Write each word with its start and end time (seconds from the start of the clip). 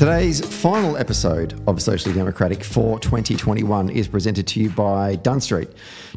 Today's 0.00 0.40
final 0.40 0.96
episode 0.96 1.62
of 1.68 1.82
Socially 1.82 2.14
Democratic 2.14 2.64
for 2.64 2.98
2021 3.00 3.90
is 3.90 4.08
presented 4.08 4.46
to 4.46 4.58
you 4.58 4.70
by 4.70 5.16
Dun 5.16 5.42
Street. 5.42 5.68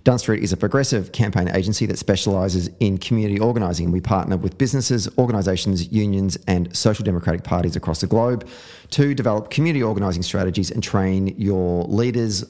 Dun 0.05 0.17
Street 0.19 0.41
is 0.41 0.53
a 0.53 0.55
progressive 0.55 1.11
campaign 1.11 1.49
agency 1.49 1.85
that 1.87 1.99
specialises 1.99 2.69
in 2.79 2.97
community 2.97 3.41
organising. 3.41 3.91
We 3.91 3.99
partner 3.99 4.37
with 4.37 4.57
businesses, 4.57 5.09
organisations, 5.17 5.91
unions, 5.91 6.37
and 6.47 6.73
social 6.73 7.03
democratic 7.03 7.43
parties 7.43 7.75
across 7.75 7.99
the 7.99 8.07
globe 8.07 8.47
to 8.91 9.13
develop 9.13 9.49
community 9.49 9.83
organising 9.83 10.23
strategies 10.23 10.71
and 10.71 10.81
train 10.81 11.35
your 11.37 11.83
leaders 11.83 12.45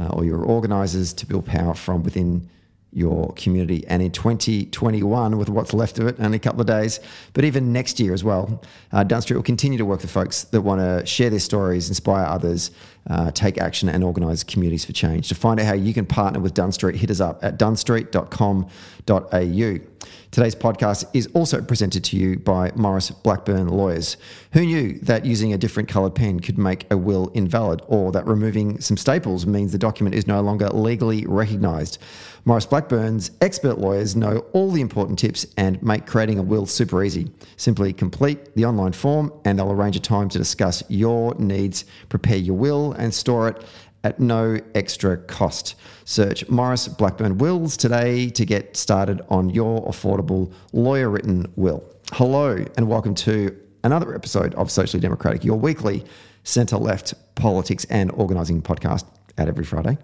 uh, 0.00 0.06
or 0.06 0.24
your 0.24 0.42
organisers 0.42 1.12
to 1.12 1.26
build 1.26 1.44
power 1.44 1.74
from 1.74 2.02
within 2.02 2.48
your 2.92 3.32
community. 3.34 3.84
And 3.88 4.02
in 4.02 4.12
2021, 4.12 5.38
with 5.38 5.48
what's 5.48 5.72
left 5.72 5.98
of 5.98 6.06
it, 6.06 6.16
only 6.20 6.36
a 6.36 6.40
couple 6.40 6.60
of 6.60 6.66
days, 6.66 7.00
but 7.32 7.44
even 7.44 7.72
next 7.72 7.98
year 7.98 8.12
as 8.12 8.22
well, 8.22 8.62
uh, 8.92 9.20
Street 9.20 9.36
will 9.36 9.42
continue 9.42 9.78
to 9.78 9.84
work 9.84 10.02
with 10.02 10.10
folks 10.10 10.44
that 10.44 10.60
want 10.60 10.80
to 10.80 11.06
share 11.06 11.30
their 11.30 11.40
stories, 11.40 11.88
inspire 11.88 12.26
others, 12.26 12.70
uh, 13.08 13.30
take 13.30 13.58
action, 13.58 13.88
and 13.88 14.04
organise 14.04 14.44
communities 14.44 14.84
for 14.84 14.92
change. 14.92 15.28
To 15.28 15.34
find 15.34 15.58
out 15.58 15.66
how 15.66 15.74
you 15.74 15.94
can 15.94 16.06
partner 16.06 16.40
with 16.40 16.54
Dun 16.54 16.72
Street, 16.72 16.96
hit 16.96 17.10
us 17.10 17.20
up 17.20 17.42
at 17.42 17.58
dunstreet.com.au. 17.58 19.91
Today's 20.32 20.54
podcast 20.54 21.04
is 21.12 21.28
also 21.34 21.60
presented 21.60 22.04
to 22.04 22.16
you 22.16 22.38
by 22.38 22.72
Morris 22.74 23.10
Blackburn 23.10 23.68
Lawyers. 23.68 24.16
Who 24.52 24.64
knew 24.64 24.98
that 25.00 25.26
using 25.26 25.52
a 25.52 25.58
different 25.58 25.90
coloured 25.90 26.14
pen 26.14 26.40
could 26.40 26.56
make 26.56 26.90
a 26.90 26.96
will 26.96 27.30
invalid, 27.34 27.82
or 27.86 28.12
that 28.12 28.26
removing 28.26 28.80
some 28.80 28.96
staples 28.96 29.44
means 29.44 29.72
the 29.72 29.78
document 29.78 30.14
is 30.14 30.26
no 30.26 30.40
longer 30.40 30.70
legally 30.70 31.26
recognised? 31.26 31.98
Morris 32.44 32.64
Blackburn's 32.64 33.30
expert 33.40 33.78
lawyers 33.78 34.16
know 34.16 34.38
all 34.52 34.70
the 34.70 34.80
important 34.80 35.18
tips 35.18 35.46
and 35.58 35.80
make 35.82 36.06
creating 36.06 36.38
a 36.38 36.42
will 36.42 36.64
super 36.64 37.04
easy. 37.04 37.30
Simply 37.56 37.92
complete 37.92 38.54
the 38.56 38.64
online 38.64 38.92
form 38.92 39.32
and 39.44 39.58
they'll 39.58 39.70
arrange 39.70 39.96
a 39.96 40.00
time 40.00 40.28
to 40.30 40.38
discuss 40.38 40.82
your 40.88 41.34
needs, 41.34 41.84
prepare 42.08 42.38
your 42.38 42.56
will, 42.56 42.92
and 42.92 43.12
store 43.12 43.48
it 43.48 43.64
at 44.04 44.18
no 44.18 44.58
extra 44.74 45.16
cost. 45.16 45.74
Search 46.04 46.48
Morris 46.48 46.88
Blackburn 46.88 47.38
Wills 47.38 47.76
today 47.76 48.28
to 48.30 48.44
get 48.44 48.76
started 48.76 49.20
on 49.28 49.50
your 49.50 49.86
affordable 49.86 50.52
lawyer 50.72 51.08
written 51.08 51.50
will. 51.56 51.84
Hello, 52.12 52.64
and 52.76 52.88
welcome 52.88 53.14
to 53.16 53.56
another 53.84 54.14
episode 54.14 54.54
of 54.54 54.70
Socially 54.70 55.00
Democratic, 55.00 55.44
your 55.44 55.58
weekly 55.58 56.04
centre 56.44 56.76
left 56.76 57.14
politics 57.34 57.84
and 57.90 58.10
organising 58.12 58.60
podcast 58.60 59.04
at 59.38 59.48
every 59.48 59.64
Friday 59.64 59.96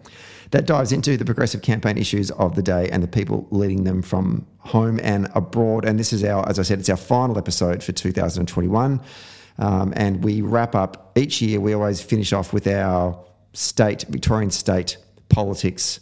that 0.50 0.66
dives 0.66 0.92
into 0.92 1.16
the 1.16 1.24
progressive 1.24 1.60
campaign 1.60 1.98
issues 1.98 2.30
of 2.32 2.54
the 2.54 2.62
day 2.62 2.88
and 2.90 3.02
the 3.02 3.08
people 3.08 3.46
leading 3.50 3.84
them 3.84 4.00
from 4.00 4.46
home 4.58 4.98
and 5.02 5.28
abroad. 5.34 5.84
And 5.84 5.98
this 5.98 6.12
is 6.12 6.24
our, 6.24 6.48
as 6.48 6.58
I 6.58 6.62
said, 6.62 6.78
it's 6.78 6.88
our 6.88 6.96
final 6.96 7.36
episode 7.36 7.82
for 7.82 7.92
2021. 7.92 9.00
Um, 9.58 9.92
and 9.96 10.24
we 10.24 10.40
wrap 10.40 10.74
up 10.74 11.12
each 11.16 11.42
year, 11.42 11.60
we 11.60 11.74
always 11.74 12.00
finish 12.00 12.32
off 12.32 12.52
with 12.52 12.66
our 12.66 13.22
state, 13.58 14.04
Victorian 14.08 14.50
state 14.50 14.96
politics 15.28 15.98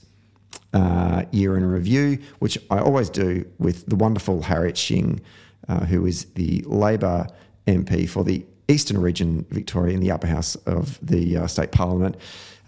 uh, 0.74 1.24
year 1.30 1.56
in 1.56 1.64
review, 1.64 2.18
which 2.38 2.58
I 2.70 2.78
always 2.78 3.08
do 3.08 3.46
with 3.58 3.86
the 3.86 3.96
wonderful 3.96 4.42
Harriet 4.42 4.76
Shing, 4.76 5.22
uh, 5.66 5.80
who 5.86 6.04
is 6.04 6.26
the 6.34 6.62
Labor 6.66 7.26
MP 7.66 8.08
for 8.08 8.24
the 8.24 8.44
Eastern 8.68 9.00
Region, 9.00 9.46
Victoria, 9.50 9.94
in 9.94 10.00
the 10.00 10.10
upper 10.10 10.26
house 10.26 10.54
of 10.66 10.98
the 11.00 11.38
uh, 11.38 11.46
state 11.46 11.72
parliament. 11.72 12.16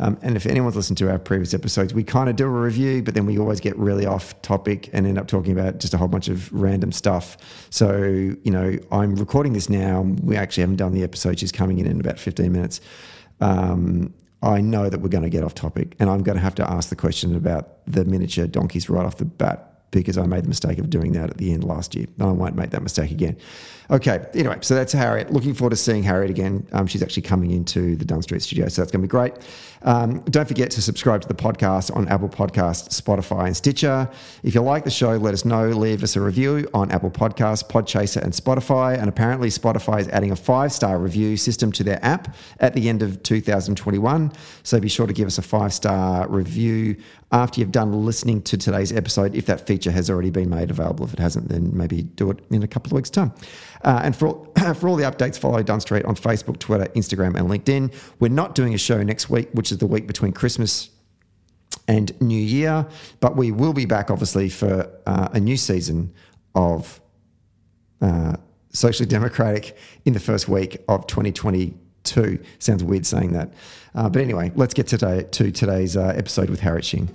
Um, 0.01 0.17
and 0.23 0.37
if 0.37 0.47
anyone's 0.47 0.77
listened 0.77 0.97
to 0.99 1.11
our 1.11 1.19
previous 1.19 1.53
episodes, 1.53 1.93
we 1.93 2.03
kind 2.03 2.31
of 2.31 2.37
do 2.37 2.47
a 2.47 2.49
review, 2.49 3.03
but 3.03 3.15
then 3.15 3.27
we 3.27 3.39
always 3.39 3.61
get 3.61 3.77
really 3.77 4.07
off 4.07 4.41
topic 4.41 4.89
and 4.95 5.07
end 5.07 5.19
up 5.19 5.27
talking 5.27 5.53
about 5.53 5.79
just 5.79 5.93
a 5.93 5.99
whole 5.99 6.09
bunch 6.09 6.29
of 6.29 6.51
random 6.53 6.93
stuff. 6.93 7.37
So, 7.69 8.05
you 8.05 8.51
know, 8.51 8.79
I'm 8.91 9.17
recording 9.17 9.53
this 9.53 9.69
now. 9.69 10.03
We 10.23 10.37
actually 10.37 10.63
haven't 10.63 10.77
done 10.77 10.93
the 10.93 11.03
episode. 11.03 11.41
She's 11.41 11.53
coming 11.53 11.79
in 11.79 11.87
in 11.87 12.01
about 12.01 12.19
15 12.19 12.51
minutes. 12.51 12.81
Um, 13.41 14.15
I 14.43 14.61
know 14.61 14.89
that 14.89 15.01
we're 15.01 15.09
going 15.09 15.25
to 15.25 15.31
get 15.31 15.43
off 15.43 15.55
topic, 15.55 15.97
and 15.99 16.09
I'm 16.09 16.23
going 16.23 16.37
to 16.37 16.43
have 16.43 16.55
to 16.57 16.71
ask 16.71 16.91
the 16.91 16.97
question 16.97 17.35
about 17.35 17.85
the 17.87 18.05
miniature 18.05 18.47
donkeys 18.47 18.89
right 18.89 19.05
off 19.05 19.17
the 19.17 19.25
bat 19.25 19.65
because 19.91 20.19
I 20.19 20.27
made 20.27 20.45
the 20.45 20.49
mistake 20.49 20.79
of 20.79 20.91
doing 20.91 21.13
that 21.13 21.31
at 21.31 21.39
the 21.39 21.53
end 21.53 21.65
last 21.65 21.95
year. 21.95 22.07
And 22.19 22.29
I 22.29 22.33
won't 22.33 22.55
make 22.55 22.71
that 22.71 22.83
mistake 22.83 23.11
again. 23.11 23.37
Okay, 23.91 24.27
anyway, 24.35 24.59
so 24.61 24.75
that's 24.75 24.93
Harriet. 24.93 25.33
Looking 25.33 25.55
forward 25.55 25.71
to 25.71 25.77
seeing 25.77 26.03
Harriet 26.03 26.31
again. 26.31 26.67
Um, 26.73 26.87
she's 26.87 27.03
actually 27.03 27.23
coming 27.23 27.53
into 27.53 27.97
the 27.97 28.05
Dun 28.05 28.21
Street 28.21 28.43
studio, 28.43 28.69
so 28.69 28.83
that's 28.83 28.93
going 28.93 29.01
to 29.01 29.09
be 29.09 29.11
great. 29.11 29.33
Um, 29.83 30.21
don't 30.25 30.47
forget 30.47 30.71
to 30.73 30.83
subscribe 30.83 31.23
to 31.23 31.29
the 31.29 31.35
podcast 31.35 31.95
on 31.97 32.07
Apple 32.09 32.29
Podcasts, 32.29 33.01
Spotify, 33.01 33.47
and 33.47 33.57
Stitcher. 33.57 34.11
If 34.43 34.55
you 34.55 34.61
like 34.61 34.85
the 34.85 34.91
show, 34.91 35.17
let 35.17 35.33
us 35.33 35.45
know. 35.47 35.69
Leave 35.69 36.03
us 36.03 36.17
a 36.17 36.21
review 36.21 36.69
on 36.75 36.91
Apple 36.91 37.11
Podcasts, 37.11 37.67
Podchaser, 37.67 38.21
and 38.23 38.33
Spotify. 38.33 38.99
And 38.99 39.09
apparently, 39.09 39.49
Spotify 39.49 40.01
is 40.01 40.09
adding 40.09 40.33
a 40.33 40.37
five 40.37 40.73
star 40.73 40.99
review 40.99 41.37
system 41.37 41.73
to 41.73 41.85
their 41.85 42.05
app 42.05 42.37
at 42.61 42.75
the 42.75 42.89
end 42.89 43.03
of 43.03 43.23
2021. 43.23 44.33
So 44.65 44.81
be 44.81 44.89
sure 44.89 45.07
to 45.07 45.13
give 45.13 45.27
us 45.27 45.39
a 45.39 45.43
five 45.43 45.73
star 45.73 46.29
review 46.29 46.97
after 47.31 47.61
you've 47.61 47.73
done 47.73 48.05
listening 48.07 48.41
to 48.43 48.57
today's 48.57 48.91
episode, 48.91 49.35
if 49.35 49.47
that 49.47 49.67
feature 49.67 49.91
has 49.91 50.09
already 50.09 50.31
been 50.31 50.49
made 50.49 50.71
available. 50.71 51.05
If 51.05 51.13
it 51.13 51.19
hasn't, 51.19 51.49
then 51.49 51.77
maybe 51.77 52.03
do 52.03 52.31
it 52.31 52.39
in 52.51 52.63
a 52.63 52.69
couple 52.69 52.89
of 52.89 52.93
weeks' 52.93 53.11
time. 53.11 53.33
Uh, 53.83 54.01
and 54.05 54.17
for 54.17 54.29
all, 54.29 54.53
for 54.75 54.89
all 54.89 54.97
the 54.97 55.05
updates, 55.05 55.39
follow 55.39 55.63
Dun 55.63 55.81
Street 55.81 56.05
on 56.05 56.15
Facebook, 56.15 56.59
Twitter, 56.59 56.87
Instagram, 56.95 57.37
and 57.37 57.49
LinkedIn. 57.49 57.93
We're 58.21 58.29
not 58.29 58.55
doing 58.55 58.75
a 58.75 58.79
show 58.79 59.03
next 59.03 59.31
week, 59.31 59.49
which 59.53 59.73
is 59.73 59.79
the 59.79 59.87
week 59.87 60.07
between 60.07 60.33
Christmas 60.33 60.91
and 61.87 62.19
New 62.21 62.41
Year, 62.41 62.87
but 63.21 63.37
we 63.37 63.51
will 63.51 63.73
be 63.73 63.87
back, 63.87 64.11
obviously, 64.11 64.49
for 64.49 64.91
uh, 65.07 65.29
a 65.33 65.41
new 65.41 65.57
season 65.57 66.13
of 66.55 67.01
uh, 68.01 68.37
Socially 68.73 69.09
Democratic 69.09 69.77
in 70.05 70.13
the 70.13 70.21
first 70.21 70.49
week 70.49 70.83
of 70.89 71.07
2022. 71.07 72.45
Sounds 72.59 72.85
weird 72.85 73.07
saying 73.07 73.33
that. 73.33 73.53
Uh, 73.95 74.09
but 74.09 74.23
anyway, 74.23 74.53
let's 74.55 74.75
get 74.75 74.87
today 74.87 75.25
to 75.31 75.51
today's 75.51 75.97
uh, 75.97 76.13
episode 76.17 76.51
with 76.51 76.61
Harriet 76.61 76.85
Shing. 76.85 77.09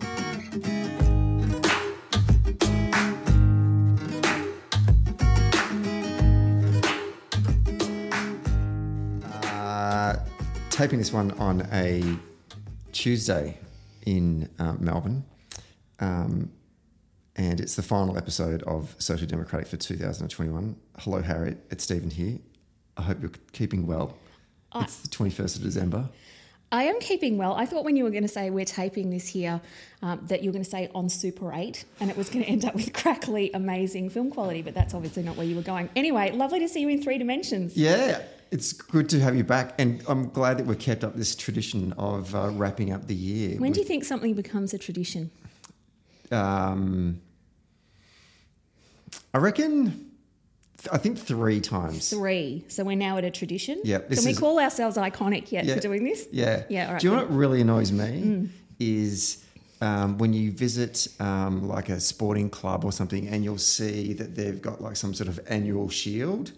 Taping 10.73 10.97
this 10.97 11.13
one 11.13 11.29
on 11.34 11.61
a 11.72 12.03
Tuesday 12.94 13.56
in 14.07 14.50
uh, 14.57 14.73
Melbourne. 14.79 15.23
Um, 16.00 16.51
and 17.35 17.59
it's 17.59 17.75
the 17.75 17.84
final 17.84 18.17
episode 18.17 18.63
of 18.63 18.95
Social 18.97 19.28
Democratic 19.28 19.67
for 19.67 19.78
2021. 19.78 20.75
Hello, 20.97 21.22
Harriet. 21.22 21.59
It's 21.69 21.83
Stephen 21.83 22.09
here. 22.09 22.39
I 22.97 23.03
hope 23.03 23.22
you're 23.22 23.31
keeping 23.51 23.85
well. 23.85 24.17
Uh, 24.72 24.81
it's 24.85 24.97
the 24.97 25.09
21st 25.09 25.57
of 25.57 25.62
December. 25.62 26.09
I 26.72 26.85
am 26.85 27.00
keeping 27.00 27.38
well. 27.38 27.53
I 27.53 27.67
thought 27.67 27.85
when 27.85 27.95
you 27.95 28.03
were 28.03 28.09
going 28.09 28.23
to 28.23 28.28
say 28.28 28.50
we're 28.50 28.66
taping 28.66 29.12
this 29.12 29.28
here, 29.28 29.62
um, 30.01 30.22
that 30.23 30.41
you 30.41 30.50
were 30.50 30.53
going 30.53 30.63
to 30.63 30.69
say 30.69 30.89
on 30.95 31.07
Super 31.07 31.53
8, 31.53 31.85
and 32.00 32.09
it 32.09 32.17
was 32.17 32.29
going 32.29 32.44
to 32.44 32.50
end 32.50 32.66
up 32.66 32.73
with 32.73 32.91
crackly, 32.94 33.51
amazing 33.53 34.09
film 34.09 34.31
quality, 34.31 34.63
but 34.63 34.73
that's 34.73 34.95
obviously 34.95 35.22
not 35.22 35.38
where 35.38 35.45
you 35.45 35.56
were 35.56 35.62
going. 35.62 35.88
Anyway, 35.95 36.31
lovely 36.31 36.57
to 36.59 36.67
see 36.67 36.81
you 36.81 36.89
in 36.89 37.03
three 37.03 37.19
dimensions. 37.19 37.78
Yeah, 37.78 38.23
it's 38.53 38.71
good 38.71 39.09
to 39.09 39.19
have 39.19 39.35
you 39.35 39.43
back, 39.43 39.73
and 39.79 40.03
I'm 40.07 40.29
glad 40.29 40.59
that 40.59 40.67
we've 40.67 40.77
kept 40.77 41.03
up 41.03 41.15
this 41.15 41.35
tradition 41.35 41.91
of 41.93 42.35
uh, 42.35 42.51
wrapping 42.51 42.93
up 42.93 43.07
the 43.07 43.15
year. 43.15 43.57
When 43.57 43.71
do 43.71 43.79
you 43.79 43.85
think 43.85 44.05
something 44.05 44.35
becomes 44.35 44.75
a 44.75 44.77
tradition? 44.77 45.31
Um, 46.31 47.19
I 49.33 49.39
reckon. 49.39 50.11
I 50.91 50.97
think 50.97 51.17
three 51.17 51.61
times. 51.61 52.09
Three. 52.09 52.65
So 52.67 52.83
we're 52.83 52.97
now 52.97 53.17
at 53.17 53.23
a 53.23 53.31
tradition. 53.31 53.81
Yeah. 53.85 53.99
Can 53.99 54.25
we 54.25 54.35
call 54.35 54.59
ourselves 54.59 54.97
iconic 54.97 55.49
yet 55.49 55.63
yeah, 55.63 55.75
for 55.75 55.79
doing 55.79 56.03
this? 56.03 56.27
Yeah. 56.29 56.63
Yeah. 56.69 56.87
All 56.87 56.93
right. 56.93 57.01
Do 57.01 57.07
you 57.07 57.15
know 57.15 57.21
what 57.21 57.33
really 57.33 57.61
annoys 57.61 57.93
me 57.93 58.21
mm. 58.21 58.49
is 58.81 59.45
um, 59.79 60.17
when 60.17 60.33
you 60.33 60.51
visit 60.51 61.07
um, 61.21 61.69
like 61.69 61.87
a 61.87 62.01
sporting 62.01 62.49
club 62.49 62.83
or 62.83 62.91
something, 62.91 63.29
and 63.29 63.45
you'll 63.45 63.57
see 63.57 64.11
that 64.13 64.35
they've 64.35 64.61
got 64.61 64.81
like 64.81 64.97
some 64.97 65.13
sort 65.13 65.29
of 65.29 65.39
annual 65.47 65.88
shield 65.89 66.51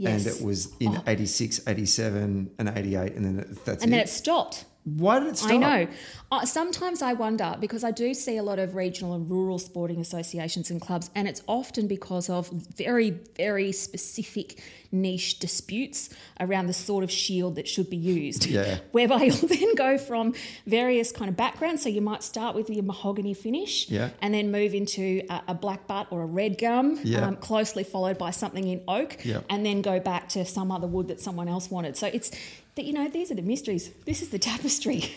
Yes. 0.00 0.24
And 0.24 0.34
it 0.34 0.42
was 0.42 0.72
in 0.80 0.96
oh. 0.96 1.02
86, 1.06 1.60
87, 1.66 2.52
and 2.58 2.68
88, 2.74 3.12
and 3.16 3.24
then 3.26 3.38
it, 3.40 3.64
that's 3.66 3.84
And 3.84 3.92
it. 3.92 3.96
then 3.96 4.00
it 4.00 4.08
stopped. 4.08 4.64
Why 4.84 5.20
did 5.20 5.28
it 5.28 5.38
stop? 5.38 5.50
I 5.52 5.56
know. 5.58 5.88
Uh, 6.32 6.46
sometimes 6.46 7.02
I 7.02 7.12
wonder 7.12 7.54
because 7.60 7.84
I 7.84 7.90
do 7.90 8.14
see 8.14 8.38
a 8.38 8.42
lot 8.42 8.58
of 8.58 8.74
regional 8.74 9.14
and 9.14 9.30
rural 9.30 9.58
sporting 9.58 10.00
associations 10.00 10.70
and 10.70 10.80
clubs, 10.80 11.10
and 11.14 11.28
it's 11.28 11.42
often 11.46 11.86
because 11.86 12.30
of 12.30 12.48
very, 12.50 13.10
very 13.36 13.72
specific 13.72 14.62
niche 14.90 15.38
disputes 15.38 16.08
around 16.40 16.66
the 16.66 16.72
sort 16.72 17.04
of 17.04 17.10
shield 17.10 17.56
that 17.56 17.68
should 17.68 17.90
be 17.90 17.96
used. 17.96 18.46
Yeah. 18.46 18.78
Whereby 18.92 19.24
you'll 19.24 19.48
then 19.48 19.74
go 19.74 19.98
from 19.98 20.34
various 20.66 21.12
kind 21.12 21.28
of 21.28 21.36
backgrounds. 21.36 21.82
So 21.82 21.90
you 21.90 22.00
might 22.00 22.22
start 22.22 22.56
with 22.56 22.70
your 22.70 22.84
mahogany 22.84 23.34
finish, 23.34 23.90
yeah. 23.90 24.10
and 24.22 24.32
then 24.32 24.50
move 24.50 24.72
into 24.72 25.22
a, 25.28 25.42
a 25.48 25.54
black 25.54 25.86
butt 25.86 26.06
or 26.10 26.22
a 26.22 26.26
red 26.26 26.56
gum, 26.56 26.98
yeah. 27.04 27.26
um, 27.26 27.36
closely 27.36 27.84
followed 27.84 28.16
by 28.16 28.30
something 28.30 28.66
in 28.66 28.82
oak, 28.88 29.24
yeah. 29.26 29.40
and 29.50 29.66
then 29.66 29.82
go 29.82 30.00
back 30.00 30.30
to 30.30 30.46
some 30.46 30.72
other 30.72 30.86
wood 30.86 31.08
that 31.08 31.20
someone 31.20 31.48
else 31.48 31.70
wanted. 31.70 31.98
So 31.98 32.06
it's 32.06 32.30
that 32.74 32.84
you 32.84 32.92
know 32.92 33.08
these 33.08 33.30
are 33.30 33.34
the 33.34 33.42
mysteries. 33.42 33.90
This 34.04 34.22
is 34.22 34.30
the 34.30 34.38
tapestry. 34.38 35.12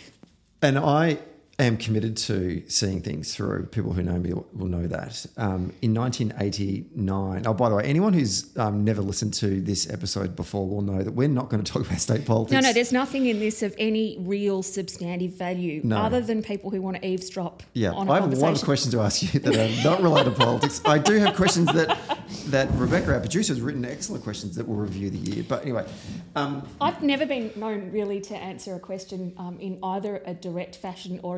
And 0.62 0.80
I 0.80 1.18
am 1.60 1.78
committed 1.78 2.18
to 2.18 2.64
seeing 2.68 3.02
things 3.02 3.36
through. 3.36 3.68
People 3.68 3.94
who 3.94 4.02
know 4.02 4.18
me 4.18 4.34
will, 4.34 4.68
know 4.68 4.88
that. 4.88 5.26
Um, 5.38 5.72
in 5.82 5.94
1989, 5.94 7.46
oh, 7.46 7.54
by 7.54 7.70
the 7.70 7.76
way, 7.76 7.84
anyone 7.84 8.14
who's 8.14 8.56
um, 8.58 8.84
never 8.84 9.02
listened 9.02 9.34
to 9.36 9.62
this 9.62 9.90
episode 9.90 10.36
before 10.36 10.68
will 10.68 10.82
know 10.82 11.04
that 11.04 11.12
we're 11.12 11.28
not 11.28 11.50
going 11.50 11.64
to 11.64 11.72
talk 11.72 11.86
about 11.86 12.00
state 12.00 12.26
politics. 12.26 12.54
No, 12.54 12.68
no, 12.68 12.74
there's 12.74 12.92
nothing 12.92 13.28
in 13.28 13.40
this 13.40 13.62
of 13.62 13.76
any 13.78 14.18
real 14.22 14.64
substantive 14.64 15.34
value 15.34 15.82
No. 15.84 15.98
other 15.98 16.22
than 16.22 16.42
people 16.42 16.72
who 16.72 16.82
want 16.82 16.98
to 16.98 17.06
eavesdrop 17.08 17.62
Yeah, 17.74 17.94
I 17.94 18.16
have 18.20 18.32
a 18.32 18.36
lot 18.36 18.56
of 18.56 18.64
questions 18.64 18.94
to 18.94 19.02
ask 19.02 19.34
you 19.34 19.40
that 19.42 19.56
are 19.56 19.84
not 19.84 20.02
related 20.02 20.32
to 20.32 20.40
politics. 20.40 20.82
I 20.86 20.98
do 20.98 21.18
have 21.20 21.36
questions 21.36 21.72
that 21.74 21.98
that 22.48 22.70
Rebecca, 22.74 23.14
our 23.14 23.20
producer, 23.20 23.54
has 23.54 23.62
written 23.62 23.86
excellent 23.86 24.24
questions 24.24 24.56
that 24.56 24.68
will 24.68 24.76
review 24.76 25.10
the 25.10 25.18
year. 25.18 25.46
But 25.48 25.62
anyway, 25.64 25.86
um, 26.36 26.68
I've 26.82 27.02
never 27.04 27.26
been 27.26 27.52
known 27.56 27.92
really 27.92 28.22
to 28.22 28.36
answer 28.36 28.76
a 28.76 28.80
question 28.80 29.34
um, 29.38 29.60
in 29.60 29.80
either 29.84 30.22
a 30.26 30.34
direct 30.34 30.76
fashion 30.76 31.20
or 31.24 31.38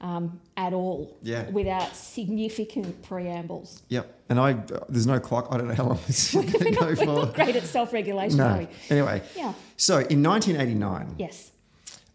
um, 0.00 0.40
at 0.56 0.72
all 0.72 1.16
Yeah. 1.22 1.48
without 1.50 1.94
significant 1.94 3.02
preambles. 3.02 3.82
yep. 3.88 4.18
And 4.28 4.40
I, 4.40 4.54
there's 4.88 5.06
no 5.06 5.20
clock. 5.20 5.48
I 5.50 5.58
don't 5.58 5.68
know 5.68 5.74
how 5.74 5.84
long 5.84 6.00
this 6.06 6.34
is 6.34 6.40
going 6.42 6.48
to 6.52 6.70
go 6.70 6.80
not, 6.80 6.80
we're 6.88 6.96
for. 6.96 7.04
not 7.06 7.34
great 7.34 7.54
at 7.56 7.64
self 7.64 7.92
regulation, 7.92 8.40
are 8.40 8.52
No. 8.56 8.58
we? 8.60 8.68
Anyway, 8.90 9.22
Yeah. 9.36 9.52
so 9.76 9.94
in 9.98 10.22
1989, 10.22 11.14
Yes. 11.18 11.50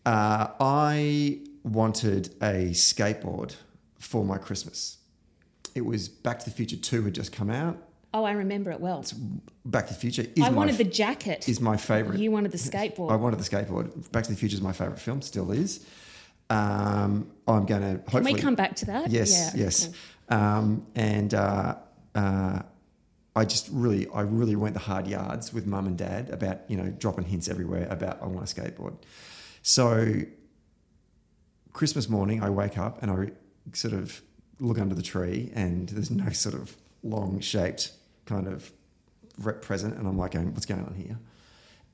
uh, 0.05 0.47
I 0.59 1.39
wanted 1.63 2.33
a 2.41 2.71
skateboard 2.71 3.55
for 3.99 4.23
my 4.25 4.37
Christmas. 4.37 4.97
It 5.75 5.85
was 5.85 6.09
Back 6.09 6.39
to 6.39 6.45
the 6.45 6.51
Future 6.55 6.77
2 6.77 7.03
had 7.05 7.13
just 7.13 7.31
come 7.31 7.49
out. 7.49 7.77
Oh, 8.13 8.23
I 8.23 8.31
remember 8.31 8.71
it 8.71 8.79
well. 8.79 9.05
Back 9.65 9.87
to 9.87 9.93
the 9.93 9.99
Future 9.99 10.25
is 10.35 10.43
I 10.43 10.49
wanted 10.49 10.71
f- 10.73 10.77
the 10.79 10.83
jacket. 10.85 11.47
is 11.47 11.59
my 11.61 11.77
favorite. 11.77 12.19
You 12.19 12.31
wanted 12.31 12.51
the 12.51 12.57
skateboard. 12.71 13.11
I 13.11 13.15
wanted 13.15 13.39
the 13.39 13.43
skateboard. 13.43 14.11
Back 14.11 14.23
to 14.23 14.31
the 14.31 14.37
Future 14.37 14.55
is 14.55 14.61
my 14.61 14.71
favorite 14.73 14.99
film, 14.99 15.21
still 15.21 15.51
is. 15.51 15.85
Um, 16.49 17.31
I'm 17.47 17.65
going 17.65 17.81
to 17.81 18.01
hopefully. 18.09 18.23
Can 18.23 18.33
we 18.33 18.39
come 18.39 18.55
back 18.55 18.75
to 18.77 18.85
that? 18.87 19.09
Yes, 19.09 19.31
Yeah, 19.31 19.63
yes. 19.63 19.87
cool. 19.87 20.37
Um, 20.37 20.87
and 20.95 21.33
uh, 21.33 21.75
uh, 22.15 22.61
I 23.35 23.45
just 23.45 23.69
really, 23.71 24.07
I 24.13 24.21
really 24.21 24.55
went 24.55 24.73
the 24.73 24.79
hard 24.79 25.07
yards 25.07 25.53
with 25.53 25.65
mum 25.65 25.87
and 25.87 25.97
dad 25.97 26.29
about, 26.29 26.61
you 26.67 26.77
know, 26.77 26.89
dropping 26.89 27.25
hints 27.25 27.47
everywhere 27.47 27.87
about 27.89 28.21
I 28.21 28.25
want 28.27 28.51
a 28.51 28.53
skateboard. 28.53 28.95
So 29.61 30.21
Christmas 31.73 32.09
morning, 32.09 32.41
I 32.41 32.49
wake 32.49 32.77
up 32.77 33.01
and 33.01 33.11
I 33.11 33.31
sort 33.73 33.93
of 33.93 34.21
look 34.59 34.79
under 34.79 34.95
the 34.95 35.03
tree 35.03 35.51
and 35.53 35.87
there's 35.89 36.09
no 36.09 36.29
sort 36.31 36.55
of 36.55 36.75
long 37.03 37.39
shaped 37.39 37.91
kind 38.25 38.47
of 38.47 38.71
rep 39.37 39.61
present. 39.61 39.95
And 39.95 40.07
I'm 40.07 40.17
like, 40.17 40.33
what's 40.33 40.65
going 40.65 40.83
on 40.83 40.95
here? 40.95 41.19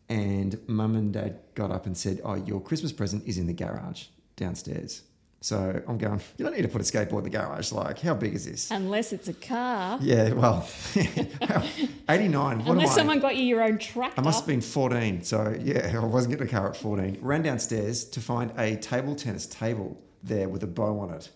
And 0.10 0.58
mum 0.68 0.96
and 0.96 1.14
dad 1.14 1.40
got 1.56 1.72
up 1.72 1.86
and 1.86 1.98
said, 1.98 2.22
oh, 2.24 2.36
your 2.36 2.62
Christmas 2.62 2.92
present 2.92 3.26
is 3.26 3.38
in 3.38 3.48
the 3.48 3.54
garage 3.54 4.06
downstairs. 4.36 5.04
So 5.44 5.82
I'm 5.90 5.98
going, 5.98 6.22
you 6.38 6.46
don't 6.46 6.56
need 6.56 6.62
to 6.62 6.70
put 6.70 6.80
a 6.80 6.86
skateboard 6.86 7.18
in 7.18 7.24
the 7.26 7.30
garage. 7.30 7.74
Like, 7.74 8.00
how 8.00 8.14
big 8.14 8.34
is 8.34 8.46
this? 8.46 8.72
Unless 8.72 9.12
it's 9.12 9.28
a 9.28 9.34
car. 9.34 10.00
Yeah, 10.02 10.32
well, 10.34 10.66
89. 10.96 12.60
What 12.60 12.68
Unless 12.70 12.70
am 12.70 12.80
I? 12.80 12.96
someone 12.96 13.20
got 13.20 13.36
you 13.36 13.44
your 13.44 13.62
own 13.62 13.78
tractor. 13.78 14.22
I 14.22 14.24
must 14.24 14.40
have 14.40 14.48
been 14.48 14.62
14. 14.62 15.22
So, 15.24 15.54
yeah, 15.62 16.00
I 16.02 16.06
wasn't 16.06 16.32
getting 16.32 16.48
a 16.48 16.50
car 16.50 16.70
at 16.70 16.78
14. 16.78 17.18
Ran 17.22 17.42
downstairs 17.42 18.06
to 18.06 18.22
find 18.22 18.54
a 18.58 18.78
table 18.78 19.16
tennis 19.16 19.46
table 19.46 20.02
there 20.24 20.48
with 20.48 20.64
a 20.64 20.68
bow 20.68 21.00
on 21.00 21.10
it. 21.10 21.30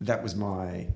That 0.00 0.22
was 0.22 0.36
my 0.36 0.86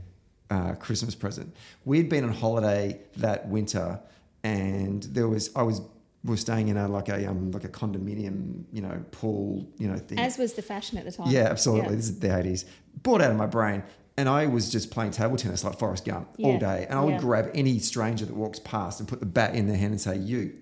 uh, 0.49 0.75
Christmas 0.75 1.17
present. 1.17 1.53
We'd 1.85 2.09
been 2.09 2.23
on 2.23 2.33
holiday 2.33 3.01
that 3.17 3.49
winter 3.49 3.99
and 4.45 5.03
there 5.03 5.27
was, 5.27 5.51
I 5.57 5.63
was, 5.63 5.81
we 6.27 6.33
were 6.33 6.37
staying 6.37 6.69
in 6.69 6.77
a 6.77 6.89
like 6.89 7.09
a 7.09 7.29
um 7.29 7.51
like 7.53 7.65
a 7.65 7.69
condominium, 7.69 8.65
you 8.73 8.83
know, 8.83 9.03
pool, 9.13 9.67
you 9.79 9.89
know, 9.89 9.97
thing. 9.97 10.19
As 10.19 10.39
was 10.39 10.55
the 10.55 10.63
fashion 10.63 10.99
at 10.99 11.05
the 11.05 11.13
time. 11.13 11.29
Yeah, 11.31 11.43
absolutely. 11.45 11.91
Yeah. 11.91 11.97
This 11.97 12.09
is 12.09 12.19
the 12.19 12.29
80s. 12.29 12.65
Bored 13.03 13.23
out 13.23 13.31
of 13.31 13.37
my 13.37 13.47
brain. 13.47 13.83
And 14.19 14.29
I 14.29 14.47
was 14.47 14.71
just 14.71 14.91
playing 14.91 15.11
table 15.11 15.37
tennis 15.37 15.63
like 15.63 15.79
Forrest 15.79 16.05
Gump 16.07 16.29
all 16.43 16.59
day. 16.59 16.87
And 16.89 16.99
I 16.99 17.03
would 17.05 17.15
yeah. 17.15 17.21
grab 17.21 17.51
any 17.55 17.79
stranger 17.79 18.25
that 18.25 18.35
walks 18.35 18.59
past 18.59 18.99
and 18.99 19.09
put 19.09 19.21
the 19.21 19.27
bat 19.27 19.55
in 19.55 19.67
their 19.67 19.77
hand 19.77 19.93
and 19.93 20.01
say, 20.01 20.17
You, 20.17 20.55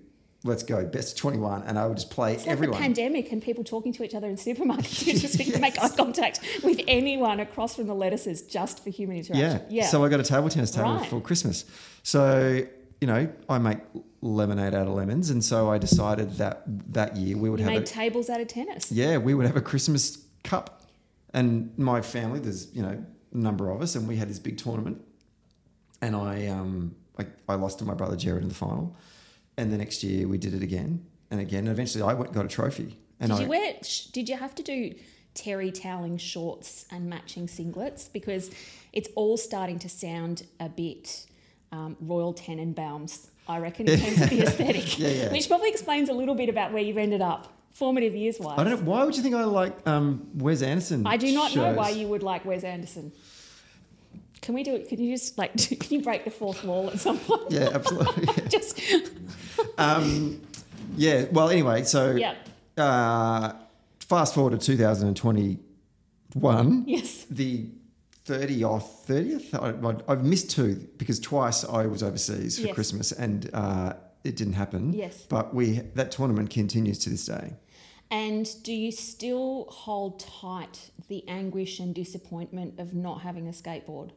let's 0.43 0.61
go, 0.61 0.85
best 0.85 1.13
of 1.13 1.19
21. 1.19 1.63
And 1.63 1.79
I 1.79 1.87
would 1.87 1.95
just 1.95 2.11
play 2.11 2.33
It's 2.33 2.43
like 2.43 2.51
everyone. 2.51 2.77
the 2.77 2.83
pandemic 2.83 3.31
and 3.31 3.41
people 3.41 3.63
talking 3.63 3.93
to 3.93 4.03
each 4.03 4.13
other 4.13 4.27
in 4.27 4.35
supermarkets. 4.35 5.07
You 5.07 5.17
just 5.17 5.39
to 5.39 5.59
make 5.59 5.81
eye 5.81 5.87
contact 5.89 6.41
with 6.63 6.81
anyone 6.87 7.39
across 7.39 7.75
from 7.77 7.87
the 7.87 7.95
lettuces 7.95 8.41
just 8.41 8.83
for 8.83 8.89
human 8.89 9.15
yeah. 9.15 9.23
interaction. 9.23 9.67
Yeah. 9.69 9.87
So 9.87 10.03
I 10.03 10.09
got 10.09 10.19
a 10.19 10.23
table 10.23 10.49
tennis 10.49 10.71
table 10.71 10.95
Right. 10.95 11.09
for 11.09 11.21
Christmas. 11.21 11.63
So, 12.03 12.67
you 13.01 13.07
know, 13.07 13.31
I 13.49 13.57
make 13.57 13.79
lemonade 14.21 14.73
out 14.73 14.87
of 14.87 14.93
lemons. 14.93 15.29
And 15.29 15.43
so 15.43 15.69
I 15.69 15.77
decided 15.77 16.33
that 16.37 16.63
that 16.93 17.15
year 17.15 17.37
we 17.37 17.49
would 17.49 17.59
you 17.59 17.65
have 17.65 17.73
made 17.73 17.83
a, 17.83 17.85
tables 17.85 18.29
out 18.29 18.41
of 18.41 18.47
tennis. 18.47 18.91
yeah, 18.91 19.17
we 19.17 19.33
would 19.33 19.45
have 19.45 19.57
a 19.57 19.61
Christmas 19.61 20.25
cup. 20.43 20.81
And 21.33 21.77
my 21.77 22.01
family, 22.01 22.39
there's, 22.39 22.73
you 22.73 22.81
know, 22.81 23.03
a 23.33 23.37
number 23.37 23.69
of 23.69 23.81
us, 23.81 23.95
and 23.95 24.07
we 24.07 24.15
had 24.15 24.29
this 24.29 24.39
big 24.39 24.57
tournament. 24.57 25.01
And 26.01 26.15
I, 26.15 26.47
um, 26.47 26.95
I, 27.19 27.25
I 27.49 27.55
lost 27.55 27.79
to 27.79 27.85
my 27.85 27.93
brother 27.93 28.15
Jared 28.15 28.43
in 28.43 28.49
the 28.49 28.55
final. 28.55 28.95
And 29.57 29.71
the 29.71 29.77
next 29.77 30.03
year 30.03 30.27
we 30.27 30.37
did 30.37 30.53
it 30.53 30.63
again 30.63 31.05
and 31.31 31.39
again. 31.39 31.59
And 31.59 31.69
eventually 31.69 32.03
I 32.03 32.13
went 32.13 32.33
got 32.33 32.45
a 32.45 32.49
trophy. 32.49 32.97
And 33.19 33.31
Did 33.31 33.39
I, 33.39 33.43
you 33.43 33.49
wear? 33.49 33.73
Did 34.11 34.27
you 34.27 34.37
have 34.37 34.55
to 34.55 34.63
do 34.63 34.93
terry 35.33 35.71
toweling 35.71 36.17
shorts 36.17 36.85
and 36.91 37.09
matching 37.09 37.47
singlets 37.47 38.11
because 38.11 38.51
it's 38.93 39.09
all 39.15 39.37
starting 39.37 39.77
to 39.79 39.89
sound 39.89 40.43
a 40.59 40.69
bit 40.69 41.25
um, 41.71 41.95
Royal 41.99 42.33
Tenenbaums, 42.33 43.27
I 43.47 43.59
reckon, 43.59 43.87
in 43.89 43.99
terms 43.99 44.21
of 44.21 44.29
the 44.29 44.41
aesthetic. 44.41 44.99
Yeah, 44.99 45.09
yeah. 45.09 45.31
Which 45.31 45.47
probably 45.47 45.69
explains 45.69 46.09
a 46.09 46.13
little 46.13 46.35
bit 46.35 46.49
about 46.49 46.71
where 46.73 46.81
you've 46.83 46.97
ended 46.97 47.21
up, 47.21 47.51
formative 47.73 48.15
years 48.15 48.39
wise. 48.39 48.57
I 48.57 48.63
don't 48.63 48.79
know. 48.79 48.85
Why 48.89 49.03
would 49.03 49.15
you 49.17 49.21
think 49.23 49.35
I 49.35 49.43
like 49.43 49.85
um, 49.87 50.29
Wes 50.35 50.61
Anderson? 50.61 51.05
I 51.05 51.17
do 51.17 51.33
not 51.33 51.53
know 51.55 51.73
why 51.73 51.89
you 51.89 52.07
would 52.07 52.23
like 52.23 52.45
Wes 52.45 52.63
Anderson. 52.63 53.11
Can 54.41 54.53
we 54.55 54.63
do 54.63 54.75
it? 54.75 54.87
Can 54.89 55.01
you 55.01 55.13
just 55.15 55.37
like? 55.37 55.55
Can 55.57 55.79
you 55.89 56.01
break 56.03 56.23
the 56.23 56.31
fourth 56.31 56.63
wall 56.63 56.89
at 56.89 56.99
some 56.99 57.17
point? 57.19 57.49
Yeah, 57.49 57.69
absolutely. 57.73 58.25
yeah. 58.27 58.47
just 58.47 58.79
Um, 59.77 60.41
yeah. 60.95 61.25
Well, 61.31 61.49
anyway, 61.49 61.83
so 61.83 62.11
yeah. 62.11 62.35
uh, 62.77 63.53
fast 63.99 64.33
forward 64.35 64.59
to 64.59 64.65
2021. 64.65 66.83
Yes. 66.85 67.25
the 67.29 67.65
30 68.25 68.63
or 68.63 68.79
30th 68.79 69.53
I, 70.07 70.11
I've 70.11 70.23
missed 70.25 70.49
two 70.51 70.87
because 70.97 71.19
twice 71.19 71.63
I 71.63 71.85
was 71.85 72.01
overseas 72.03 72.57
for 72.59 72.65
Yes. 72.67 72.73
Christmas 72.75 73.11
and 73.11 73.49
uh, 73.53 73.93
it 74.23 74.35
didn't 74.35 74.53
happen 74.53 74.93
Yes. 74.93 75.25
but 75.29 75.53
we 75.53 75.79
that 75.93 76.11
tournament 76.11 76.49
continues 76.49 76.97
to 76.99 77.09
this 77.11 77.25
day 77.25 77.53
And 78.11 78.47
do 78.63 78.73
you 78.73 78.91
still 78.91 79.65
hold 79.69 80.19
tight 80.19 80.89
the 81.07 81.23
anguish 81.27 81.79
and 81.79 81.93
disappointment 81.93 82.79
of 82.79 82.93
not 82.95 83.21
having 83.21 83.47
a 83.47 83.51
skateboard? 83.51 84.09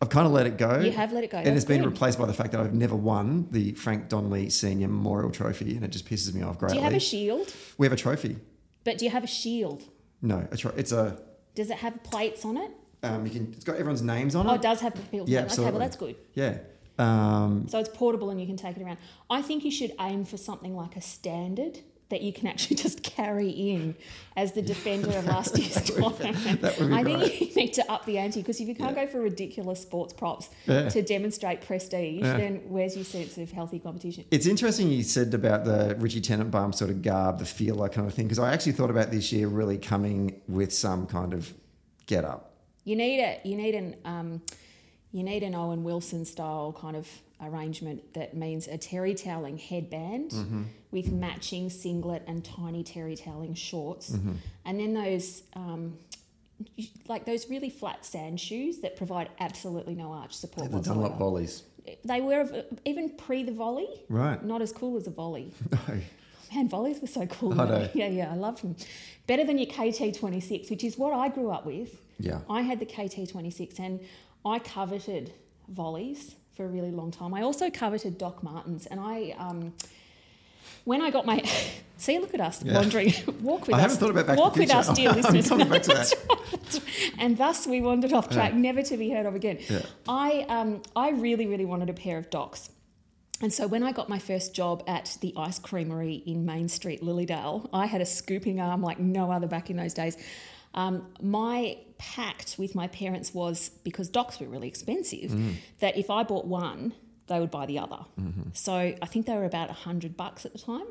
I've 0.00 0.08
kind 0.10 0.26
of 0.26 0.32
let 0.32 0.46
it 0.46 0.56
go 0.56 0.78
You 0.80 0.92
have 0.92 1.12
let 1.12 1.24
it 1.24 1.30
go. 1.30 1.36
and 1.38 1.46
That's 1.48 1.56
it's 1.56 1.64
been 1.66 1.82
good. 1.82 1.90
replaced 1.92 2.18
by 2.18 2.24
the 2.26 2.32
fact 2.34 2.52
that 2.52 2.60
I've 2.62 2.72
never 2.74 2.96
won 2.96 3.48
the 3.50 3.72
Frank 3.72 4.08
Donnelly 4.08 4.48
Senior 4.48 4.88
Memorial 4.88 5.30
Trophy 5.30 5.74
and 5.76 5.84
it 5.84 5.90
just 5.90 6.06
pisses 6.08 6.32
me 6.32 6.40
off 6.42 6.56
greatly. 6.58 6.76
Do 6.76 6.80
you 6.80 6.84
have 6.84 6.94
a 6.94 7.00
shield? 7.00 7.52
we 7.76 7.84
have 7.86 7.92
a 7.92 7.96
trophy 7.96 8.36
But 8.84 8.96
do 8.98 9.04
you 9.04 9.10
have 9.10 9.24
a 9.24 9.32
shield? 9.42 9.82
no 10.22 10.48
a 10.50 10.56
tro- 10.56 10.72
it's 10.76 10.92
a 10.92 11.20
Does 11.54 11.68
it 11.70 11.78
have 11.78 12.02
plates 12.02 12.42
on 12.46 12.56
it? 12.56 12.70
Um, 13.14 13.24
you 13.26 13.32
can 13.32 13.52
it's 13.52 13.64
got 13.64 13.74
everyone's 13.76 14.02
names 14.02 14.34
on 14.34 14.46
it. 14.46 14.50
Oh, 14.50 14.54
it 14.54 14.62
does 14.62 14.80
have 14.80 14.94
the 14.94 15.02
people's 15.02 15.28
Yeah. 15.30 15.44
Okay, 15.50 15.62
well 15.70 15.78
that's 15.78 15.96
good. 15.96 16.16
yeah 16.34 16.58
um, 16.98 17.66
So 17.68 17.78
it's 17.78 17.88
portable 17.90 18.30
and 18.30 18.40
you 18.40 18.46
can 18.46 18.56
take 18.56 18.76
it 18.76 18.82
around. 18.82 18.98
I 19.30 19.42
think 19.42 19.64
you 19.64 19.70
should 19.70 19.92
aim 20.00 20.24
for 20.24 20.36
something 20.36 20.74
like 20.76 20.96
a 20.96 21.00
standard 21.00 21.78
that 22.08 22.22
you 22.22 22.32
can 22.32 22.46
actually 22.46 22.76
just 22.86 23.02
carry 23.02 23.50
in 23.50 23.96
as 24.36 24.52
the 24.52 24.62
defender 24.62 25.10
of 25.18 25.26
last 25.34 25.58
year's 25.58 25.82
tournament. 25.90 26.60
that 26.62 26.78
would 26.78 26.88
be 26.88 26.94
I 26.94 27.02
great. 27.02 27.18
think 27.32 27.40
you 27.40 27.54
need 27.62 27.72
to 27.74 27.92
up 27.92 28.06
the 28.06 28.16
ante 28.18 28.40
because 28.40 28.60
if 28.60 28.68
you 28.68 28.76
can't 28.76 28.94
go 28.94 29.08
for 29.08 29.20
ridiculous 29.20 29.82
sports 29.82 30.12
props 30.14 30.48
Yeah. 30.66 30.88
to 30.88 31.02
demonstrate 31.02 31.62
prestige, 31.62 32.22
Yeah. 32.22 32.36
then 32.36 32.62
where's 32.68 32.94
your 32.94 33.04
sense 33.04 33.36
of 33.38 33.50
healthy 33.50 33.80
competition? 33.80 34.24
It's 34.30 34.46
interesting 34.46 34.88
you 34.88 35.02
said 35.02 35.34
about 35.34 35.64
the 35.64 35.96
Richie 35.98 36.20
Tenenbaum 36.20 36.74
sort 36.76 36.90
of 36.90 37.02
garb, 37.02 37.40
the 37.40 37.44
Fila 37.44 37.88
kind 37.88 38.06
of 38.06 38.14
thing, 38.14 38.26
because 38.26 38.38
I 38.38 38.52
actually 38.52 38.72
thought 38.72 38.90
about 38.90 39.10
this 39.10 39.32
year 39.32 39.48
really 39.48 39.76
coming 39.76 40.40
with 40.46 40.72
some 40.72 41.06
kind 41.08 41.34
of 41.34 41.52
get 42.06 42.24
up. 42.24 42.52
You 42.86 42.96
need 42.96 43.20
a 43.20 43.40
you 43.44 43.56
need 43.56 43.74
an 43.74 43.96
um, 44.06 44.40
you 45.12 45.22
need 45.22 45.42
an 45.42 45.54
Owen 45.54 45.82
Wilson 45.84 46.24
style 46.24 46.74
kind 46.78 46.96
of 46.96 47.06
arrangement 47.42 48.14
that 48.14 48.34
means 48.34 48.66
a 48.68 48.78
terry 48.78 49.14
toweling 49.14 49.58
headband 49.58 50.30
Mm-hmm. 50.30 50.62
with 50.92 51.10
matching 51.12 51.68
singlet 51.68 52.22
and 52.26 52.42
tiny 52.44 52.82
terry 52.84 53.16
toweling 53.16 53.54
shorts, 53.54 54.10
Mm-hmm. 54.12 54.32
and 54.64 54.80
then 54.80 54.94
those 54.94 55.42
um, 55.54 55.98
like 57.08 57.24
those 57.26 57.50
really 57.50 57.68
flat 57.70 58.04
sand 58.06 58.40
shoes 58.40 58.78
that 58.78 58.96
provide 58.96 59.28
absolutely 59.40 59.94
no 59.94 60.12
arch 60.12 60.32
support 60.34 60.70
The. 60.70 60.80
Dunlop 60.80 61.18
volleys. 61.18 61.64
They 62.04 62.20
were 62.20 62.64
even 62.84 63.10
pre 63.10 63.42
the 63.42 63.52
volley, 63.52 63.88
Right. 64.08 64.42
not 64.44 64.62
as 64.62 64.72
cool 64.72 64.96
as 64.96 65.06
a 65.06 65.10
volley. 65.10 65.52
No. 65.72 66.00
Man, 66.54 66.68
volleys 66.68 67.00
were 67.00 67.06
so 67.06 67.26
cool. 67.26 67.60
I 67.60 67.64
know. 67.68 67.88
Yeah, 67.94 68.08
yeah, 68.08 68.32
I 68.32 68.36
loved 68.36 68.62
them. 68.62 68.76
Better 69.26 69.44
than 69.44 69.58
your 69.58 69.66
KT26, 69.68 70.70
which 70.70 70.84
is 70.84 70.96
what 70.96 71.12
I 71.12 71.28
grew 71.28 71.50
up 71.50 71.66
with. 71.66 72.00
Yeah. 72.18 72.40
I 72.48 72.62
had 72.62 72.78
the 72.78 72.86
KT26 72.86 73.78
and 73.78 74.00
I 74.44 74.58
coveted 74.60 75.32
volleys 75.68 76.36
for 76.56 76.64
a 76.64 76.68
really 76.68 76.90
long 76.90 77.10
time. 77.10 77.34
I 77.34 77.42
also 77.42 77.68
coveted 77.70 78.16
Doc 78.18 78.42
Martens 78.42 78.86
and 78.86 78.98
I, 79.00 79.34
um, 79.38 79.74
when 80.84 81.02
I 81.02 81.10
got 81.10 81.26
my, 81.26 81.42
see, 81.96 82.18
look 82.18 82.32
at 82.34 82.40
us 82.40 82.62
Yeah. 82.64 82.74
wandering, 82.74 83.12
walk 83.42 83.66
with 83.66 83.74
I 83.74 83.78
us. 83.78 83.78
I 83.78 83.82
haven't 83.82 83.96
thought 83.98 84.10
about 84.10 84.26
Back 84.28 84.36
to 84.36 84.42
walk 84.42 84.56
with 84.56 84.70
us, 84.72 84.88
dear 84.94 85.12
listeners. 85.12 85.48
back 85.50 85.82
to 85.82 85.88
that. 85.88 86.80
and 87.18 87.36
thus 87.36 87.66
we 87.66 87.80
wandered 87.80 88.12
off 88.12 88.30
track, 88.30 88.54
never 88.54 88.82
to 88.82 88.96
be 88.96 89.10
heard 89.10 89.26
of 89.26 89.34
again. 89.34 89.58
Yeah. 89.68 89.82
I 90.08 90.46
um, 90.48 90.82
I 90.94 91.10
really 91.10 91.46
really 91.46 91.64
wanted 91.64 91.90
a 91.90 91.92
pair 91.94 92.16
of 92.18 92.30
docks. 92.30 92.70
And 93.42 93.52
so 93.52 93.66
when 93.66 93.82
I 93.82 93.92
got 93.92 94.08
my 94.08 94.18
first 94.18 94.54
job 94.54 94.82
at 94.86 95.18
the 95.20 95.34
ice 95.36 95.58
creamery 95.58 96.22
in 96.26 96.46
Main 96.46 96.68
Street, 96.68 97.02
Lilydale, 97.02 97.68
I 97.72 97.86
had 97.86 98.00
a 98.00 98.06
scooping 98.06 98.60
arm 98.60 98.82
like 98.82 98.98
no 98.98 99.30
other 99.30 99.46
back 99.46 99.68
in 99.68 99.76
those 99.76 99.92
days. 99.94 100.16
Um, 100.74 101.06
my 101.20 101.78
pact 101.98 102.56
with 102.58 102.74
my 102.74 102.86
parents 102.88 103.32
was 103.34 103.70
because 103.82 104.08
docks 104.08 104.40
were 104.40 104.46
really 104.46 104.68
expensive, 104.68 105.30
that 105.80 105.96
if 105.96 106.10
I 106.10 106.22
bought 106.22 106.46
one, 106.46 106.92
they 107.28 107.40
would 107.40 107.50
buy 107.50 107.66
the 107.66 107.78
other. 107.78 108.04
So 108.52 108.74
I 108.74 109.06
think 109.06 109.26
they 109.26 109.34
were 109.34 109.46
about 109.46 109.70
a 109.70 109.74
hundred 109.74 110.16
bucks 110.16 110.44
at 110.46 110.52
the 110.52 110.58
time, 110.58 110.86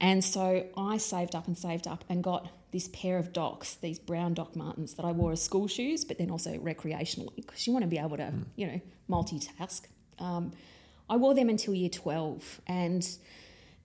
and 0.00 0.24
so 0.24 0.66
I 0.76 0.96
saved 0.98 1.34
up 1.34 1.46
and 1.48 1.56
saved 1.58 1.86
up 1.88 2.04
and 2.08 2.22
got 2.22 2.48
this 2.70 2.88
pair 2.92 3.18
of 3.18 3.32
docks, 3.32 3.74
these 3.74 3.98
brown 3.98 4.34
Doc 4.34 4.54
Martens 4.54 4.94
that 4.94 5.04
I 5.04 5.12
wore 5.12 5.32
as 5.32 5.42
school 5.42 5.66
shoes, 5.66 6.04
but 6.04 6.18
then 6.18 6.30
also 6.30 6.54
recreationally 6.58 7.34
because 7.36 7.66
you 7.66 7.72
want 7.72 7.82
to 7.82 7.88
be 7.88 7.98
able 7.98 8.16
to, 8.16 8.32
you 8.54 8.66
know, 8.66 8.80
multitask. 9.10 9.82
Um, 10.18 10.52
I 11.08 11.16
wore 11.16 11.34
them 11.34 11.48
until 11.48 11.74
year 11.74 11.88
12 11.88 12.60
and 12.66 13.08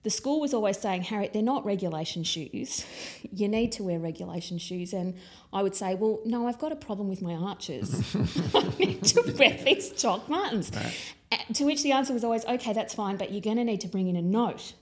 the 0.02 0.10
school 0.10 0.40
was 0.40 0.52
always 0.52 0.78
saying, 0.78 1.02
Harriet, 1.02 1.32
they're 1.32 1.42
not 1.42 1.64
regulation 1.64 2.24
shoes. 2.24 2.84
You 3.34 3.48
need 3.48 3.72
to 3.72 3.82
wear 3.82 3.98
regulation 3.98 4.58
shoes. 4.58 4.92
And 4.92 5.14
I 5.54 5.62
would 5.62 5.74
say, 5.74 5.94
well, 5.94 6.20
no, 6.26 6.46
I've 6.46 6.58
got 6.58 6.70
a 6.70 6.76
problem 6.76 7.08
with 7.08 7.22
my 7.22 7.32
arches. 7.34 8.14
I 8.54 8.70
need 8.78 9.02
to 9.04 9.34
wear 9.38 9.56
these 9.64 9.88
Doc 9.90 10.28
Martens. 10.28 10.70
Uh, 10.76 11.36
To 11.54 11.64
which 11.64 11.82
the 11.82 11.92
answer 11.92 12.12
was 12.12 12.24
always, 12.24 12.44
okay, 12.44 12.74
that's 12.74 12.92
fine, 12.94 13.16
but 13.16 13.32
you're 13.32 13.40
going 13.40 13.56
to 13.56 13.64
need 13.64 13.80
to 13.80 13.88
bring 13.88 14.06
in 14.08 14.16
a 14.16 14.22
note. 14.22 14.74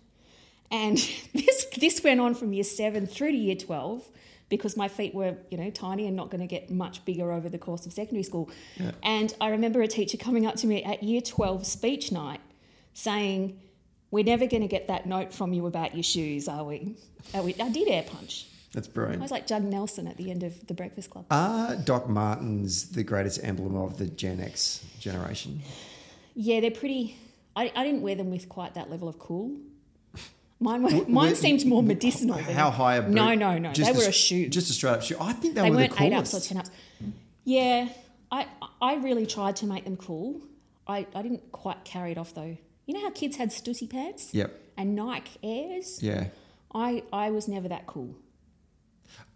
And 0.71 0.97
this, 1.33 1.67
this 1.79 2.03
went 2.03 2.21
on 2.21 2.35
from 2.35 2.53
year 2.53 2.65
seven 2.65 3.07
through 3.07 3.31
to 3.31 3.37
year 3.37 3.55
12 3.55 4.03
because 4.51 4.77
my 4.77 4.89
feet 4.89 5.15
were, 5.15 5.37
you 5.51 5.57
know, 5.57 5.71
tiny 5.71 6.07
and 6.07 6.15
not 6.15 6.29
going 6.29 6.41
to 6.43 6.47
get 6.47 6.71
much 6.71 7.03
bigger 7.07 7.33
over 7.33 7.49
the 7.49 7.57
course 7.59 7.87
of 7.87 7.93
secondary 7.95 8.25
school. 8.25 8.51
And 9.03 9.33
I 9.41 9.49
remember 9.49 9.81
a 9.81 9.89
teacher 9.89 10.19
coming 10.19 10.45
up 10.45 10.57
to 10.57 10.67
me 10.67 10.83
at 10.85 11.03
year 11.03 11.23
12 11.23 11.65
speech 11.67 12.13
night 12.13 12.41
saying, 12.93 13.59
we're 14.11 14.25
never 14.25 14.47
going 14.47 14.63
to 14.63 14.69
get 14.69 14.89
that 14.89 15.07
note 15.07 15.33
from 15.33 15.53
you 15.53 15.67
about 15.67 15.95
your 15.95 16.03
shoes, 16.03 16.49
are 16.49 16.65
we? 16.65 16.97
Are 17.33 17.43
we? 17.43 17.55
I 17.55 17.71
did 17.71 17.89
air 17.89 18.03
punch. 18.03 18.47
That's 18.73 18.89
brilliant. 18.89 19.21
I 19.21 19.23
was 19.23 19.31
like 19.31 19.47
Judd 19.47 19.65
Nelson 19.65 20.07
at 20.07 20.17
the 20.17 20.31
end 20.31 20.43
of 20.43 20.67
the 20.67 20.75
Breakfast 20.75 21.11
Club. 21.11 21.27
Are 21.31 21.77
Doc 21.77 22.09
Martens 22.09 22.91
the 22.91 23.03
greatest 23.03 23.41
emblem 23.43 23.77
of 23.77 23.99
the 23.99 24.07
Gen 24.07 24.41
X 24.41 24.85
generation? 24.99 25.63
Yeah, 26.35 26.61
they're 26.61 26.71
pretty. 26.71 27.17
I, 27.57 27.73
I 27.75 27.85
didn't 27.85 28.03
wear 28.03 28.15
them 28.15 28.31
with 28.31 28.49
quite 28.49 28.75
that 28.75 28.91
level 28.91 29.09
of 29.09 29.19
cool. 29.19 29.57
Mine 30.63 30.83
were, 30.83 31.07
mine 31.09 31.35
seemed 31.35 31.65
more 31.65 31.83
medicinal. 31.83 32.37
than- 32.37 32.45
How 32.55 32.71
high 32.71 32.97
a 32.97 33.03
boot? 33.03 33.13
No, 33.13 33.35
no, 33.35 33.57
no. 33.59 33.73
They 33.73 33.93
were 33.93 34.05
a 34.09 34.13
shoe. 34.13 34.49
Just 34.49 34.69
a 34.69 34.75
straight 34.75 34.91
up 34.93 35.03
shoe. 35.03 35.17
I 35.19 35.33
think 35.33 35.55
they, 35.55 35.63
they 35.63 35.71
were 35.71 35.77
weren't 35.77 35.97
the 35.97 36.03
eight 36.05 36.13
ups 36.13 36.35
or 36.35 36.41
ten 36.41 36.59
ups. 36.59 36.71
Yeah, 37.45 37.89
I 38.31 38.47
I 38.81 38.97
really 38.97 39.27
tried 39.27 39.57
to 39.57 39.67
make 39.67 39.85
them 39.85 39.97
cool. 39.97 40.43
I, 40.87 41.07
I 41.15 41.23
didn't 41.23 41.51
quite 41.53 41.85
carry 41.85 42.13
it 42.13 42.19
off 42.19 42.35
though. 42.35 42.57
You 42.87 42.95
know 42.95 43.01
how 43.01 43.11
kids 43.11 43.37
had 43.37 43.51
Stussy 43.51 43.89
pants 43.89 44.35
Yep. 44.35 44.53
and 44.77 44.95
Nike 44.97 45.39
Airs. 45.43 46.03
Yeah. 46.03 46.27
I 46.75 47.05
I 47.13 47.31
was 47.31 47.49
never 47.49 47.69
that 47.69 47.87
cool. 47.87 48.15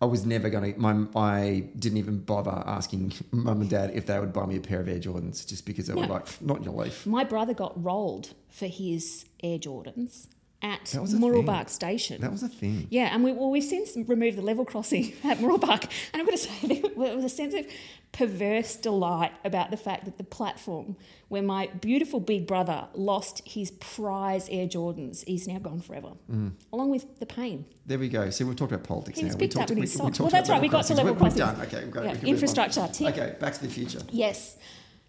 I 0.01 0.05
was 0.05 0.27
never 0.27 0.51
going 0.51 0.75
to. 0.75 0.79
My 0.81 1.07
I 1.17 1.69
didn't 1.79 1.99
even 1.99 2.19
bother 2.19 2.63
asking 2.67 3.15
mum 3.31 3.63
and 3.63 3.71
dad 3.71 3.93
if 3.95 4.05
they 4.07 4.19
would 4.21 4.33
buy 4.33 4.45
me 4.47 4.57
a 4.57 4.61
pair 4.61 4.81
of 4.81 4.89
Air 4.89 4.99
Jordans, 5.01 5.47
just 5.47 5.65
because 5.65 5.87
they 5.87 5.95
were 5.95 6.07
like, 6.07 6.27
not 6.43 6.63
your 6.63 6.75
leaf. 6.75 7.07
My 7.07 7.25
brother 7.25 7.55
got 7.55 7.83
rolled 7.83 8.35
for 8.51 8.67
his 8.67 9.25
Air 9.43 9.59
Jordans 9.59 10.27
at 10.65 10.87
That 10.87 11.03
was 11.03 11.13
a 11.13 11.19
Mooroolbark 11.19 11.69
Station. 11.69 12.21
That 12.23 12.33
was 12.33 12.43
a 12.43 12.49
thing. 12.49 12.87
Yeah, 12.91 13.15
and 13.15 13.23
we, 13.23 13.33
well, 13.33 13.51
we've 13.51 13.63
since 13.63 13.97
removed 14.09 14.39
the 14.39 14.43
level 14.43 14.65
crossing 14.65 15.13
at 15.25 15.39
Mooroolbark. 15.39 15.89
And 16.13 16.23
I've 16.23 16.27
got 16.27 16.33
to 16.33 16.39
say, 16.39 16.81
there 16.97 17.17
was 17.17 17.25
a 17.25 17.29
sense 17.29 17.53
of 17.55 17.67
perverse 18.13 18.77
delight 18.77 19.33
about 19.45 19.71
the 19.71 19.77
fact 19.77 20.05
that 20.07 20.17
the 20.19 20.25
platform 20.25 20.97
where 21.29 21.43
my 21.43 21.67
beautiful 21.81 22.19
big 22.21 22.47
brother 22.47 22.87
lost 22.95 23.43
his 23.47 23.73
prize 23.73 24.49
Air 24.49 24.67
Jordans 24.67 25.23
is 25.27 25.47
now 25.47 25.59
gone 25.59 25.81
forever, 25.81 26.13
mm. 26.31 26.53
along 26.73 26.91
with 26.91 27.19
the 27.19 27.27
pain. 27.27 27.67
There 27.87 27.99
we 27.99 28.09
go. 28.09 28.31
See, 28.31 28.45
we've 28.45 28.57
talked 28.57 28.73
about 28.73 28.87
politics 28.87 29.19
He 29.19 29.25
now. 29.25 29.33
We 29.35 29.39
picked 29.41 29.55
talked- 29.55 29.65
up 29.65 29.71
in 29.73 29.77
we- 29.77 29.83
his 29.83 29.95
we 29.95 29.99
socks. 29.99 30.19
talked 30.19 30.21
Well, 30.21 30.31
that's 30.31 30.49
right, 30.49 30.63
we 30.63 30.69
got 30.69 30.87
to 30.87 30.95
level 30.95 31.15
crossings. 31.15 31.41
crossings. 31.43 31.61
We're, 31.61 31.67
we're 31.67 31.71
done. 31.73 31.81
Okay, 31.83 31.91
great. 31.91 32.05
Yeah, 32.05 32.13
we 32.13 32.19
can 32.19 32.21
move 32.21 32.29
on. 32.29 32.35
infrastructure, 32.35 32.89
tick. 32.93 33.19
Okay, 33.19 33.37
Back 33.39 33.55
to 33.55 33.63
the 33.63 33.69
Future. 33.69 34.01
Yes. 34.11 34.57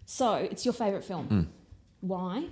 So 0.04 0.34
it's 0.34 0.64
your 0.64 0.74
favourite 0.74 1.04
film. 1.04 1.26
Hmm. 1.26 1.40
Why? 2.00 2.44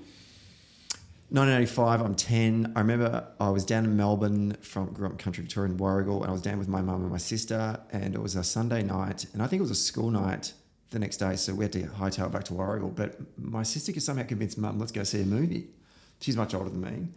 1985, 1.35 2.01
I'm 2.01 2.15
10. 2.15 2.75
I 2.77 2.79
remember 2.79 3.27
I 3.41 3.51
was 3.51 3.65
down 3.65 3.85
in 3.85 3.97
Melbourne 3.97 4.57
from 4.61 4.93
grew 4.93 5.07
up 5.07 5.13
in 5.15 5.19
country 5.19 5.43
Victoria 5.43 5.73
in 5.73 5.77
Warragul, 5.77 6.21
and 6.21 6.27
I 6.27 6.31
was 6.31 6.41
down 6.41 6.61
with 6.61 6.69
my 6.69 6.81
mum 6.81 7.03
and 7.03 7.11
my 7.11 7.19
sister, 7.19 7.77
and 7.91 8.15
it 8.15 8.23
was 8.23 8.37
a 8.37 8.45
Sunday 8.45 8.85
night, 8.85 9.27
and 9.33 9.43
I 9.43 9.49
think 9.49 9.59
it 9.59 9.65
was 9.65 9.73
a 9.73 9.75
school 9.75 10.13
night 10.13 10.53
the 10.91 11.01
next 11.01 11.17
day, 11.17 11.35
so 11.35 11.53
we 11.53 11.65
had 11.65 11.73
to 11.73 11.83
hightail 11.87 12.31
back 12.31 12.45
to 12.45 12.53
Warragul. 12.53 12.95
But 12.95 13.17
my 13.37 13.65
sister 13.65 13.91
could 13.91 14.05
somehow 14.05 14.23
convince 14.23 14.57
mum, 14.57 14.79
let's 14.79 14.93
go 14.93 15.03
see 15.03 15.23
a 15.23 15.25
movie. 15.25 15.67
She's 16.21 16.37
much 16.37 16.55
older 16.55 16.71
than 16.71 16.81
me. 16.81 17.09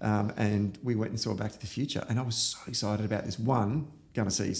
Um, 0.00 0.32
and 0.36 0.78
we 0.84 0.94
went 0.94 1.10
and 1.10 1.18
saw 1.18 1.34
Back 1.34 1.50
to 1.50 1.58
the 1.58 1.66
Future, 1.66 2.06
and 2.08 2.20
I 2.20 2.22
was 2.22 2.36
so 2.36 2.58
excited 2.68 3.04
about 3.04 3.24
this. 3.24 3.40
One, 3.40 3.88
going 4.14 4.28
to 4.28 4.34
see 4.34 4.54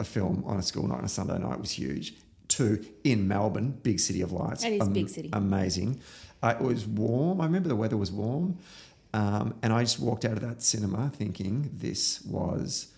a 0.00 0.04
film 0.04 0.42
on 0.44 0.56
a 0.56 0.62
school 0.62 0.88
night 0.88 0.98
on 0.98 1.04
a 1.04 1.08
Sunday 1.08 1.38
night 1.38 1.60
was 1.60 1.70
huge. 1.70 2.14
Two, 2.48 2.84
in 3.04 3.28
Melbourne, 3.28 3.78
big 3.82 4.00
city 4.00 4.22
of 4.22 4.32
lights. 4.32 4.64
That 4.64 4.72
is 4.72 4.88
big 4.88 5.10
city. 5.10 5.30
Amazing. 5.32 6.00
Uh, 6.42 6.54
it 6.58 6.62
was 6.62 6.86
warm. 6.86 7.40
I 7.40 7.44
remember 7.46 7.68
the 7.68 7.76
weather 7.76 7.96
was 7.96 8.12
warm. 8.12 8.58
Um, 9.14 9.54
and 9.62 9.72
I 9.72 9.82
just 9.82 9.98
walked 9.98 10.24
out 10.24 10.32
of 10.32 10.40
that 10.40 10.62
cinema 10.62 11.10
thinking 11.14 11.70
this 11.72 12.22
was 12.22 12.88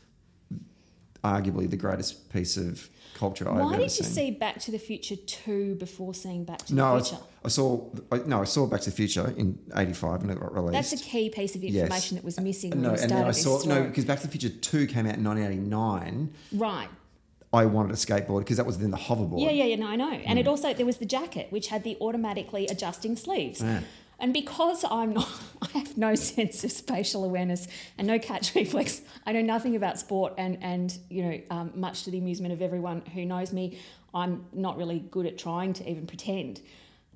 arguably 1.24 1.68
the 1.70 1.76
greatest 1.76 2.32
piece 2.32 2.56
of 2.56 2.88
culture 3.14 3.48
I've 3.48 3.56
Why 3.56 3.74
ever 3.74 3.76
did 3.76 3.82
you 3.82 3.88
seen. 4.04 4.06
see 4.06 4.30
Back 4.30 4.58
to 4.60 4.70
the 4.70 4.78
Future 4.78 5.16
2 5.16 5.76
before 5.76 6.14
seeing 6.14 6.44
Back 6.44 6.58
to 6.66 6.74
no, 6.74 6.94
I, 6.94 6.98
the 6.98 7.04
Future? 7.04 7.22
I 7.44 7.48
saw. 7.48 7.88
I, 8.10 8.18
no, 8.26 8.40
I 8.40 8.44
saw 8.44 8.66
Back 8.66 8.80
to 8.82 8.90
the 8.90 8.96
Future 8.96 9.32
in 9.36 9.58
'85 9.76 10.22
when 10.22 10.30
it 10.30 10.40
got 10.40 10.52
released. 10.54 10.72
That's 10.72 10.92
a 11.00 11.04
key 11.04 11.30
piece 11.30 11.54
of 11.54 11.62
Yes. 11.62 11.82
information 11.82 12.16
that 12.16 12.24
was 12.24 12.40
missing 12.40 12.70
when 12.70 12.82
no, 12.82 12.90
and 12.90 13.10
then 13.10 13.24
I 13.24 13.30
saw 13.30 13.62
no 13.66 13.84
because 13.84 14.04
Back 14.04 14.20
to 14.20 14.26
the 14.26 14.36
Future 14.36 14.54
Two 14.56 14.86
came 14.86 15.06
out 15.06 15.16
in 15.16 15.24
1989. 15.24 16.32
Right. 16.52 16.88
I 17.52 17.66
wanted 17.66 17.90
a 17.92 17.96
skateboard 17.96 18.40
because 18.40 18.58
that 18.58 18.66
was 18.66 18.78
then 18.78 18.90
the 18.90 18.96
hoverboard. 18.96 19.42
Yeah, 19.42 19.50
yeah, 19.50 19.64
yeah. 19.64 19.76
No, 19.76 19.88
I 19.88 19.96
know. 19.96 20.12
And 20.12 20.38
it 20.38 20.46
also 20.46 20.72
there 20.72 20.86
was 20.86 20.98
the 20.98 21.04
jacket 21.06 21.48
which 21.50 21.68
had 21.68 21.82
the 21.82 21.96
automatically 22.00 22.66
adjusting 22.68 23.16
sleeves. 23.16 23.62
And 24.22 24.34
because 24.34 24.84
I'm 24.90 25.14
not, 25.14 25.28
I 25.62 25.78
have 25.78 25.96
no 25.96 26.14
sense 26.14 26.62
of 26.62 26.70
spatial 26.70 27.24
awareness 27.24 27.66
and 27.96 28.06
no 28.06 28.18
catch 28.18 28.54
reflex. 28.60 29.00
I 29.26 29.32
know 29.32 29.40
nothing 29.42 29.74
about 29.76 29.98
sport, 29.98 30.34
and 30.38 30.58
and 30.62 30.96
you 31.08 31.22
know, 31.24 31.40
um, 31.50 31.72
much 31.74 32.04
to 32.04 32.10
the 32.10 32.18
amusement 32.18 32.52
of 32.52 32.60
everyone 32.62 33.00
who 33.14 33.24
knows 33.24 33.52
me, 33.52 33.78
I'm 34.14 34.44
not 34.52 34.76
really 34.76 34.98
good 35.00 35.26
at 35.26 35.38
trying 35.38 35.72
to 35.74 35.90
even 35.90 36.06
pretend. 36.06 36.60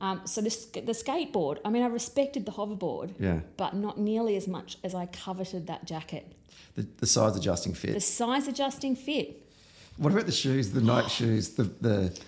Um, 0.00 0.22
so 0.24 0.40
the, 0.40 0.48
the 0.80 0.92
skateboard, 0.92 1.58
I 1.64 1.70
mean, 1.70 1.82
I 1.82 1.86
respected 1.86 2.44
the 2.46 2.52
hoverboard, 2.52 3.14
Yeah. 3.18 3.40
but 3.56 3.74
not 3.74 3.96
nearly 3.96 4.36
as 4.36 4.48
much 4.48 4.76
as 4.82 4.92
I 4.94 5.06
coveted 5.06 5.68
that 5.68 5.84
jacket. 5.86 6.32
The, 6.74 6.86
the 6.98 7.06
size 7.06 7.36
adjusting 7.36 7.74
fit. 7.74 7.94
The 7.94 8.00
size 8.00 8.48
adjusting 8.48 8.96
fit, 8.96 9.43
What 9.96 10.12
about 10.12 10.26
the 10.26 10.32
shoes? 10.32 10.70
The 10.72 10.80
night 10.80 11.10
shoes. 11.10 11.50
The 11.50 11.64
the 11.64 12.18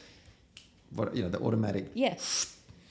what 0.95 1.15
you 1.17 1.23
know 1.23 1.29
the 1.29 1.41
automatic. 1.41 1.91
Yeah. 1.95 2.17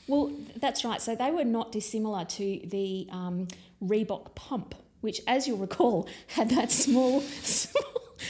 Well, 0.07 0.31
that's 0.57 0.85
right. 0.85 1.01
So 1.01 1.15
they 1.15 1.31
were 1.31 1.45
not 1.45 1.71
dissimilar 1.71 2.25
to 2.25 2.61
the 2.65 3.07
um, 3.11 3.47
Reebok 3.83 4.35
pump, 4.35 4.75
which, 5.01 5.19
as 5.27 5.47
you'll 5.47 5.57
recall, 5.57 6.07
had 6.27 6.49
that 6.51 6.71
small, 6.71 7.21
small 7.41 7.83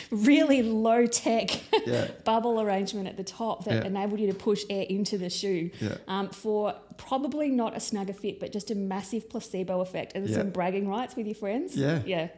really 0.09 0.63
low 0.63 1.05
tech 1.05 1.49
Yeah. 1.85 2.07
bubble 2.23 2.61
arrangement 2.61 3.07
at 3.07 3.17
the 3.17 3.23
top 3.25 3.65
that 3.65 3.73
Yeah. 3.83 3.87
enabled 3.87 4.19
you 4.21 4.27
to 4.27 4.33
push 4.33 4.63
air 4.69 4.83
into 4.87 5.17
the 5.17 5.29
shoe 5.29 5.69
Yeah. 5.81 5.97
um, 6.07 6.29
for 6.29 6.73
probably 6.97 7.49
not 7.49 7.75
a 7.75 7.79
snugger 7.81 8.13
fit, 8.13 8.39
but 8.39 8.51
just 8.53 8.71
a 8.71 8.75
massive 8.75 9.29
placebo 9.29 9.81
effect 9.81 10.13
and 10.15 10.29
some 10.29 10.49
bragging 10.51 10.87
rights 10.87 11.15
with 11.17 11.25
your 11.27 11.35
friends. 11.35 11.75
Yeah. 11.75 12.01
Yeah. 12.05 12.29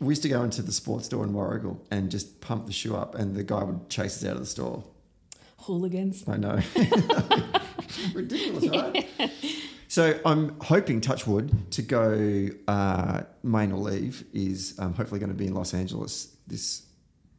We 0.00 0.08
used 0.10 0.22
to 0.22 0.28
go 0.28 0.42
into 0.42 0.62
the 0.62 0.72
sports 0.72 1.06
store 1.06 1.24
in 1.24 1.32
Warragul 1.32 1.78
and 1.90 2.10
just 2.10 2.40
pump 2.40 2.66
the 2.66 2.72
shoe 2.72 2.96
up, 2.96 3.14
and 3.14 3.34
the 3.34 3.44
guy 3.44 3.62
would 3.62 3.88
chase 3.88 4.16
us 4.22 4.28
out 4.28 4.34
of 4.34 4.40
the 4.40 4.46
store. 4.46 4.84
Hooligans. 5.58 6.28
I 6.28 6.36
know. 6.36 6.60
Ridiculous, 8.14 8.68
right? 8.68 9.08
So 9.88 10.18
I'm 10.26 10.58
hoping, 10.60 11.00
Touchwood, 11.00 11.70
to 11.72 11.82
go. 11.82 12.48
Uh, 12.66 13.22
my 13.42 13.62
annual 13.62 13.82
leave 13.82 14.24
is 14.32 14.74
um, 14.78 14.92
hopefully 14.94 15.20
going 15.20 15.30
to 15.30 15.36
be 15.36 15.46
in 15.46 15.54
Los 15.54 15.72
Angeles 15.72 16.34
this 16.46 16.82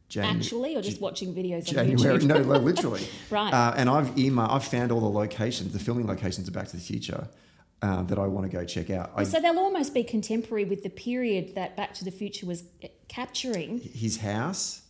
January. 0.08 0.40
Actually, 0.40 0.76
or 0.76 0.82
just 0.82 1.02
watching 1.02 1.34
videos 1.34 1.68
on 1.68 1.74
January, 1.74 2.20
YouTube? 2.20 2.24
no, 2.28 2.38
no, 2.42 2.58
literally. 2.60 3.08
Right. 3.30 3.54
Uh, 3.54 3.74
and 3.76 3.90
I've 3.90 4.18
earmarked, 4.18 4.54
I've 4.54 4.64
found 4.64 4.92
all 4.92 5.02
the 5.02 5.10
locations, 5.10 5.74
the 5.74 5.80
filming 5.80 6.08
locations 6.08 6.48
of 6.48 6.54
Back 6.54 6.68
to 6.70 6.78
the 6.78 6.82
Future 6.82 7.28
uh, 7.86 8.01
that 8.04 8.18
I 8.18 8.25
want 8.27 8.50
to 8.50 8.58
go 8.58 8.65
check 8.65 8.89
out. 8.89 9.12
I, 9.15 9.24
So 9.24 9.39
they'll 9.39 9.60
almost 9.60 9.94
be 9.94 10.04
contemporary 10.04 10.65
with 10.65 10.82
the 10.84 10.89
period 10.89 11.54
that 11.56 11.77
Back 11.77 11.94
to 11.96 12.06
the 12.06 12.12
Future 12.12 12.46
was 12.46 12.63
eh, 12.82 12.88
capturing. 13.08 13.80
his 13.80 14.18
house, 14.18 14.82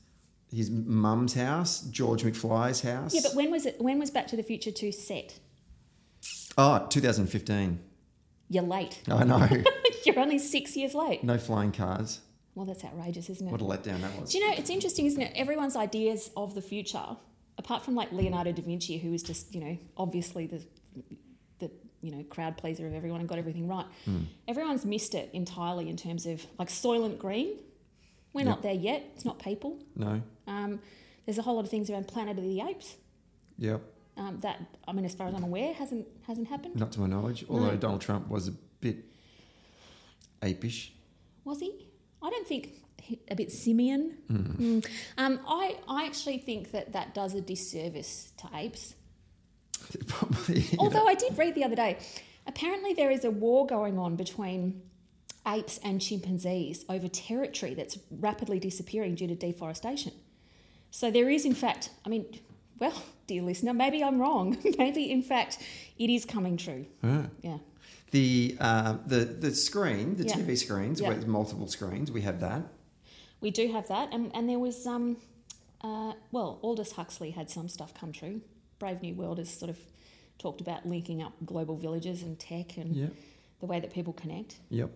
his 0.50 0.70
mum's 0.70 1.34
house, 1.34 1.82
George 1.82 2.24
McFly's 2.24 2.82
house. 2.82 3.14
Yeah, 3.14 3.22
but 3.24 3.36
when 3.36 3.52
was 3.52 3.66
it? 3.66 3.82
When 3.82 4.00
was 4.00 4.12
Back 4.12 4.28
to 4.28 4.38
the 4.38 4.44
Future 4.44 4.72
Two 4.72 4.92
set? 4.92 5.40
oh, 6.58 6.88
2015. 6.90 7.80
You're 8.48 8.64
late. 8.64 9.02
I 9.10 9.24
know. 9.24 9.50
You're 10.06 10.20
only 10.20 10.38
six 10.38 10.78
years 10.78 10.94
late. 10.94 11.24
no 11.24 11.38
flying 11.38 11.72
cars. 11.72 12.22
Well, 12.54 12.66
that's 12.66 12.86
outrageous, 12.86 13.30
isn't 13.30 13.48
it? 13.48 13.52
What 13.52 13.60
a 13.60 13.66
letdown 13.66 14.00
that 14.02 14.18
was. 14.20 14.32
Do 14.32 14.38
you 14.38 14.48
know? 14.48 14.56
It's 14.56 14.70
interesting, 14.70 15.08
isn't 15.08 15.22
it? 15.22 15.34
Everyone's 15.36 15.76
ideas 15.76 16.30
of 16.38 16.56
the 16.56 16.62
future 16.62 17.18
apart 17.58 17.84
from 17.84 17.96
like 17.96 18.12
Leonardo 18.12 18.52
da 18.52 18.62
Vinci, 18.62 18.98
who 18.98 19.12
was 19.12 19.24
just 19.24 19.54
you 19.54 19.62
know 19.62 19.78
obviously 19.98 20.48
the 20.48 20.62
the 20.96 21.18
you 22.06 22.12
know 22.12 22.24
crowd 22.30 22.58
pleaser 22.58 22.86
of 22.88 22.94
everyone 22.94 23.20
and 23.20 23.28
got 23.28 23.38
everything 23.40 23.68
right. 23.68 23.86
Everyone's 24.48 24.86
missed 24.86 25.16
it 25.16 25.30
entirely 25.34 25.90
in 25.90 25.98
terms 25.98 26.26
of 26.26 26.46
like 26.60 26.70
Soylent 26.70 27.18
Green. 27.18 27.50
We're 28.34 28.42
Yep. 28.42 28.48
not 28.50 28.62
there 28.64 28.74
yet. 28.74 29.04
It's 29.16 29.26
not 29.26 29.40
people. 29.40 29.80
No. 29.96 30.22
Um, 30.48 30.80
there's 31.26 31.38
a 31.38 31.42
whole 31.42 31.56
lot 31.56 31.64
of 31.66 31.72
things 31.72 31.90
around 31.90 32.08
Planet 32.08 32.38
of 32.38 32.44
the 32.44 32.62
Apes 32.62 32.96
Yep. 33.58 33.82
um, 34.18 34.40
that 34.42 34.58
I 34.88 34.92
mean, 34.92 35.06
as 35.06 35.16
far 35.16 35.28
as 35.28 35.34
I'm 35.34 35.44
aware, 35.44 35.74
hasn't 35.74 36.06
hasn't 36.28 36.48
happened. 36.50 36.76
Not 36.76 36.92
to 36.94 37.00
my 37.00 37.08
knowledge. 37.08 37.46
Although 37.50 37.72
No. 37.72 37.78
Donald 37.78 38.02
Trump 38.02 38.30
was 38.30 38.48
a 38.48 38.54
bit 38.82 38.98
apish. 40.42 40.92
Was 41.44 41.60
he? 41.60 41.72
I 42.22 42.30
don't 42.30 42.48
think 42.48 42.70
a 43.30 43.36
bit 43.36 43.52
simian. 43.52 44.18
Mm. 44.32 44.86
Um, 45.18 45.40
I 45.48 45.78
I 45.88 46.06
actually 46.06 46.40
think 46.40 46.72
that 46.72 46.94
that 46.94 47.14
does 47.14 47.34
a 47.36 47.42
disservice 47.42 48.32
to 48.38 48.50
apes. 48.54 48.96
Probably. 50.08 50.62
you 50.62 50.78
know. 50.78 50.84
Although 50.84 51.08
I 51.08 51.16
did 51.16 51.38
read 51.38 51.56
the 51.56 51.64
other 51.64 51.76
day, 51.76 51.98
apparently 52.48 52.94
there 52.94 53.12
is 53.12 53.26
a 53.26 53.32
war 53.32 53.66
going 53.66 53.98
on 53.98 54.16
between 54.16 54.82
apes 55.48 55.80
and 55.84 56.02
chimpanzees 56.02 56.86
over 56.90 57.08
territory 57.08 57.74
that's 57.76 57.98
rapidly 58.10 58.60
disappearing 58.60 59.16
due 59.16 59.28
to 59.28 59.36
deforestation. 59.36 60.12
So 60.92 61.12
there 61.12 61.30
is, 61.30 61.46
in 61.46 61.54
fact, 61.54 61.90
I 62.06 62.10
mean, 62.10 62.26
well, 62.80 63.04
dear 63.28 63.42
listener, 63.44 63.74
maybe 63.74 64.04
I'm 64.04 64.20
wrong. 64.20 64.58
maybe, 64.78 65.12
in 65.12 65.22
fact, 65.22 65.60
it 65.98 66.10
is 66.10 66.26
coming 66.26 66.58
true. 66.58 66.86
Ah. 67.04 67.26
Yeah. 67.42 67.58
The, 68.12 68.56
uh, 68.62 68.98
the 69.06 69.26
the 69.26 69.54
screen, 69.54 70.16
the 70.16 70.24
Yeah. 70.26 70.36
TV 70.36 70.58
screens, 70.58 71.02
Yeah. 71.02 71.08
where 71.10 71.16
there's 71.18 71.28
multiple 71.28 71.68
screens, 71.68 72.12
we 72.12 72.22
have 72.22 72.40
that. 72.40 72.62
We 73.42 73.52
do 73.52 73.72
have 73.74 73.88
that, 73.90 74.14
and, 74.14 74.32
and 74.34 74.48
there 74.48 74.60
was 74.60 74.88
um, 74.88 75.18
uh, 75.82 76.14
well, 76.32 76.60
Aldous 76.64 76.94
Huxley 76.94 77.32
had 77.32 77.50
some 77.52 77.68
stuff 77.68 77.94
come 77.94 78.12
true. 78.14 78.42
Brave 78.80 79.02
New 79.02 79.14
World 79.16 79.38
has 79.38 79.50
sort 79.50 79.70
of 79.70 79.78
talked 80.38 80.62
about 80.62 80.86
linking 80.86 81.22
up 81.24 81.34
global 81.46 81.76
villages 81.78 82.22
and 82.24 82.38
tech 82.40 82.78
and 82.78 82.96
Yep. 82.96 83.14
the 83.62 83.66
way 83.66 83.80
that 83.80 83.92
people 83.94 84.14
connect. 84.14 84.60
Yep. 84.70 84.90
I 84.90 84.92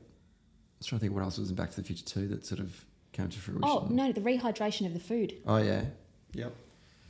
was 0.80 0.88
trying 0.88 1.00
to 1.00 1.04
think 1.06 1.14
what 1.16 1.24
else 1.24 1.38
was 1.38 1.50
in 1.50 1.56
Back 1.56 1.72
to 1.72 1.76
the 1.78 1.84
Future 1.84 2.06
2 2.06 2.28
that 2.30 2.46
sort 2.46 2.60
of 2.60 2.86
came 3.12 3.30
to 3.30 3.38
fruition. 3.40 3.64
Oh 3.66 3.88
no, 3.90 4.12
the 4.12 4.22
rehydration 4.22 4.86
of 4.86 4.94
the 4.94 5.00
food. 5.00 5.36
Oh, 5.46 5.58
yeah. 5.58 5.86
Yep. 6.34 6.54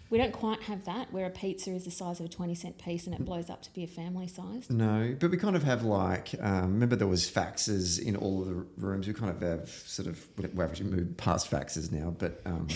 We 0.10 0.18
don't 0.18 0.34
quite 0.34 0.62
have 0.63 0.86
that, 0.86 1.13
where 1.13 1.25
a 1.28 1.30
pizza 1.30 1.72
is 1.72 1.86
the 1.86 1.92
size 1.92 2.20
of 2.20 2.25
a 2.25 2.30
twenty 2.30 2.56
cent 2.56 2.78
piece 2.80 3.06
and 3.06 3.13
it 3.16 3.24
blows 3.24 3.50
up 3.50 3.62
to 3.63 3.74
be 3.74 3.84
a 3.84 3.88
family 3.88 4.28
size. 4.28 4.70
No, 4.70 5.16
but 5.20 5.30
we 5.30 5.38
kind 5.38 5.56
of 5.56 5.63
have 5.63 5.84
like, 5.84 6.30
um, 6.42 6.74
remember 6.74 6.96
there 6.96 7.08
was 7.08 7.30
faxes 7.30 8.01
in 8.01 8.16
all 8.16 8.42
of 8.42 8.48
the 8.48 8.66
rooms. 8.78 9.08
We 9.08 9.13
kind 9.13 9.30
of 9.32 9.42
have 9.42 9.70
sort 9.70 10.08
of, 10.08 10.25
we've 10.38 10.60
actually 10.60 10.89
moved 10.89 11.18
past 11.18 11.50
faxes 11.51 11.92
now, 11.92 12.10
but 12.18 12.42
um, 12.46 12.68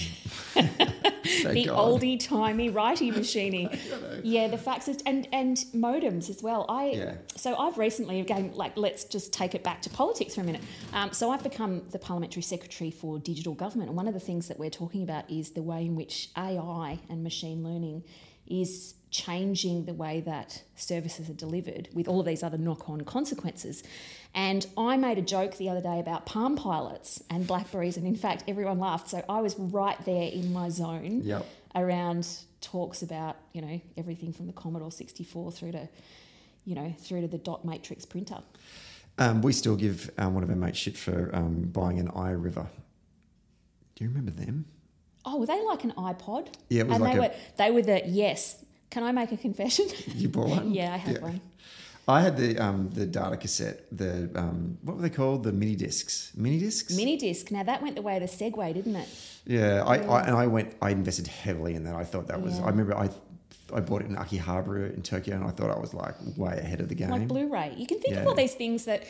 the 0.53 1.65
God. 1.67 2.01
oldie 2.01 2.19
timey 2.19 2.69
righty 2.69 3.11
machiney. 3.19 3.77
yeah, 4.23 4.47
the 4.47 4.57
faxes 4.57 5.01
and 5.05 5.27
and 5.31 5.57
modems 5.73 6.29
as 6.29 6.43
well. 6.43 6.65
I 6.69 6.85
Yeah. 6.91 7.15
so 7.35 7.55
I've 7.57 7.77
recently 7.77 8.19
again 8.19 8.51
like 8.53 8.77
let's 8.77 9.05
just 9.05 9.33
take 9.33 9.55
it 9.55 9.63
back 9.63 9.81
to 9.83 9.89
politics 9.89 10.35
for 10.35 10.41
a 10.41 10.43
minute. 10.43 10.61
Um, 10.93 11.11
so 11.13 11.31
I've 11.31 11.43
become 11.43 11.83
the 11.91 11.99
parliamentary 11.99 12.43
secretary 12.43 12.91
for 12.91 13.19
digital 13.19 13.53
government, 13.53 13.89
and 13.89 13.97
one 13.97 14.07
of 14.07 14.13
the 14.13 14.19
things 14.19 14.47
that 14.49 14.59
we're 14.59 14.69
talking 14.69 15.03
about 15.03 15.29
is 15.31 15.51
the 15.51 15.63
way 15.63 15.85
in 15.85 15.95
which 15.95 16.29
AI 16.37 16.99
and 17.09 17.22
machine 17.23 17.63
learning 17.63 18.03
is 18.47 18.95
changing 19.09 19.85
the 19.85 19.93
way 19.93 20.19
that 20.21 20.63
services 20.75 21.29
are 21.29 21.33
delivered 21.33 21.87
with 21.93 22.07
all 22.07 22.19
of 22.19 22.25
these 22.25 22.43
other 22.43 22.57
knock-on 22.57 23.01
consequences. 23.01 23.83
And 24.33 24.65
I 24.77 24.97
made 24.97 25.17
a 25.17 25.21
joke 25.21 25.57
the 25.57 25.69
other 25.69 25.81
day 25.81 25.99
about 25.99 26.25
Palm 26.25 26.55
Pilots 26.55 27.23
and 27.29 27.45
Blackberries, 27.47 27.95
and 27.95 28.05
in 28.07 28.15
fact, 28.15 28.43
everyone 28.47 28.79
laughed. 28.79 29.09
So 29.09 29.23
I 29.29 29.39
was 29.41 29.57
right 29.57 30.03
there 30.05 30.29
in 30.29 30.51
my 30.51 30.69
zone 30.69 31.21
Yep. 31.23 31.45
around 31.75 32.27
talks 32.61 33.01
about 33.01 33.35
you 33.51 33.61
know 33.61 33.81
everything 33.97 34.31
from 34.33 34.47
the 34.47 34.53
Commodore 34.53 34.89
64 34.91 35.51
through 35.51 35.73
to 35.73 35.89
you 36.65 36.75
know 36.75 36.93
through 36.97 37.21
to 37.21 37.27
the 37.27 37.37
dot 37.37 37.63
matrix 37.65 38.05
printer. 38.05 38.39
Um, 39.19 39.41
we 39.43 39.53
still 39.53 39.75
give 39.75 40.09
um, 40.17 40.33
one 40.33 40.43
of 40.43 40.49
our 40.49 40.55
mates 40.55 40.79
shit 40.79 40.97
for 40.97 41.29
um, 41.35 41.63
buying 41.71 41.99
an 41.99 42.07
iRiver. 42.09 42.67
Do 43.95 44.03
you 44.03 44.09
remember 44.09 44.31
them? 44.31 44.65
Oh, 45.25 45.39
were 45.39 45.45
they 45.45 45.63
like 45.63 45.83
an 45.83 45.91
iPod? 45.93 46.47
Yeah, 46.69 46.81
it 46.81 46.87
was 46.87 46.95
and 46.95 47.03
like 47.03 47.13
they 47.13 47.17
a- 47.17 47.21
were 47.21 47.33
they 47.57 47.71
were 47.71 47.81
the 47.81 48.01
yes. 48.07 48.63
Can 48.89 49.03
I 49.03 49.11
make 49.11 49.31
a 49.31 49.37
confession? 49.37 49.87
You 50.15 50.29
bought 50.29 50.49
one? 50.49 50.71
yeah, 50.73 50.93
I 50.93 50.97
had 50.97 51.21
one. 51.21 51.41
I 52.07 52.21
had 52.21 52.35
the 52.35 52.57
um, 52.59 52.89
the 52.89 53.05
data 53.05 53.37
cassette, 53.37 53.85
the 53.91 54.29
um, 54.35 54.77
what 54.81 54.97
were 54.97 55.01
they 55.01 55.09
called? 55.09 55.43
The 55.43 55.53
mini 55.53 55.75
discs. 55.75 56.33
Mini 56.35 56.59
discs. 56.59 56.93
Mini 56.93 57.17
disc. 57.17 57.49
Now 57.49 57.63
that 57.63 57.81
went 57.81 57.95
the 57.95 58.01
way 58.01 58.17
of 58.17 58.21
the 58.21 58.27
Segway, 58.27 58.73
didn't 58.73 58.97
it? 58.97 59.07
Yeah, 59.45 59.83
I, 59.85 59.99
I 59.99 60.23
and 60.27 60.35
I 60.35 60.47
went. 60.47 60.75
I 60.81 60.89
invested 60.89 61.27
heavily 61.27 61.75
in 61.75 61.85
that. 61.85 61.95
I 61.95 62.03
thought 62.03 62.27
that 62.27 62.41
was. 62.41 62.59
Yeah. 62.59 62.65
I 62.65 62.69
remember 62.69 62.97
I 62.97 63.09
I 63.73 63.79
bought 63.79 64.01
it 64.01 64.07
in 64.09 64.15
Akihabara 64.15 64.93
in 64.93 65.01
Tokyo, 65.01 65.35
and 65.35 65.45
I 65.45 65.51
thought 65.51 65.71
I 65.71 65.79
was 65.79 65.93
like 65.93 66.15
way 66.35 66.57
ahead 66.57 66.81
of 66.81 66.89
the 66.89 66.95
game. 66.95 67.09
Like 67.09 67.27
Blu-ray. 67.27 67.75
You 67.77 67.87
can 67.87 67.99
think 67.99 68.17
of 68.17 68.27
all 68.27 68.35
these 68.35 68.53
things 68.53 68.83
that 68.85 69.03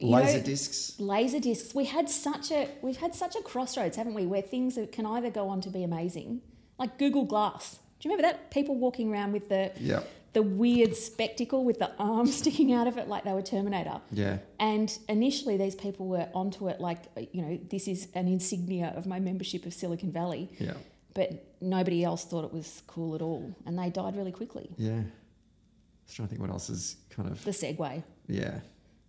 Laser 0.00 0.38
know, 0.38 0.44
discs. 0.44 0.98
laser 1.00 1.40
discs. 1.40 1.74
We 1.74 1.84
had 1.84 2.08
such 2.10 2.50
a 2.50 2.68
we've 2.82 2.96
had 2.96 3.14
such 3.14 3.36
a 3.36 3.42
crossroads, 3.42 3.96
haven't 3.96 4.14
we? 4.14 4.26
Where 4.26 4.42
things 4.42 4.74
that 4.74 4.92
can 4.92 5.06
either 5.06 5.30
go 5.30 5.48
on 5.48 5.60
to 5.62 5.70
be 5.70 5.82
amazing, 5.84 6.40
like 6.78 6.98
Google 6.98 7.24
Glass. 7.24 7.78
Do 8.00 8.08
you 8.08 8.14
remember 8.14 8.28
that? 8.32 8.50
People 8.50 8.74
walking 8.76 9.10
around 9.12 9.32
with 9.32 9.48
the 9.48 9.70
Yeah, 9.80 10.00
the 10.34 10.42
weird 10.42 10.96
spectacle 10.96 11.64
with 11.64 11.78
the 11.78 11.90
arm 11.98 12.26
sticking 12.26 12.72
out 12.72 12.86
of 12.88 12.98
it 12.98 13.08
like 13.08 13.24
they 13.24 13.32
were 13.32 13.40
Terminator. 13.40 14.00
yeah, 14.10 14.38
And 14.58 14.96
initially, 15.08 15.56
these 15.56 15.76
people 15.76 16.06
were 16.06 16.28
onto 16.34 16.68
it 16.68 16.80
like, 16.80 17.04
you 17.32 17.40
know, 17.42 17.58
this 17.70 17.86
is 17.88 18.08
an 18.14 18.26
insignia 18.28 18.92
of 18.96 19.06
my 19.06 19.20
membership 19.20 19.64
of 19.64 19.72
Silicon 19.72 20.10
Valley. 20.10 20.50
yeah, 20.58 20.74
But 21.14 21.46
nobody 21.60 22.02
else 22.04 22.24
thought 22.24 22.44
it 22.44 22.52
was 22.52 22.82
cool 22.88 23.14
at 23.14 23.22
all. 23.22 23.54
And 23.64 23.78
they 23.78 23.90
died 23.90 24.16
really 24.16 24.32
quickly. 24.32 24.68
yeah. 24.76 24.90
I 24.98 26.06
was 26.06 26.14
trying 26.14 26.26
to 26.28 26.30
think 26.30 26.40
what 26.42 26.50
else 26.50 26.68
is 26.68 26.96
kind 27.10 27.30
of 27.30 27.42
The 27.44 27.52
Segway. 27.52 28.02
yeah. 28.28 28.58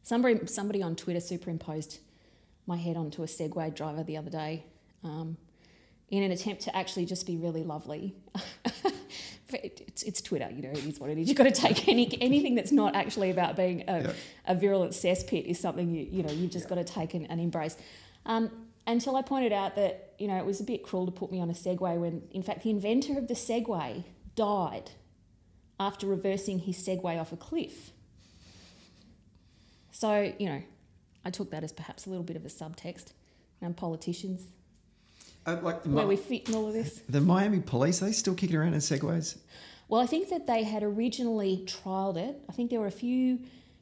Somebody, 0.05 0.45
somebody 0.45 0.83
on 0.83 0.95
Twitter 0.95 1.19
superimposed 1.19 1.97
my 2.67 2.77
head 2.77 2.95
onto 2.95 3.23
a 3.23 3.25
Segway 3.25 3.73
driver 3.73 4.03
the 4.03 4.17
other 4.17 4.29
day 4.29 4.63
um, 5.03 5.35
in 6.09 6.21
an 6.21 6.29
attempt 6.29 6.61
to 6.61 6.75
actually 6.77 7.07
just 7.07 7.25
be 7.25 7.37
really 7.37 7.63
lovely. 7.63 8.13
it's, 9.49 10.03
it's 10.03 10.21
Twitter, 10.21 10.47
you 10.51 10.61
know, 10.61 10.69
it 10.69 10.85
is 10.85 10.99
what 10.99 11.09
it 11.09 11.17
is. 11.17 11.27
You've 11.27 11.39
got 11.39 11.45
to 11.45 11.51
take 11.51 11.87
any 11.87 12.21
anything 12.21 12.53
that's 12.53 12.71
not 12.71 12.95
actually 12.95 13.31
about 13.31 13.55
being 13.55 13.83
a, 13.87 14.01
Yeah. 14.03 14.13
a 14.45 14.53
virulent 14.53 14.91
cesspit 14.91 15.43
is 15.45 15.59
something 15.59 15.89
you 15.89 16.07
you 16.11 16.21
know 16.21 16.31
you've 16.31 16.51
just 16.51 16.69
got 16.69 16.75
to 16.75 16.83
take 16.83 17.15
and, 17.15 17.27
and 17.27 17.41
embrace. 17.41 17.75
Um, 18.27 18.51
until 18.85 19.15
I 19.15 19.23
pointed 19.23 19.53
out 19.53 19.75
that 19.75 20.13
you 20.19 20.27
know 20.27 20.37
it 20.37 20.45
was 20.45 20.59
a 20.61 20.65
bit 20.65 20.83
cruel 20.83 21.07
to 21.07 21.11
put 21.11 21.31
me 21.31 21.39
on 21.39 21.49
a 21.49 21.53
Segway 21.53 21.97
when, 21.97 22.21
in 22.29 22.43
fact, 22.43 22.61
the 22.61 22.69
inventor 22.69 23.17
of 23.17 23.27
the 23.27 23.33
Segway 23.33 24.03
died 24.35 24.91
after 25.79 26.05
reversing 26.05 26.59
his 26.59 26.77
Segway 26.77 27.19
off 27.19 27.31
a 27.31 27.37
cliff. 27.37 27.89
So 29.97 30.33
you 30.37 30.49
know, 30.49 30.61
I 31.23 31.29
took 31.29 31.51
that 31.51 31.63
as 31.63 31.71
perhaps 31.71 32.05
a 32.05 32.09
little 32.09 32.25
bit 32.25 32.35
of 32.35 32.45
a 32.45 32.49
subtext 32.49 33.13
around 33.61 33.77
politicians, 33.77 34.41
Uh, 35.45 35.57
like 35.61 35.83
the, 35.83 35.89
where 35.89 36.05
we 36.05 36.17
fit 36.17 36.49
in 36.49 36.55
all 36.55 36.67
of 36.67 36.73
this. 36.73 37.01
the 37.07 37.21
Miami 37.21 37.61
police, 37.61 38.01
are 38.01 38.05
they 38.07 38.11
still 38.11 38.35
kicking 38.35 38.57
around 38.57 38.73
in 38.73 38.81
segways? 38.81 39.37
Well, 39.87 40.01
I 40.01 40.05
think 40.05 40.27
that 40.29 40.47
they 40.47 40.63
had 40.63 40.83
originally 40.83 41.63
trialled 41.65 42.17
it. 42.17 42.35
I 42.49 42.51
think 42.51 42.71
there 42.71 42.81
were 42.81 42.87
a 42.87 42.91
few 43.07 43.39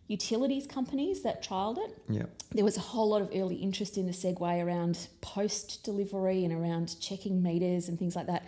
utilities 0.07 0.67
companies 0.67 1.21
that 1.23 1.43
trialled 1.43 1.79
it. 1.79 1.97
Yeah, 2.09 2.25
There 2.51 2.65
was 2.65 2.77
a 2.77 2.81
whole 2.81 3.09
lot 3.09 3.21
of 3.23 3.29
early 3.33 3.55
interest 3.55 3.97
in 3.97 4.05
the 4.05 4.11
Segway 4.11 4.63
around 4.63 5.07
post 5.21 5.83
delivery 5.83 6.43
and 6.45 6.53
around 6.53 6.99
checking 6.99 7.41
meters 7.41 7.87
and 7.89 7.97
things 7.97 8.15
like 8.15 8.27
that. 8.27 8.43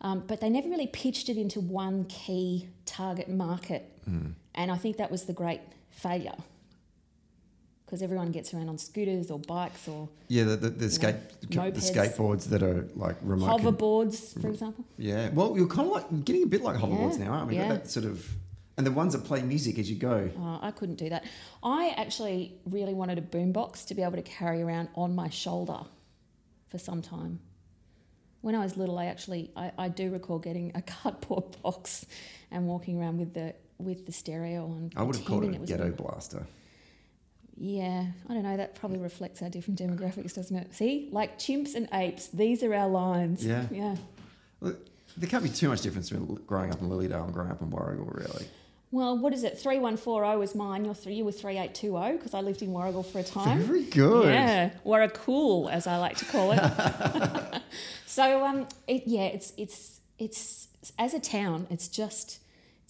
Um, 0.00 0.24
but 0.26 0.40
they 0.40 0.48
never 0.48 0.68
really 0.70 0.86
pitched 0.86 1.28
it 1.28 1.36
into 1.36 1.60
one 1.60 2.04
key 2.06 2.68
target 2.86 3.28
market. 3.28 3.82
And 4.54 4.70
I 4.70 4.76
think 4.78 4.96
that 4.96 5.10
was 5.10 5.24
the 5.24 5.32
great 5.32 5.60
failure. 5.90 6.36
Because 7.92 8.02
everyone 8.02 8.32
gets 8.32 8.54
around 8.54 8.70
on 8.70 8.78
scooters 8.78 9.30
or 9.30 9.38
bikes 9.38 9.86
or 9.86 10.08
yeah. 10.28 10.44
The 10.44 10.56
the, 10.56 10.70
the 10.70 10.90
skate 10.90 11.14
the 11.42 11.58
skateboards 11.58 12.48
that 12.48 12.62
are 12.62 12.88
like 12.96 13.16
remote. 13.20 13.60
con- 13.60 13.60
hoverboards, 13.60 14.32
for 14.32 14.48
mm. 14.48 14.54
example. 14.54 14.86
yeah. 14.96 15.28
Well, 15.28 15.54
you're 15.58 15.66
kind 15.66 15.88
of 15.88 15.92
like 15.92 16.24
getting 16.24 16.42
a 16.42 16.46
bit 16.46 16.62
like 16.62 16.78
hoverboards 16.78 17.18
Yeah, 17.18 17.26
now, 17.26 17.32
aren't 17.32 17.48
we? 17.48 17.56
yeah. 17.56 17.68
That 17.68 17.90
sort 17.90 18.06
of 18.06 18.26
and 18.78 18.86
the 18.86 18.92
ones 18.92 19.12
that 19.12 19.24
play 19.26 19.42
music 19.42 19.78
as 19.78 19.90
you 19.90 19.96
go. 19.96 20.30
Oh, 20.38 20.58
I 20.62 20.70
couldn't 20.70 20.94
do 20.94 21.10
that. 21.10 21.26
I 21.62 21.90
actually 21.98 22.54
really 22.64 22.94
wanted 22.94 23.18
a 23.18 23.20
boombox 23.20 23.86
to 23.88 23.94
be 23.94 24.00
able 24.00 24.16
to 24.16 24.22
carry 24.22 24.62
around 24.62 24.88
on 24.94 25.14
my 25.14 25.28
shoulder 25.28 25.80
for 26.70 26.78
some 26.78 27.02
time. 27.02 27.40
When 28.40 28.54
I 28.54 28.60
was 28.60 28.78
little, 28.78 28.98
I 28.98 29.04
actually 29.04 29.50
I, 29.54 29.70
I 29.76 29.88
do 29.90 30.10
recall 30.10 30.38
getting 30.38 30.72
a 30.74 30.80
cardboard 30.94 31.60
box 31.62 32.06
and 32.50 32.66
walking 32.66 32.98
around 32.98 33.18
with 33.18 33.34
the 33.34 33.54
with 33.76 34.06
the 34.06 34.12
stereo 34.12 34.64
on. 34.64 34.92
I 34.96 35.02
would 35.02 35.14
have 35.14 35.26
called 35.26 35.44
it 35.44 35.54
a 35.56 35.58
ghetto 35.58 35.90
blaster. 35.90 36.46
Yeah, 37.62 38.06
I 38.28 38.34
don't 38.34 38.42
know. 38.42 38.56
That 38.56 38.74
probably 38.74 38.98
reflects 38.98 39.40
our 39.40 39.48
different 39.48 39.78
demographics, 39.78 40.34
doesn't 40.34 40.56
it? 40.56 40.74
See, 40.74 41.08
like 41.12 41.38
chimps 41.38 41.76
and 41.76 41.88
apes, 41.92 42.26
these 42.26 42.64
are 42.64 42.74
our 42.74 42.88
lines. 42.88 43.46
Yeah. 43.46 43.66
yeah. 43.70 43.94
Well, 44.60 44.74
There 45.16 45.30
can't 45.30 45.44
be 45.44 45.48
too 45.48 45.68
much 45.68 45.80
difference 45.80 46.10
between 46.10 46.40
growing 46.44 46.72
up 46.72 46.80
in 46.80 46.88
Lilydale 46.88 47.22
and 47.22 47.32
growing 47.32 47.52
up 47.52 47.62
in 47.62 47.70
Warragul, 47.70 48.12
really. 48.16 48.46
Well, 48.90 49.16
what 49.16 49.32
is 49.32 49.44
it? 49.44 49.56
Three 49.56 49.78
one 49.78 49.96
four 49.96 50.24
zero 50.24 50.40
was 50.40 50.56
mine. 50.56 50.84
You're 50.84 50.92
three. 50.92 51.14
You 51.14 51.24
were 51.24 51.30
three 51.30 51.56
eight 51.56 51.72
two 51.72 51.92
zero 51.92 52.12
because 52.16 52.34
I 52.34 52.40
lived 52.40 52.62
in 52.62 52.70
Warragul 52.70 53.06
for 53.06 53.20
a 53.20 53.22
time. 53.22 53.60
Very 53.60 53.84
good. 53.84 54.34
Yeah, 54.34 54.70
Warra 54.82 55.08
cool, 55.08 55.68
as 55.68 55.86
I 55.86 55.98
like 55.98 56.16
to 56.16 56.24
call 56.24 56.50
it. 56.50 57.62
so, 58.06 58.44
um, 58.44 58.66
it, 58.88 59.04
yeah, 59.06 59.26
it's 59.26 59.52
it's 59.56 60.00
it's 60.18 60.66
as 60.98 61.14
a 61.14 61.20
town, 61.20 61.68
it's 61.70 61.86
just 61.86 62.40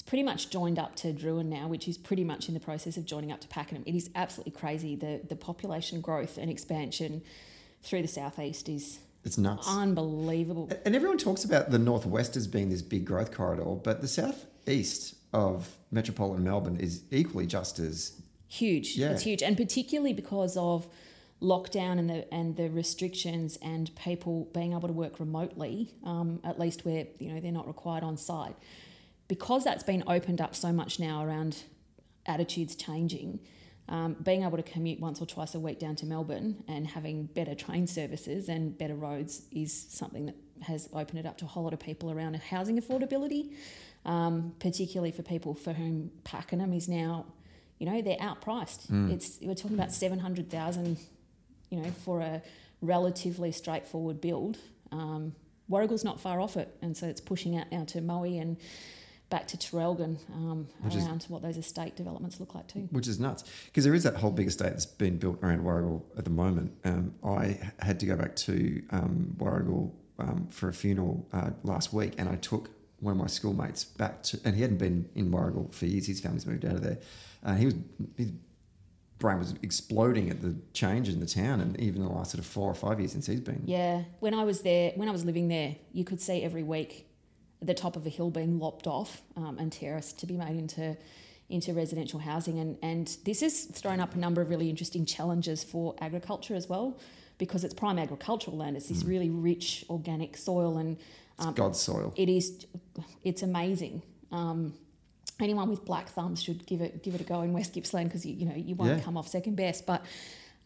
it's 0.03 0.09
pretty 0.09 0.23
much 0.23 0.51
joined 0.51 0.79
up 0.79 0.97
to 0.97 1.13
Drouin 1.13 1.47
now, 1.47 1.69
which 1.69 1.87
is 1.87 1.97
pretty 1.97 2.25
much 2.25 2.49
in 2.49 2.55
the 2.55 2.61
process 2.61 2.97
of 2.97 3.05
joining 3.07 3.31
up 3.33 3.41
to 3.41 3.49
Pakenham. 3.49 3.85
It 3.87 3.95
is 3.95 4.11
absolutely 4.15 4.53
crazy. 4.53 4.97
The 4.97 5.21
the 5.29 5.37
population 5.37 6.01
growth 6.01 6.39
and 6.39 6.51
expansion 6.51 7.23
through 7.83 8.03
the 8.03 8.09
southeast 8.09 8.69
is 8.69 8.99
It's 9.25 9.39
nuts. 9.39 9.67
unbelievable. 9.69 10.71
And 10.85 10.95
everyone 10.97 11.19
talks 11.19 11.45
about 11.45 11.71
the 11.71 11.79
northwest 11.79 12.37
as 12.37 12.47
being 12.47 12.71
this 12.71 12.83
big 12.83 13.05
growth 13.05 13.33
corridor, 13.33 13.65
but 13.65 14.01
the 14.01 14.09
southeast 14.09 15.15
of 15.33 15.77
metropolitan 15.91 16.45
Melbourne 16.45 16.77
is 16.79 17.03
equally 17.11 17.47
just 17.47 17.79
as 17.79 18.13
Huge. 18.49 18.97
Yeah. 18.97 19.13
It's 19.13 19.23
huge, 19.23 19.43
and 19.43 19.57
particularly 19.57 20.13
because 20.13 20.59
of 20.59 20.87
lockdown 21.41 21.99
and 21.99 22.11
the 22.11 22.35
and 22.35 22.55
the 22.57 22.69
restrictions 22.69 23.57
and 23.63 23.91
people 23.97 24.49
being 24.53 24.73
able 24.73 24.89
to 24.89 24.93
work 24.95 25.19
remotely, 25.19 25.95
um, 26.05 26.39
at 26.45 26.59
least 26.59 26.85
where 26.85 27.07
you 27.19 27.33
know 27.33 27.41
they're 27.41 27.51
not 27.51 27.67
required 27.67 28.03
on 28.05 28.17
site. 28.19 28.55
Because 29.29 29.65
that's 29.65 29.83
been 29.83 30.05
opened 30.07 30.41
up 30.41 30.55
so 30.55 30.73
much 30.73 31.01
now 31.01 31.25
around 31.25 31.65
attitudes 32.27 32.75
changing, 32.75 33.41
um, 33.89 34.15
being 34.23 34.43
able 34.43 34.57
to 34.57 34.63
commute 34.63 35.01
once 35.01 35.21
or 35.21 35.27
twice 35.27 35.55
a 35.55 35.61
week 35.61 35.79
down 35.79 35.97
to 35.97 36.07
Melbourne 36.07 36.63
and 36.69 36.87
having 36.87 37.27
better 37.27 37.55
train 37.55 37.87
services 37.87 38.49
and 38.49 38.77
better 38.77 38.95
roads 38.95 39.43
is 39.51 39.73
something 39.91 40.27
that 40.27 40.37
has 40.63 40.89
opened 40.93 41.19
it 41.19 41.27
up 41.27 41.39
to 41.39 41.45
a 41.45 41.49
whole 41.49 41.65
lot 41.65 41.73
of 41.73 41.81
people 41.81 42.11
around 42.11 42.37
housing 42.37 42.81
affordability, 42.81 43.53
um, 44.05 44.55
particularly 44.61 45.11
for 45.11 45.23
people 45.23 45.55
for 45.55 45.73
whom 45.73 46.11
Pakenham 46.25 46.73
is 46.73 46.89
now, 46.89 47.27
you 47.79 47.87
know, 47.87 48.01
they're 48.03 48.17
outpriced. 48.19 48.91
It's 49.11 49.39
we're 49.43 49.55
talking 49.55 49.77
about 49.77 49.93
seven 49.93 50.21
hundred 50.21 50.51
thousand, 50.51 50.99
you 51.71 51.81
know, 51.81 51.91
for 52.05 52.21
a 52.21 52.43
relatively 52.81 53.51
straightforward 53.51 54.21
build. 54.21 54.59
Um, 54.93 55.35
Warragul's 55.69 56.05
not 56.05 56.21
far 56.21 56.41
off 56.41 56.57
it, 56.57 56.77
and 56.83 56.97
so 56.97 57.07
it's 57.07 57.21
pushing 57.21 57.57
out 57.57 57.73
now 57.73 57.85
to 57.87 58.01
Moe 58.01 58.25
and 58.25 58.57
back 59.33 59.49
to 59.49 59.57
Traralgon 59.57 60.19
um, 60.35 60.69
Which 60.83 60.95
is- 60.95 61.07
around 61.07 61.25
what 61.29 61.41
those 61.43 61.57
estate 61.57 61.97
developments 61.97 62.39
look 62.39 62.55
like 62.55 62.67
too. 62.69 62.87
which 62.91 63.09
is 63.09 63.19
nuts 63.19 63.43
because 63.67 63.83
there 63.85 63.95
is 63.95 64.03
that 64.05 64.15
whole 64.17 64.31
big 64.31 64.47
estate 64.47 64.71
that's 64.75 64.85
been 64.87 65.17
built 65.17 65.39
around 65.43 65.61
Warragul 65.65 66.03
at 66.19 66.25
the 66.25 66.31
moment. 66.45 66.73
Um, 66.85 67.15
I 67.25 67.59
had 67.81 67.99
to 68.01 68.07
go 68.07 68.15
back 68.23 68.37
to 68.47 68.83
um, 68.91 69.35
Warragul 69.39 69.91
um, 70.19 70.47
for 70.51 70.69
a 70.69 70.73
funeral 70.75 71.27
uh, 71.33 71.51
last 71.65 71.93
week, 71.95 72.13
and 72.19 72.29
I 72.29 72.37
took 72.37 72.71
one 73.01 73.13
of 73.13 73.19
my 73.19 73.27
schoolmates 73.27 73.83
back 73.85 74.23
to, 74.25 74.39
and 74.45 74.55
he 74.55 74.61
hadn't 74.63 74.77
been 74.87 75.09
in 75.15 75.31
Warragul 75.33 75.75
for 75.75 75.87
years. 75.87 76.07
His 76.07 76.21
family's 76.21 76.47
moved 76.47 76.65
out 76.67 76.75
of 76.77 76.83
there. 76.83 76.99
Uh, 77.43 77.55
he 77.57 77.65
was 77.67 77.75
his 78.19 78.31
brain 79.19 79.39
was 79.39 79.55
exploding 79.63 80.29
at 80.31 80.43
the 80.43 80.55
change 80.75 81.09
in 81.09 81.21
the 81.21 81.27
town, 81.27 81.61
and 81.63 81.81
even 81.81 82.03
the 82.03 82.09
last 82.09 82.33
sort 82.33 82.41
of 82.41 82.47
four 82.47 82.69
or 82.71 82.75
five 82.75 83.01
years 83.01 83.13
since 83.13 83.27
he's 83.27 83.41
been. 83.41 83.63
Yeah, 83.65 84.03
when 84.21 84.35
I 84.35 84.45
was 84.45 84.61
there, 84.63 84.93
when 84.97 85.09
I 85.09 85.13
was 85.13 85.25
living 85.25 85.49
there, 85.49 85.77
you 85.93 86.05
could 86.05 86.21
see 86.21 86.43
every 86.43 86.63
week 86.63 87.07
the 87.63 87.75
top 87.75 87.97
of 87.97 88.05
a 88.07 88.09
hill 88.09 88.31
being 88.31 88.59
lopped 88.59 88.87
off 88.87 89.23
um, 89.37 89.59
and 89.59 89.73
terraced 89.73 90.19
to 90.21 90.27
be 90.27 90.37
made 90.37 90.57
into 90.57 90.97
into 91.49 91.75
residential 91.75 92.19
housing, 92.19 92.59
and 92.59 92.79
and 92.83 93.17
this 93.25 93.41
has 93.41 93.65
thrown 93.65 94.01
up 94.01 94.15
a 94.15 94.19
number 94.19 94.41
of 94.41 94.49
really 94.49 94.71
interesting 94.71 95.05
challenges 95.05 95.63
for 95.63 95.95
agriculture 96.01 96.55
as 96.55 96.69
well, 96.69 96.99
because 97.39 97.63
it's 97.65 97.75
prime 97.75 97.99
agricultural 97.99 98.57
land. 98.57 98.77
It's 98.77 98.89
this 98.89 99.05
really 99.05 99.29
rich 99.31 99.85
organic 99.91 100.37
soil, 100.37 100.79
and 100.79 100.97
It's 101.39 101.51
God's 101.53 101.79
soil. 101.81 102.13
it 102.17 102.29
is 102.29 102.67
it's 103.23 103.43
amazing. 103.43 104.03
Um, 104.31 104.75
anyone 105.41 105.69
with 105.69 105.85
black 105.85 106.09
thumbs 106.09 106.43
should 106.43 106.65
give 106.67 106.81
it 106.81 107.03
give 107.03 107.15
it 107.15 107.21
a 107.21 107.25
go 107.25 107.43
in 107.43 107.53
West 107.53 107.75
Gippsland 107.75 108.05
because 108.09 108.25
you, 108.25 108.35
you 108.35 108.47
know 108.47 108.55
you 108.57 108.75
won't 108.75 108.97
Yeah. 108.99 109.05
come 109.05 109.17
off 109.19 109.29
second 109.29 109.57
best. 109.57 109.85
But 109.85 110.03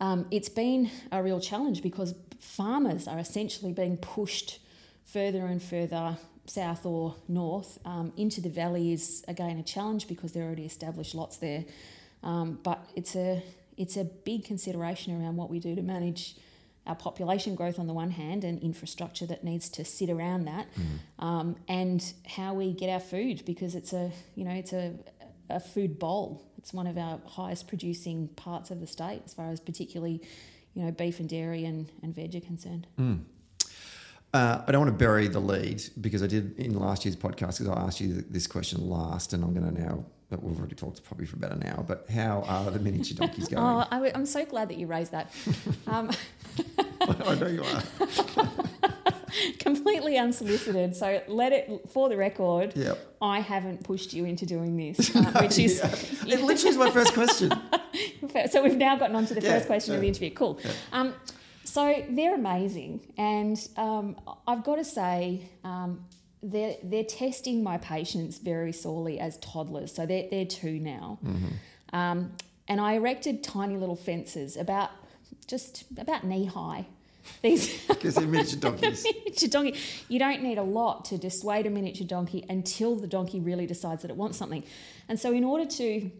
um, 0.00 0.26
it's 0.30 0.48
been 0.50 0.90
a 1.10 1.20
real 1.22 1.40
challenge 1.40 1.82
because 1.82 2.14
farmers 2.38 3.08
are 3.08 3.18
essentially 3.18 3.72
being 3.72 3.96
pushed 3.96 4.60
further 5.04 5.46
and 5.46 5.60
further 5.62 6.18
south 6.46 6.86
or 6.86 7.14
north 7.28 7.78
um, 7.84 8.12
into 8.16 8.40
the 8.40 8.48
valley 8.48 8.92
is 8.92 9.24
again 9.28 9.58
a 9.58 9.62
challenge 9.62 10.08
because 10.08 10.32
there 10.32 10.42
are 10.44 10.46
already 10.46 10.64
established 10.64 11.14
lots 11.14 11.36
there. 11.38 11.64
Um, 12.22 12.58
but 12.62 12.84
it's 12.94 13.14
a 13.16 13.42
it's 13.76 13.96
a 13.96 14.04
big 14.04 14.44
consideration 14.44 15.20
around 15.20 15.36
what 15.36 15.50
we 15.50 15.60
do 15.60 15.74
to 15.74 15.82
manage 15.82 16.36
our 16.86 16.94
population 16.94 17.56
growth 17.56 17.78
on 17.78 17.86
the 17.86 17.92
one 17.92 18.10
hand 18.10 18.44
and 18.44 18.62
infrastructure 18.62 19.26
that 19.26 19.42
needs 19.42 19.68
to 19.68 19.84
sit 19.84 20.08
around 20.08 20.44
that, 20.44 20.68
um, 21.18 21.56
and 21.68 22.12
how 22.26 22.54
we 22.54 22.72
get 22.72 22.88
our 22.88 23.00
food 23.00 23.44
because 23.44 23.74
it's 23.74 23.92
a 23.92 24.10
you 24.34 24.44
know 24.44 24.52
it's 24.52 24.72
a 24.72 24.94
a 25.48 25.60
food 25.60 25.98
bowl. 25.98 26.42
It's 26.58 26.72
one 26.72 26.86
of 26.86 26.98
our 26.98 27.20
highest 27.26 27.68
producing 27.68 28.28
parts 28.28 28.70
of 28.70 28.80
the 28.80 28.86
state 28.86 29.22
as 29.24 29.34
far 29.34 29.50
as 29.50 29.60
particularly 29.60 30.20
you 30.74 30.82
know 30.84 30.90
beef 30.90 31.20
and 31.20 31.28
dairy 31.28 31.64
and, 31.64 31.90
and 32.02 32.14
veg 32.14 32.34
are 32.34 32.40
concerned. 32.40 32.86
Uh, 34.36 34.62
I 34.66 34.70
don't 34.70 34.82
want 34.82 34.92
to 34.92 34.98
bury 34.98 35.28
the 35.28 35.40
lead 35.40 35.82
because 35.98 36.22
I 36.22 36.26
did 36.26 36.58
in 36.58 36.78
last 36.78 37.06
year's 37.06 37.16
podcast 37.16 37.58
because 37.58 37.68
I 37.68 37.80
asked 37.80 38.02
you 38.02 38.22
this 38.28 38.46
question 38.46 38.86
last, 38.86 39.32
and 39.32 39.42
I'm 39.42 39.54
going 39.54 39.74
to 39.74 39.80
now. 39.82 40.04
But 40.28 40.42
we've 40.42 40.58
already 40.58 40.74
talked 40.74 41.02
probably 41.04 41.24
for 41.24 41.36
about 41.36 41.52
an 41.52 41.62
hour. 41.66 41.82
But 41.82 42.04
how 42.10 42.42
are 42.46 42.70
the 42.70 42.78
miniature 42.78 43.16
donkeys 43.26 43.48
going? 43.48 43.62
Oh, 43.62 43.86
I, 43.90 44.08
am 44.08 44.26
so 44.26 44.44
glad 44.44 44.68
that 44.68 44.76
you 44.76 44.86
raised 44.86 45.12
that. 45.12 45.32
Um, 45.86 46.10
I 47.00 47.34
know 47.36 47.46
you 47.46 47.62
are. 47.62 47.82
completely 49.58 50.18
unsolicited. 50.18 50.96
So 50.96 51.22
let 51.28 51.52
it 51.52 51.70
for 51.90 52.08
the 52.08 52.16
record. 52.16 52.76
Yep. 52.76 53.16
I 53.22 53.40
haven't 53.40 53.84
pushed 53.84 54.12
you 54.12 54.24
into 54.24 54.44
doing 54.44 54.76
this, 54.76 55.14
uh, 55.14 55.22
which 55.40 55.58
is 55.58 55.80
It 56.26 56.42
literally 56.42 56.70
is 56.70 56.76
my 56.76 56.90
first 56.90 57.14
question. 57.14 57.52
so 58.50 58.62
we've 58.62 58.76
now 58.76 58.96
gotten 58.96 59.16
on 59.16 59.26
to 59.26 59.34
the 59.34 59.40
Yeah, 59.40 59.54
first 59.54 59.66
question 59.66 59.94
of 59.94 60.00
the 60.00 60.08
interview. 60.08 60.30
Cool. 60.30 60.58
Um, 60.92 61.14
so 61.66 62.04
they're 62.08 62.34
amazing, 62.34 63.12
and 63.18 63.58
um, 63.76 64.16
I've 64.46 64.64
got 64.64 64.76
to 64.76 64.84
say. 64.84 65.48
Um, 65.64 66.04
they're, 66.42 66.76
they're 66.84 67.02
testing 67.02 67.64
my 67.64 67.76
patience 67.78 68.38
very 68.38 68.70
sorely 68.70 69.18
as 69.18 69.36
toddlers. 69.38 69.92
So 69.92 70.06
they're, 70.06 70.28
they're 70.30 70.44
two 70.44 70.78
now. 70.78 71.18
Um, 71.92 72.32
and 72.68 72.80
I 72.80 72.94
erected 72.94 73.42
tiny 73.42 73.76
little 73.76 73.96
fences 73.96 74.56
about 74.56 74.90
just 75.46 75.84
about 75.98 76.24
knee 76.24 76.44
high. 76.44 76.86
These 77.42 77.84
Because 77.88 78.14
they're 78.14 78.26
miniature 78.26 78.60
donkeys. 78.60 79.04
miniature 79.24 79.48
donkey. 79.48 79.78
You 80.08 80.18
don't 80.18 80.42
need 80.42 80.58
a 80.58 80.62
lot 80.62 81.04
to 81.06 81.18
dissuade 81.18 81.66
a 81.66 81.70
miniature 81.70 82.06
donkey 82.06 82.44
until 82.48 82.96
the 82.96 83.06
donkey 83.08 83.40
really 83.40 83.66
decides 83.66 84.02
that 84.02 84.10
it 84.10 84.16
wants 84.16 84.38
something. 84.38 84.62
And 85.08 85.18
so, 85.18 85.32
in 85.32 85.44
order 85.44 85.64
to 85.64 86.10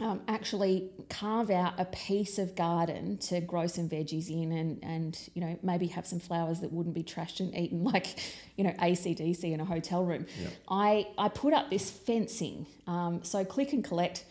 um, 0.00 0.22
actually 0.28 0.90
carve 1.08 1.50
out 1.50 1.74
a 1.78 1.84
piece 1.84 2.38
of 2.38 2.56
garden 2.56 3.18
to 3.18 3.40
grow 3.40 3.66
some 3.66 3.88
veggies 3.88 4.30
in 4.30 4.52
and, 4.52 4.82
and 4.82 5.30
you 5.34 5.40
know 5.42 5.58
maybe 5.62 5.88
have 5.88 6.06
some 6.06 6.18
flowers 6.18 6.60
that 6.60 6.72
wouldn't 6.72 6.94
be 6.94 7.02
trashed 7.02 7.40
and 7.40 7.54
eaten 7.54 7.84
like 7.92 8.18
you 8.56 8.64
know 8.64 8.70
ACDC 8.70 9.44
in 9.44 9.60
a 9.60 9.64
hotel 9.64 10.04
room. 10.04 10.26
Yep. 10.40 10.52
I, 10.68 11.08
I 11.18 11.28
put 11.28 11.52
up 11.52 11.70
this 11.70 11.90
fencing. 11.90 12.66
Um, 12.86 13.22
so 13.22 13.44
click 13.44 13.72
and 13.72 13.84
collect. 13.84 14.24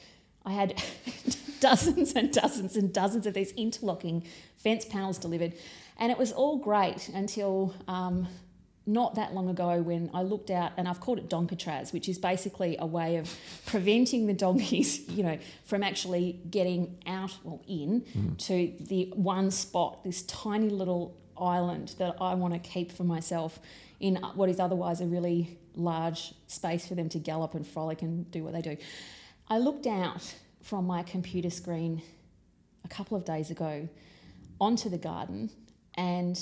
I 0.45 0.53
had 0.53 0.81
dozens 1.59 2.13
and 2.13 2.31
dozens 2.31 2.75
and 2.75 2.91
dozens 2.91 3.27
of 3.27 3.33
these 3.33 3.51
interlocking 3.51 4.25
fence 4.57 4.85
panels 4.85 5.17
delivered, 5.17 5.53
and 5.97 6.11
it 6.11 6.17
was 6.17 6.31
all 6.31 6.57
great 6.57 7.09
until 7.09 7.75
um, 7.87 8.27
not 8.89 9.15
that 9.15 9.33
long 9.33 9.49
ago 9.49 9.81
when 9.81 10.09
I 10.13 10.23
looked 10.23 10.49
out 10.49 10.71
and 10.75 10.87
I've 10.87 10.99
called 10.99 11.19
it 11.19 11.29
donkatraz, 11.29 11.93
which 11.93 12.09
is 12.09 12.17
basically 12.17 12.75
a 12.79 12.85
way 12.85 13.17
of 13.17 13.33
preventing 13.65 14.25
the 14.25 14.33
donkeys, 14.33 15.07
you 15.09 15.23
know, 15.23 15.37
from 15.63 15.83
actually 15.83 16.39
getting 16.49 16.97
out 17.05 17.37
or 17.43 17.59
in 17.67 18.01
mm-hmm. 18.01 18.35
to 18.35 18.73
the 18.79 19.13
one 19.15 19.51
spot, 19.51 20.03
this 20.03 20.23
tiny 20.23 20.69
little 20.69 21.15
island 21.37 21.95
that 21.99 22.15
I 22.19 22.33
want 22.33 22.53
to 22.55 22.59
keep 22.59 22.91
for 22.91 23.03
myself 23.03 23.59
in 23.99 24.15
what 24.33 24.49
is 24.49 24.59
otherwise 24.59 25.01
a 25.01 25.05
really 25.05 25.57
large 25.75 26.33
space 26.47 26.87
for 26.87 26.95
them 26.95 27.09
to 27.09 27.19
gallop 27.19 27.53
and 27.53 27.65
frolic 27.65 28.01
and 28.01 28.29
do 28.31 28.43
what 28.43 28.53
they 28.53 28.61
do. 28.61 28.75
I 29.47 29.59
looked 29.59 29.87
out 29.87 30.35
from 30.61 30.85
my 30.85 31.03
computer 31.03 31.49
screen 31.49 32.01
a 32.83 32.87
couple 32.87 33.15
of 33.15 33.23
days 33.23 33.51
ago 33.51 33.87
onto 34.59 34.89
the 34.89 34.97
garden 34.97 35.51
and 35.95 36.39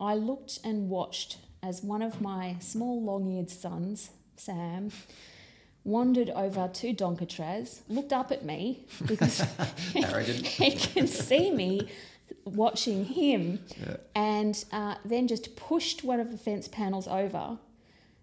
I 0.00 0.14
looked 0.14 0.58
and 0.64 0.88
watched 0.88 1.38
as 1.62 1.82
one 1.82 2.02
of 2.02 2.20
my 2.20 2.56
small 2.60 3.02
long 3.02 3.26
eared 3.30 3.50
sons, 3.50 4.10
Sam, 4.36 4.90
wandered 5.84 6.30
over 6.30 6.68
to 6.72 6.92
Donkatraz, 6.94 7.80
looked 7.88 8.12
up 8.12 8.32
at 8.32 8.44
me 8.44 8.86
because 9.06 9.40
he 9.92 10.70
can 10.72 11.06
see 11.06 11.50
me 11.50 11.88
watching 12.44 13.04
him, 13.04 13.60
Yeah. 13.80 13.96
and 14.14 14.64
uh, 14.72 14.96
then 15.04 15.28
just 15.28 15.54
pushed 15.56 16.02
one 16.02 16.18
of 16.20 16.30
the 16.32 16.38
fence 16.38 16.66
panels 16.66 17.06
over, 17.06 17.58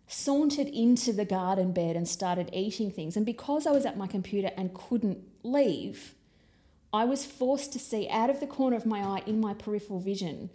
sauntered 0.08 0.67
into 0.67 1.13
the 1.13 1.25
garden 1.25 1.71
bed 1.71 1.95
and 1.95 2.08
started 2.08 2.49
eating 2.52 2.91
things. 2.91 3.15
And 3.15 3.25
because 3.25 3.67
I 3.67 3.71
was 3.71 3.86
at 3.86 3.97
my 3.97 4.08
computer 4.08 4.52
and 4.58 4.73
couldn't 4.73 5.19
leave, 5.43 6.15
I 6.91 7.06
was 7.06 7.25
forced 7.25 7.71
to 7.73 7.80
see 7.80 8.10
out 8.10 8.30
of 8.30 8.39
the 8.39 8.47
corner 8.47 8.75
of 8.75 8.86
my 8.86 8.99
eye 9.02 9.21
in 9.25 9.39
my 9.39 9.54
peripheral 9.54 9.99
vision 9.99 10.49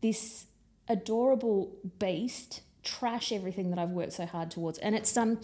this 0.00 0.46
adorable 0.88 1.76
beast 1.98 2.62
trash 2.82 3.32
everything 3.32 3.70
that 3.70 3.78
I've 3.78 3.90
worked 3.90 4.14
so 4.14 4.26
hard 4.26 4.50
towards. 4.50 4.78
And 4.78 4.94
it's 4.94 5.16
um 5.16 5.38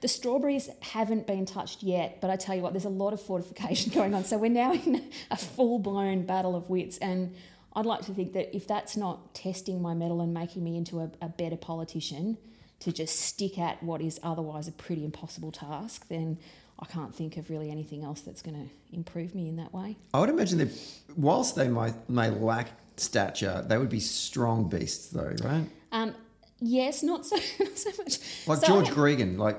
the 0.00 0.08
strawberries 0.08 0.68
haven't 0.80 1.26
been 1.26 1.46
touched 1.46 1.82
yet, 1.82 2.20
but 2.20 2.30
I 2.30 2.36
tell 2.36 2.56
you 2.56 2.62
what, 2.62 2.72
there's 2.72 2.84
a 2.84 2.90
lot 2.90 3.12
of 3.12 3.20
fortification 3.20 3.92
going 3.94 4.14
on. 4.14 4.24
So 4.24 4.38
we're 4.38 4.50
now 4.50 4.72
in 4.72 5.10
a 5.30 5.36
full 5.36 5.78
blown 5.78 6.24
battle 6.26 6.56
of 6.56 6.68
wits, 6.70 6.98
and 6.98 7.34
I'd 7.74 7.86
like 7.86 8.02
to 8.06 8.14
think 8.14 8.32
that 8.32 8.54
if 8.54 8.66
that's 8.66 8.96
not 8.96 9.34
testing 9.34 9.80
my 9.80 9.94
mettle 9.94 10.20
and 10.20 10.34
making 10.34 10.64
me 10.64 10.76
into 10.76 11.00
a, 11.00 11.10
a 11.20 11.28
better 11.28 11.56
politician, 11.56 12.38
to 12.82 12.92
just 12.92 13.20
stick 13.20 13.58
at 13.58 13.80
what 13.80 14.00
is 14.00 14.18
otherwise 14.24 14.66
a 14.66 14.72
pretty 14.72 15.04
impossible 15.04 15.52
task, 15.52 16.08
then 16.08 16.36
I 16.80 16.86
can't 16.86 17.14
think 17.14 17.36
of 17.36 17.48
really 17.48 17.70
anything 17.70 18.02
else 18.02 18.22
that's 18.22 18.42
going 18.42 18.56
to 18.56 18.96
improve 18.96 19.36
me 19.36 19.48
in 19.48 19.56
that 19.56 19.72
way. 19.72 19.96
I 20.12 20.18
would 20.18 20.30
imagine 20.30 20.58
that 20.58 20.70
whilst 21.16 21.54
they 21.54 21.68
might 21.68 22.10
may 22.10 22.28
lack 22.30 22.70
stature, 22.96 23.64
they 23.66 23.78
would 23.78 23.88
be 23.90 24.00
strong 24.00 24.68
beasts, 24.68 25.08
though, 25.08 25.34
right? 25.42 25.66
Um, 25.92 26.14
yes, 26.60 27.02
not 27.02 27.26
so 27.26 27.36
not 27.60 27.76
so 27.78 27.90
much. 27.98 28.18
Like 28.46 28.58
So 28.58 28.66
George 28.66 28.88
Gregan, 28.90 29.38
like 29.38 29.58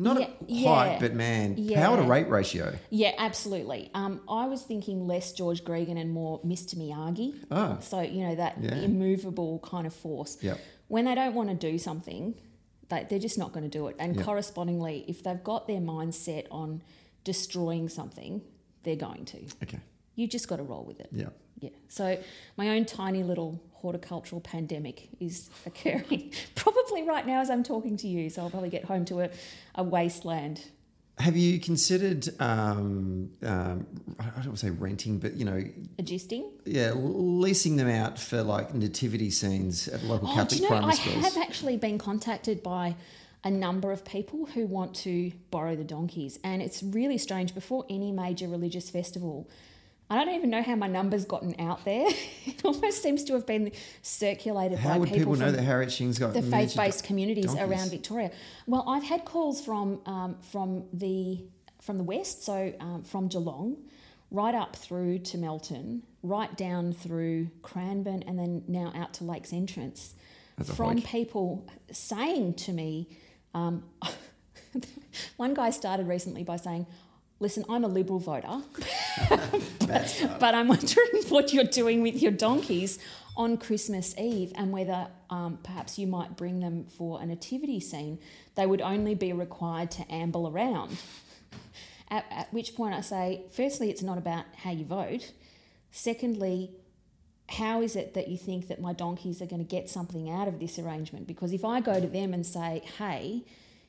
not 0.00 0.20
Yeah, 0.48 0.68
height, 0.68 0.92
yeah, 0.92 0.98
but 1.00 1.14
man, 1.14 1.54
yeah. 1.58 1.84
power 1.84 1.96
to 1.96 2.02
rate 2.04 2.28
ratio. 2.28 2.74
Yeah, 2.90 3.12
absolutely. 3.18 3.90
Um, 3.94 4.20
I 4.28 4.46
was 4.46 4.62
thinking 4.62 5.06
less 5.08 5.32
George 5.32 5.64
Gregan 5.64 6.00
and 6.00 6.12
more 6.12 6.40
Mr. 6.42 6.76
Miyagi. 6.76 7.34
Oh. 7.50 7.78
So, 7.80 8.00
you 8.00 8.24
know, 8.26 8.36
that 8.36 8.58
Yeah. 8.62 8.76
immovable 8.76 9.58
kind 9.58 9.86
of 9.88 9.92
force. 9.94 10.38
Yep. 10.40 10.60
When 10.86 11.06
they 11.06 11.16
don't 11.16 11.34
want 11.34 11.48
to 11.48 11.56
do 11.56 11.78
something, 11.78 12.34
they, 12.90 13.06
they're 13.10 13.18
just 13.18 13.38
not 13.38 13.52
going 13.52 13.68
to 13.68 13.78
do 13.78 13.88
it. 13.88 13.96
And 13.98 14.14
Yep. 14.14 14.24
correspondingly, 14.24 15.04
if 15.08 15.24
they've 15.24 15.42
got 15.42 15.66
their 15.66 15.80
mind 15.80 16.14
set 16.14 16.46
on 16.52 16.80
destroying 17.24 17.88
something, 17.88 18.40
they're 18.84 18.94
going 18.96 19.24
to. 19.26 19.38
Okay. 19.64 19.80
You 20.14 20.28
just 20.28 20.46
got 20.46 20.56
to 20.56 20.62
roll 20.62 20.84
with 20.84 21.00
it. 21.00 21.08
Yeah. 21.10 21.30
Yeah. 21.60 21.70
So 21.88 22.18
my 22.56 22.68
own 22.70 22.84
tiny 22.84 23.22
little 23.22 23.60
horticultural 23.72 24.40
pandemic 24.40 25.08
is 25.20 25.50
occurring 25.66 26.32
probably 26.54 27.02
right 27.04 27.26
now 27.26 27.40
as 27.40 27.50
I'm 27.50 27.62
talking 27.62 27.96
to 27.98 28.08
you. 28.08 28.28
So 28.30 28.42
I'll 28.42 28.50
probably 28.50 28.70
get 28.70 28.84
home 28.84 29.04
to 29.06 29.20
a, 29.20 29.30
a 29.74 29.82
wasteland. 29.82 30.64
Have 31.18 31.36
you 31.36 31.58
considered, 31.58 32.28
um, 32.40 33.30
um, 33.42 33.86
I 34.20 34.24
don't 34.24 34.46
want 34.46 34.58
to 34.58 34.66
say 34.66 34.70
renting, 34.70 35.18
but 35.18 35.34
you 35.34 35.44
know, 35.44 35.60
Adjusting. 35.98 36.48
yeah, 36.64 36.92
leasing 36.94 37.74
them 37.76 37.88
out 37.88 38.20
for 38.20 38.42
like 38.44 38.72
nativity 38.72 39.30
scenes 39.30 39.88
at 39.88 40.04
local 40.04 40.28
Oh, 40.28 40.34
Catholic 40.34 40.60
you 40.60 40.66
know, 40.66 40.68
primary 40.68 40.92
I 40.92 40.94
schools? 40.94 41.16
I 41.16 41.20
have 41.28 41.36
actually 41.38 41.76
been 41.76 41.98
contacted 41.98 42.62
by 42.62 42.94
a 43.42 43.50
number 43.50 43.90
of 43.90 44.04
people 44.04 44.46
who 44.46 44.66
want 44.66 44.94
to 44.94 45.32
borrow 45.50 45.74
the 45.74 45.82
donkeys, 45.82 46.38
and 46.44 46.62
it's 46.62 46.84
really 46.84 47.18
strange. 47.18 47.52
Before 47.52 47.84
any 47.90 48.12
major 48.12 48.46
religious 48.46 48.88
festival, 48.88 49.48
I 50.10 50.16
don't 50.16 50.34
even 50.34 50.48
know 50.48 50.62
how 50.62 50.74
my 50.74 50.86
number's 50.86 51.26
gotten 51.26 51.54
out 51.58 51.84
there. 51.84 52.06
it 52.46 52.64
almost 52.64 53.02
seems 53.02 53.24
to 53.24 53.34
have 53.34 53.44
been 53.46 53.72
circulated 54.00 54.78
How 54.78 54.94
by 54.94 54.98
would 54.98 55.08
people 55.10 55.34
know 55.34 55.46
from 55.46 55.56
that 55.56 55.62
Harriet 55.62 55.92
Shing's 55.92 56.18
got 56.18 56.32
the 56.32 56.40
faith-based 56.42 57.04
communities 57.04 57.46
donkeys? 57.46 57.62
around 57.62 57.90
Victoria. 57.90 58.30
Well, 58.66 58.84
I've 58.88 59.02
had 59.02 59.24
calls 59.26 59.62
from 59.64 60.00
um, 60.06 60.36
from 60.50 60.84
the 60.92 61.44
from 61.82 61.98
the 61.98 62.04
west, 62.04 62.42
so 62.42 62.72
um, 62.80 63.02
from 63.02 63.28
Geelong, 63.28 63.76
right 64.30 64.54
up 64.54 64.76
through 64.76 65.18
to 65.20 65.38
Melton, 65.38 66.02
right 66.22 66.56
down 66.56 66.92
through 66.94 67.50
Cranbourne, 67.62 68.24
and 68.26 68.38
then 68.38 68.64
now 68.66 68.92
out 68.94 69.12
to 69.14 69.24
Lakes 69.24 69.52
Entrance, 69.52 70.14
from 70.74 70.96
hike. 70.98 71.06
people 71.06 71.66
saying 71.92 72.54
to 72.54 72.72
me, 72.72 73.08
um, 73.54 73.84
one 75.36 75.52
guy 75.52 75.68
started 75.68 76.08
recently 76.08 76.44
by 76.44 76.56
saying. 76.56 76.86
Listen, 77.40 77.64
I'm 77.68 77.84
a 77.84 77.88
Liberal 77.88 78.18
voter, 78.18 78.62
but 80.40 80.54
I'm 80.54 80.66
wondering 80.66 81.06
what 81.28 81.52
you're 81.52 81.64
doing 81.64 82.02
with 82.02 82.20
your 82.20 82.32
donkeys 82.32 82.98
on 83.36 83.56
Christmas 83.56 84.16
Eve 84.18 84.52
and 84.56 84.72
whether 84.72 85.06
um, 85.30 85.58
perhaps 85.62 85.98
you 85.98 86.08
might 86.08 86.36
bring 86.36 86.58
them 86.58 86.86
for 86.86 87.22
a 87.22 87.26
nativity 87.26 87.78
scene. 87.78 88.18
They 88.56 88.66
would 88.66 88.80
only 88.80 89.14
be 89.14 89.32
required 89.32 89.92
to 89.92 90.12
amble 90.12 90.48
around. 90.48 90.98
At, 92.10 92.24
at 92.30 92.52
which 92.52 92.74
point 92.74 92.94
I 92.94 93.02
say, 93.02 93.42
firstly, 93.52 93.88
it's 93.88 94.02
not 94.02 94.18
about 94.18 94.44
how 94.56 94.72
you 94.72 94.84
vote. 94.84 95.32
Secondly, 95.92 96.72
how 97.48 97.80
is 97.80 97.94
it 97.94 98.14
that 98.14 98.26
you 98.26 98.36
think 98.36 98.66
that 98.66 98.80
my 98.80 98.92
donkeys 98.92 99.40
are 99.40 99.46
going 99.46 99.64
to 99.64 99.68
get 99.68 99.88
something 99.88 100.28
out 100.28 100.48
of 100.48 100.58
this 100.58 100.78
arrangement? 100.78 101.28
Because 101.28 101.52
if 101.52 101.64
I 101.64 101.80
go 101.80 102.00
to 102.00 102.06
them 102.08 102.34
and 102.34 102.44
say, 102.44 102.82
hey, 102.98 103.44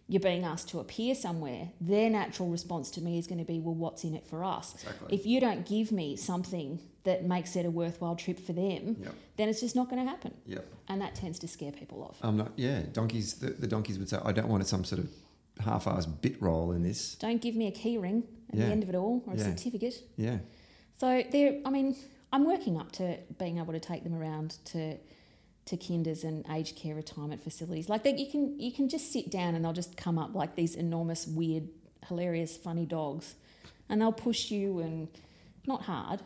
you're 0.09 0.19
being 0.19 0.43
asked 0.43 0.67
to 0.69 0.79
appear 0.79 1.13
somewhere, 1.13 1.69
their 1.79 2.09
natural 2.09 2.49
response 2.49 2.89
to 2.91 3.01
me 3.01 3.19
is 3.19 3.27
going 3.27 3.37
to 3.37 3.45
be, 3.45 3.59
well, 3.59 3.75
what's 3.75 4.03
in 4.03 4.15
it 4.15 4.25
for 4.27 4.43
us? 4.43 4.73
Exactly. 4.73 5.15
If 5.15 5.25
you 5.25 5.39
don't 5.39 5.65
give 5.67 5.91
me 5.91 6.15
something 6.15 6.79
that 7.03 7.23
makes 7.25 7.55
it 7.55 7.65
a 7.65 7.69
worthwhile 7.69 8.15
trip 8.15 8.39
for 8.39 8.51
them, 8.53 8.97
Yep. 9.01 9.13
then 9.37 9.49
it's 9.49 9.61
just 9.61 9.75
not 9.75 9.87
going 9.89 10.03
to 10.03 10.09
happen. 10.09 10.33
Yep. 10.47 10.65
And 10.87 10.99
that 11.01 11.13
tends 11.15 11.37
to 11.39 11.47
scare 11.47 11.71
people 11.71 12.01
off. 12.03 12.17
I'm 12.23 12.37
not. 12.37 12.51
Yeah, 12.57 12.81
donkeys. 12.91 13.35
The, 13.35 13.51
the 13.51 13.67
donkeys 13.67 13.99
would 13.99 14.09
say, 14.09 14.17
"I 14.25 14.31
don't 14.31 14.49
want 14.49 14.65
some 14.65 14.83
sort 14.83 14.99
of 15.03 15.09
half-assed 15.63 16.21
bit 16.21 16.41
roll 16.41 16.71
in 16.71 16.81
this." 16.81 17.15
Don't 17.15 17.39
give 17.41 17.55
me 17.55 17.67
a 17.67 17.71
key 17.71 17.97
ring 17.99 18.23
at 18.51 18.55
Yeah. 18.57 18.65
the 18.65 18.71
end 18.71 18.83
of 18.83 18.89
it 18.89 18.95
all 18.95 19.23
or 19.27 19.33
a 19.33 19.37
Yeah. 19.37 19.43
certificate. 19.43 20.01
Yeah. 20.17 20.39
So 20.97 21.23
there, 21.31 21.59
I 21.65 21.69
mean, 21.69 21.95
I'm 22.33 22.45
working 22.45 22.77
up 22.77 22.91
to 22.93 23.17
being 23.37 23.59
able 23.59 23.73
to 23.73 23.79
take 23.79 24.03
them 24.03 24.15
around 24.15 24.57
to 24.65 24.97
to 25.69 25.77
kinders 25.77 26.23
and 26.23 26.45
aged 26.51 26.75
care 26.75 26.95
retirement 26.95 27.43
facilities. 27.43 27.89
Like 27.89 28.03
that, 28.03 28.17
you 28.19 28.29
can 28.29 28.59
you 28.59 28.71
can 28.71 28.89
just 28.89 29.11
sit 29.13 29.29
down 29.29 29.55
and 29.55 29.63
they'll 29.63 29.73
just 29.73 29.95
come 29.97 30.17
up 30.17 30.33
like 30.35 30.55
these 30.55 30.75
enormous, 30.75 31.27
weird, 31.27 31.67
hilarious, 32.07 32.57
funny 32.57 32.85
dogs, 32.85 33.35
and 33.87 34.01
they'll 34.01 34.11
push 34.11 34.49
you 34.51 34.79
and 34.79 35.07
not 35.67 35.83
hard, 35.83 36.21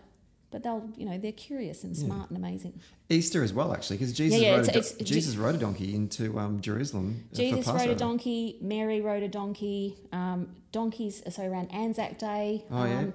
but 0.51 0.63
they'll 0.63 0.89
you 0.95 1.05
know 1.05 1.17
they're 1.17 1.31
curious 1.33 1.83
and 1.83 1.95
smart 1.95 2.29
and 2.29 2.37
amazing. 2.37 2.79
Easter 3.09 3.43
as 3.43 3.53
well, 3.53 3.73
actually, 3.73 3.97
because 3.97 4.13
Jesus 4.13 4.39
yeah, 4.39 4.51
rode 4.55 4.65
a 4.65 4.69
it's- 4.69 4.91
do- 4.91 4.95
it's- 4.95 5.09
Jesus 5.09 5.35
rode 5.35 5.55
a 5.55 5.57
donkey 5.57 5.93
into 5.93 6.39
um, 6.39 6.61
Jerusalem. 6.61 7.25
uh, 7.33 7.35
Jesus 7.35 7.67
rode 7.67 7.89
a 7.89 7.95
donkey. 7.95 8.57
Mary 8.61 9.01
rode 9.01 9.23
a 9.23 9.27
donkey. 9.27 9.97
Um, 10.13 10.55
donkeys, 10.71 11.21
are 11.25 11.31
so 11.31 11.43
around 11.43 11.67
Anzac 11.71 12.17
Day. 12.17 12.63
Oh, 12.71 12.77
um, 12.77 12.89
yeah. 12.89 13.05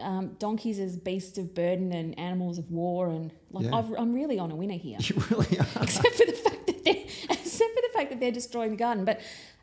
Um, 0.00 0.36
donkeys 0.38 0.78
as 0.78 0.96
beasts 0.96 1.38
of 1.38 1.54
burden 1.54 1.92
and 1.92 2.18
animals 2.18 2.58
of 2.58 2.70
war, 2.70 3.08
and 3.08 3.32
like 3.50 3.66
Yeah. 3.66 3.76
I've, 3.76 3.92
I'm 3.96 4.12
really 4.12 4.38
on 4.38 4.50
a 4.50 4.56
winner 4.56 4.74
here. 4.76 4.98
You 5.08 5.22
really 5.30 5.58
are. 5.58 5.66
except 5.82 6.14
for 6.14 6.26
the 6.26 6.32
fact 6.32 6.66
that 6.66 6.84
they're 6.84 6.94
except 7.30 7.74
for 7.74 7.82
the 7.82 7.92
fact 7.92 8.10
that 8.10 8.20
they're 8.20 8.32
destroying 8.32 8.70
the 8.70 8.76
garden. 8.76 9.04
But 9.04 9.20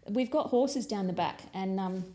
we've 0.10 0.32
got 0.32 0.47
horses 0.47 0.88
down 0.88 1.08
the 1.08 1.13
back, 1.13 1.41
and 1.54 1.80
um, 1.80 2.06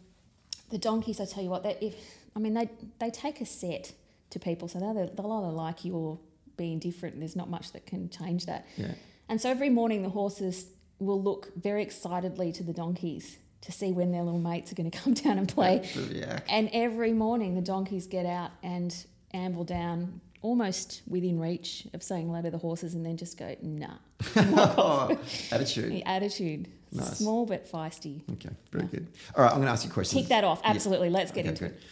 the 0.71 0.79
donkeys. 0.79 1.21
I 1.21 1.27
tell 1.27 1.43
you 1.43 1.51
what, 1.51 1.62
they 1.62 1.77
if 1.81 1.95
I 2.35 2.39
mean 2.39 2.55
they 2.55 2.71
they 2.99 3.11
take 3.11 3.41
a 3.41 3.47
set 3.47 3.93
to 4.31 4.39
people, 4.39 4.69
so 4.69 4.79
they'll 4.79 4.95
they'll 4.95 5.33
either 5.33 5.53
like 5.53 5.85
you 5.85 5.95
or 5.95 6.19
be 6.57 6.73
indifferent. 6.73 7.15
And 7.15 7.23
there's 7.23 7.37
not 7.37 7.51
much 7.51 7.73
that 7.73 7.87
can 7.87 8.09
change 8.09 8.47
that. 8.47 8.67
Yeah. 8.77 8.93
And 9.29 9.41
so 9.41 9.51
every 9.51 9.71
morning 9.71 10.03
the 10.03 10.09
horses 10.09 10.67
will 10.99 11.23
look 11.23 11.53
very 11.57 11.83
excitedly 11.83 12.53
to 12.53 12.62
the 12.62 12.73
donkeys 12.73 13.37
to 13.67 13.73
see 13.73 13.93
when 13.93 14.11
their 14.13 14.23
little 14.23 14.41
mates 14.41 14.73
are 14.73 14.75
going 14.75 14.91
to 14.91 14.99
come 14.99 15.15
down 15.15 15.39
and 15.39 15.49
play. 15.49 15.89
Yeah. 16.11 16.41
And 16.49 16.71
every 16.73 17.13
morning 17.13 17.55
the 17.55 17.61
donkeys 17.61 18.07
get 18.07 18.27
out 18.27 18.51
and 18.63 18.95
amble 19.35 19.65
down 19.65 20.21
almost 20.43 21.03
within 21.09 21.39
reach 21.41 21.87
of 21.93 22.03
saying 22.03 22.29
hello 22.29 22.41
to 22.43 22.51
the 22.51 22.59
horses 22.59 22.95
and 22.95 23.05
then 23.05 23.17
just 23.17 23.37
go, 23.39 23.55
nah. 23.63 23.89
oh, 24.37 25.11
attitude. 25.53 25.91
The 25.93 26.05
attitude. 26.05 26.69
Nice. 26.93 27.19
Small 27.19 27.45
but 27.47 27.71
feisty. 27.71 28.23
Okay, 28.35 28.51
very 28.71 28.87
good. 28.87 29.09
All 29.35 29.43
right, 29.43 29.51
I'm 29.51 29.57
going 29.59 29.67
to 29.67 29.73
ask 29.73 29.85
you 29.85 29.91
a 29.91 29.93
question. 29.93 30.21
Tick 30.21 30.29
that 30.29 30.45
off. 30.45 30.61
Absolutely. 30.65 31.11
Let's 31.11 31.33
get 31.33 31.41
Okay, 31.41 31.49
into 31.49 31.65
good. 31.65 31.73
it. 31.73 31.83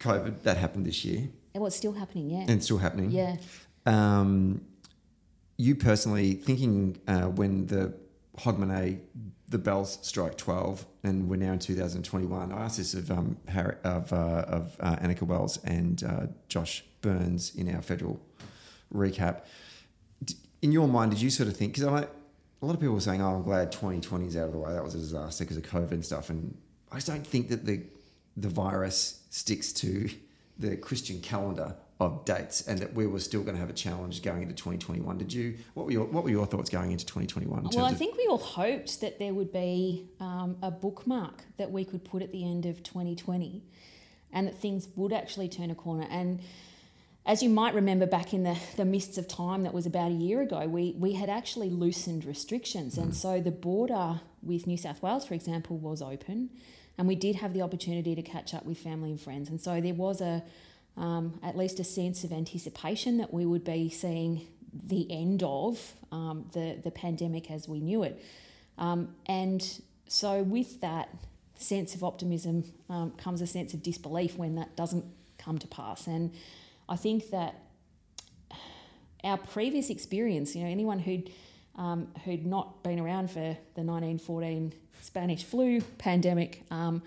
COVID 0.00 0.42
that 0.44 0.56
happened 0.56 0.86
this 0.86 1.04
year 1.04 1.28
And 1.54 1.62
what's 1.62 1.76
still 1.76 1.92
happening, 1.92 2.30
yeah. 2.30 2.38
and 2.40 2.50
it's 2.50 2.64
still 2.64 2.78
happening. 2.78 3.10
yeah. 3.10 3.36
Um, 3.84 4.62
you 5.58 5.74
personally 5.74 6.34
thinking 6.34 6.98
uh, 7.08 7.22
when 7.24 7.66
the 7.66 7.94
Hogmanay, 8.38 9.00
the 9.48 9.58
bells 9.58 9.98
strike 10.02 10.36
twelve, 10.36 10.86
and 11.02 11.28
we're 11.28 11.36
now 11.36 11.52
in 11.52 11.58
2021. 11.58 12.52
I 12.52 12.64
asked 12.64 12.78
this 12.78 12.94
of 12.94 13.10
um, 13.10 13.36
Harry, 13.48 13.76
of 13.84 14.12
uh, 14.12 14.44
of 14.46 14.76
uh, 14.80 14.96
Anika 14.96 15.22
Wells 15.22 15.58
and 15.64 16.02
uh, 16.04 16.26
Josh 16.48 16.84
Burns 17.00 17.54
in 17.54 17.74
our 17.74 17.82
federal 17.82 18.20
recap. 18.94 19.42
In 20.62 20.72
your 20.72 20.88
mind, 20.88 21.12
did 21.12 21.20
you 21.20 21.30
sort 21.30 21.48
of 21.48 21.56
think? 21.56 21.74
Because 21.74 21.84
a 21.84 22.08
lot 22.66 22.74
of 22.74 22.80
people 22.80 22.94
were 22.94 23.00
saying, 23.00 23.22
"Oh, 23.22 23.36
I'm 23.36 23.42
glad 23.42 23.72
2020 23.72 24.26
is 24.26 24.36
out 24.36 24.46
of 24.46 24.52
the 24.52 24.58
way. 24.58 24.72
That 24.72 24.84
was 24.84 24.94
a 24.94 24.98
disaster 24.98 25.44
because 25.44 25.56
of 25.56 25.64
COVID 25.64 25.92
and 25.92 26.04
stuff." 26.04 26.30
And 26.30 26.56
I 26.90 26.96
just 26.96 27.06
don't 27.06 27.26
think 27.26 27.48
that 27.48 27.64
the 27.64 27.82
the 28.36 28.48
virus 28.48 29.24
sticks 29.30 29.72
to 29.74 30.08
the 30.58 30.76
Christian 30.76 31.20
calendar 31.20 31.76
of 32.00 32.24
dates, 32.24 32.66
and 32.68 32.78
that 32.78 32.94
we 32.94 33.06
were 33.06 33.18
still 33.18 33.42
going 33.42 33.54
to 33.54 33.60
have 33.60 33.70
a 33.70 33.74
challenge 33.74 34.22
going 34.22 34.42
into 34.42 34.54
2021. 34.54 35.18
Did 35.18 35.32
you? 35.32 35.56
What 35.74 35.86
were 35.86 35.92
your 35.92 36.04
What 36.04 36.24
were 36.24 36.30
your 36.30 36.46
thoughts 36.46 36.70
going 36.70 36.92
into 36.92 37.04
2021? 37.06 37.58
In 37.58 37.70
Well, 37.74 37.84
I 37.84 37.94
think 37.94 38.16
we 38.16 38.26
all 38.26 38.38
hoped 38.38 39.00
that 39.00 39.18
there 39.18 39.34
would 39.34 39.52
be 39.52 40.08
um, 40.20 40.56
a 40.62 40.70
bookmark 40.70 41.42
that 41.56 41.70
we 41.70 41.84
could 41.84 42.04
put 42.04 42.22
at 42.22 42.30
the 42.30 42.44
end 42.44 42.66
of 42.66 42.82
2020 42.82 43.62
and 44.32 44.46
that 44.46 44.58
things 44.58 44.88
would 44.94 45.12
actually 45.12 45.48
turn 45.48 45.70
a 45.70 45.74
corner. 45.74 46.06
And 46.10 46.40
as 47.26 47.42
you 47.42 47.48
might 47.48 47.74
remember 47.74 48.06
back 48.06 48.32
in 48.32 48.42
the, 48.42 48.56
the 48.76 48.84
mists 48.84 49.18
of 49.18 49.28
time 49.28 49.62
that 49.62 49.74
was 49.74 49.86
about 49.86 50.10
a 50.10 50.14
year 50.14 50.40
ago, 50.40 50.66
we, 50.66 50.94
we 50.98 51.12
had 51.12 51.28
actually 51.28 51.70
loosened 51.70 52.24
restrictions. 52.24 52.96
And 52.96 53.14
so 53.14 53.40
the 53.40 53.50
border 53.50 54.20
with 54.42 54.66
New 54.66 54.76
South 54.76 55.02
Wales, 55.02 55.26
for 55.26 55.34
example, 55.34 55.78
was 55.78 56.00
open. 56.00 56.50
And 56.96 57.06
we 57.06 57.14
did 57.14 57.36
have 57.36 57.54
the 57.54 57.62
opportunity 57.62 58.14
to 58.14 58.22
catch 58.22 58.54
up 58.54 58.64
with 58.64 58.78
family 58.78 59.10
and 59.10 59.20
friends. 59.20 59.48
And 59.48 59.60
so 59.60 59.80
there 59.80 59.94
was 59.94 60.20
a 60.20 60.42
um, 60.98 61.38
at 61.42 61.56
least 61.56 61.80
a 61.80 61.84
sense 61.84 62.24
of 62.24 62.32
anticipation 62.32 63.18
that 63.18 63.32
we 63.32 63.46
would 63.46 63.64
be 63.64 63.88
seeing 63.88 64.46
the 64.72 65.10
end 65.10 65.42
of 65.42 65.94
um, 66.12 66.46
the, 66.52 66.78
the 66.82 66.90
pandemic 66.90 67.50
as 67.50 67.68
we 67.68 67.80
knew 67.80 68.02
it. 68.02 68.22
Um, 68.76 69.14
and 69.26 69.80
so, 70.08 70.42
with 70.42 70.80
that 70.80 71.08
sense 71.56 71.94
of 71.94 72.04
optimism 72.04 72.64
um, 72.88 73.12
comes 73.12 73.40
a 73.40 73.46
sense 73.46 73.74
of 73.74 73.82
disbelief 73.82 74.36
when 74.36 74.54
that 74.56 74.76
doesn't 74.76 75.04
come 75.38 75.58
to 75.58 75.66
pass. 75.66 76.06
And 76.06 76.32
I 76.88 76.96
think 76.96 77.30
that 77.30 77.56
our 79.24 79.36
previous 79.36 79.90
experience, 79.90 80.54
you 80.54 80.62
know, 80.62 80.70
anyone 80.70 81.00
who'd 81.00 81.30
um, 81.76 82.08
who'd 82.24 82.44
not 82.44 82.82
been 82.82 82.98
around 82.98 83.30
for 83.30 83.56
the 83.74 83.82
1914 83.82 84.72
Spanish 85.00 85.44
flu 85.44 85.80
pandemic 85.98 86.64
um, 86.72 87.02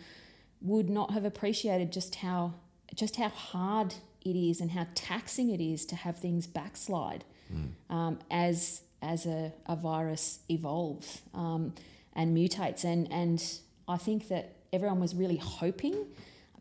would 0.61 0.89
not 0.89 1.11
have 1.11 1.25
appreciated 1.25 1.91
just 1.91 2.15
how 2.15 2.53
just 2.95 3.15
how 3.15 3.29
hard 3.29 3.95
it 4.23 4.35
is 4.35 4.61
and 4.61 4.71
how 4.71 4.87
taxing 4.95 5.49
it 5.49 5.61
is 5.61 5.85
to 5.87 5.95
have 5.95 6.17
things 6.17 6.47
backslide 6.47 7.23
mm. 7.53 7.69
um, 7.93 8.19
as 8.29 8.81
as 9.01 9.25
a, 9.25 9.51
a 9.65 9.75
virus 9.75 10.39
evolves 10.49 11.21
um, 11.33 11.73
and 12.15 12.35
mutates. 12.35 12.83
And 12.83 13.11
and 13.11 13.43
I 13.87 13.97
think 13.97 14.27
that 14.27 14.55
everyone 14.71 14.99
was 14.99 15.15
really 15.15 15.37
hoping, 15.37 16.05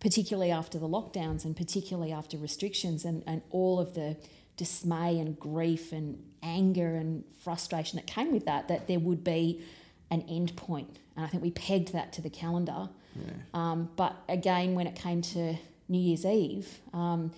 particularly 0.01 0.51
after 0.51 0.79
the 0.79 0.89
lockdowns 0.89 1.45
and 1.45 1.57
particularly 1.57 2.13
after 2.13 2.39
restrictions 2.39 3.05
and, 3.05 3.23
and 3.27 3.43
all 3.51 3.79
of 3.79 3.95
the 3.95 4.17
dismay 4.57 5.19
and 5.19 5.39
grief 5.39 5.93
and 5.93 6.23
anger 6.43 6.97
and 6.97 7.25
frustration 7.43 7.97
that 7.97 8.07
came 8.07 8.33
with 8.33 8.47
that, 8.47 8.69
that 8.69 8.89
there 8.89 8.99
would 8.99 9.23
be 9.23 9.63
an 10.11 10.23
end 10.29 10.57
point. 10.57 10.99
And 11.17 11.25
I 11.25 11.29
think 11.29 11.43
we 11.43 11.51
pegged 11.51 11.93
that 11.93 12.13
to 12.15 12.23
the 12.23 12.31
calendar. 12.31 12.89
Yeah. 13.15 13.33
Um, 13.55 13.91
but 13.97 14.17
again, 14.29 14.75
when 14.75 14.87
it 14.87 14.97
came 14.97 15.23
to 15.23 15.57
New 15.91 15.99
Year's 15.99 16.25
Eve, 16.25 16.79
um, 16.95 17.33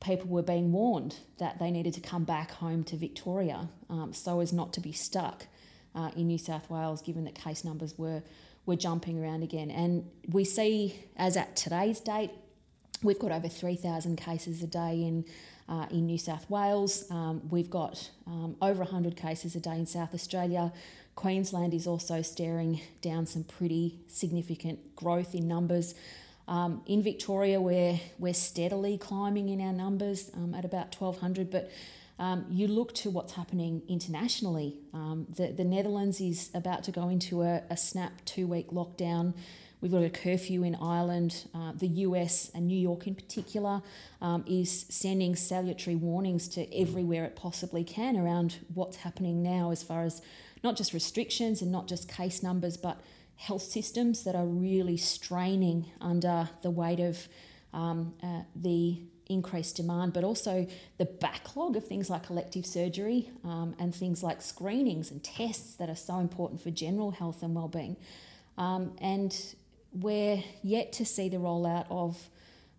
people 0.00 0.28
were 0.28 0.42
being 0.42 0.72
warned 0.72 1.16
that 1.38 1.58
they 1.58 1.70
needed 1.70 1.92
to 1.94 2.00
come 2.00 2.24
back 2.24 2.52
home 2.52 2.84
to 2.84 2.96
Victoria 2.96 3.68
um, 3.90 4.12
so 4.14 4.40
as 4.40 4.52
not 4.52 4.72
to 4.74 4.80
be 4.80 4.92
stuck 4.92 5.46
uh, 5.94 6.10
in 6.16 6.28
New 6.28 6.38
South 6.38 6.70
Wales, 6.70 7.02
given 7.02 7.24
that 7.24 7.34
case 7.34 7.64
numbers 7.64 7.98
were 7.98 8.22
were 8.64 8.76
jumping 8.76 9.22
around 9.22 9.44
again. 9.44 9.70
And 9.70 10.10
we 10.28 10.44
see, 10.44 11.04
as 11.16 11.36
at 11.36 11.54
today's 11.54 12.00
date, 12.00 12.32
we've 13.00 13.18
got 13.18 13.30
over 13.30 13.46
3,000 13.48 14.16
cases 14.16 14.60
a 14.60 14.66
day 14.66 15.04
in 15.04 15.24
uh, 15.68 15.86
in 15.90 16.06
New 16.06 16.18
South 16.18 16.48
Wales. 16.48 17.10
Um, 17.10 17.42
we've 17.50 17.70
got 17.70 18.10
um, 18.26 18.56
over 18.62 18.82
100 18.82 19.16
cases 19.16 19.56
a 19.56 19.60
day 19.60 19.76
in 19.76 19.86
South 19.86 20.14
Australia. 20.14 20.72
Queensland 21.16 21.74
is 21.74 21.86
also 21.86 22.22
staring 22.22 22.80
down 23.00 23.26
some 23.26 23.42
pretty 23.42 23.98
significant 24.06 24.94
growth 24.94 25.34
in 25.34 25.48
numbers. 25.48 25.94
Um, 26.48 26.82
in 26.86 27.02
Victoria, 27.02 27.60
we're, 27.60 28.00
we're 28.18 28.34
steadily 28.34 28.98
climbing 28.98 29.48
in 29.48 29.60
our 29.60 29.72
numbers 29.72 30.30
um, 30.34 30.54
at 30.54 30.64
about 30.64 30.94
1,200, 30.94 31.50
but 31.50 31.70
um, 32.18 32.46
you 32.48 32.68
look 32.68 32.94
to 32.94 33.10
what's 33.10 33.32
happening 33.32 33.82
internationally. 33.88 34.76
Um, 34.94 35.26
the, 35.34 35.48
the 35.48 35.64
Netherlands 35.64 36.20
is 36.20 36.50
about 36.54 36.84
to 36.84 36.92
go 36.92 37.08
into 37.08 37.42
a, 37.42 37.62
a 37.68 37.76
snap 37.76 38.12
two 38.24 38.46
week 38.46 38.68
lockdown. 38.70 39.34
We've 39.80 39.92
got 39.92 40.02
a 40.02 40.10
curfew 40.10 40.62
in 40.62 40.74
Ireland. 40.76 41.44
Uh, 41.54 41.72
the 41.74 41.88
US 41.88 42.50
and 42.54 42.66
New 42.66 42.78
York, 42.78 43.06
in 43.06 43.14
particular, 43.14 43.82
um, 44.22 44.42
is 44.46 44.86
sending 44.88 45.36
salutary 45.36 45.96
warnings 45.96 46.48
to 46.48 46.74
everywhere 46.74 47.24
it 47.24 47.36
possibly 47.36 47.84
can 47.84 48.16
around 48.16 48.56
what's 48.72 48.98
happening 48.98 49.42
now, 49.42 49.70
as 49.70 49.82
far 49.82 50.04
as 50.04 50.22
not 50.64 50.76
just 50.76 50.94
restrictions 50.94 51.60
and 51.60 51.70
not 51.70 51.86
just 51.86 52.08
case 52.08 52.42
numbers, 52.42 52.78
but 52.78 53.00
health 53.36 53.62
systems 53.62 54.24
that 54.24 54.34
are 54.34 54.46
really 54.46 54.96
straining 54.96 55.86
under 56.00 56.48
the 56.62 56.70
weight 56.70 57.00
of 57.00 57.28
um, 57.72 58.14
uh, 58.22 58.42
the 58.54 59.00
increased 59.28 59.76
demand, 59.76 60.12
but 60.12 60.24
also 60.24 60.66
the 60.98 61.04
backlog 61.04 61.76
of 61.76 61.86
things 61.86 62.08
like 62.08 62.30
elective 62.30 62.64
surgery 62.64 63.30
um, 63.44 63.74
and 63.78 63.94
things 63.94 64.22
like 64.22 64.40
screenings 64.40 65.10
and 65.10 65.22
tests 65.22 65.74
that 65.74 65.90
are 65.90 65.96
so 65.96 66.18
important 66.18 66.60
for 66.60 66.70
general 66.70 67.10
health 67.10 67.42
and 67.42 67.54
well-being. 67.54 67.96
Um, 68.56 68.92
and 69.00 69.36
we're 69.92 70.42
yet 70.62 70.92
to 70.94 71.04
see 71.04 71.28
the 71.28 71.38
rollout 71.38 71.86
of 71.90 72.28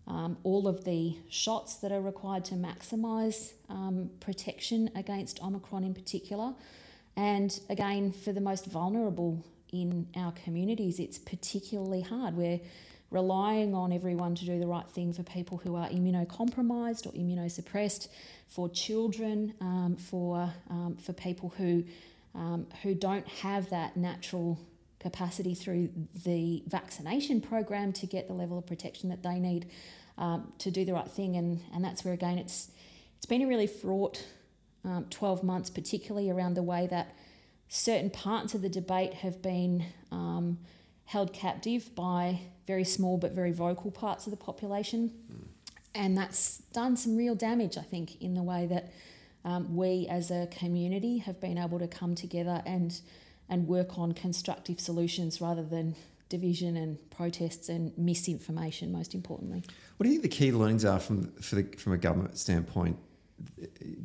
um, 0.08 0.38
all 0.43 0.67
of 0.67 0.86
the 0.86 1.17
shots 1.30 1.76
that 1.78 1.91
are 1.91 2.02
required 2.02 2.46
to 2.46 2.56
maximise 2.56 3.52
um, 3.70 4.10
protection 4.22 4.89
against 4.96 5.43
Omicron 5.43 5.84
in 5.84 5.93
particular. 5.93 6.54
And 7.17 7.60
again, 7.70 8.13
for 8.13 8.32
the 8.32 8.41
most 8.41 8.67
vulnerable 8.67 9.43
in 9.82 10.08
our 10.16 10.34
communities, 10.44 11.00
it's 11.00 11.18
particularly 11.18 12.02
hard. 12.02 12.36
We're 12.36 12.60
relying 13.10 13.74
on 13.74 13.94
everyone 13.94 14.36
to 14.36 14.46
do 14.46 14.60
the 14.60 14.68
right 14.68 14.88
thing 14.90 15.13
for 15.13 15.24
people 15.24 15.58
who 15.58 15.76
are 15.76 15.88
immunocompromised 15.90 17.08
or 17.08 17.12
immunosuppressed, 17.13 18.10
for 18.48 18.70
children, 18.70 19.54
um, 19.62 19.96
for 19.98 20.54
um, 20.70 20.98
for 20.98 21.13
people 21.13 21.54
who 21.58 21.84
um, 22.36 22.68
who 22.84 22.94
don't 22.94 23.28
have 23.28 23.70
that 23.70 23.98
natural 23.98 24.60
capacity 25.00 25.54
through 25.54 25.90
the 26.26 26.63
vaccination 26.68 27.42
program 27.42 27.94
to 27.94 28.06
get 28.06 28.28
the 28.28 28.34
level 28.34 28.58
of 28.58 28.66
protection 28.66 29.10
that 29.10 29.24
they 29.24 29.40
need 29.40 29.68
um, 30.18 30.52
to 30.60 30.72
do 30.72 30.86
the 30.86 30.94
right 30.94 31.10
thing. 31.10 31.36
And, 31.36 31.62
and 31.74 31.84
that's 31.84 32.04
where, 32.04 32.13
again, 32.13 32.38
it's, 32.38 32.72
it's 33.18 33.26
been 33.26 33.42
a 33.42 33.48
really 33.48 33.68
fraught 33.68 34.24
um, 34.84 35.06
12 35.10 35.44
months, 35.44 35.70
particularly 35.70 36.30
around 36.30 36.56
the 36.56 36.63
way 36.63 36.88
that 36.88 37.16
certain 37.69 38.10
parts 38.10 38.53
of 38.53 38.62
the 38.62 38.69
debate 38.69 39.13
have 39.15 39.41
been 39.41 39.86
um, 40.12 40.58
held 41.06 41.34
captive 41.34 41.93
by 41.95 42.39
very 42.65 42.84
small 42.84 43.17
but 43.17 43.32
very 43.32 43.51
vocal 43.51 43.91
parts 43.91 44.27
of 44.27 44.32
the 44.32 44.38
population. 44.38 45.12
Mm. 45.32 45.47
And 45.95 46.17
that's 46.17 46.60
done 46.73 46.95
some 46.95 47.15
real 47.15 47.34
damage, 47.34 47.77
I 47.77 47.82
think, 47.82 48.21
in 48.21 48.36
the 48.36 48.43
way 48.43 48.67
that 48.67 48.91
um, 49.43 49.75
we 49.75 50.08
as 50.10 50.30
a 50.30 50.47
community 50.51 51.19
have 51.19 51.39
been 51.39 51.58
able 51.58 51.80
to 51.80 51.88
come 51.88 52.15
together 52.15 52.62
and 52.65 52.99
and 53.49 53.65
work 53.65 53.97
on 53.97 54.12
constructive 54.12 54.77
solutions 54.77 55.39
rather 55.39 55.63
than 55.63 55.95
division 56.30 56.75
and 56.75 56.97
protests 57.10 57.69
and 57.69 57.97
misinformation, 57.97 58.91
most 58.91 59.13
importantly. 59.13 59.63
What 59.95 60.03
do 60.03 60.10
you 60.10 60.19
think 60.19 60.23
the 60.23 60.38
key 60.38 60.51
learnings 60.51 60.84
are 60.84 60.99
from, 60.99 61.32
the, 61.51 61.63
from 61.77 61.93
a 61.93 61.97
government 61.97 62.38
standpoint 62.38 62.97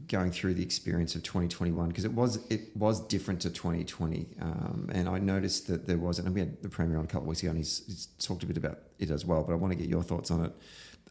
going 0.07 0.31
through 0.31 0.53
the 0.53 0.63
experience 0.63 1.15
of 1.15 1.23
2021 1.23 1.89
because 1.89 2.05
it 2.05 2.13
was 2.13 2.45
it 2.51 2.77
was 2.77 3.01
different 3.07 3.41
to 3.41 3.49
2020 3.49 4.27
um, 4.43 4.91
and 4.93 5.09
I 5.09 5.19
noticed 5.19 5.69
that 5.69 5.87
there 5.87 5.97
was 5.97 6.19
and 6.19 6.35
we 6.35 6.41
had 6.41 6.63
the 6.63 6.69
premier 6.69 6.99
on 6.99 7.05
a 7.05 7.07
couple 7.07 7.23
of 7.23 7.29
weeks 7.29 7.43
ago 7.43 7.49
and 7.49 7.59
he's, 7.59 7.83
he's, 7.87 8.09
talked 8.19 8.43
a 8.43 8.47
bit 8.47 8.59
about 8.59 8.81
it 8.99 9.11
as 9.11 9.25
well 9.25 9.43
but 9.43 9.55
I 9.55 9.57
want 9.57 9.73
to 9.73 9.79
get 9.79 9.89
your 9.89 10.03
thoughts 10.03 10.31
on 10.31 10.45
it. 10.45 10.53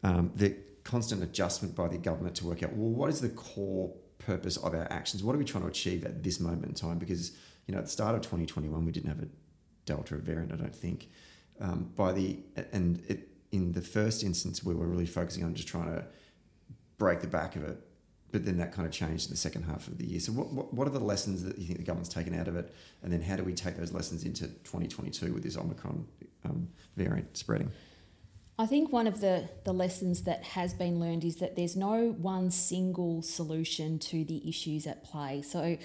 Um, 0.04 0.30
the 0.36 0.56
constant 0.84 1.20
adjustment 1.22 1.74
by 1.74 1.88
the 1.88 1.98
government 1.98 2.36
to 2.36 2.46
work 2.46 2.62
out 2.62 2.72
well 2.74 2.90
what 2.90 3.10
is 3.10 3.20
the 3.20 3.30
core 3.30 3.92
purpose 4.24 4.56
of 4.56 4.74
our 4.74 4.90
actions? 4.90 5.22
What 5.22 5.34
are 5.34 5.38
we 5.38 5.44
trying 5.44 5.64
to 5.64 5.68
achieve 5.68 6.04
at 6.04 6.22
this 6.22 6.40
moment 6.40 6.66
in 6.66 6.74
time? 6.74 6.98
Because 6.98 7.32
you 7.66 7.72
know, 7.72 7.78
at 7.78 7.84
the 7.84 7.90
start 7.90 8.14
of 8.14 8.22
2021, 8.22 8.84
we 8.84 8.92
didn't 8.92 9.08
have 9.08 9.22
a 9.22 9.28
Delta 9.84 10.16
variant, 10.16 10.52
I 10.52 10.56
don't 10.56 10.74
think. 10.74 11.08
Um, 11.60 11.92
by 11.94 12.12
the 12.12 12.38
and 12.72 13.02
it, 13.08 13.28
in 13.50 13.72
the 13.72 13.82
first 13.82 14.22
instance, 14.22 14.64
we 14.64 14.74
were 14.74 14.86
really 14.86 15.06
focusing 15.06 15.44
on 15.44 15.54
just 15.54 15.68
trying 15.68 15.86
to 15.86 16.04
break 16.98 17.20
the 17.20 17.26
back 17.26 17.56
of 17.56 17.64
it, 17.64 17.78
but 18.32 18.46
then 18.46 18.56
that 18.56 18.72
kind 18.72 18.86
of 18.86 18.92
changed 18.92 19.26
in 19.26 19.30
the 19.30 19.36
second 19.36 19.64
half 19.64 19.86
of 19.86 19.98
the 19.98 20.06
year. 20.06 20.18
So, 20.18 20.32
what, 20.32 20.50
what, 20.52 20.74
what 20.74 20.86
are 20.88 20.90
the 20.90 20.98
lessons 20.98 21.44
that 21.44 21.58
you 21.58 21.66
think 21.66 21.78
the 21.78 21.84
government's 21.84 22.12
taken 22.12 22.38
out 22.38 22.48
of 22.48 22.56
it, 22.56 22.74
and 23.02 23.12
then 23.12 23.20
how 23.20 23.36
do 23.36 23.44
we 23.44 23.52
take 23.52 23.76
those 23.76 23.92
lessons 23.92 24.24
into 24.24 24.48
2022 24.48 25.32
with 25.32 25.42
this 25.42 25.56
Omicron 25.56 26.06
um, 26.46 26.68
variant 26.96 27.36
spreading? 27.36 27.70
I 28.58 28.66
think 28.66 28.92
one 28.92 29.06
of 29.06 29.20
the, 29.20 29.48
the 29.64 29.72
lessons 29.72 30.22
that 30.22 30.44
has 30.44 30.74
been 30.74 30.98
learned 30.98 31.24
is 31.24 31.36
that 31.36 31.56
there's 31.56 31.76
no 31.76 32.10
one 32.18 32.50
single 32.50 33.22
solution 33.22 33.98
to 34.00 34.24
the 34.24 34.48
issues 34.48 34.86
at 34.86 35.04
play. 35.04 35.42
So, 35.42 35.76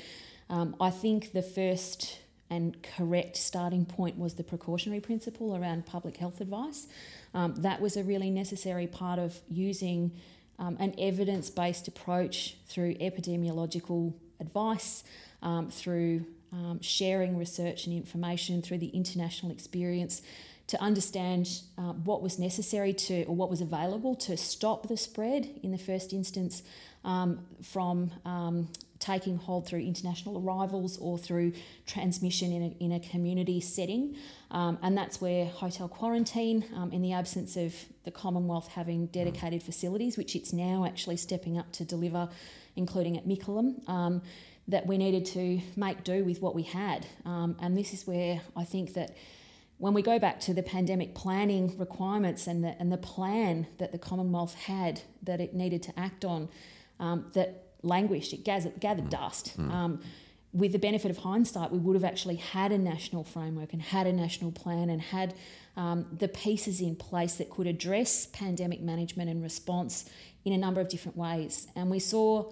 um, 0.50 0.76
I 0.80 0.90
think 0.90 1.34
the 1.34 1.42
first 1.42 2.20
and 2.50 2.82
correct 2.82 3.36
starting 3.36 3.86
point 3.86 4.18
was 4.18 4.36
the 4.36 4.44
precautionary 4.44 5.02
principle 5.02 5.58
around 5.58 5.86
public 5.86 6.16
health 6.16 6.40
advice. 6.40 6.88
Um, 7.34 7.56
that 7.58 7.82
was 7.82 7.98
a 7.98 8.04
really 8.04 8.30
necessary 8.30 8.88
part 8.88 9.20
of 9.20 9.38
using 9.50 10.14
um, 10.60 10.78
an 10.80 10.94
evidence 10.98 11.50
based 11.50 11.88
approach 11.88 12.58
through 12.68 12.96
epidemiological 12.96 14.14
advice, 14.40 15.04
um, 15.42 15.70
through 15.70 16.26
um, 16.52 16.80
sharing 16.82 17.38
research 17.38 17.86
and 17.86 17.96
information, 17.96 18.62
through 18.62 18.78
the 18.80 18.88
international 18.88 19.52
experience 19.52 20.22
to 20.68 20.82
understand 20.82 21.62
uh, 21.78 21.94
what 21.94 22.22
was 22.22 22.38
necessary 22.38 22.94
to 22.94 23.24
or 23.24 23.36
what 23.36 23.50
was 23.50 23.62
available 23.62 24.16
to 24.16 24.36
stop 24.36 24.88
the 24.88 24.98
spread 24.98 25.50
in 25.64 25.72
the 25.72 25.78
first 25.78 26.12
instance 26.12 26.62
um, 27.06 27.40
from 27.62 28.12
um, 28.26 28.68
taking 29.00 29.38
hold 29.38 29.68
through 29.68 29.82
international 29.82 30.44
arrivals 30.44 30.98
or 30.98 31.18
through 31.18 31.54
transmission 31.86 32.52
in 32.52 32.64
a, 32.64 32.84
in 32.84 32.92
a 32.92 33.00
community 33.00 33.60
setting. 33.60 34.16
Um, 34.52 34.78
and 34.82 34.98
that's 34.98 35.22
where 35.22 35.46
hotel 35.46 35.88
quarantine, 35.88 36.66
um, 36.76 36.92
in 36.92 37.02
the 37.02 37.14
absence 37.14 37.58
of 37.58 37.74
the 38.06 38.12
Commonwealth 38.12 38.70
having 38.70 39.08
dedicated 39.08 39.62
facilities, 39.62 40.18
which 40.18 40.36
it's 40.36 40.54
now 40.54 40.86
actually 40.86 41.18
stepping 41.18 41.58
up 41.58 41.72
to 41.74 41.86
deliver, 41.86 42.30
including 42.76 43.18
at 43.18 43.28
Mickleham, 43.28 43.88
um, 43.90 44.22
that 44.68 44.86
we 44.86 44.98
needed 44.98 45.26
to 45.26 45.62
make 45.76 46.04
do 46.04 46.24
with 46.24 46.42
what 46.42 46.56
we 46.56 46.64
had. 46.64 47.06
Um, 47.26 47.56
and 47.62 47.78
this 47.78 47.94
is 47.94 48.06
where 48.06 48.42
I 48.56 48.64
think 48.64 48.94
that 48.94 49.16
when 49.78 49.94
we 49.94 50.02
go 50.02 50.18
back 50.18 50.40
to 50.42 50.54
the 50.54 50.64
pandemic 50.64 51.14
planning 51.14 51.78
requirements 51.78 52.48
and 52.48 52.64
the, 52.64 52.76
and 52.80 52.92
the 52.92 52.98
plan 52.98 53.68
that 53.78 53.92
the 53.92 53.98
Commonwealth 53.98 54.56
had 54.56 55.02
that 55.24 55.40
it 55.40 55.54
needed 55.54 55.84
to 55.84 56.00
act 56.00 56.26
on, 56.26 56.50
um, 57.00 57.28
that 57.34 57.67
languished, 57.88 58.34
it 58.34 58.44
gathered, 58.44 58.80
gathered 58.80 59.06
mm. 59.06 59.10
dust. 59.12 59.58
Mm. 59.58 59.72
Um, 59.72 60.02
with 60.54 60.72
the 60.72 60.80
benefit 60.80 61.12
of 61.12 61.18
hindsight, 61.18 61.72
we 61.72 61.78
would 61.78 61.96
have 61.96 62.04
actually 62.04 62.38
had 62.38 62.72
a 62.72 62.78
national 62.78 63.24
framework 63.24 63.74
and 63.74 63.82
had 63.82 64.08
a 64.08 64.14
national 64.14 64.52
plan 64.52 64.90
and 64.90 65.02
had 65.02 65.34
um, 65.76 66.08
the 66.18 66.28
pieces 66.28 66.82
in 66.82 66.96
place 66.96 67.36
that 67.36 67.50
could 67.50 67.68
address 67.68 68.26
pandemic 68.28 68.82
management 68.82 69.30
and 69.30 69.44
response 69.44 70.10
in 70.46 70.54
a 70.54 70.58
number 70.58 70.82
of 70.82 70.90
different 70.90 71.18
ways. 71.18 71.68
And 71.76 71.90
we 71.92 72.00
saw, 72.00 72.52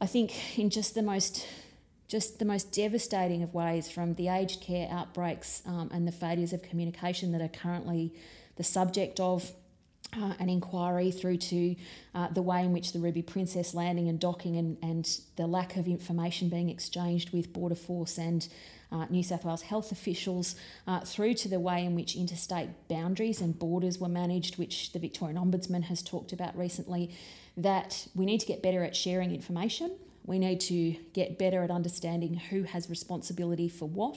I 0.00 0.06
think 0.06 0.58
in 0.58 0.70
just 0.70 0.94
the 0.94 1.02
most 1.02 1.46
just 2.06 2.40
the 2.40 2.44
most 2.44 2.72
devastating 2.72 3.40
of 3.40 3.54
ways 3.54 3.88
from 3.88 4.14
the 4.14 4.26
aged 4.26 4.60
care 4.60 4.88
outbreaks 4.90 5.62
um, 5.64 5.88
and 5.92 6.08
the 6.08 6.12
failures 6.12 6.52
of 6.52 6.60
communication 6.60 7.30
that 7.30 7.40
are 7.40 7.46
currently 7.46 8.12
the 8.56 8.64
subject 8.64 9.20
of 9.20 9.52
uh, 10.16 10.34
an 10.38 10.48
inquiry 10.48 11.10
through 11.10 11.36
to 11.36 11.76
uh, 12.14 12.28
the 12.28 12.42
way 12.42 12.64
in 12.64 12.72
which 12.72 12.92
the 12.92 12.98
Ruby 12.98 13.22
Princess 13.22 13.74
landing 13.74 14.08
and 14.08 14.18
docking 14.18 14.56
and, 14.56 14.76
and 14.82 15.20
the 15.36 15.46
lack 15.46 15.76
of 15.76 15.86
information 15.86 16.48
being 16.48 16.68
exchanged 16.68 17.30
with 17.30 17.52
Border 17.52 17.74
Force 17.74 18.18
and 18.18 18.48
uh, 18.92 19.06
New 19.08 19.22
South 19.22 19.44
Wales 19.44 19.62
health 19.62 19.92
officials, 19.92 20.56
uh, 20.86 21.00
through 21.00 21.34
to 21.34 21.48
the 21.48 21.60
way 21.60 21.84
in 21.84 21.94
which 21.94 22.16
interstate 22.16 22.70
boundaries 22.88 23.40
and 23.40 23.58
borders 23.58 23.98
were 23.98 24.08
managed, 24.08 24.58
which 24.58 24.92
the 24.92 24.98
Victorian 24.98 25.38
Ombudsman 25.38 25.84
has 25.84 26.02
talked 26.02 26.32
about 26.32 26.56
recently, 26.58 27.14
that 27.56 28.08
we 28.14 28.24
need 28.24 28.40
to 28.40 28.46
get 28.46 28.62
better 28.62 28.82
at 28.82 28.96
sharing 28.96 29.32
information. 29.32 29.96
We 30.24 30.38
need 30.38 30.60
to 30.62 30.96
get 31.12 31.38
better 31.38 31.62
at 31.62 31.70
understanding 31.70 32.34
who 32.34 32.64
has 32.64 32.90
responsibility 32.90 33.68
for 33.68 33.88
what. 33.88 34.16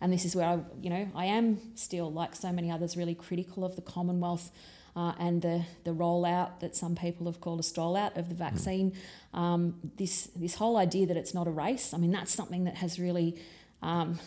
And 0.00 0.12
this 0.12 0.24
is 0.24 0.36
where 0.36 0.46
I, 0.46 0.60
you 0.80 0.90
know, 0.90 1.08
I 1.14 1.26
am 1.26 1.76
still, 1.76 2.12
like 2.12 2.36
so 2.36 2.52
many 2.52 2.70
others, 2.70 2.96
really 2.96 3.14
critical 3.14 3.64
of 3.64 3.74
the 3.76 3.82
Commonwealth 3.82 4.50
uh, 4.98 5.12
and 5.20 5.42
the, 5.42 5.62
the 5.84 5.92
rollout 5.92 6.58
that 6.58 6.74
some 6.74 6.96
people 6.96 7.26
have 7.26 7.40
called 7.40 7.60
a 7.60 7.62
stroll 7.62 7.94
out 7.94 8.16
of 8.16 8.28
the 8.28 8.34
hmm. 8.34 8.40
vaccine. 8.40 8.92
Um, 9.32 9.76
this, 9.96 10.28
this 10.34 10.56
whole 10.56 10.76
idea 10.76 11.06
that 11.06 11.16
it's 11.16 11.32
not 11.32 11.46
a 11.46 11.50
race, 11.50 11.94
I 11.94 11.98
mean, 11.98 12.10
that's 12.10 12.32
something 12.32 12.64
that 12.64 12.74
has 12.78 12.98
really, 12.98 13.40
um, 13.80 14.18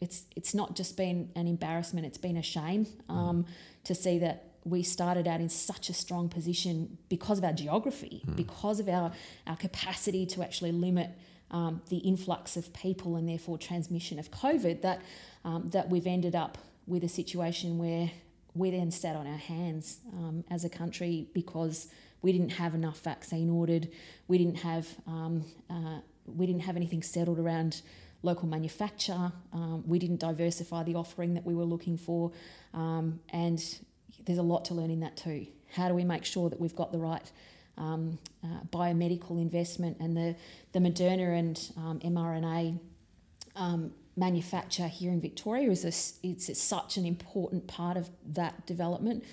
it's, 0.00 0.24
it's 0.34 0.52
not 0.52 0.74
just 0.74 0.96
been 0.96 1.30
an 1.36 1.46
embarrassment, 1.46 2.06
it's 2.06 2.18
been 2.18 2.36
a 2.36 2.42
shame 2.42 2.86
hmm. 2.86 3.16
um, 3.16 3.46
to 3.84 3.94
see 3.94 4.18
that 4.18 4.46
we 4.64 4.82
started 4.82 5.28
out 5.28 5.40
in 5.40 5.48
such 5.48 5.88
a 5.88 5.94
strong 5.94 6.28
position 6.28 6.98
because 7.08 7.38
of 7.38 7.44
our 7.44 7.52
geography, 7.52 8.22
mm. 8.26 8.36
because 8.36 8.78
of 8.78 8.90
our, 8.90 9.10
our 9.46 9.56
capacity 9.56 10.26
to 10.26 10.42
actually 10.42 10.70
limit 10.70 11.08
um, 11.50 11.80
the 11.88 11.96
influx 11.96 12.58
of 12.58 12.70
people 12.74 13.16
and 13.16 13.26
therefore 13.26 13.56
transmission 13.56 14.18
of 14.18 14.30
COVID, 14.30 14.82
that, 14.82 15.00
um, 15.46 15.70
that 15.70 15.88
we've 15.88 16.06
ended 16.06 16.34
up 16.36 16.58
with 16.86 17.02
a 17.04 17.08
situation 17.08 17.78
where 17.78 18.10
we 18.54 18.70
then 18.70 18.90
sat 18.90 19.16
on 19.16 19.26
our 19.26 19.36
hands 19.36 19.98
um, 20.12 20.44
as 20.50 20.64
a 20.64 20.68
country 20.68 21.28
because 21.32 21.88
we 22.22 22.32
didn't 22.32 22.50
have 22.50 22.74
enough 22.74 23.00
vaccine 23.00 23.48
ordered. 23.48 23.88
We 24.28 24.38
didn't 24.38 24.56
have 24.56 24.88
um, 25.06 25.44
uh, 25.68 26.00
we 26.26 26.46
didn't 26.46 26.62
have 26.62 26.76
anything 26.76 27.02
settled 27.02 27.38
around 27.38 27.82
local 28.22 28.48
manufacture. 28.48 29.32
Um, 29.52 29.82
we 29.86 29.98
didn't 29.98 30.20
diversify 30.20 30.82
the 30.84 30.94
offering 30.94 31.34
that 31.34 31.44
we 31.44 31.54
were 31.54 31.64
looking 31.64 31.96
for, 31.96 32.32
um, 32.74 33.20
and 33.30 33.62
there's 34.24 34.38
a 34.38 34.42
lot 34.42 34.64
to 34.66 34.74
learn 34.74 34.90
in 34.90 35.00
that 35.00 35.16
too. 35.16 35.46
How 35.72 35.88
do 35.88 35.94
we 35.94 36.04
make 36.04 36.24
sure 36.24 36.50
that 36.50 36.60
we've 36.60 36.74
got 36.74 36.92
the 36.92 36.98
right 36.98 37.30
um, 37.78 38.18
uh, 38.44 38.60
biomedical 38.70 39.40
investment 39.40 39.96
and 40.00 40.16
the 40.16 40.36
the 40.72 40.80
Moderna 40.80 41.38
and 41.38 41.72
um, 41.76 42.00
mRNA 42.00 42.78
manufacture 44.26 44.88
here 44.98 45.10
in 45.10 45.20
Victoria 45.20 45.70
is 45.70 45.84
a, 45.84 45.94
it's 46.30 46.46
such 46.58 46.96
an 47.00 47.06
important 47.14 47.66
part 47.66 47.96
of 47.96 48.10
that 48.40 48.54
development. 48.66 49.24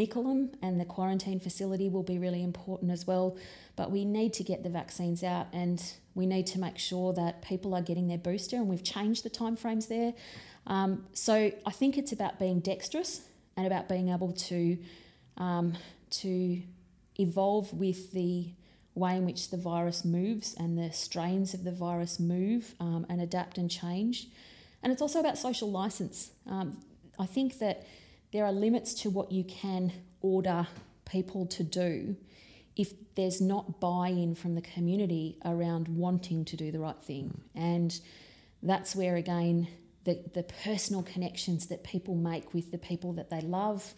Mickleham 0.00 0.40
and 0.60 0.80
the 0.80 0.84
quarantine 0.84 1.40
facility 1.40 1.88
will 1.88 2.02
be 2.02 2.18
really 2.18 2.42
important 2.42 2.90
as 2.90 3.06
well. 3.06 3.36
But 3.76 3.90
we 3.90 4.04
need 4.04 4.32
to 4.34 4.44
get 4.44 4.62
the 4.62 4.68
vaccines 4.68 5.22
out 5.22 5.46
and 5.52 5.80
we 6.14 6.26
need 6.26 6.46
to 6.48 6.58
make 6.60 6.78
sure 6.78 7.12
that 7.14 7.42
people 7.42 7.74
are 7.74 7.82
getting 7.82 8.06
their 8.08 8.18
booster, 8.18 8.56
and 8.56 8.68
we've 8.68 8.84
changed 8.84 9.24
the 9.24 9.30
timeframes 9.30 9.88
there. 9.88 10.12
Um, 10.66 11.06
so 11.12 11.34
I 11.66 11.72
think 11.80 11.98
it's 11.98 12.12
about 12.12 12.38
being 12.38 12.60
dexterous 12.60 13.22
and 13.56 13.66
about 13.66 13.88
being 13.88 14.08
able 14.10 14.32
to 14.50 14.78
um, 15.36 15.74
to 16.22 16.62
evolve 17.18 17.72
with 17.72 18.12
the 18.12 18.48
way 18.94 19.16
in 19.16 19.24
which 19.24 19.50
the 19.50 19.56
virus 19.56 20.04
moves 20.04 20.54
and 20.54 20.78
the 20.78 20.92
strains 20.92 21.54
of 21.54 21.64
the 21.64 21.72
virus 21.72 22.20
move 22.20 22.74
um, 22.78 23.04
and 23.08 23.20
adapt 23.20 23.58
and 23.58 23.70
change. 23.70 24.28
And 24.82 24.92
it's 24.92 25.02
also 25.02 25.20
about 25.20 25.38
social 25.38 25.70
license. 25.70 26.30
Um, 26.46 26.78
I 27.18 27.26
think 27.26 27.58
that 27.58 27.86
there 28.32 28.44
are 28.44 28.52
limits 28.52 28.94
to 29.02 29.10
what 29.10 29.32
you 29.32 29.44
can 29.44 29.92
order 30.20 30.66
people 31.04 31.46
to 31.46 31.62
do 31.62 32.16
if 32.76 32.92
there's 33.14 33.40
not 33.40 33.80
buy 33.80 34.08
in 34.08 34.34
from 34.34 34.54
the 34.54 34.60
community 34.60 35.38
around 35.44 35.88
wanting 35.88 36.44
to 36.44 36.56
do 36.56 36.72
the 36.72 36.80
right 36.80 37.00
thing. 37.00 37.40
And 37.54 37.98
that's 38.62 38.96
where, 38.96 39.16
again, 39.16 39.68
the, 40.04 40.22
the 40.34 40.42
personal 40.42 41.02
connections 41.02 41.66
that 41.66 41.84
people 41.84 42.14
make 42.14 42.52
with 42.52 42.70
the 42.72 42.78
people 42.78 43.12
that 43.14 43.30
they 43.30 43.40
love, 43.40 43.94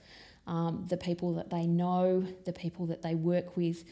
um, 0.46 0.84
the 0.88 0.96
people 0.96 1.34
that 1.34 1.50
they 1.50 1.66
know, 1.66 2.26
the 2.44 2.52
people 2.52 2.86
that 2.86 3.02
they 3.02 3.14
work 3.14 3.56
with, 3.56 3.84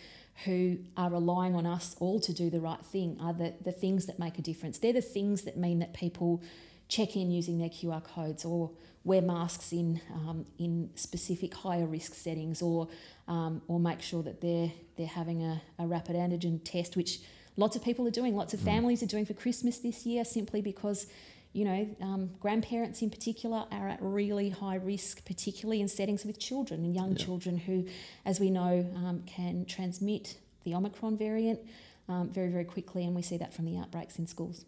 who 0.44 0.78
are 0.96 1.10
relying 1.10 1.54
on 1.54 1.64
us 1.64 1.94
all 2.00 2.18
to 2.20 2.32
do 2.32 2.50
the 2.50 2.60
right 2.60 2.84
thing 2.84 3.16
are 3.20 3.32
the, 3.32 3.54
the 3.62 3.72
things 3.72 4.06
that 4.06 4.18
make 4.18 4.38
a 4.38 4.42
difference. 4.42 4.78
They're 4.78 4.92
the 4.92 5.00
things 5.00 5.42
that 5.42 5.56
mean 5.56 5.78
that 5.78 5.94
people 5.94 6.42
check 6.88 7.16
in 7.16 7.30
using 7.30 7.58
their 7.58 7.68
QR 7.68 8.02
codes 8.02 8.44
or 8.44 8.70
wear 9.04 9.22
masks 9.22 9.72
in 9.72 10.00
um, 10.12 10.46
in 10.58 10.90
specific 10.94 11.54
higher 11.54 11.86
risk 11.86 12.14
settings 12.14 12.62
or 12.62 12.88
um, 13.28 13.62
or 13.68 13.78
make 13.78 14.02
sure 14.02 14.22
that 14.22 14.40
they're 14.40 14.72
they're 14.96 15.06
having 15.06 15.42
a, 15.42 15.62
a 15.78 15.86
rapid 15.86 16.16
antigen 16.16 16.60
test, 16.64 16.96
which 16.96 17.20
lots 17.56 17.76
of 17.76 17.84
people 17.84 18.06
are 18.06 18.10
doing. 18.12 18.34
Lots 18.34 18.54
of 18.54 18.60
mm. 18.60 18.64
families 18.64 19.02
are 19.02 19.06
doing 19.06 19.24
for 19.24 19.34
Christmas 19.34 19.78
this 19.78 20.04
year 20.04 20.24
simply 20.24 20.60
because 20.60 21.06
you 21.54 21.64
know, 21.64 21.88
um, 22.00 22.30
grandparents 22.40 23.00
in 23.00 23.10
particular 23.10 23.64
are 23.70 23.88
at 23.88 23.98
really 24.02 24.50
high 24.50 24.74
risk, 24.74 25.24
particularly 25.24 25.80
in 25.80 25.86
settings 25.86 26.24
with 26.24 26.38
children 26.38 26.84
and 26.84 26.94
young 26.94 27.12
yeah. 27.12 27.24
children 27.24 27.56
who, 27.56 27.86
as 28.26 28.40
we 28.40 28.50
know, 28.50 28.84
um, 28.96 29.22
can 29.24 29.64
transmit 29.64 30.36
the 30.64 30.74
Omicron 30.74 31.16
variant 31.16 31.60
um, 32.08 32.28
very, 32.28 32.48
very 32.48 32.64
quickly. 32.64 33.04
And 33.04 33.14
we 33.14 33.22
see 33.22 33.36
that 33.36 33.54
from 33.54 33.66
the 33.66 33.78
outbreaks 33.78 34.18
in 34.18 34.26
schools. 34.26 34.64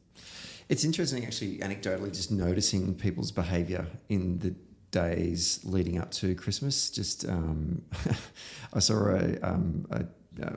It's 0.68 0.84
interesting, 0.84 1.26
actually, 1.26 1.58
anecdotally, 1.58 2.14
just 2.14 2.30
noticing 2.30 2.94
people's 2.94 3.32
behaviour 3.32 3.86
in 4.08 4.38
the 4.38 4.54
days 4.92 5.58
leading 5.64 5.98
up 5.98 6.12
to 6.12 6.36
Christmas. 6.36 6.88
Just, 6.88 7.28
um, 7.28 7.82
I 8.72 8.78
saw 8.78 9.08
a, 9.08 9.40
um, 9.40 9.86
a, 9.90 10.04
a, 10.40 10.52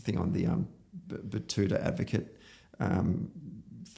thing 0.00 0.16
on 0.18 0.32
the 0.32 0.46
um, 0.46 0.66
Betoota 1.08 1.84
Advocate. 1.84 2.38
Um, 2.80 3.30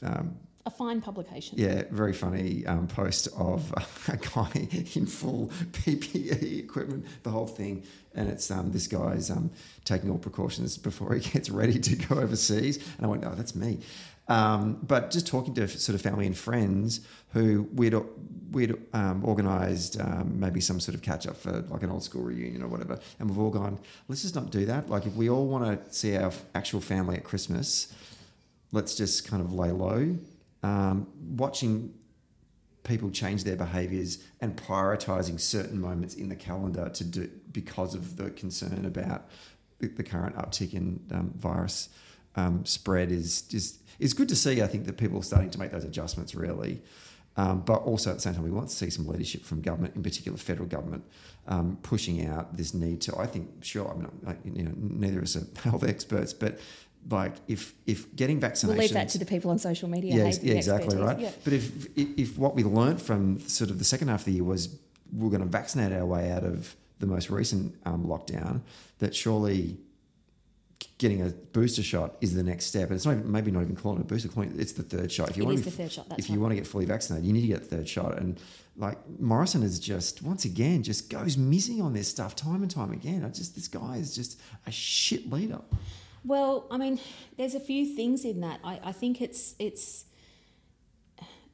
um, 0.02 0.36
a 0.66 0.70
fine 0.70 1.00
publication. 1.00 1.56
Yeah, 1.58 1.84
very 1.90 2.12
funny 2.12 2.66
um, 2.66 2.88
post 2.88 3.28
of 3.36 3.72
a 4.08 4.16
guy 4.16 4.68
in 4.94 5.06
full 5.06 5.48
PPE 5.70 6.58
equipment, 6.58 7.06
the 7.22 7.30
whole 7.30 7.46
thing, 7.46 7.84
and 8.14 8.28
it's 8.28 8.50
um, 8.50 8.72
this 8.72 8.88
guy's 8.88 9.30
um, 9.30 9.50
taking 9.84 10.10
all 10.10 10.18
precautions 10.18 10.76
before 10.76 11.14
he 11.14 11.30
gets 11.30 11.48
ready 11.48 11.78
to 11.78 11.96
go 11.96 12.16
overseas. 12.16 12.76
And 12.96 13.06
I 13.06 13.08
went, 13.08 13.24
oh, 13.24 13.34
that's 13.34 13.54
me. 13.54 13.78
Um, 14.28 14.80
but 14.82 15.12
just 15.12 15.28
talking 15.28 15.54
to 15.54 15.68
sort 15.68 15.94
of 15.94 16.02
family 16.02 16.26
and 16.26 16.36
friends 16.36 17.00
who 17.32 17.68
we'd 17.72 17.94
we'd 18.50 18.74
um, 18.92 19.24
organised 19.24 20.00
um, 20.00 20.40
maybe 20.40 20.60
some 20.60 20.80
sort 20.80 20.96
of 20.96 21.02
catch 21.02 21.28
up 21.28 21.36
for 21.36 21.60
like 21.68 21.84
an 21.84 21.90
old 21.90 22.02
school 22.02 22.22
reunion 22.22 22.60
or 22.60 22.66
whatever, 22.66 22.98
and 23.20 23.30
we've 23.30 23.38
all 23.38 23.50
gone, 23.50 23.78
let's 24.08 24.22
just 24.22 24.34
not 24.34 24.50
do 24.50 24.66
that. 24.66 24.90
Like 24.90 25.06
if 25.06 25.14
we 25.14 25.30
all 25.30 25.46
want 25.46 25.64
to 25.64 25.94
see 25.94 26.16
our 26.16 26.32
actual 26.56 26.80
family 26.80 27.16
at 27.16 27.22
Christmas, 27.22 27.94
let's 28.72 28.96
just 28.96 29.28
kind 29.28 29.40
of 29.40 29.52
lay 29.52 29.70
low 29.70 30.16
um, 30.66 31.06
watching 31.36 31.94
people 32.82 33.10
change 33.10 33.44
their 33.44 33.56
behaviours 33.56 34.18
and 34.40 34.56
prioritising 34.56 35.40
certain 35.40 35.80
moments 35.80 36.14
in 36.14 36.28
the 36.28 36.36
calendar 36.36 36.88
to 36.88 37.04
do 37.04 37.30
because 37.52 37.94
of 37.94 38.16
the 38.16 38.30
concern 38.30 38.84
about 38.84 39.28
the, 39.78 40.02
current 40.02 40.34
uptick 40.36 40.72
in 40.74 41.00
um, 41.12 41.32
virus 41.36 41.88
um, 42.34 42.64
spread 42.64 43.12
is 43.12 43.42
just 43.42 43.80
is 43.98 44.12
good 44.12 44.28
to 44.28 44.36
see. 44.36 44.62
I 44.62 44.66
think 44.66 44.86
that 44.86 44.96
people 44.96 45.18
are 45.18 45.22
starting 45.22 45.50
to 45.50 45.58
make 45.58 45.70
those 45.70 45.84
adjustments 45.84 46.34
really. 46.34 46.82
Um, 47.38 47.60
but 47.60 47.82
also 47.82 48.10
at 48.10 48.16
the 48.16 48.22
same 48.22 48.34
time, 48.34 48.44
we 48.44 48.50
want 48.50 48.70
to 48.70 48.74
see 48.74 48.88
some 48.88 49.06
leadership 49.06 49.44
from 49.44 49.60
government, 49.60 49.94
in 49.94 50.02
particular 50.02 50.38
federal 50.38 50.66
government, 50.66 51.04
um, 51.46 51.78
pushing 51.82 52.26
out 52.26 52.56
this 52.56 52.72
need 52.72 53.02
to. 53.02 53.18
I 53.18 53.26
think, 53.26 53.62
sure, 53.62 53.90
I 53.90 53.94
mean, 53.94 54.56
you 54.56 54.62
know, 54.64 54.72
neither 54.74 55.18
of 55.18 55.24
us 55.24 55.36
are 55.36 55.46
health 55.68 55.84
experts, 55.84 56.32
but 56.32 56.58
like 57.08 57.34
if 57.48 57.74
if 57.86 58.14
getting 58.16 58.40
vaccinations, 58.40 58.68
we'll 58.68 58.76
leave 58.78 58.92
that 58.92 59.08
to 59.10 59.18
the 59.18 59.26
people 59.26 59.50
on 59.50 59.58
social 59.58 59.88
media. 59.88 60.14
Yes, 60.14 60.42
yeah, 60.42 60.54
exactly 60.54 60.96
right. 60.96 61.18
Yeah. 61.18 61.30
But 61.44 61.52
if 61.52 61.86
if 61.96 62.38
what 62.38 62.54
we 62.54 62.64
learned 62.64 63.00
from 63.00 63.40
sort 63.40 63.70
of 63.70 63.78
the 63.78 63.84
second 63.84 64.08
half 64.08 64.20
of 64.20 64.26
the 64.26 64.32
year 64.32 64.44
was 64.44 64.76
we're 65.12 65.30
going 65.30 65.42
to 65.42 65.46
vaccinate 65.46 65.92
our 65.92 66.04
way 66.04 66.30
out 66.32 66.44
of 66.44 66.74
the 66.98 67.06
most 67.06 67.30
recent 67.30 67.74
um, 67.84 68.04
lockdown, 68.04 68.62
that 68.98 69.14
surely 69.14 69.76
getting 70.98 71.22
a 71.22 71.28
booster 71.28 71.82
shot 71.82 72.16
is 72.20 72.34
the 72.34 72.42
next 72.42 72.66
step. 72.66 72.88
And 72.88 72.96
it's 72.96 73.04
not 73.04 73.12
even, 73.12 73.30
maybe 73.30 73.50
not 73.50 73.62
even 73.62 73.76
calling 73.76 73.98
it 73.98 74.02
a 74.02 74.04
booster, 74.04 74.28
calling 74.28 74.50
it, 74.52 74.60
it's 74.60 74.72
the 74.72 74.82
third 74.82 75.12
shot. 75.12 75.30
If 75.30 75.36
you 75.36 75.42
it 75.42 75.46
want 75.46 75.58
is 75.58 75.64
to, 75.64 75.70
the 75.70 75.76
third 75.76 75.92
shot. 75.92 76.06
if 76.18 76.30
you 76.30 76.40
want 76.40 76.52
to 76.52 76.56
get 76.56 76.66
fully 76.66 76.86
vaccinated, 76.86 77.26
you 77.26 77.32
need 77.32 77.42
to 77.42 77.46
get 77.46 77.68
the 77.68 77.76
third 77.76 77.88
shot. 77.88 78.18
And 78.18 78.40
like 78.76 78.98
Morrison 79.20 79.62
is 79.62 79.78
just 79.78 80.22
once 80.22 80.44
again 80.44 80.82
just 80.82 81.10
goes 81.10 81.36
missing 81.36 81.80
on 81.80 81.92
this 81.92 82.08
stuff 82.08 82.34
time 82.34 82.62
and 82.62 82.70
time 82.70 82.92
again. 82.92 83.24
I 83.24 83.28
just 83.28 83.54
this 83.54 83.68
guy 83.68 83.96
is 83.96 84.14
just 84.14 84.40
a 84.66 84.72
shit 84.72 85.30
leader. 85.30 85.60
Well, 86.26 86.66
I 86.72 86.78
mean, 86.78 87.00
there's 87.38 87.54
a 87.54 87.60
few 87.60 87.86
things 87.86 88.24
in 88.26 88.40
that. 88.42 88.60
I, 88.64 88.80
I 88.84 88.92
think 88.92 89.22
it's 89.22 89.54
it's 89.60 90.06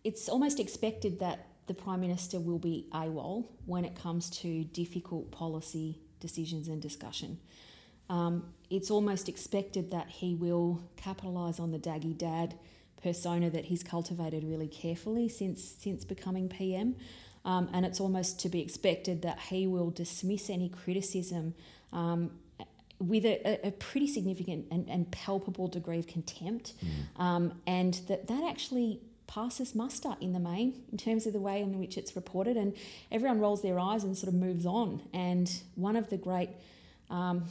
it's 0.04 0.28
almost 0.28 0.60
expected 0.60 1.20
that 1.20 1.46
the 1.68 1.74
prime 1.74 2.00
minister 2.00 2.40
will 2.40 2.58
be 2.58 2.88
AWOL 2.92 3.46
when 3.66 3.84
it 3.84 3.96
comes 3.96 4.30
to 4.30 4.64
difficult 4.64 5.30
policy 5.32 6.00
decisions 6.20 6.68
and 6.68 6.82
discussion. 6.82 7.38
um, 8.10 8.44
it's 8.70 8.90
almost 8.90 9.28
expected 9.28 9.90
that 9.92 10.08
he 10.10 10.34
will 10.34 10.82
capitalise 10.96 11.60
on 11.60 11.72
the 11.72 11.78
daggy 11.78 12.16
dad 12.16 12.54
persona 13.02 13.50
that 13.50 13.66
he's 13.66 13.82
cultivated 13.82 14.44
really 14.44 14.68
carefully 14.68 15.28
since 15.28 15.64
since 15.64 16.04
becoming 16.04 16.48
PM. 16.48 16.96
Um, 17.44 17.70
and 17.74 17.86
it's 17.86 18.00
almost 18.00 18.40
to 18.42 18.50
be 18.50 18.60
expected 18.62 19.22
that 19.22 19.40
he 19.40 19.66
will 19.68 19.90
dismiss 19.90 20.50
any 20.50 20.68
criticism 20.70 21.54
um, 21.92 22.32
with 23.02 23.24
a, 23.24 23.66
a, 23.66 23.70
pretty 23.72 24.06
significant 24.06 24.66
and, 24.70 24.88
and, 24.88 25.10
palpable 25.10 25.68
degree 25.68 25.98
of 25.98 26.06
contempt, 26.06 26.74
mm. 26.84 27.20
um, 27.20 27.60
and 27.66 27.94
that 28.08 28.28
that 28.28 28.44
actually 28.44 29.00
passes 29.26 29.74
muster 29.74 30.14
in 30.20 30.32
the 30.32 30.38
main 30.38 30.82
in 30.92 30.98
terms 30.98 31.26
of 31.26 31.32
the 31.32 31.40
way 31.40 31.60
in 31.60 31.78
which 31.78 31.96
it's 31.96 32.14
reported, 32.14 32.56
and 32.56 32.74
everyone 33.10 33.40
rolls 33.40 33.62
their 33.62 33.78
eyes 33.78 34.04
and 34.04 34.16
sort 34.16 34.28
of 34.28 34.34
moves 34.34 34.66
on. 34.66 35.02
And 35.12 35.50
one 35.74 35.96
of 35.96 36.10
the 36.10 36.16
great 36.16 36.50
um, 37.10 37.44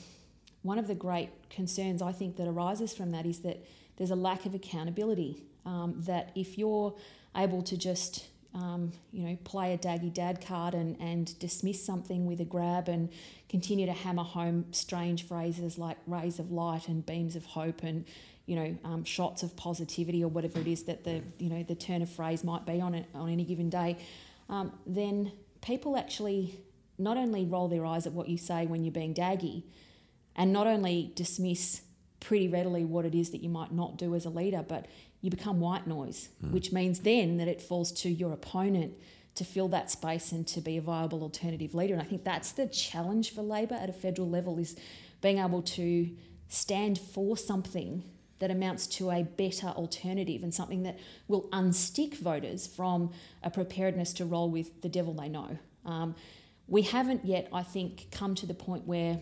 one 0.61 0.79
of 0.79 0.87
the 0.87 0.95
great 0.95 1.29
concerns 1.49 2.01
I 2.01 2.11
think 2.11 2.37
that 2.37 2.47
arises 2.47 2.93
from 2.93 3.11
that 3.11 3.25
is 3.25 3.39
that 3.39 3.65
there's 3.97 4.11
a 4.11 4.15
lack 4.15 4.45
of 4.45 4.55
accountability. 4.55 5.43
Um, 5.65 5.95
that 6.07 6.31
if 6.33 6.57
you're 6.57 6.95
able 7.35 7.61
to 7.63 7.77
just 7.77 8.25
um, 8.53 8.91
you 9.11 9.23
know, 9.23 9.37
play 9.43 9.73
a 9.73 9.77
daggy 9.77 10.13
dad 10.13 10.45
card 10.45 10.73
and, 10.73 10.99
and 10.99 11.37
dismiss 11.39 11.83
something 11.83 12.25
with 12.25 12.41
a 12.41 12.45
grab 12.45 12.89
and 12.89 13.09
continue 13.51 13.85
to 13.85 13.91
hammer 13.91 14.23
home 14.23 14.65
strange 14.71 15.27
phrases 15.27 15.77
like 15.77 15.97
rays 16.07 16.39
of 16.39 16.51
light 16.51 16.87
and 16.87 17.05
beams 17.05 17.35
of 17.35 17.45
hope 17.45 17.83
and, 17.83 18.05
you 18.45 18.55
know, 18.55 18.77
um, 18.85 19.03
shots 19.03 19.43
of 19.43 19.57
positivity 19.57 20.23
or 20.23 20.29
whatever 20.29 20.57
it 20.59 20.67
is 20.67 20.83
that 20.83 21.03
the, 21.03 21.21
you 21.37 21.49
know, 21.49 21.61
the 21.61 21.75
turn 21.75 22.01
of 22.01 22.09
phrase 22.09 22.45
might 22.45 22.65
be 22.65 22.79
on, 22.79 22.95
it, 22.95 23.05
on 23.13 23.29
any 23.29 23.43
given 23.43 23.69
day, 23.69 23.97
um, 24.47 24.71
then 24.85 25.33
people 25.61 25.97
actually 25.97 26.61
not 26.97 27.17
only 27.17 27.43
roll 27.43 27.67
their 27.67 27.85
eyes 27.85 28.07
at 28.07 28.13
what 28.13 28.29
you 28.29 28.37
say 28.37 28.65
when 28.65 28.85
you're 28.85 28.93
being 28.93 29.13
daggy 29.13 29.63
and 30.37 30.53
not 30.53 30.65
only 30.65 31.11
dismiss 31.15 31.81
pretty 32.21 32.47
readily 32.47 32.85
what 32.85 33.03
it 33.03 33.13
is 33.13 33.31
that 33.31 33.43
you 33.43 33.49
might 33.49 33.73
not 33.73 33.97
do 33.97 34.15
as 34.15 34.23
a 34.23 34.29
leader, 34.29 34.63
but 34.65 34.85
you 35.19 35.29
become 35.29 35.59
white 35.59 35.85
noise, 35.85 36.29
mm. 36.41 36.51
which 36.51 36.71
means 36.71 37.01
then 37.01 37.35
that 37.35 37.49
it 37.49 37.61
falls 37.61 37.91
to 37.91 38.09
your 38.09 38.31
opponent 38.31 38.93
to 39.35 39.43
fill 39.43 39.69
that 39.69 39.89
space 39.89 40.31
and 40.31 40.45
to 40.47 40.61
be 40.61 40.77
a 40.77 40.81
viable 40.81 41.23
alternative 41.23 41.73
leader. 41.73 41.93
And 41.93 42.01
I 42.01 42.05
think 42.05 42.23
that's 42.23 42.51
the 42.51 42.67
challenge 42.67 43.33
for 43.33 43.41
Labor 43.41 43.75
at 43.75 43.89
a 43.89 43.93
federal 43.93 44.29
level 44.29 44.59
is 44.59 44.75
being 45.21 45.37
able 45.37 45.61
to 45.61 46.09
stand 46.49 46.99
for 46.99 47.37
something 47.37 48.03
that 48.39 48.51
amounts 48.51 48.87
to 48.87 49.11
a 49.11 49.23
better 49.23 49.67
alternative 49.67 50.43
and 50.43 50.53
something 50.53 50.83
that 50.83 50.99
will 51.27 51.47
unstick 51.51 52.15
voters 52.15 52.65
from 52.67 53.11
a 53.43 53.49
preparedness 53.49 54.13
to 54.13 54.25
roll 54.25 54.49
with 54.49 54.81
the 54.81 54.89
devil 54.89 55.13
they 55.13 55.29
know. 55.29 55.57
Um, 55.85 56.15
we 56.67 56.81
haven't 56.81 57.23
yet, 57.23 57.47
I 57.53 57.63
think, 57.63 58.07
come 58.11 58.33
to 58.35 58.45
the 58.45 58.53
point 58.53 58.87
where 58.87 59.21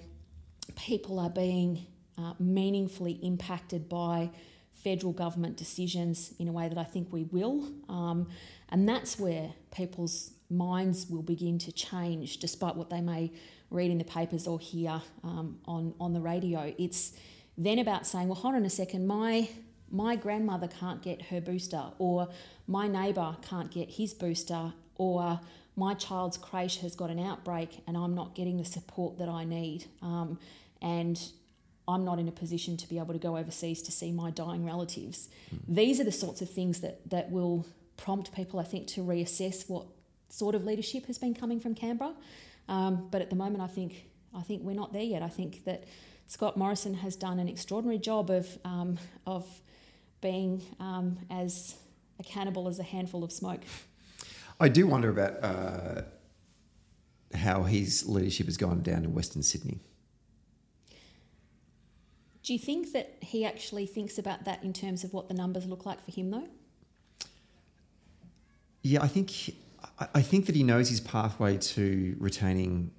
people 0.76 1.20
are 1.20 1.30
being 1.30 1.86
uh, 2.18 2.34
meaningfully 2.39 3.20
impacted 3.22 3.89
by 3.89 4.30
federal 4.74 5.12
government 5.12 5.57
decisions 5.57 6.34
in 6.39 6.47
a 6.47 6.51
way 6.51 6.70
that 6.70 6.78
I 6.78 6.84
think 6.84 7.12
we 7.12 7.24
will. 7.24 7.70
Um, 7.89 8.30
and 8.70 8.88
that's 8.88 9.20
where 9.20 9.54
people's 9.72 10.32
minds 10.50 11.08
will 11.10 11.22
begin 11.22 11.60
to 11.60 11.72
change, 11.72 12.38
despite 12.38 12.76
what 12.76 12.90
they 12.90 13.02
may 13.02 13.32
read 13.70 13.92
in 13.92 13.98
the 13.98 14.04
papers 14.04 14.48
or 14.48 14.60
hear 14.60 15.02
um, 15.24 15.60
on, 15.66 15.94
on 16.00 16.14
the 16.14 16.20
radio. 16.20 16.74
It's 16.78 17.14
then 17.58 17.80
about 17.80 18.08
saying, 18.08 18.28
well, 18.28 18.36
hold 18.36 18.56
on 18.56 18.66
a 18.66 18.70
second, 18.70 19.06
my, 19.06 19.50
my 19.92 20.16
grandmother 20.16 20.68
can't 20.68 21.02
get 21.02 21.24
her 21.24 21.42
booster, 21.42 21.84
or 22.00 22.30
my 22.68 22.88
neighbour 22.88 23.36
can't 23.42 23.70
get 23.70 23.92
his 23.92 24.14
booster, 24.14 24.74
or 24.96 25.40
my 25.76 25.94
child's 25.94 26.38
creche 26.38 26.78
has 26.80 26.96
got 26.96 27.10
an 27.10 27.20
outbreak 27.20 27.82
and 27.88 27.96
I'm 27.96 28.14
not 28.14 28.36
getting 28.36 28.58
the 28.58 28.66
support 28.66 29.18
that 29.20 29.30
I 29.30 29.46
need. 29.46 29.86
Um, 30.02 30.38
and 30.82 31.20
I'm 31.88 32.04
not 32.04 32.20
in 32.20 32.28
a 32.28 32.32
position 32.32 32.78
to 32.78 32.88
be 32.88 32.98
able 32.98 33.14
to 33.14 33.20
go 33.20 33.38
overseas 33.38 33.82
to 33.84 33.92
see 33.92 34.12
my 34.12 34.30
dying 34.30 34.66
relatives. 34.66 35.30
Mm. 35.54 35.76
These 35.76 36.00
are 36.00 36.04
the 36.04 36.12
sorts 36.12 36.42
of 36.42 36.50
things 36.50 36.82
that, 36.82 37.10
that 37.10 37.32
will 37.32 37.66
prompt 38.00 38.34
people, 38.34 38.60
I 38.60 38.64
think, 38.64 38.88
to 38.88 39.02
reassess 39.02 39.70
what 39.70 39.86
sort 40.30 40.56
of 40.56 40.64
leadership 40.66 41.06
has 41.08 41.18
been 41.18 41.34
coming 41.34 41.60
from 41.60 41.76
Canberra. 41.76 42.14
Um, 42.68 43.08
but 43.12 43.22
at 43.22 43.30
the 43.30 43.36
moment, 43.36 43.62
I 43.62 43.68
think 43.68 44.06
I 44.34 44.41
think 44.41 44.64
we're 44.64 44.76
not 44.76 44.93
there 44.93 45.04
yet. 45.04 45.22
I 45.22 45.28
think 45.28 45.66
that 45.66 45.86
Scott 46.28 46.56
Morrison 46.56 46.93
has 46.93 47.16
done 47.16 47.39
an 47.39 47.47
extraordinary 47.47 48.00
job 48.00 48.30
of 48.30 48.58
um, 48.64 48.97
of 49.26 49.45
being 50.22 50.62
um, 50.80 51.18
as 51.30 51.76
accountable 52.20 52.68
as 52.68 52.80
a 52.80 52.84
handful 52.84 53.24
of 53.24 53.32
smoke. 53.32 53.62
I 54.60 54.70
do 54.70 54.88
wonder 54.88 55.10
about 55.10 55.43
uh, 55.43 56.02
how 57.36 57.64
his 57.64 58.08
leadership 58.08 58.47
has 58.47 58.58
gone 58.58 58.82
down 58.82 59.04
in 59.04 59.14
Western 59.14 59.41
Sydney. 59.41 59.80
Do 62.43 62.54
you 62.54 62.60
think 62.60 62.93
that 62.93 63.18
he 63.22 63.45
actually 63.45 63.86
thinks 63.86 64.18
about 64.18 64.45
that 64.45 64.64
in 64.64 64.74
terms 64.74 65.04
of 65.04 65.14
what 65.14 65.28
the 65.28 65.34
numbers 65.34 65.66
look 65.66 65.86
like 65.86 66.04
for 66.04 66.12
him, 66.12 66.32
though? 66.32 66.47
Yeah, 68.82 69.04
I 69.04 69.08
think 69.08 69.32
I 70.14 70.22
think 70.22 70.46
that 70.46 70.56
he 70.56 70.64
knows 70.64 70.90
his 70.90 71.02
pathway 71.02 71.58
to 71.58 72.16
retaining 72.20 72.92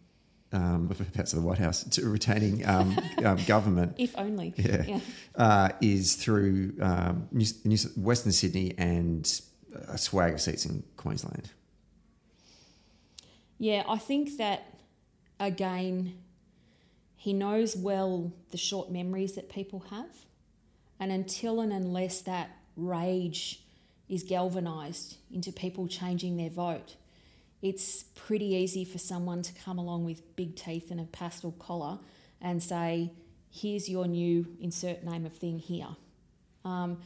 um, 0.53 0.89
perhaps 1.12 1.33
the 1.33 1.41
White 1.41 1.59
House 1.59 1.85
to 1.85 2.09
retaining 2.09 2.66
um, 2.66 2.99
um, 3.24 3.39
government. 3.47 3.95
If 3.99 4.16
only. 4.18 4.55
Yeah. 4.57 4.85
yeah. 4.87 5.01
Uh, 5.35 5.68
is 5.81 6.16
through 6.16 6.74
um, 6.81 7.28
New, 7.33 7.47
New, 7.64 7.78
Western 7.97 8.33
Sydney 8.33 8.74
and 8.76 9.41
a 9.89 9.97
swag 9.97 10.35
of 10.35 10.41
seats 10.41 10.66
in 10.66 10.83
Queensland. 10.97 11.51
Yeah, 13.59 13.85
I 13.89 13.99
think 13.99 14.37
that 14.39 14.74
again, 15.39 16.18
he 17.16 17.33
knows 17.33 17.76
well 17.76 18.33
the 18.51 18.57
short 18.57 18.91
memories 18.91 19.35
that 19.35 19.49
people 19.49 19.85
have. 19.91 20.26
And 20.99 21.11
until 21.11 21.61
and 21.61 21.72
unless 21.72 22.20
that 22.22 22.51
rage 22.76 23.62
is 24.11 24.24
galvanized 24.24 25.16
into 25.32 25.52
people 25.52 25.86
changing 25.86 26.36
their 26.36 26.50
vote, 26.50 26.96
it's 27.62 28.02
pretty 28.14 28.46
easy 28.46 28.84
for 28.84 28.98
someone 28.98 29.40
to 29.42 29.52
come 29.54 29.78
along 29.78 30.04
with 30.04 30.36
big 30.36 30.56
teeth 30.56 30.90
and 30.90 31.00
a 31.00 31.04
pastel 31.04 31.52
collar 31.52 31.98
and 32.40 32.62
say, 32.62 33.12
here's 33.50 33.88
your 33.88 34.06
new 34.06 34.46
insert 34.61 35.04
name 35.04 35.24
of 35.24 35.32
thing 35.32 35.58
here. 35.58 35.88
Um, 36.64 36.98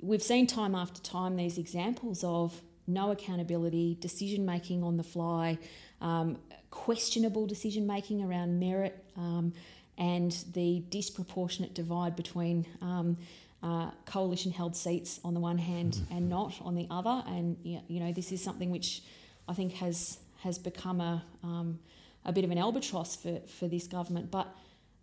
we've 0.00 0.22
seen 0.22 0.46
time 0.46 0.74
after 0.74 1.02
time 1.02 1.36
these 1.36 1.58
examples 1.58 2.24
of 2.24 2.60
no 2.86 3.10
accountability, 3.10 3.98
decision 4.00 4.46
making 4.46 4.82
on 4.82 4.96
the 4.96 5.02
fly, 5.02 5.58
um, 6.00 6.38
questionable 6.70 7.46
decision 7.46 7.86
making 7.86 8.22
around 8.22 8.58
merit, 8.58 9.04
um, 9.16 9.52
and 9.98 10.32
the 10.54 10.82
disproportionate 10.88 11.74
divide 11.74 12.16
between 12.16 12.64
um, 12.80 13.18
uh, 13.62 13.90
coalition 14.06 14.52
held 14.52 14.76
seats 14.76 15.20
on 15.24 15.34
the 15.34 15.40
one 15.40 15.58
hand 15.58 16.00
and 16.10 16.28
not 16.28 16.54
on 16.62 16.74
the 16.74 16.86
other. 16.90 17.22
And 17.26 17.56
you 17.62 18.00
know, 18.00 18.12
this 18.12 18.32
is 18.32 18.42
something 18.42 18.70
which 18.70 19.02
I 19.48 19.54
think 19.54 19.72
has 19.74 20.18
has 20.42 20.58
become 20.58 21.00
a 21.00 21.24
um, 21.42 21.78
a 22.24 22.32
bit 22.32 22.44
of 22.44 22.50
an 22.50 22.58
albatross 22.58 23.16
for 23.16 23.40
for 23.58 23.68
this 23.68 23.86
government. 23.86 24.30
But 24.30 24.48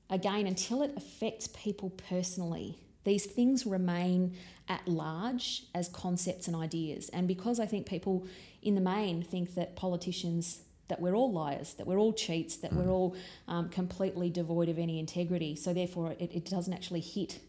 again, 0.10 0.48
until 0.48 0.84
it 0.84 0.94
affects 0.96 1.48
people 1.48 1.90
personally, 2.10 2.78
these 3.04 3.26
things 3.26 3.66
remain 3.66 4.36
at 4.68 4.88
large 4.88 5.64
as 5.74 5.88
concepts 5.90 6.48
and 6.48 6.56
ideas. 6.56 7.10
And 7.10 7.28
because 7.28 7.60
I 7.60 7.66
think 7.66 7.86
people 7.86 8.26
in 8.62 8.76
the 8.76 8.82
main 8.82 9.22
think 9.22 9.54
that 9.56 9.76
politicians 9.76 10.62
that 10.88 11.02
we're 11.02 11.16
all 11.16 11.32
liars, 11.32 11.74
that 11.76 11.88
we're 11.88 11.98
all 11.98 12.14
cheats, 12.14 12.58
that 12.58 12.72
mm. 12.72 12.78
we're 12.78 12.92
all 12.92 13.16
um, 13.48 13.70
completely 13.70 14.30
devoid 14.30 14.70
of 14.70 14.78
any 14.78 15.00
integrity. 15.00 15.56
So 15.56 15.74
therefore, 15.74 16.16
it, 16.20 16.32
it, 16.34 16.46
doesn't 16.46 16.74
actually 16.74 17.00
hit 17.00 17.40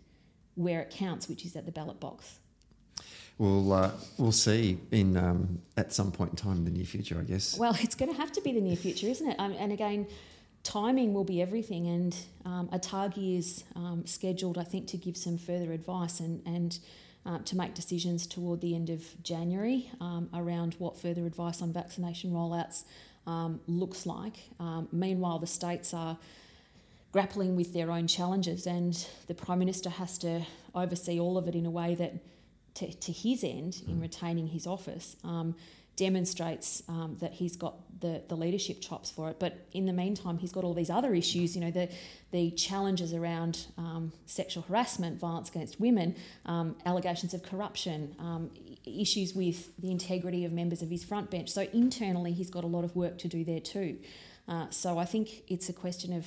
where 0.57 0.81
it 0.81 0.91
counts, 0.91 1.29
which 1.29 1.45
is 1.45 1.55
at 1.55 1.65
the 1.65 1.73
ballot 1.73 2.01
box. 2.01 2.39
We'll 3.39 3.73
uh, 3.73 3.91
we'll 4.17 4.33
see 4.33 4.79
in 4.91 5.17
um, 5.17 5.61
at 5.77 5.93
some 5.93 6.11
point 6.11 6.31
in 6.31 6.37
time 6.37 6.57
in 6.57 6.65
the 6.65 6.71
near 6.71 6.87
future, 6.87 7.19
I 7.21 7.23
guess. 7.23 7.59
Well, 7.59 7.77
it's 7.81 7.95
going 7.95 8.11
to 8.11 8.19
have 8.19 8.33
to 8.33 8.41
be 8.41 8.53
the 8.53 8.63
near 8.63 8.77
future, 8.77 9.07
isn't 9.07 9.29
it? 9.29 9.37
Um, 9.39 9.53
and 9.59 9.73
again, 9.73 10.07
timing 10.63 11.13
will 11.13 11.25
be 11.25 11.43
everything. 11.43 11.87
And 11.87 12.17
um, 12.47 12.69
Atagi 12.69 13.39
is 13.39 13.65
um, 13.75 14.07
scheduled, 14.07 14.57
I 14.57 14.65
think, 14.65 14.87
to 14.89 14.97
give 14.97 15.17
some 15.17 15.39
further 15.39 15.73
advice 15.73 16.21
and 16.21 16.43
and. 16.47 16.79
Uh, 17.29 17.41
to 17.41 17.57
make 17.57 17.75
decisions 17.75 18.25
toward 18.25 18.61
the 18.61 18.73
end 18.77 18.89
of 18.89 19.03
January 19.25 19.91
um, 20.01 20.31
around 20.33 20.77
what 20.79 20.97
further 20.97 21.27
advice 21.27 21.61
on 21.61 21.73
vaccination 21.73 22.31
rollouts 22.31 22.85
um, 23.27 23.59
looks 23.67 24.07
like. 24.07 24.37
Um, 24.61 24.87
meanwhile, 24.93 25.41
the 25.41 25.47
states 25.49 25.93
are 25.93 26.17
grappling 27.13 27.57
with 27.57 27.73
their 27.73 27.91
own 27.91 28.07
challenges, 28.07 28.67
and 28.67 29.07
the 29.27 29.35
Prime 29.35 29.59
Minister 29.59 29.91
has 29.91 30.19
to 30.19 30.43
oversee 30.75 31.19
all 31.19 31.39
of 31.39 31.49
it 31.49 31.55
in 31.55 31.65
a 31.65 31.71
way 31.71 31.95
that, 31.95 32.15
to, 32.75 32.93
to 32.93 33.13
his 33.13 33.43
end, 33.43 33.83
in 33.89 34.01
retaining 34.01 34.49
his 34.49 34.67
office, 34.67 35.17
um, 35.25 35.55
demonstrates 35.97 36.83
um, 36.89 37.17
that 37.21 37.33
he's 37.33 37.57
got 37.57 37.75
the, 38.01 38.23
the 38.29 38.37
leadership 38.37 38.83
chops 38.83 39.11
for 39.11 39.31
it. 39.31 39.41
But 39.41 39.67
in 39.73 39.87
the 39.87 39.95
meantime, 39.95 40.37
he's 40.37 40.53
got 40.53 40.63
all 40.63 40.75
these 40.75 40.91
other 40.91 41.15
issues, 41.15 41.57
you 41.57 41.63
know, 41.63 41.71
the, 41.71 41.89
the 42.33 42.51
challenges 42.51 43.15
around 43.15 43.67
um, 43.79 44.13
sexual 44.27 44.63
harassment, 44.69 45.19
violence 45.19 45.49
against 45.49 45.81
women, 45.81 46.15
um, 46.45 46.77
allegations 46.85 47.33
of 47.33 47.43
corruption, 47.43 48.15
um, 48.19 48.51
issues 48.85 49.35
with 49.35 49.75
the 49.79 49.91
integrity 49.91 50.45
of 50.45 50.53
members 50.53 50.83
of 50.83 50.91
his 50.91 51.03
front 51.03 51.31
bench. 51.31 51.49
So 51.49 51.63
internally, 51.73 52.33
he's 52.33 52.51
got 52.51 52.63
a 52.63 52.67
lot 52.67 52.85
of 52.85 52.95
work 52.95 53.17
to 53.19 53.29
do 53.29 53.43
there 53.43 53.61
too. 53.61 53.97
Uh, 54.47 54.67
so 54.69 54.99
I 54.99 55.07
think 55.07 55.45
it's 55.49 55.71
a 55.71 55.73
question 55.73 56.13
of 56.13 56.27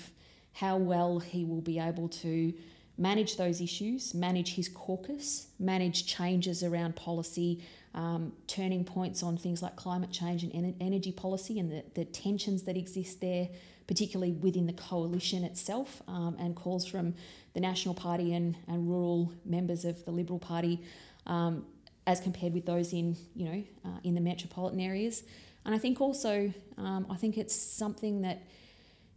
how 0.54 0.78
well 0.78 1.20
he 1.20 1.46
will 1.46 1.62
be 1.62 1.80
able 1.80 2.10
to 2.10 2.54
manage 2.98 3.38
those 3.38 3.62
issues, 3.62 4.14
manage 4.14 4.56
his 4.56 4.68
caucus, 4.68 5.48
manage 5.58 6.06
changes 6.06 6.64
around 6.64 6.96
policy, 6.98 7.64
um, 7.96 8.34
turning 8.46 8.84
points 8.84 9.24
on 9.24 9.38
things 9.38 9.64
like 9.64 9.76
climate 9.76 10.12
change 10.12 10.44
and 10.44 10.54
en- 10.54 10.76
energy 10.80 11.12
policy 11.12 11.60
and 11.60 11.72
the, 11.72 11.84
the, 11.96 12.06
tensions 12.06 12.64
that 12.64 12.78
exist 12.78 13.22
there, 13.22 13.48
particularly 13.88 14.34
within 14.34 14.68
the 14.68 14.74
coalition 14.74 15.44
itself, 15.44 16.02
um, 16.08 16.36
and 16.40 16.56
calls 16.56 16.86
from 16.86 17.16
the 17.54 17.60
National 17.60 17.96
Party 17.96 18.34
and, 18.34 18.56
and 18.68 18.88
rural 18.88 19.34
members 19.46 19.86
of 19.86 20.04
the 20.06 20.12
Liberal 20.12 20.40
Party 20.40 20.84
um, 21.26 21.66
as 22.06 22.20
compared 22.20 22.54
with 22.54 22.66
those 22.66 22.94
in, 22.94 23.16
you 23.34 23.46
know, 23.46 23.64
uh, 23.86 24.00
in 24.04 24.14
the 24.14 24.22
metropolitan 24.22 24.80
areas. 24.80 25.24
And 25.66 25.74
I 25.74 25.78
think 25.78 26.02
also, 26.02 26.54
um, 26.78 27.08
I 27.10 27.16
think 27.16 27.38
it's 27.38 27.56
something 27.56 28.22
that 28.22 28.44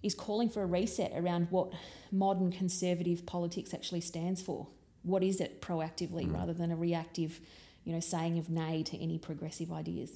is 0.03 0.15
calling 0.15 0.49
for 0.49 0.63
a 0.63 0.67
reset 0.67 1.13
around 1.15 1.49
what 1.51 1.73
modern 2.11 2.51
conservative 2.51 3.25
politics 3.27 3.73
actually 3.73 4.01
stands 4.01 4.43
for. 4.43 4.67
What 5.03 5.23
is 5.23 5.41
it 5.41 5.61
proactively 5.61 6.27
mm. 6.27 6.35
rather 6.35 6.53
than 6.53 6.71
a 6.71 6.77
reactive, 6.77 7.41
you 7.85 7.93
know, 7.93 8.01
saying 8.01 8.39
of 8.39 8.51
nay 8.51 8.83
to 8.85 9.03
any 9.03 9.19
progressive 9.19 9.73
ideas? 9.73 10.11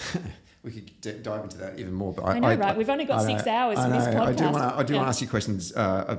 we 0.62 0.70
could 0.70 1.00
d- 1.00 1.18
dive 1.22 1.42
into 1.42 1.58
that 1.58 1.78
even 1.78 1.92
more. 1.92 2.12
But 2.12 2.22
I, 2.22 2.30
I 2.32 2.38
know, 2.38 2.48
I, 2.48 2.54
right? 2.54 2.76
We've 2.76 2.88
only 2.88 3.04
got 3.04 3.22
six 3.22 3.46
hours 3.46 3.78
in 3.78 3.90
this 3.90 4.06
podcast. 4.06 4.26
I 4.26 4.32
do 4.32 4.44
want 4.44 4.56
to. 4.56 4.78
I 4.78 4.82
do 4.82 4.92
yeah. 4.92 4.98
want 4.98 5.06
to 5.06 5.08
ask 5.08 5.20
you 5.20 5.28
questions. 5.28 5.72
Uh, 5.74 6.18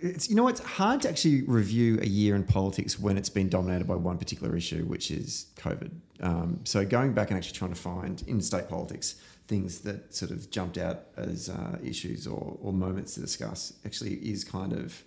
it's 0.00 0.28
you 0.28 0.34
know, 0.34 0.48
it's 0.48 0.60
hard 0.60 1.02
to 1.02 1.08
actually 1.08 1.42
review 1.42 1.98
a 2.00 2.06
year 2.06 2.34
in 2.34 2.44
politics 2.44 2.98
when 2.98 3.16
it's 3.16 3.28
been 3.28 3.48
dominated 3.48 3.86
by 3.86 3.94
one 3.94 4.18
particular 4.18 4.56
issue, 4.56 4.84
which 4.84 5.10
is 5.10 5.46
COVID. 5.56 5.90
Um, 6.20 6.60
so 6.64 6.84
going 6.84 7.12
back 7.12 7.30
and 7.30 7.36
actually 7.36 7.56
trying 7.56 7.72
to 7.72 7.80
find 7.80 8.22
in 8.26 8.40
state 8.40 8.68
politics 8.68 9.16
things 9.48 9.80
that 9.80 10.14
sort 10.14 10.30
of 10.30 10.50
jumped 10.50 10.78
out 10.78 11.06
as 11.16 11.48
uh, 11.48 11.78
issues 11.84 12.26
or, 12.26 12.56
or 12.62 12.72
moments 12.72 13.14
to 13.14 13.20
discuss 13.20 13.72
actually 13.84 14.14
is 14.14 14.44
kind 14.44 14.72
of 14.72 15.02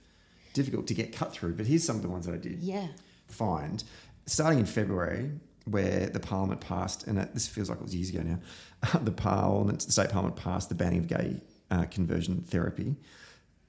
difficult 0.53 0.87
to 0.87 0.93
get 0.93 1.15
cut 1.15 1.31
through. 1.33 1.53
But 1.53 1.65
here's 1.65 1.83
some 1.83 1.95
of 1.95 2.01
the 2.01 2.09
ones 2.09 2.25
that 2.25 2.33
I 2.33 2.37
did 2.37 2.59
yeah. 2.59 2.87
find. 3.27 3.83
Starting 4.25 4.59
in 4.59 4.65
February, 4.65 5.31
where 5.65 6.07
the 6.07 6.19
Parliament 6.19 6.61
passed, 6.61 7.07
and 7.07 7.17
this 7.33 7.47
feels 7.47 7.69
like 7.69 7.79
it 7.79 7.83
was 7.83 7.95
years 7.95 8.09
ago 8.09 8.21
now, 8.21 8.99
the 9.01 9.11
Parliament, 9.11 9.81
the 9.81 9.91
state 9.91 10.09
Parliament 10.09 10.35
passed 10.35 10.69
the 10.69 10.75
banning 10.75 10.99
of 10.99 11.07
gay 11.07 11.37
uh, 11.71 11.85
conversion 11.85 12.43
therapy. 12.47 12.95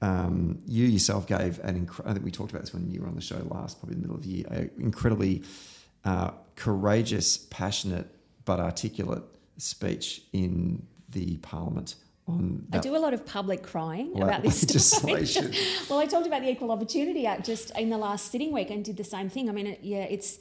Um, 0.01 0.59
you 0.67 0.85
yourself 0.85 1.25
gave 1.25 1.59
an 1.63 1.87
inc- 1.87 2.05
I 2.05 2.13
think 2.13 2.23
we 2.23 2.29
talked 2.29 2.51
about 2.51 2.61
this 2.61 2.73
when 2.73 2.91
you 2.91 3.01
were 3.01 3.07
on 3.07 3.15
the 3.15 3.21
show 3.21 3.41
last, 3.49 3.79
probably 3.79 3.95
in 3.95 4.01
the 4.01 4.07
middle 4.07 4.17
of 4.17 4.23
the 4.23 4.29
year, 4.29 4.71
incredibly 4.77 5.43
uh, 6.05 6.31
courageous, 6.55 7.37
passionate, 7.37 8.07
but 8.45 8.59
articulate 8.59 9.23
speech 9.57 10.21
in 10.33 10.85
the 11.09 11.37
Parliament 11.37 11.95
on 12.27 12.67
I 12.73 12.79
do 12.79 12.95
a 12.95 12.97
lot 12.97 13.13
of 13.13 13.25
public 13.25 13.63
crying 13.63 14.21
about 14.21 14.43
this 14.43 14.61
legislation. 14.67 15.53
well, 15.89 15.99
I 15.99 16.05
talked 16.05 16.27
about 16.27 16.41
the 16.41 16.49
Equal 16.49 16.71
Opportunity 16.71 17.25
Act 17.25 17.45
just 17.45 17.71
in 17.77 17.89
the 17.89 17.97
last 17.97 18.31
sitting 18.31 18.51
week 18.51 18.69
and 18.69 18.83
did 18.83 18.97
the 18.97 19.03
same 19.03 19.29
thing. 19.29 19.49
I 19.49 19.53
mean, 19.53 19.67
it, 19.67 19.79
yeah, 19.81 20.03
it's 20.03 20.39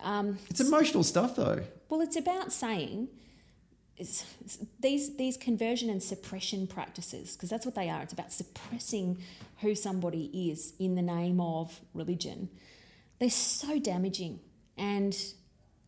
um, 0.00 0.38
it's 0.48 0.60
emotional 0.60 1.02
stuff, 1.02 1.36
though. 1.36 1.62
Well, 1.88 2.00
it's 2.00 2.16
about 2.16 2.52
saying 2.52 3.08
it's, 3.96 4.24
it's 4.40 4.58
these 4.80 5.16
these 5.16 5.36
conversion 5.36 5.90
and 5.90 6.02
suppression 6.02 6.66
practices 6.66 7.34
because 7.34 7.50
that's 7.50 7.66
what 7.66 7.74
they 7.74 7.90
are. 7.90 8.02
It's 8.02 8.14
about 8.14 8.32
suppressing 8.32 9.18
who 9.60 9.74
somebody 9.74 10.50
is 10.50 10.72
in 10.78 10.94
the 10.94 11.02
name 11.02 11.40
of 11.40 11.80
religion. 11.92 12.48
They're 13.18 13.28
so 13.28 13.78
damaging, 13.78 14.40
and 14.78 15.14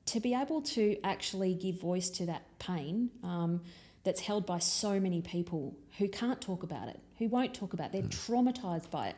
to 0.07 0.21
be 0.21 0.35
able 0.35 0.63
to 0.63 0.97
actually 1.05 1.55
give 1.55 1.81
voice 1.81 2.11
to 2.11 2.27
that 2.27 2.43
pain 2.59 3.11
um, 3.23 3.61
that's 4.05 4.21
held 4.21 4.47
by 4.47 4.59
so 4.59 4.99
many 4.99 5.21
people 5.21 5.77
who 5.99 6.09
can't 6.09 6.41
talk 6.41 6.63
about 6.63 6.89
it, 6.89 6.99
who 7.19 7.29
won't 7.29 7.55
talk 7.55 7.73
about 7.73 7.87
it, 7.87 7.93
they're 7.93 8.03
mm. 8.03 8.27
traumatized 8.27 8.91
by 8.91 9.09
it, 9.09 9.17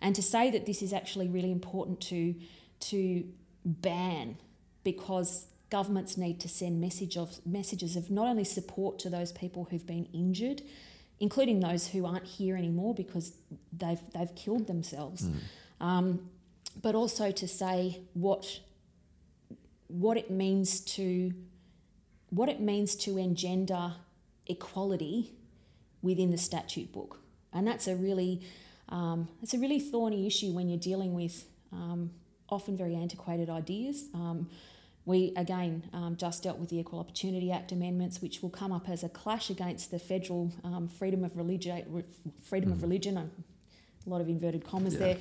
and 0.00 0.14
to 0.14 0.22
say 0.22 0.50
that 0.50 0.66
this 0.66 0.82
is 0.82 0.92
actually 0.92 1.28
really 1.28 1.50
important 1.50 2.00
to 2.00 2.34
to 2.78 3.24
ban 3.64 4.36
because 4.84 5.46
governments 5.70 6.16
need 6.16 6.38
to 6.40 6.48
send 6.48 6.80
message 6.80 7.16
of 7.16 7.44
messages 7.46 7.96
of 7.96 8.10
not 8.10 8.28
only 8.28 8.44
support 8.44 8.98
to 8.98 9.10
those 9.10 9.32
people 9.32 9.66
who've 9.70 9.86
been 9.86 10.06
injured, 10.12 10.62
including 11.18 11.60
those 11.60 11.88
who 11.88 12.04
aren't 12.04 12.26
here 12.26 12.56
anymore 12.56 12.94
because 12.94 13.32
they've 13.72 14.00
they've 14.12 14.34
killed 14.34 14.66
themselves, 14.66 15.22
mm. 15.22 15.38
um, 15.80 16.28
but 16.82 16.94
also 16.94 17.30
to 17.30 17.48
say 17.48 18.00
what 18.12 18.60
what 19.88 20.16
it 20.16 20.30
means 20.30 20.80
to 20.80 21.32
what 22.30 22.48
it 22.48 22.60
means 22.60 22.96
to 22.96 23.18
engender 23.18 23.94
equality 24.46 25.32
within 26.02 26.30
the 26.30 26.38
statute 26.38 26.92
book, 26.92 27.20
and 27.52 27.66
that's 27.66 27.86
a 27.86 27.96
really 27.96 28.42
um, 28.88 29.28
it's 29.42 29.54
a 29.54 29.58
really 29.58 29.80
thorny 29.80 30.26
issue 30.26 30.52
when 30.52 30.68
you're 30.68 30.78
dealing 30.78 31.14
with 31.14 31.44
um, 31.72 32.10
often 32.48 32.76
very 32.76 32.94
antiquated 32.94 33.50
ideas. 33.50 34.04
Um, 34.14 34.48
we 35.04 35.32
again 35.36 35.84
um, 35.92 36.16
just 36.16 36.42
dealt 36.42 36.58
with 36.58 36.68
the 36.68 36.78
Equal 36.80 36.98
Opportunity 36.98 37.52
Act 37.52 37.72
amendments, 37.72 38.20
which 38.20 38.42
will 38.42 38.50
come 38.50 38.72
up 38.72 38.88
as 38.88 39.04
a 39.04 39.08
clash 39.08 39.50
against 39.50 39.90
the 39.90 39.98
federal 39.98 40.52
um, 40.64 40.88
freedom 40.88 41.24
of 41.24 41.36
religion, 41.36 42.04
freedom 42.42 42.70
mm. 42.70 42.72
of 42.72 42.82
religion, 42.82 43.16
a 43.16 44.10
lot 44.10 44.20
of 44.20 44.28
inverted 44.28 44.64
commas 44.64 44.94
yeah. 44.94 45.00
there, 45.00 45.16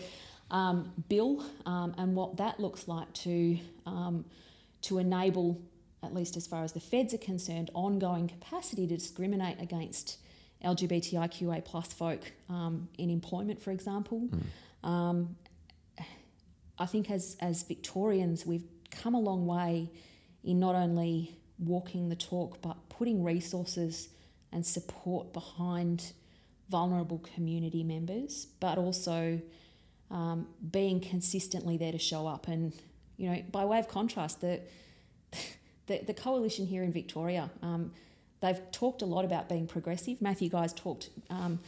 um, 0.49 0.91
bill, 1.07 1.43
um, 1.65 1.93
and 1.97 2.15
what 2.15 2.37
that 2.37 2.59
looks 2.59 2.87
like 2.87 3.11
to 3.13 3.59
um, 3.85 4.25
to 4.83 4.97
enable, 4.99 5.61
at 6.03 6.13
least 6.13 6.37
as 6.37 6.47
far 6.47 6.63
as 6.63 6.73
the 6.73 6.79
feds 6.79 7.13
are 7.13 7.19
concerned, 7.19 7.71
ongoing 7.73 8.27
capacity 8.27 8.87
to 8.87 8.95
discriminate 8.95 9.59
against 9.61 10.17
LGBTIQA 10.63 11.63
plus 11.65 11.93
folk 11.93 12.31
um, 12.49 12.87
in 12.97 13.09
employment, 13.09 13.61
for 13.61 13.71
example. 13.71 14.29
Mm. 14.83 15.27
I 16.77 16.85
think 16.85 17.09
as, 17.09 17.37
as 17.39 17.63
Victorians, 17.63 18.45
we've 18.45 18.65
come 18.91 19.15
a 19.15 19.19
long 19.19 19.45
way 19.45 19.89
in 20.43 20.59
not 20.59 20.75
only 20.75 21.37
walking 21.57 22.09
the 22.09 22.15
talk, 22.15 22.61
but 22.61 22.89
putting 22.89 23.23
resources 23.23 24.09
and 24.51 24.65
support 24.65 25.31
behind 25.33 26.11
vulnerable 26.69 27.19
community 27.33 27.83
members, 27.83 28.47
but 28.59 28.77
also 28.77 29.39
um, 30.11 30.47
being 30.71 30.99
consistently 30.99 31.77
there 31.77 31.91
to 31.91 31.97
show 31.97 32.27
up. 32.27 32.47
And, 32.47 32.73
you 33.17 33.29
know, 33.29 33.43
by 33.51 33.65
way 33.65 33.79
of 33.79 33.87
contrast, 33.87 34.41
the, 34.41 34.61
the, 35.87 35.99
the 36.05 36.13
coalition 36.13 36.65
here 36.65 36.83
in 36.83 36.91
Victoria, 36.91 37.49
um, 37.61 37.91
they've 38.41 38.59
talked 38.71 39.01
a 39.01 39.05
lot 39.05 39.25
about 39.25 39.49
being 39.49 39.67
progressive. 39.67 40.21
Matthew 40.21 40.49
Guy's 40.49 40.73
talked, 40.73 41.09
um, 41.29 41.59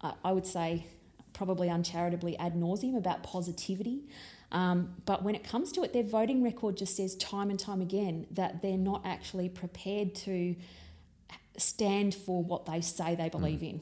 I 0.00 0.32
would 0.32 0.46
say, 0.46 0.86
probably 1.32 1.68
uncharitably 1.68 2.36
ad 2.38 2.54
nauseum 2.54 2.96
about 2.96 3.22
positivity. 3.22 4.02
Um, 4.50 4.94
but 5.04 5.22
when 5.22 5.34
it 5.34 5.44
comes 5.44 5.72
to 5.72 5.82
it, 5.82 5.92
their 5.92 6.02
voting 6.02 6.42
record 6.42 6.76
just 6.76 6.96
says 6.96 7.14
time 7.16 7.50
and 7.50 7.58
time 7.58 7.80
again 7.82 8.26
that 8.30 8.62
they're 8.62 8.78
not 8.78 9.02
actually 9.04 9.48
prepared 9.48 10.14
to 10.16 10.56
stand 11.58 12.14
for 12.14 12.42
what 12.42 12.66
they 12.66 12.80
say 12.80 13.14
they 13.14 13.28
believe 13.28 13.60
mm. 13.60 13.70
in. 13.70 13.80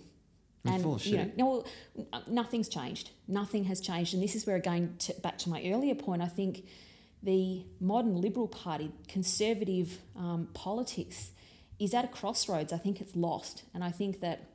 And 0.65 1.07
you 1.07 1.17
know, 1.37 1.65
no, 1.97 2.15
nothing's 2.27 2.69
changed. 2.69 3.11
Nothing 3.29 3.65
has 3.65 3.81
changed, 3.81 4.15
and 4.15 4.23
this 4.23 4.35
is 4.35 4.49
where 4.49 4.57
again, 4.57 4.97
to, 5.01 5.15
back 5.15 5.39
to 5.39 5.49
my 5.49 5.63
earlier 5.73 5.95
point, 5.95 6.23
I 6.23 6.27
think 6.27 6.65
the 7.27 7.65
modern 7.81 8.21
Liberal 8.21 8.47
Party, 8.47 8.93
conservative 9.09 9.99
um, 10.17 10.49
politics, 10.55 11.33
is 11.79 11.93
at 11.93 12.05
a 12.05 12.09
crossroads. 12.09 12.73
I 12.73 12.79
think 12.79 13.01
it's 13.01 13.17
lost, 13.17 13.65
and 13.75 13.83
I 13.83 13.91
think 13.91 14.21
that 14.21 14.49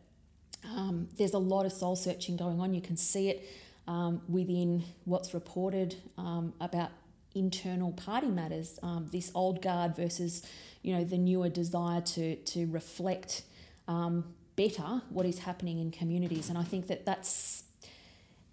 um, 0.64 1.10
there's 1.18 1.34
a 1.34 1.38
lot 1.38 1.66
of 1.66 1.74
soul 1.74 1.98
searching 1.98 2.38
going 2.38 2.62
on. 2.62 2.74
You 2.74 2.82
can 2.82 2.96
see 2.96 3.30
it 3.30 3.48
um, 3.88 4.22
within 4.30 4.84
what's 5.04 5.34
reported 5.34 5.96
um, 6.18 6.54
about 6.62 6.92
internal 7.36 7.92
party 7.92 8.28
matters, 8.28 8.80
um, 8.82 9.10
this 9.12 9.32
old 9.36 9.62
guard 9.62 9.96
versus 9.96 10.42
you 10.82 10.96
know 10.96 11.04
the 11.04 11.18
newer 11.18 11.50
desire 11.50 12.00
to 12.02 12.38
to 12.38 12.68
reflect 12.68 13.44
um, 13.90 14.34
better 14.56 15.02
what 15.10 15.26
is 15.26 15.40
happening 15.40 15.78
in 15.80 15.92
communities, 15.92 16.48
and 16.48 16.58
I 16.58 16.64
think 16.64 16.88
that 16.88 17.06
that's 17.06 17.66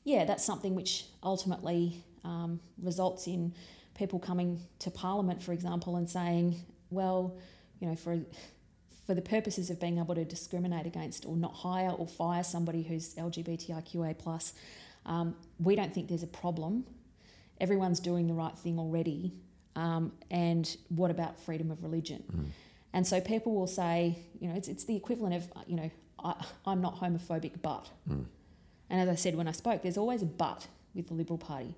yeah 0.02 0.24
that's 0.24 0.44
something 0.44 0.74
which 0.74 1.04
ultimately 1.22 2.02
results 2.82 3.26
in 3.26 3.54
people 3.98 4.18
coming 4.18 4.60
to 4.78 4.90
Parliament, 4.90 5.42
for 5.42 5.52
example, 5.52 5.96
and 5.96 6.08
saying, 6.08 6.56
well, 6.90 7.36
you 7.80 7.88
know, 7.88 7.96
for 7.96 8.20
for 9.06 9.14
the 9.14 9.22
purposes 9.22 9.70
of 9.70 9.80
being 9.80 9.98
able 9.98 10.14
to 10.14 10.24
discriminate 10.24 10.84
against 10.84 11.24
or 11.24 11.34
not 11.34 11.54
hire 11.54 11.90
or 11.90 12.06
fire 12.06 12.44
somebody 12.44 12.82
who's 12.82 13.14
LGBTIQA 13.14 14.18
plus, 14.18 14.52
um, 15.06 15.34
we 15.58 15.74
don't 15.74 15.94
think 15.94 16.08
there's 16.08 16.22
a 16.22 16.26
problem. 16.26 16.84
Everyone's 17.58 18.00
doing 18.00 18.26
the 18.26 18.34
right 18.34 18.56
thing 18.58 18.78
already. 18.78 19.32
Um, 19.76 20.12
and 20.30 20.76
what 20.90 21.10
about 21.10 21.40
freedom 21.40 21.70
of 21.70 21.82
religion? 21.82 22.22
Mm. 22.30 22.44
And 22.92 23.06
so 23.06 23.18
people 23.18 23.54
will 23.54 23.66
say, 23.66 24.18
you 24.40 24.48
know, 24.48 24.54
it's, 24.54 24.68
it's 24.68 24.84
the 24.84 24.96
equivalent 24.96 25.34
of, 25.36 25.48
you 25.66 25.76
know, 25.76 25.90
I, 26.22 26.34
am 26.66 26.82
not 26.82 27.00
homophobic, 27.00 27.62
but. 27.62 27.88
Mm. 28.10 28.26
And 28.90 29.00
as 29.00 29.08
I 29.08 29.14
said 29.14 29.36
when 29.36 29.48
I 29.48 29.52
spoke, 29.52 29.80
there's 29.80 29.96
always 29.96 30.20
a 30.20 30.26
but 30.26 30.66
with 30.94 31.08
the 31.08 31.14
Liberal 31.14 31.38
Party. 31.38 31.74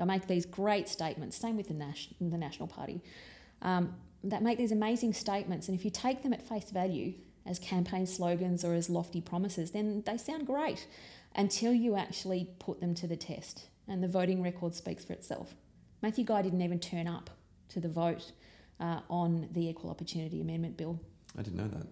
They 0.00 0.06
make 0.06 0.26
these 0.26 0.46
great 0.46 0.88
statements, 0.88 1.36
same 1.36 1.58
with 1.58 1.68
the, 1.68 1.74
Nas- 1.74 2.08
the 2.18 2.38
National 2.38 2.66
Party, 2.66 3.02
um, 3.60 3.94
that 4.24 4.42
make 4.42 4.56
these 4.56 4.72
amazing 4.72 5.12
statements. 5.12 5.68
And 5.68 5.78
if 5.78 5.84
you 5.84 5.90
take 5.90 6.22
them 6.22 6.32
at 6.32 6.40
face 6.40 6.70
value 6.70 7.12
as 7.44 7.58
campaign 7.58 8.06
slogans 8.06 8.64
or 8.64 8.72
as 8.72 8.88
lofty 8.88 9.20
promises, 9.20 9.72
then 9.72 10.02
they 10.06 10.16
sound 10.16 10.46
great. 10.46 10.86
until 11.34 11.72
you 11.72 11.96
actually 11.96 12.48
put 12.58 12.80
them 12.80 12.94
to 12.94 13.06
the 13.06 13.16
test. 13.16 13.68
And 13.88 14.02
the 14.02 14.08
voting 14.08 14.42
record 14.42 14.74
speaks 14.74 15.04
for 15.04 15.12
itself. 15.12 15.54
Matthew 16.02 16.24
Guy 16.24 16.42
didn't 16.42 16.62
even 16.62 16.78
turn 16.78 17.06
up 17.06 17.30
to 17.70 17.80
the 17.80 17.88
vote 17.88 18.32
uh, 18.78 19.00
on 19.08 19.48
the 19.52 19.68
Equal 19.68 19.90
Opportunity 19.90 20.40
Amendment 20.40 20.76
Bill. 20.76 20.98
I 21.38 21.42
didn't 21.42 21.58
know 21.58 21.68
that. 21.68 21.86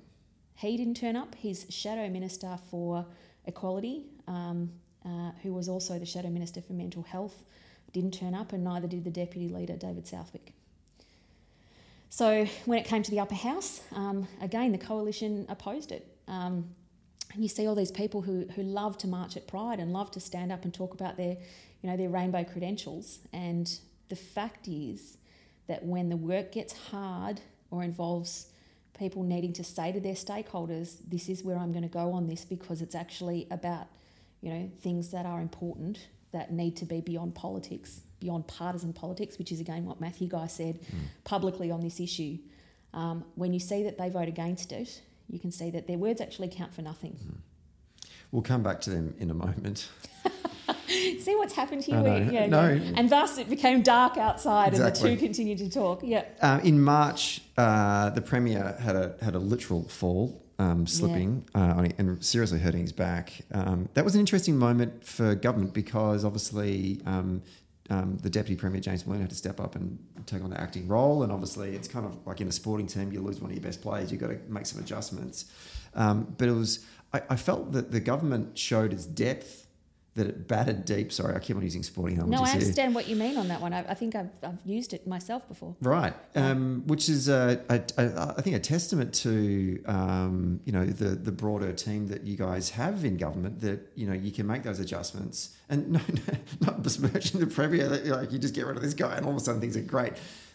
He 0.54 0.76
didn't 0.76 0.94
turn 0.94 1.16
up. 1.16 1.34
His 1.34 1.66
shadow 1.68 2.08
minister 2.08 2.58
for 2.70 3.06
equality, 3.44 4.06
um, 4.26 4.70
uh, 5.04 5.30
who 5.42 5.52
was 5.52 5.68
also 5.68 5.98
the 5.98 6.06
shadow 6.06 6.30
minister 6.30 6.60
for 6.60 6.72
mental 6.72 7.02
health, 7.02 7.42
didn't 7.92 8.14
turn 8.14 8.34
up, 8.34 8.52
and 8.52 8.64
neither 8.64 8.86
did 8.86 9.04
the 9.04 9.10
deputy 9.10 9.48
leader, 9.48 9.76
David 9.76 10.06
Southwick. 10.06 10.52
So 12.10 12.46
when 12.64 12.78
it 12.78 12.86
came 12.86 13.02
to 13.02 13.10
the 13.10 13.20
upper 13.20 13.34
house, 13.34 13.82
um, 13.92 14.26
again, 14.40 14.72
the 14.72 14.78
coalition 14.78 15.46
opposed 15.48 15.92
it. 15.92 16.06
Um, 16.26 16.70
and 17.34 17.42
you 17.42 17.48
see 17.48 17.66
all 17.66 17.74
these 17.74 17.90
people 17.90 18.22
who, 18.22 18.46
who 18.54 18.62
love 18.62 18.96
to 18.98 19.06
march 19.06 19.36
at 19.36 19.46
Pride 19.46 19.78
and 19.78 19.92
love 19.92 20.10
to 20.12 20.20
stand 20.20 20.50
up 20.50 20.64
and 20.64 20.72
talk 20.72 20.94
about 20.94 21.16
their, 21.16 21.36
you 21.82 21.90
know, 21.90 21.96
their 21.96 22.08
rainbow 22.08 22.44
credentials. 22.44 23.18
And 23.32 23.70
the 24.08 24.16
fact 24.16 24.66
is 24.68 25.18
that 25.66 25.84
when 25.84 26.08
the 26.08 26.16
work 26.16 26.52
gets 26.52 26.72
hard 26.72 27.42
or 27.70 27.82
involves 27.82 28.46
people 28.98 29.22
needing 29.22 29.52
to 29.52 29.64
say 29.64 29.92
to 29.92 30.00
their 30.00 30.14
stakeholders, 30.14 30.96
this 31.06 31.28
is 31.28 31.44
where 31.44 31.58
I'm 31.58 31.72
going 31.72 31.82
to 31.82 31.88
go 31.88 32.12
on 32.12 32.26
this 32.26 32.44
because 32.44 32.80
it's 32.80 32.94
actually 32.94 33.46
about, 33.50 33.86
you 34.40 34.50
know, 34.50 34.70
things 34.80 35.10
that 35.10 35.26
are 35.26 35.40
important 35.40 35.98
that 36.32 36.52
need 36.52 36.76
to 36.76 36.84
be 36.84 37.00
beyond 37.00 37.34
politics, 37.34 38.02
beyond 38.20 38.46
partisan 38.46 38.92
politics, 38.92 39.38
which 39.38 39.52
is 39.52 39.60
again 39.60 39.84
what 39.84 40.00
Matthew 40.00 40.28
Guy 40.28 40.46
said 40.46 40.80
mm. 40.80 40.98
publicly 41.24 41.70
on 41.70 41.80
this 41.80 42.00
issue. 42.00 42.38
Um, 42.94 43.24
when 43.34 43.52
you 43.52 43.60
see 43.60 43.82
that 43.84 43.98
they 43.98 44.08
vote 44.08 44.28
against 44.28 44.72
it, 44.72 45.02
you 45.28 45.38
can 45.38 45.50
see 45.50 45.70
that 45.70 45.86
their 45.86 45.98
words 45.98 46.20
actually 46.20 46.48
count 46.48 46.74
for 46.74 46.82
nothing. 46.82 47.18
Mm. 47.22 47.36
We'll 48.30 48.42
come 48.42 48.62
back 48.62 48.80
to 48.82 48.90
them 48.90 49.14
in 49.18 49.30
a 49.30 49.34
moment. 49.34 49.88
See 50.88 51.34
what's 51.36 51.54
happened 51.54 51.82
here? 51.82 52.02
Yeah, 52.30 52.46
no. 52.46 52.70
Yeah. 52.70 52.92
And 52.96 53.08
thus 53.08 53.38
it 53.38 53.48
became 53.48 53.82
dark 53.82 54.16
outside 54.16 54.68
exactly. 54.68 55.10
and 55.10 55.18
the 55.18 55.20
two 55.20 55.26
continued 55.26 55.58
to 55.58 55.70
talk. 55.70 56.02
Yeah. 56.02 56.24
Um, 56.42 56.60
in 56.60 56.80
March, 56.80 57.40
uh, 57.56 58.10
the 58.10 58.20
Premier 58.20 58.76
had 58.80 58.96
a, 58.96 59.14
had 59.22 59.34
a 59.34 59.38
literal 59.38 59.84
fall. 59.84 60.42
Um, 60.60 60.88
slipping 60.88 61.46
yeah. 61.54 61.76
uh, 61.78 61.88
and 61.98 62.24
seriously 62.24 62.58
hurting 62.58 62.80
his 62.80 62.90
back. 62.90 63.32
Um, 63.52 63.88
that 63.94 64.04
was 64.04 64.16
an 64.16 64.20
interesting 64.20 64.56
moment 64.56 65.04
for 65.06 65.36
government 65.36 65.72
because 65.72 66.24
obviously 66.24 67.00
um, 67.06 67.42
um, 67.90 68.18
the 68.18 68.28
deputy 68.28 68.58
premier 68.58 68.80
James 68.80 69.04
Merlino 69.04 69.20
had 69.20 69.30
to 69.30 69.36
step 69.36 69.60
up 69.60 69.76
and 69.76 69.98
take 70.26 70.42
on 70.42 70.50
the 70.50 70.60
acting 70.60 70.88
role, 70.88 71.22
and 71.22 71.32
obviously 71.32 71.74
it's 71.74 71.88
kind 71.88 72.04
of 72.04 72.18
like 72.26 72.40
in 72.40 72.48
a 72.48 72.52
sporting 72.52 72.86
team, 72.86 73.12
you 73.12 73.20
lose 73.20 73.40
one 73.40 73.50
of 73.50 73.56
your 73.56 73.62
best 73.62 73.80
players, 73.80 74.10
you've 74.10 74.20
got 74.20 74.28
to 74.28 74.38
make 74.48 74.66
some 74.66 74.80
adjustments. 74.80 75.46
Um, 75.94 76.34
but 76.36 76.48
it 76.48 76.52
was, 76.52 76.84
I, 77.12 77.22
I, 77.30 77.36
felt 77.36 77.72
that 77.72 77.90
the 77.90 78.00
government 78.00 78.58
showed 78.58 78.92
its 78.92 79.06
depth 79.06 79.67
that 80.18 80.26
it 80.26 80.48
battered 80.48 80.84
deep. 80.84 81.12
Sorry, 81.12 81.34
I 81.34 81.38
keep 81.38 81.56
on 81.56 81.62
using 81.62 81.82
sporting 81.82 82.18
No, 82.28 82.42
I 82.42 82.50
understand 82.50 82.90
here. 82.90 82.94
what 82.94 83.08
you 83.08 83.16
mean 83.16 83.38
on 83.38 83.48
that 83.48 83.60
one. 83.60 83.72
I, 83.72 83.80
I 83.88 83.94
think 83.94 84.14
I've, 84.14 84.30
I've, 84.42 84.58
used 84.64 84.92
it 84.92 85.06
myself 85.06 85.48
before. 85.48 85.74
Right, 85.80 86.12
um, 86.34 86.82
which 86.86 87.08
is 87.08 87.28
a, 87.28 87.60
a, 87.70 87.80
a, 87.96 88.34
I 88.36 88.42
think 88.42 88.56
a 88.56 88.60
testament 88.60 89.14
to 89.14 89.82
um, 89.86 90.60
you 90.64 90.72
know 90.72 90.84
the 90.84 91.10
the 91.10 91.32
broader 91.32 91.72
team 91.72 92.08
that 92.08 92.24
you 92.24 92.36
guys 92.36 92.70
have 92.70 93.04
in 93.04 93.16
government. 93.16 93.60
That 93.60 93.92
you 93.94 94.06
know 94.06 94.12
you 94.12 94.32
can 94.32 94.46
make 94.46 94.64
those 94.64 94.80
adjustments, 94.80 95.56
and 95.68 95.92
no, 95.92 96.00
no 96.08 96.38
not 96.60 96.82
besmirching 96.82 97.40
the 97.40 97.46
premier. 97.46 97.88
That, 97.88 98.06
like 98.06 98.32
you 98.32 98.38
just 98.38 98.54
get 98.54 98.66
rid 98.66 98.76
of 98.76 98.82
this 98.82 98.94
guy, 98.94 99.16
and 99.16 99.24
all 99.24 99.32
of 99.32 99.38
a 99.38 99.40
sudden 99.40 99.60
things 99.60 99.76
are 99.76 99.82
great. 99.82 100.14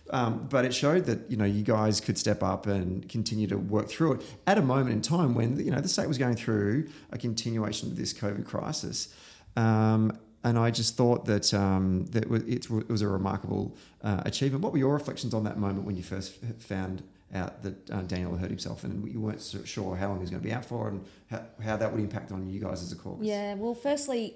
Um, 0.09 0.47
but 0.49 0.65
it 0.65 0.73
showed 0.73 1.05
that 1.05 1.31
you 1.31 1.37
know 1.37 1.45
you 1.45 1.63
guys 1.63 2.01
could 2.01 2.17
step 2.17 2.43
up 2.43 2.67
and 2.67 3.07
continue 3.07 3.47
to 3.47 3.57
work 3.57 3.87
through 3.87 4.13
it 4.13 4.21
at 4.45 4.57
a 4.57 4.61
moment 4.61 4.91
in 4.91 5.01
time 5.01 5.33
when 5.33 5.57
you 5.57 5.71
know 5.71 5.79
the 5.79 5.87
state 5.87 6.07
was 6.07 6.17
going 6.17 6.35
through 6.35 6.89
a 7.11 7.17
continuation 7.17 7.89
of 7.89 7.95
this 7.95 8.13
COVID 8.13 8.45
crisis. 8.45 9.13
Um, 9.55 10.17
and 10.43 10.57
I 10.57 10.71
just 10.71 10.97
thought 10.97 11.25
that 11.25 11.53
um, 11.53 12.05
that 12.07 12.25
it 12.29 12.69
was 12.69 13.01
a 13.01 13.07
remarkable 13.07 13.75
uh, 14.03 14.21
achievement. 14.25 14.63
What 14.63 14.73
were 14.73 14.79
your 14.79 14.93
reflections 14.93 15.33
on 15.33 15.43
that 15.45 15.57
moment 15.57 15.85
when 15.85 15.95
you 15.95 16.03
first 16.03 16.33
found 16.59 17.03
out 17.33 17.63
that 17.63 17.89
uh, 17.89 18.01
Daniel 18.01 18.31
had 18.31 18.41
hurt 18.41 18.49
himself 18.49 18.83
and 18.83 19.11
you 19.11 19.19
weren't 19.19 19.41
sure 19.65 19.95
how 19.95 20.09
long 20.09 20.17
he 20.17 20.21
was 20.21 20.29
going 20.29 20.41
to 20.41 20.47
be 20.47 20.53
out 20.53 20.65
for 20.65 20.89
and 20.89 21.03
how, 21.31 21.41
how 21.63 21.77
that 21.77 21.91
would 21.91 22.01
impact 22.01 22.31
on 22.31 22.47
you 22.47 22.59
guys 22.59 22.83
as 22.83 22.91
a 22.91 22.95
caucus? 22.95 23.25
Yeah, 23.25 23.55
well, 23.55 23.73
firstly, 23.73 24.35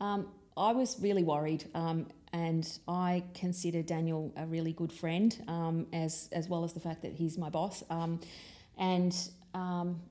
um, 0.00 0.28
I 0.56 0.72
was 0.72 1.00
really 1.00 1.22
worried, 1.22 1.64
um, 1.74 2.08
and 2.32 2.66
I 2.88 3.24
consider 3.34 3.82
Daniel 3.82 4.32
a 4.36 4.46
really 4.46 4.72
good 4.72 4.92
friend, 4.92 5.36
um, 5.48 5.86
as 5.92 6.28
as 6.32 6.48
well 6.48 6.64
as 6.64 6.72
the 6.72 6.80
fact 6.80 7.02
that 7.02 7.12
he's 7.12 7.38
my 7.38 7.50
boss, 7.50 7.84
um, 7.90 8.20
and. 8.76 9.14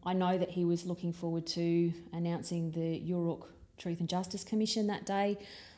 I 0.03 0.13
know 0.13 0.39
that 0.39 0.49
he 0.49 0.65
was 0.65 0.87
looking 0.87 1.13
forward 1.13 1.45
to 1.47 1.93
announcing 2.13 2.71
the 2.71 2.99
Yoorrook 2.99 3.43
Truth 3.77 3.99
and 3.99 4.09
Justice 4.09 4.43
Commission 4.43 4.87
that 4.87 5.05
day, 5.05 5.37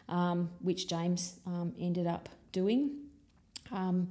um, 0.10 0.50
which 0.62 0.88
James 0.88 1.39
um, 1.45 1.74
ended 1.80 2.08
up 2.08 2.30
doing. 2.52 2.91
Um, 3.72 4.10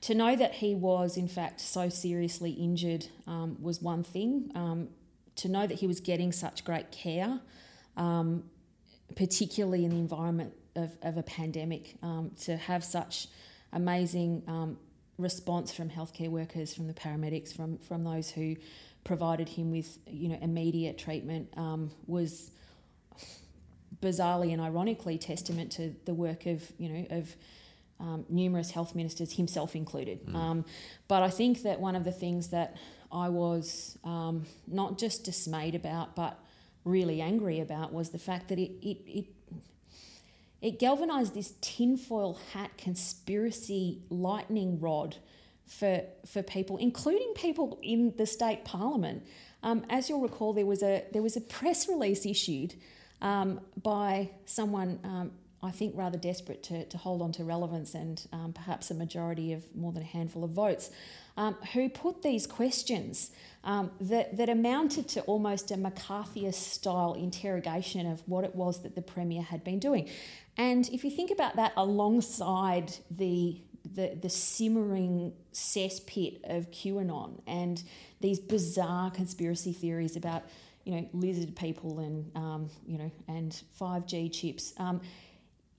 to 0.00 0.14
know 0.14 0.34
that 0.34 0.54
he 0.54 0.74
was, 0.74 1.16
in 1.16 1.28
fact, 1.28 1.60
so 1.60 1.88
seriously 1.88 2.50
injured 2.52 3.06
um, 3.26 3.56
was 3.62 3.80
one 3.80 4.02
thing. 4.02 4.50
Um, 4.54 4.88
to 5.36 5.48
know 5.48 5.66
that 5.66 5.78
he 5.78 5.86
was 5.86 6.00
getting 6.00 6.32
such 6.32 6.64
great 6.64 6.90
care, 6.90 7.40
um, 7.96 8.44
particularly 9.16 9.84
in 9.84 9.90
the 9.90 9.98
environment 9.98 10.52
of, 10.74 10.96
of 11.02 11.16
a 11.16 11.22
pandemic, 11.22 11.94
to 12.40 12.56
have 12.56 12.84
such 12.84 13.28
amazing 13.72 14.42
response 15.20 15.72
from 15.72 15.88
healthcare 15.90 16.28
workers, 16.28 16.74
from 16.74 16.86
the 16.86 16.94
paramedics, 16.94 17.54
from 17.54 17.78
from 17.78 18.04
those 18.04 18.30
who 18.30 18.56
provided 19.04 19.48
him 19.48 19.70
with 19.70 19.98
you 20.06 20.28
know 20.28 20.38
immediate 20.40 20.98
treatment 20.98 21.48
um, 21.56 21.90
was 22.06 22.50
bizarrely 24.02 24.52
and 24.52 24.60
ironically 24.62 25.18
testament 25.18 25.72
to 25.72 25.94
the 26.04 26.14
work 26.14 26.46
of 26.46 26.72
you 26.78 26.88
know 26.88 27.06
of 27.10 27.34
um, 28.00 28.24
numerous 28.28 28.70
health 28.70 28.94
ministers, 28.94 29.32
himself 29.32 29.76
included. 29.76 30.26
Mm. 30.26 30.34
Um, 30.34 30.64
but 31.06 31.22
I 31.22 31.30
think 31.30 31.62
that 31.62 31.80
one 31.80 31.94
of 31.94 32.04
the 32.04 32.12
things 32.12 32.48
that 32.48 32.76
I 33.12 33.28
was 33.28 33.98
um, 34.04 34.46
not 34.66 34.98
just 34.98 35.24
dismayed 35.24 35.74
about, 35.74 36.16
but 36.16 36.38
really 36.84 37.20
angry 37.20 37.60
about, 37.60 37.92
was 37.92 38.10
the 38.10 38.18
fact 38.18 38.48
that 38.48 38.58
it 38.58 38.72
it 38.82 38.98
it, 39.06 39.26
it 40.62 40.78
galvanised 40.78 41.34
this 41.34 41.54
tinfoil 41.60 42.38
hat 42.52 42.70
conspiracy 42.78 44.02
lightning 44.08 44.80
rod 44.80 45.16
for, 45.70 46.02
for 46.26 46.42
people, 46.42 46.76
including 46.76 47.32
people 47.34 47.78
in 47.82 48.12
the 48.16 48.26
state 48.26 48.64
parliament. 48.64 49.24
Um, 49.62 49.86
as 49.88 50.08
you'll 50.08 50.20
recall, 50.20 50.52
there 50.52 50.66
was 50.66 50.82
a 50.82 51.04
there 51.12 51.22
was 51.22 51.36
a 51.36 51.40
press 51.40 51.88
release 51.88 52.26
issued 52.26 52.74
um, 53.22 53.60
by 53.80 54.30
someone 54.46 54.98
um, 55.04 55.32
I 55.62 55.70
think 55.70 55.94
rather 55.96 56.18
desperate 56.18 56.62
to, 56.64 56.86
to 56.86 56.98
hold 56.98 57.20
on 57.22 57.32
to 57.32 57.44
relevance 57.44 57.94
and 57.94 58.26
um, 58.32 58.52
perhaps 58.54 58.90
a 58.90 58.94
majority 58.94 59.52
of 59.52 59.64
more 59.76 59.92
than 59.92 60.02
a 60.02 60.06
handful 60.06 60.42
of 60.42 60.50
votes, 60.50 60.90
um, 61.36 61.54
who 61.74 61.90
put 61.90 62.22
these 62.22 62.46
questions 62.46 63.30
that, 63.62 64.38
that 64.38 64.48
amounted 64.48 65.06
to 65.08 65.20
almost 65.22 65.70
a 65.70 65.74
McCarthyist 65.74 66.54
style 66.54 67.12
interrogation 67.12 68.10
of 68.10 68.22
what 68.26 68.42
it 68.42 68.54
was 68.54 68.82
that 68.82 68.94
the 68.94 69.02
Premier 69.02 69.42
had 69.42 69.62
been 69.62 69.78
doing. 69.78 70.08
And 70.56 70.88
if 70.88 71.04
you 71.04 71.10
think 71.10 71.30
about 71.30 71.56
that 71.56 71.74
alongside 71.76 72.94
the 73.10 73.60
the, 73.94 74.16
the 74.20 74.28
simmering 74.28 75.32
cesspit 75.52 76.40
of 76.44 76.70
QAnon 76.70 77.40
and 77.46 77.82
these 78.20 78.38
bizarre 78.38 79.10
conspiracy 79.10 79.72
theories 79.72 80.16
about, 80.16 80.42
you 80.84 80.94
know, 80.94 81.08
lizard 81.12 81.56
people 81.56 81.98
and, 82.00 82.30
um, 82.34 82.70
you 82.86 82.98
know, 82.98 83.10
and 83.28 83.62
5G 83.80 84.32
chips. 84.32 84.72
Um, 84.78 85.00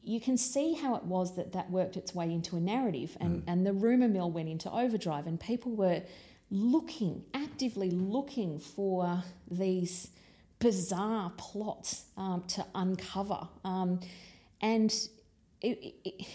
you 0.04 0.20
can 0.20 0.38
see 0.38 0.74
how 0.74 0.96
it 0.96 1.04
was 1.04 1.36
that 1.36 1.54
that 1.54 1.70
worked 1.70 1.96
its 1.96 2.14
way 2.14 2.26
into 2.26 2.56
a 2.58 2.60
narrative 2.60 3.16
and, 3.20 3.42
mm. 3.42 3.44
and 3.48 3.66
the 3.66 3.74
rumour 3.74 4.08
mill 4.08 4.32
went 4.32 4.50
into 4.50 4.70
overdrive 4.72 5.28
and 5.28 5.40
people 5.40 5.74
were 5.76 6.02
looking, 6.50 7.24
actively 7.34 7.92
looking 7.92 8.60
for 8.60 9.24
these 9.50 10.10
bizarre 10.60 11.32
plots 11.38 12.06
um, 12.18 12.44
to 12.48 12.66
uncover. 12.76 13.48
Um, 13.64 14.00
and 14.62 14.92
it, 15.62 15.96
it, 16.04 16.26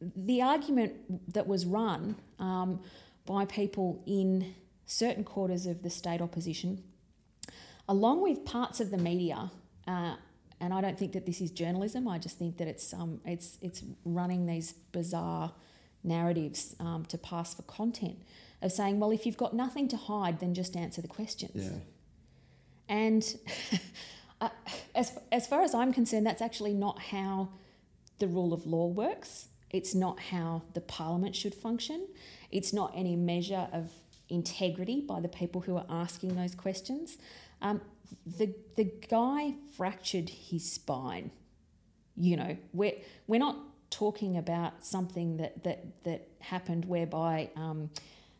the 0.00 0.42
argument 0.42 1.32
that 1.32 1.46
was 1.46 1.66
run 1.66 2.16
um, 2.38 2.80
by 3.26 3.44
people 3.44 4.02
in 4.06 4.54
certain 4.86 5.24
quarters 5.24 5.66
of 5.66 5.82
the 5.82 5.90
state 5.90 6.20
opposition, 6.20 6.82
along 7.88 8.22
with 8.22 8.44
parts 8.44 8.80
of 8.80 8.90
the 8.90 8.98
media, 8.98 9.50
uh, 9.86 10.16
and 10.60 10.72
I 10.72 10.80
don't 10.80 10.98
think 10.98 11.12
that 11.12 11.26
this 11.26 11.40
is 11.40 11.50
journalism. 11.50 12.08
I 12.08 12.18
just 12.18 12.38
think 12.38 12.56
that 12.58 12.68
it's 12.68 12.92
um, 12.94 13.20
it's 13.24 13.58
it's 13.60 13.82
running 14.04 14.46
these 14.46 14.72
bizarre 14.92 15.52
narratives 16.02 16.76
um, 16.80 17.04
to 17.06 17.18
pass 17.18 17.54
for 17.54 17.62
content 17.62 18.18
of 18.62 18.72
saying, 18.72 19.00
well, 19.00 19.10
if 19.10 19.26
you've 19.26 19.36
got 19.36 19.54
nothing 19.54 19.88
to 19.88 19.96
hide, 19.96 20.40
then 20.40 20.54
just 20.54 20.76
answer 20.76 21.02
the 21.02 21.08
questions. 21.08 21.52
Yeah. 21.54 21.78
And 22.88 23.36
uh, 24.40 24.48
as 24.94 25.18
as 25.32 25.46
far 25.46 25.62
as 25.62 25.74
I'm 25.74 25.92
concerned, 25.92 26.26
that's 26.26 26.42
actually 26.42 26.74
not 26.74 26.98
how 26.98 27.50
the 28.18 28.28
rule 28.28 28.52
of 28.52 28.66
law 28.66 28.86
works. 28.86 29.48
It's 29.74 29.92
not 29.92 30.20
how 30.20 30.62
the 30.72 30.80
parliament 30.80 31.34
should 31.34 31.52
function. 31.52 32.06
It's 32.52 32.72
not 32.72 32.92
any 32.94 33.16
measure 33.16 33.66
of 33.72 33.90
integrity 34.28 35.00
by 35.00 35.18
the 35.18 35.28
people 35.28 35.62
who 35.62 35.76
are 35.76 35.86
asking 35.90 36.36
those 36.36 36.54
questions. 36.54 37.18
Um, 37.60 37.80
the 38.24 38.54
the 38.76 38.84
guy 39.10 39.54
fractured 39.76 40.28
his 40.30 40.70
spine. 40.70 41.32
You 42.16 42.36
know, 42.36 42.56
we're 42.72 42.94
we're 43.26 43.40
not 43.40 43.56
talking 43.90 44.36
about 44.36 44.86
something 44.86 45.38
that 45.38 45.64
that 45.64 46.04
that 46.04 46.28
happened 46.38 46.84
whereby. 46.84 47.50
Um, 47.56 47.90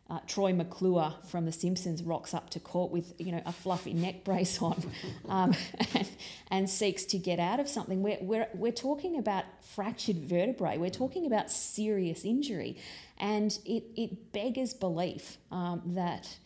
uh, 0.07 0.19
Troy 0.27 0.53
McClure 0.53 1.15
from 1.27 1.45
The 1.45 1.51
Simpsons 1.51 2.03
rocks 2.03 2.33
up 2.33 2.51
to 2.51 2.59
court 2.59 2.91
with 2.91 3.13
you 3.17 3.31
know 3.31 3.41
a 3.45 3.51
fluffy 3.51 3.93
neck 3.93 4.23
brace 4.23 4.61
on, 4.61 4.83
um, 5.29 5.55
and, 5.93 6.09
and, 6.51 6.69
seeks 6.69 7.05
to 7.05 7.17
get 7.17 7.39
out 7.39 7.59
of 7.59 7.67
something. 7.67 8.03
We're, 8.03 8.19
we're 8.21 8.47
we're 8.53 8.71
talking 8.71 9.17
about 9.17 9.45
fractured 9.61 10.17
vertebrae. 10.17 10.77
We're 10.77 10.91
talking 10.91 11.25
about 11.25 11.49
serious 11.49 12.23
injury, 12.23 12.77
and 13.17 13.57
it 13.65 13.85
it 13.95 14.31
beggars 14.31 14.75
belief 14.75 15.37
um, 15.51 15.81
that 15.87 16.37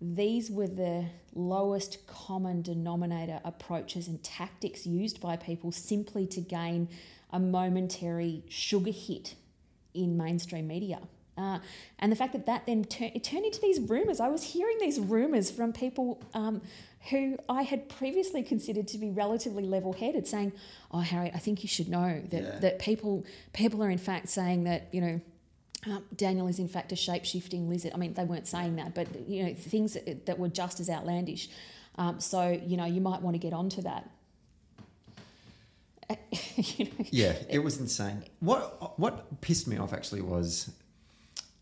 these 0.00 0.50
were 0.50 0.68
the 0.68 1.06
lowest 1.34 2.06
common 2.06 2.62
denominator 2.62 3.40
approaches 3.44 4.08
and 4.08 4.22
tactics 4.22 4.86
used 4.86 5.20
by 5.20 5.36
people 5.36 5.72
simply 5.72 6.26
to 6.26 6.40
gain 6.40 6.88
a 7.30 7.38
momentary 7.38 8.44
sugar 8.48 8.90
hit 8.90 9.34
in 9.92 10.16
mainstream 10.16 10.66
media. 10.66 11.00
Uh, 11.36 11.58
and 11.98 12.12
the 12.12 12.16
fact 12.16 12.32
that 12.32 12.46
that 12.46 12.66
then 12.66 12.84
tur- 12.84 13.10
it 13.14 13.24
turned 13.24 13.44
into 13.44 13.60
these 13.60 13.80
rumors. 13.80 14.20
I 14.20 14.28
was 14.28 14.42
hearing 14.42 14.78
these 14.78 15.00
rumors 15.00 15.50
from 15.50 15.72
people 15.72 16.22
um, 16.32 16.62
who 17.10 17.36
I 17.48 17.62
had 17.62 17.88
previously 17.88 18.42
considered 18.42 18.88
to 18.88 18.98
be 18.98 19.10
relatively 19.10 19.64
level-headed, 19.64 20.28
saying, 20.28 20.52
"Oh, 20.92 21.00
Harry, 21.00 21.32
I 21.34 21.38
think 21.38 21.62
you 21.62 21.68
should 21.68 21.88
know 21.88 22.22
that 22.30 22.42
yeah. 22.42 22.58
that 22.60 22.78
people 22.78 23.24
people 23.52 23.82
are 23.82 23.90
in 23.90 23.98
fact 23.98 24.28
saying 24.28 24.64
that 24.64 24.88
you 24.92 25.00
know 25.00 25.20
um, 25.86 26.04
Daniel 26.14 26.46
is 26.46 26.58
in 26.58 26.68
fact 26.68 26.92
a 26.92 26.96
shape 26.96 27.24
shifting 27.24 27.68
lizard. 27.68 27.92
I 27.94 27.98
mean, 27.98 28.14
they 28.14 28.24
weren't 28.24 28.46
saying 28.46 28.76
that, 28.76 28.94
but 28.94 29.08
you 29.28 29.44
know 29.44 29.54
things 29.54 29.94
that, 29.94 30.26
that 30.26 30.38
were 30.38 30.48
just 30.48 30.80
as 30.80 30.88
outlandish. 30.88 31.48
Um, 31.96 32.20
so 32.20 32.48
you 32.64 32.76
know 32.76 32.84
you 32.84 33.00
might 33.00 33.22
want 33.22 33.34
to 33.34 33.38
get 33.38 33.52
onto 33.52 33.82
that. 33.82 34.10
you 36.56 36.84
know, 36.84 36.90
yeah, 37.10 37.34
it 37.48 37.58
was 37.58 37.80
insane. 37.80 38.24
What 38.40 38.98
what 38.98 39.40
pissed 39.40 39.66
me 39.66 39.78
off 39.78 39.92
actually 39.92 40.20
was 40.20 40.70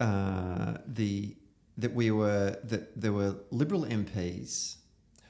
uh, 0.02 0.78
the 0.86 1.36
that 1.78 1.94
we 1.94 2.10
were 2.10 2.58
that 2.64 3.00
there 3.00 3.12
were 3.12 3.36
Liberal 3.50 3.84
MPs 3.84 4.76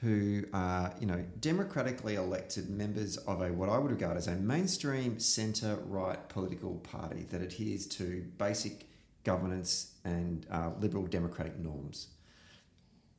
who 0.01 0.43
are, 0.51 0.93
you 0.99 1.05
know, 1.05 1.23
democratically 1.39 2.15
elected 2.15 2.69
members 2.69 3.15
of 3.17 3.41
a 3.41 3.53
what 3.53 3.69
I 3.69 3.77
would 3.77 3.91
regard 3.91 4.17
as 4.17 4.27
a 4.27 4.35
mainstream 4.35 5.19
centre 5.19 5.77
right 5.85 6.27
political 6.27 6.75
party 6.79 7.25
that 7.29 7.41
adheres 7.41 7.85
to 7.87 8.25
basic 8.37 8.89
governance 9.23 9.93
and 10.03 10.45
uh, 10.51 10.71
liberal 10.79 11.05
democratic 11.05 11.57
norms, 11.57 12.07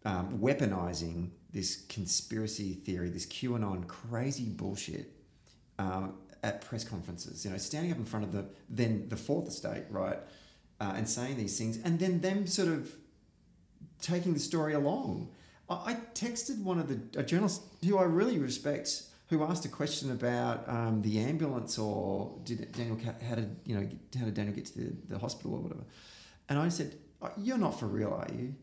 um, 0.04 0.38
weaponizing 0.38 1.30
this 1.52 1.86
conspiracy 1.88 2.74
theory, 2.74 3.08
this 3.08 3.26
QAnon 3.26 3.86
crazy 3.86 4.50
bullshit 4.50 5.12
um, 5.78 6.14
at 6.42 6.60
press 6.60 6.84
conferences. 6.84 7.44
You 7.44 7.52
know, 7.52 7.58
standing 7.58 7.92
up 7.92 7.98
in 7.98 8.04
front 8.04 8.24
of 8.24 8.32
the 8.32 8.44
then 8.68 9.08
the 9.08 9.16
fourth 9.16 9.46
estate, 9.46 9.84
right, 9.88 10.18
uh, 10.80 10.94
and 10.96 11.08
saying 11.08 11.36
these 11.36 11.58
things, 11.58 11.78
and 11.84 11.98
then 11.98 12.20
them 12.20 12.46
sort 12.46 12.68
of 12.68 12.94
taking 14.00 14.34
the 14.34 14.40
story 14.40 14.74
along. 14.74 15.28
I 15.68 15.96
texted 16.14 16.62
one 16.62 16.78
of 16.78 16.88
the 16.88 17.18
a 17.18 17.22
journalist 17.22 17.62
who 17.84 17.96
I 17.96 18.04
really 18.04 18.38
respect, 18.38 19.04
who 19.28 19.42
asked 19.42 19.64
a 19.64 19.68
question 19.68 20.10
about 20.10 20.68
um, 20.68 21.00
the 21.02 21.18
ambulance 21.20 21.78
or 21.78 22.38
did 22.44 22.70
Daniel 22.72 22.98
how 23.28 23.34
did 23.34 23.56
you 23.64 23.74
know 23.74 23.88
how 24.18 24.26
did 24.26 24.34
Daniel 24.34 24.54
get 24.54 24.66
to 24.66 24.78
the, 24.78 24.92
the 25.08 25.18
hospital 25.18 25.54
or 25.54 25.60
whatever, 25.60 25.84
and 26.48 26.58
I 26.58 26.68
said, 26.68 26.96
oh, 27.22 27.30
"You're 27.38 27.58
not 27.58 27.78
for 27.78 27.86
real, 27.86 28.12
are 28.12 28.28
you?" 28.34 28.54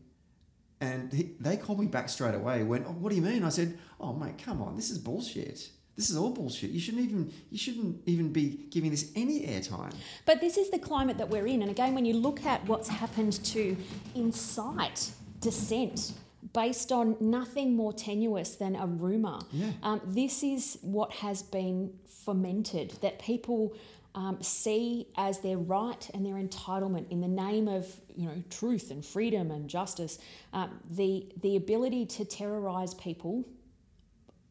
And 0.80 1.12
he, 1.12 1.32
they 1.38 1.56
called 1.56 1.80
me 1.80 1.86
back 1.86 2.08
straight 2.08 2.34
away. 2.34 2.62
Went, 2.62 2.86
oh, 2.86 2.92
"What 2.92 3.10
do 3.10 3.16
you 3.16 3.22
mean?" 3.22 3.42
I 3.42 3.48
said, 3.48 3.78
"Oh 4.00 4.12
mate, 4.12 4.38
come 4.38 4.62
on, 4.62 4.76
this 4.76 4.90
is 4.90 4.98
bullshit." 4.98 5.70
This 5.96 6.08
is 6.08 6.16
all 6.16 6.30
bullshit. 6.30 6.70
You 6.70 6.80
shouldn't 6.80 7.04
even 7.04 7.32
you 7.50 7.58
shouldn't 7.58 8.02
even 8.06 8.32
be 8.32 8.66
giving 8.70 8.90
this 8.90 9.12
any 9.14 9.46
airtime. 9.46 9.92
But 10.24 10.40
this 10.40 10.56
is 10.56 10.70
the 10.70 10.78
climate 10.78 11.18
that 11.18 11.28
we're 11.28 11.46
in, 11.46 11.62
and 11.62 11.70
again, 11.70 11.94
when 11.94 12.04
you 12.04 12.14
look 12.14 12.44
at 12.46 12.64
what's 12.66 12.88
happened 12.88 13.44
to 13.44 13.76
incite 14.14 15.10
dissent 15.40 16.14
based 16.52 16.92
on 16.92 17.16
nothing 17.20 17.76
more 17.76 17.92
tenuous 17.92 18.56
than 18.56 18.76
a 18.76 18.86
rumour. 18.86 19.38
Yeah. 19.52 19.70
Um, 19.82 20.00
this 20.04 20.42
is 20.42 20.78
what 20.82 21.12
has 21.12 21.42
been 21.42 21.92
fomented 22.24 22.92
that 23.00 23.18
people 23.18 23.74
um, 24.14 24.42
see 24.42 25.08
as 25.16 25.40
their 25.40 25.56
right 25.56 26.10
and 26.12 26.24
their 26.26 26.34
entitlement 26.34 27.10
in 27.10 27.20
the 27.20 27.28
name 27.28 27.68
of 27.68 27.86
you 28.14 28.26
know 28.26 28.42
truth 28.50 28.90
and 28.90 29.04
freedom 29.04 29.50
and 29.50 29.68
justice. 29.68 30.18
Um, 30.52 30.80
the 30.90 31.26
the 31.42 31.56
ability 31.56 32.06
to 32.06 32.24
terrorise 32.24 32.94
people 32.94 33.44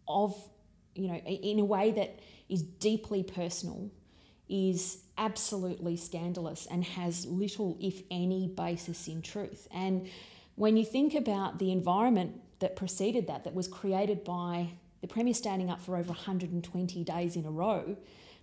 of 0.07 0.35
you 0.95 1.07
know 1.07 1.15
in 1.15 1.59
a 1.59 1.65
way 1.65 1.91
that 1.91 2.19
is 2.49 2.61
deeply 2.61 3.23
personal 3.23 3.89
is 4.49 5.03
absolutely 5.17 5.95
scandalous 5.95 6.67
and 6.69 6.83
has 6.83 7.25
little, 7.25 7.77
if 7.79 8.01
any, 8.11 8.47
basis 8.47 9.07
in 9.07 9.21
truth. 9.21 9.67
And 9.71 10.09
when 10.55 10.75
you 10.75 10.83
think 10.83 11.15
about 11.15 11.57
the 11.57 11.71
environment 11.71 12.41
that 12.59 12.75
preceded 12.75 13.27
that, 13.27 13.45
that 13.45 13.53
was 13.53 13.67
created 13.67 14.23
by 14.25 14.71
the 14.99 15.07
Premier 15.07 15.33
standing 15.33 15.69
up 15.69 15.79
for 15.79 15.95
over 15.95 16.09
120 16.09 17.03
days 17.03 17.35
in 17.35 17.45
a 17.45 17.51
row 17.51 17.95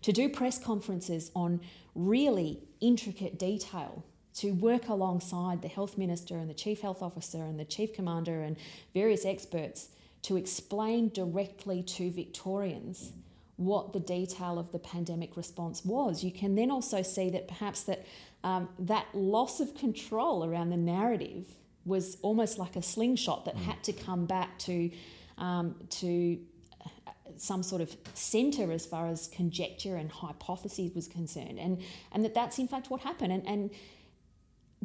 to 0.02 0.12
do 0.12 0.28
press 0.28 0.58
conferences 0.58 1.30
on 1.34 1.60
really 1.94 2.62
intricate 2.80 3.38
detail, 3.38 4.04
to 4.34 4.52
work 4.52 4.88
alongside 4.88 5.60
the 5.60 5.68
Health 5.68 5.98
Minister 5.98 6.38
and 6.38 6.48
the 6.48 6.54
Chief 6.54 6.80
Health 6.80 7.02
Officer 7.02 7.42
and 7.44 7.58
the 7.58 7.64
Chief 7.64 7.92
Commander 7.92 8.42
and 8.42 8.56
various 8.94 9.24
experts 9.24 9.88
to 10.22 10.36
explain 10.36 11.08
directly 11.10 11.82
to 11.82 12.10
Victorians 12.10 13.12
what 13.56 13.92
the 13.92 14.00
detail 14.00 14.58
of 14.58 14.70
the 14.70 14.78
pandemic 14.78 15.36
response 15.36 15.84
was. 15.84 16.22
You 16.22 16.30
can 16.30 16.54
then 16.54 16.70
also 16.70 17.02
see 17.02 17.28
that 17.30 17.48
perhaps 17.48 17.82
that 17.84 18.06
um, 18.44 18.68
that 18.78 19.06
loss 19.14 19.58
of 19.58 19.74
control 19.74 20.44
around 20.44 20.70
the 20.70 20.76
narrative 20.76 21.44
was 21.84 22.18
almost 22.22 22.56
like 22.58 22.76
a 22.76 22.82
slingshot 22.82 23.46
that 23.46 23.56
mm. 23.56 23.62
had 23.62 23.82
to 23.82 23.92
come 23.92 24.26
back 24.26 24.58
to 24.60 24.90
um, 25.38 25.74
to 25.90 26.38
uh, 26.84 27.10
some 27.36 27.64
sort 27.64 27.82
of 27.82 27.96
center 28.14 28.70
as 28.70 28.86
far 28.86 29.08
as 29.08 29.26
conjecture 29.28 29.96
and 29.96 30.10
hypotheses 30.12 30.94
was 30.94 31.08
concerned, 31.08 31.58
and 31.58 31.82
and 32.12 32.24
that 32.24 32.34
that's 32.34 32.58
in 32.60 32.68
fact 32.68 32.90
what 32.90 33.00
happened. 33.00 33.32
And 33.32 33.46
and 33.48 33.70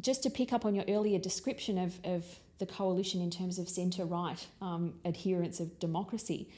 just 0.00 0.24
to 0.24 0.30
pick 0.30 0.52
up 0.52 0.64
on 0.64 0.74
your 0.74 0.84
earlier 0.88 1.20
description 1.20 1.78
of 1.78 2.00
of 2.02 2.40
the 2.58 2.66
coalition 2.66 3.20
in 3.20 3.30
terms 3.30 3.58
of 3.58 3.68
centre 3.68 4.04
right 4.04 4.46
um, 4.60 4.94
adherence 5.04 5.60
of 5.60 5.78
democracy. 5.80 6.48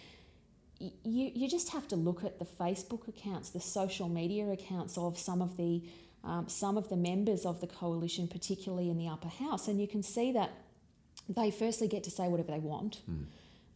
You, 0.78 1.30
you 1.34 1.48
just 1.48 1.70
have 1.70 1.88
to 1.88 1.96
look 1.96 2.22
at 2.22 2.38
the 2.38 2.44
Facebook 2.44 3.08
accounts, 3.08 3.50
the 3.50 3.60
social 3.60 4.08
media 4.08 4.50
accounts 4.50 4.98
of 4.98 5.18
some 5.18 5.40
of 5.40 5.56
the 5.56 5.82
um, 6.22 6.48
some 6.48 6.76
of 6.76 6.88
the 6.88 6.96
members 6.96 7.46
of 7.46 7.60
the 7.60 7.68
coalition, 7.68 8.26
particularly 8.26 8.90
in 8.90 8.98
the 8.98 9.06
upper 9.06 9.28
house, 9.28 9.68
and 9.68 9.80
you 9.80 9.86
can 9.86 10.02
see 10.02 10.32
that 10.32 10.50
they 11.28 11.50
firstly 11.50 11.86
get 11.86 12.02
to 12.04 12.10
say 12.10 12.26
whatever 12.26 12.50
they 12.50 12.58
want. 12.58 13.02
Mm. 13.08 13.26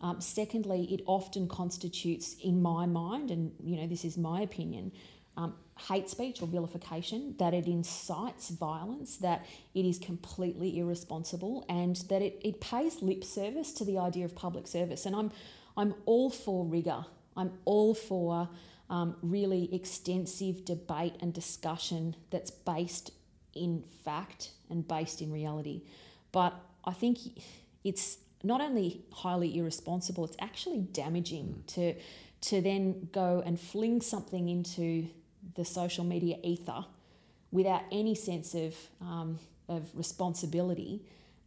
Um, 0.01 0.21
secondly, 0.21 0.85
it 0.93 1.03
often 1.07 1.47
constitutes, 1.47 2.35
in 2.43 2.61
my 2.61 2.87
mind, 2.87 3.31
and 3.31 3.53
you 3.63 3.77
know 3.77 3.87
this 3.87 4.05
is 4.05 4.19
my 4.19 4.41
opinion, 4.41 4.93
um, 5.41 5.55
hate 5.89 6.11
speech 6.11 6.43
or 6.43 6.47
vilification, 6.47 7.35
that 7.39 7.55
it 7.55 7.67
incites 7.67 8.51
violence, 8.51 9.17
that 9.19 9.47
it 9.75 9.85
is 9.87 9.99
completely 9.99 10.79
irresponsible, 10.79 11.65
and 11.69 11.97
that 12.11 12.21
it, 12.21 12.39
it 12.43 12.61
pays 12.61 13.01
lip 13.01 13.25
service 13.25 13.73
to 13.73 13.85
the 13.85 13.99
idea 13.99 14.25
of 14.25 14.35
public 14.35 14.67
service. 14.67 15.07
And 15.07 15.17
I'm 15.17 15.31
I'm 15.77 15.95
all 16.05 16.31
for 16.31 16.65
rigour. 16.65 17.07
I'm 17.37 17.53
all 17.65 17.95
for 17.95 18.49
um, 18.91 19.17
really 19.23 19.75
extensive 19.75 20.65
debate 20.65 21.15
and 21.21 21.33
discussion 21.33 22.17
that's 22.31 22.51
based 22.51 23.13
in 23.55 23.85
fact 24.05 24.51
and 24.69 24.87
based 24.87 25.23
in 25.23 25.33
reality. 25.33 25.83
But 26.33 26.55
I 26.85 26.93
think 26.93 27.19
it's 27.83 28.19
not 28.43 28.61
only 28.61 29.05
highly 29.13 29.57
irresponsible, 29.57 30.25
it's 30.25 30.37
actually 30.39 30.81
damaging 30.81 31.47
mm. 31.47 31.67
to 31.75 31.95
to 32.43 32.61
then 32.61 33.09
go 33.13 33.43
and 33.45 33.61
fling 33.61 34.01
something 34.01 34.49
into 34.49 35.09
the 35.55 35.65
social 35.65 36.05
media 36.05 36.37
ether 36.43 36.85
without 37.51 37.83
any 37.91 38.15
sense 38.15 38.55
of, 38.55 38.75
um, 39.01 39.39
of 39.69 39.89
responsibility 39.95 41.03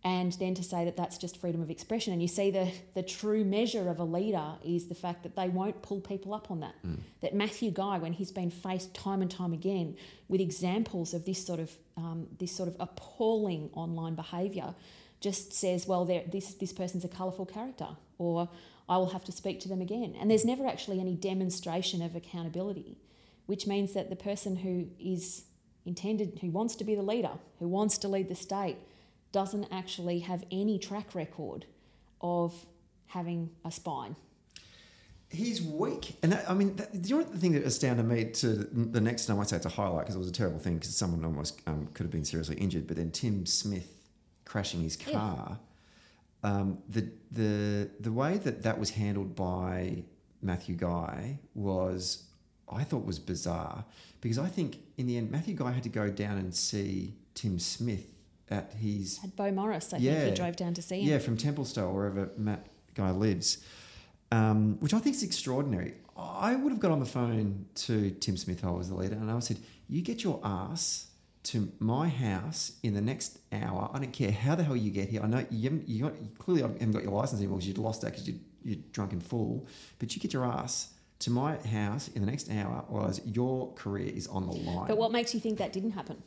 and 0.05 0.33
then 0.33 0.53
to 0.53 0.63
say 0.63 0.83
that 0.83 0.97
that's 0.97 1.17
just 1.17 1.37
freedom 1.37 1.61
of 1.61 1.69
expression. 1.69 2.11
And 2.11 2.21
you 2.21 2.27
see 2.27 2.51
the, 2.51 2.71
the 2.93 3.03
true 3.03 3.45
measure 3.45 3.89
of 3.89 3.99
a 3.99 4.03
leader 4.03 4.55
is 4.63 4.87
the 4.87 4.95
fact 4.95 5.23
that 5.23 5.35
they 5.35 5.47
won't 5.47 5.81
pull 5.81 6.01
people 6.01 6.33
up 6.33 6.51
on 6.51 6.59
that. 6.59 6.75
Mm. 6.85 6.99
That 7.21 7.33
Matthew 7.33 7.71
Guy, 7.71 7.99
when 7.99 8.11
he's 8.11 8.31
been 8.31 8.51
faced 8.51 8.93
time 8.93 9.21
and 9.21 9.31
time 9.31 9.53
again 9.53 9.95
with 10.27 10.41
examples 10.41 11.13
of 11.13 11.25
this 11.25 11.45
sort 11.45 11.59
of 11.59 11.71
um, 11.95 12.27
this 12.39 12.51
sort 12.51 12.67
of 12.67 12.75
appalling 12.79 13.69
online 13.73 14.15
behaviour, 14.15 14.75
just 15.21 15.53
says, 15.53 15.87
"Well, 15.87 16.03
this 16.03 16.55
this 16.55 16.73
person's 16.73 17.05
a 17.05 17.07
colourful 17.07 17.45
character," 17.45 17.87
or 18.17 18.49
"I 18.89 18.97
will 18.97 19.09
have 19.09 19.23
to 19.25 19.31
speak 19.31 19.61
to 19.61 19.69
them 19.69 19.79
again." 19.79 20.15
And 20.19 20.29
there's 20.29 20.43
never 20.43 20.65
actually 20.65 20.99
any 20.99 21.15
demonstration 21.15 22.01
of 22.01 22.13
accountability, 22.15 22.97
which 23.45 23.67
means 23.67 23.93
that 23.93 24.09
the 24.09 24.15
person 24.15 24.57
who 24.57 24.87
is 24.99 25.43
intended, 25.85 26.39
who 26.41 26.49
wants 26.49 26.75
to 26.75 26.83
be 26.83 26.95
the 26.95 27.01
leader, 27.01 27.31
who 27.59 27.67
wants 27.67 27.97
to 27.99 28.07
lead 28.07 28.29
the 28.29 28.35
state 28.35 28.77
doesn't 29.31 29.67
actually 29.71 30.19
have 30.19 30.43
any 30.51 30.77
track 30.77 31.15
record 31.15 31.65
of 32.21 32.65
having 33.07 33.49
a 33.65 33.71
spine 33.71 34.15
he's 35.33 35.61
weak, 35.61 36.15
and 36.21 36.31
that, 36.31 36.49
I 36.49 36.53
mean, 36.53 36.75
that, 36.77 37.01
do 37.01 37.09
you 37.09 37.17
know 37.17 37.23
the 37.23 37.37
thing 37.39 37.53
that 37.53 37.63
astounded 37.63 38.05
me 38.05 38.25
to 38.25 38.47
the 38.53 39.01
next? 39.01 39.27
and 39.27 39.33
I 39.33 39.35
won't 39.35 39.49
say 39.49 39.57
it's 39.57 39.65
a 39.65 39.69
highlight 39.69 40.01
because 40.01 40.15
it 40.15 40.19
was 40.19 40.29
a 40.29 40.33
terrible 40.33 40.59
thing 40.59 40.75
because 40.75 40.95
someone 40.95 41.25
almost 41.25 41.59
um, 41.67 41.87
could 41.93 42.03
have 42.03 42.11
been 42.11 42.23
seriously 42.23 42.55
injured. 42.57 42.87
But 42.87 42.97
then 42.97 43.11
Tim 43.11 43.45
Smith 43.45 43.89
crashing 44.45 44.81
his 44.81 44.97
Yeah. 45.05 45.13
car, 45.13 45.59
um, 46.43 46.77
the 46.87 47.09
the 47.31 47.89
the 47.99 48.11
way 48.11 48.37
that 48.37 48.63
that 48.63 48.79
was 48.79 48.91
handled 48.91 49.35
by 49.35 50.03
Matthew 50.41 50.75
Guy 50.75 51.39
was, 51.55 52.23
I 52.75 52.83
thought 52.83 53.05
was 53.05 53.19
bizarre 53.19 53.85
because 54.21 54.37
I 54.39 54.47
think 54.47 54.79
in 54.97 55.07
the 55.07 55.17
end 55.17 55.31
Matthew 55.31 55.55
Guy 55.55 55.71
had 55.71 55.83
to 55.83 55.89
go 55.89 56.09
down 56.09 56.37
and 56.37 56.53
see 56.53 57.13
Tim 57.35 57.59
Smith 57.59 58.05
at 58.49 58.73
his 58.73 59.17
Had 59.19 59.35
Bo 59.35 59.51
Morris, 59.51 59.93
I 59.93 59.97
Yeah. 59.97 60.15
think 60.19 60.29
he 60.29 60.35
drove 60.35 60.55
down 60.55 60.73
to 60.75 60.81
see 60.81 61.01
him. 61.01 61.09
yeah, 61.09 61.17
from 61.19 61.37
Templestowe, 61.37 61.91
wherever 61.93 62.29
Matt 62.37 62.67
Guy 62.93 63.11
lives, 63.11 63.57
um, 64.31 64.77
which 64.79 64.93
I 64.93 64.99
think 64.99 65.15
is 65.15 65.23
extraordinary. 65.23 65.95
I 66.15 66.55
would 66.55 66.71
have 66.71 66.79
got 66.79 66.91
on 66.91 66.99
the 66.99 67.05
phone 67.07 67.65
to 67.75 68.11
Tim 68.11 68.37
Smith, 68.37 68.61
who 68.61 68.67
I 68.67 68.71
was 68.71 68.89
the 68.89 68.95
leader, 68.95 69.15
and 69.15 69.31
I 69.31 69.39
said, 69.39 69.57
"You 69.89 70.01
get 70.01 70.23
your 70.23 70.39
ass 70.43 71.07
to 71.43 71.71
my 71.79 72.07
house 72.07 72.73
in 72.83 72.93
the 72.93 73.01
next 73.01 73.39
hour. 73.51 73.89
I 73.93 73.99
don't 73.99 74.13
care 74.13 74.31
how 74.31 74.55
the 74.55 74.63
hell 74.63 74.75
you 74.77 74.91
get 74.91 75.09
here. 75.09 75.21
I 75.21 75.27
know 75.27 75.45
you 75.49 75.63
haven't, 75.63 75.89
you 75.89 76.03
got, 76.03 76.21
you 76.21 76.29
clearly 76.37 76.61
haven't 76.61 76.91
got 76.91 77.03
your 77.03 77.11
license 77.11 77.41
anymore 77.41 77.57
because 77.57 77.67
you'd 77.67 77.77
lost 77.79 78.01
that 78.01 78.11
because 78.11 78.27
you, 78.27 78.39
you're 78.63 78.77
drunk 78.93 79.11
and 79.11 79.21
full, 79.21 79.65
but 79.99 80.15
you 80.15 80.21
get 80.21 80.31
your 80.33 80.45
ass." 80.45 80.92
To 81.23 81.31
my 81.31 81.55
house 81.67 82.09
in 82.09 82.21
the 82.21 82.29
next 82.29 82.51
hour, 82.51 82.83
else 82.91 83.21
your 83.23 83.71
career 83.75 84.11
is 84.13 84.27
on 84.27 84.45
the 84.45 84.51
line. 84.51 84.87
But 84.87 84.97
what 84.97 85.13
makes 85.13 85.33
you 85.33 85.39
think 85.39 85.57
that 85.59 85.71
didn't 85.71 85.91
happen? 85.91 86.21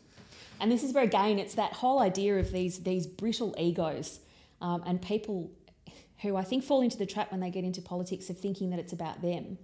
And 0.59 0.73
this 0.73 0.83
is 0.83 0.95
where 0.95 1.05
again, 1.05 1.39
it's 1.39 1.55
that 1.55 1.75
whole 1.75 1.99
idea 1.99 2.39
of 2.39 2.51
these 2.51 2.79
these 2.83 3.07
brittle 3.07 3.55
egos 3.59 4.21
um, 4.63 4.83
and 4.87 5.03
people 5.03 5.51
who 6.23 6.35
I 6.37 6.45
think 6.45 6.65
fall 6.65 6.81
into 6.81 6.97
the 6.97 7.05
trap 7.05 7.31
when 7.31 7.41
they 7.41 7.51
get 7.51 7.63
into 7.63 7.83
politics 7.83 8.31
of 8.31 8.39
thinking 8.39 8.71
that 8.71 8.79
it's 8.79 8.95
about 8.95 9.21
them, 9.21 9.59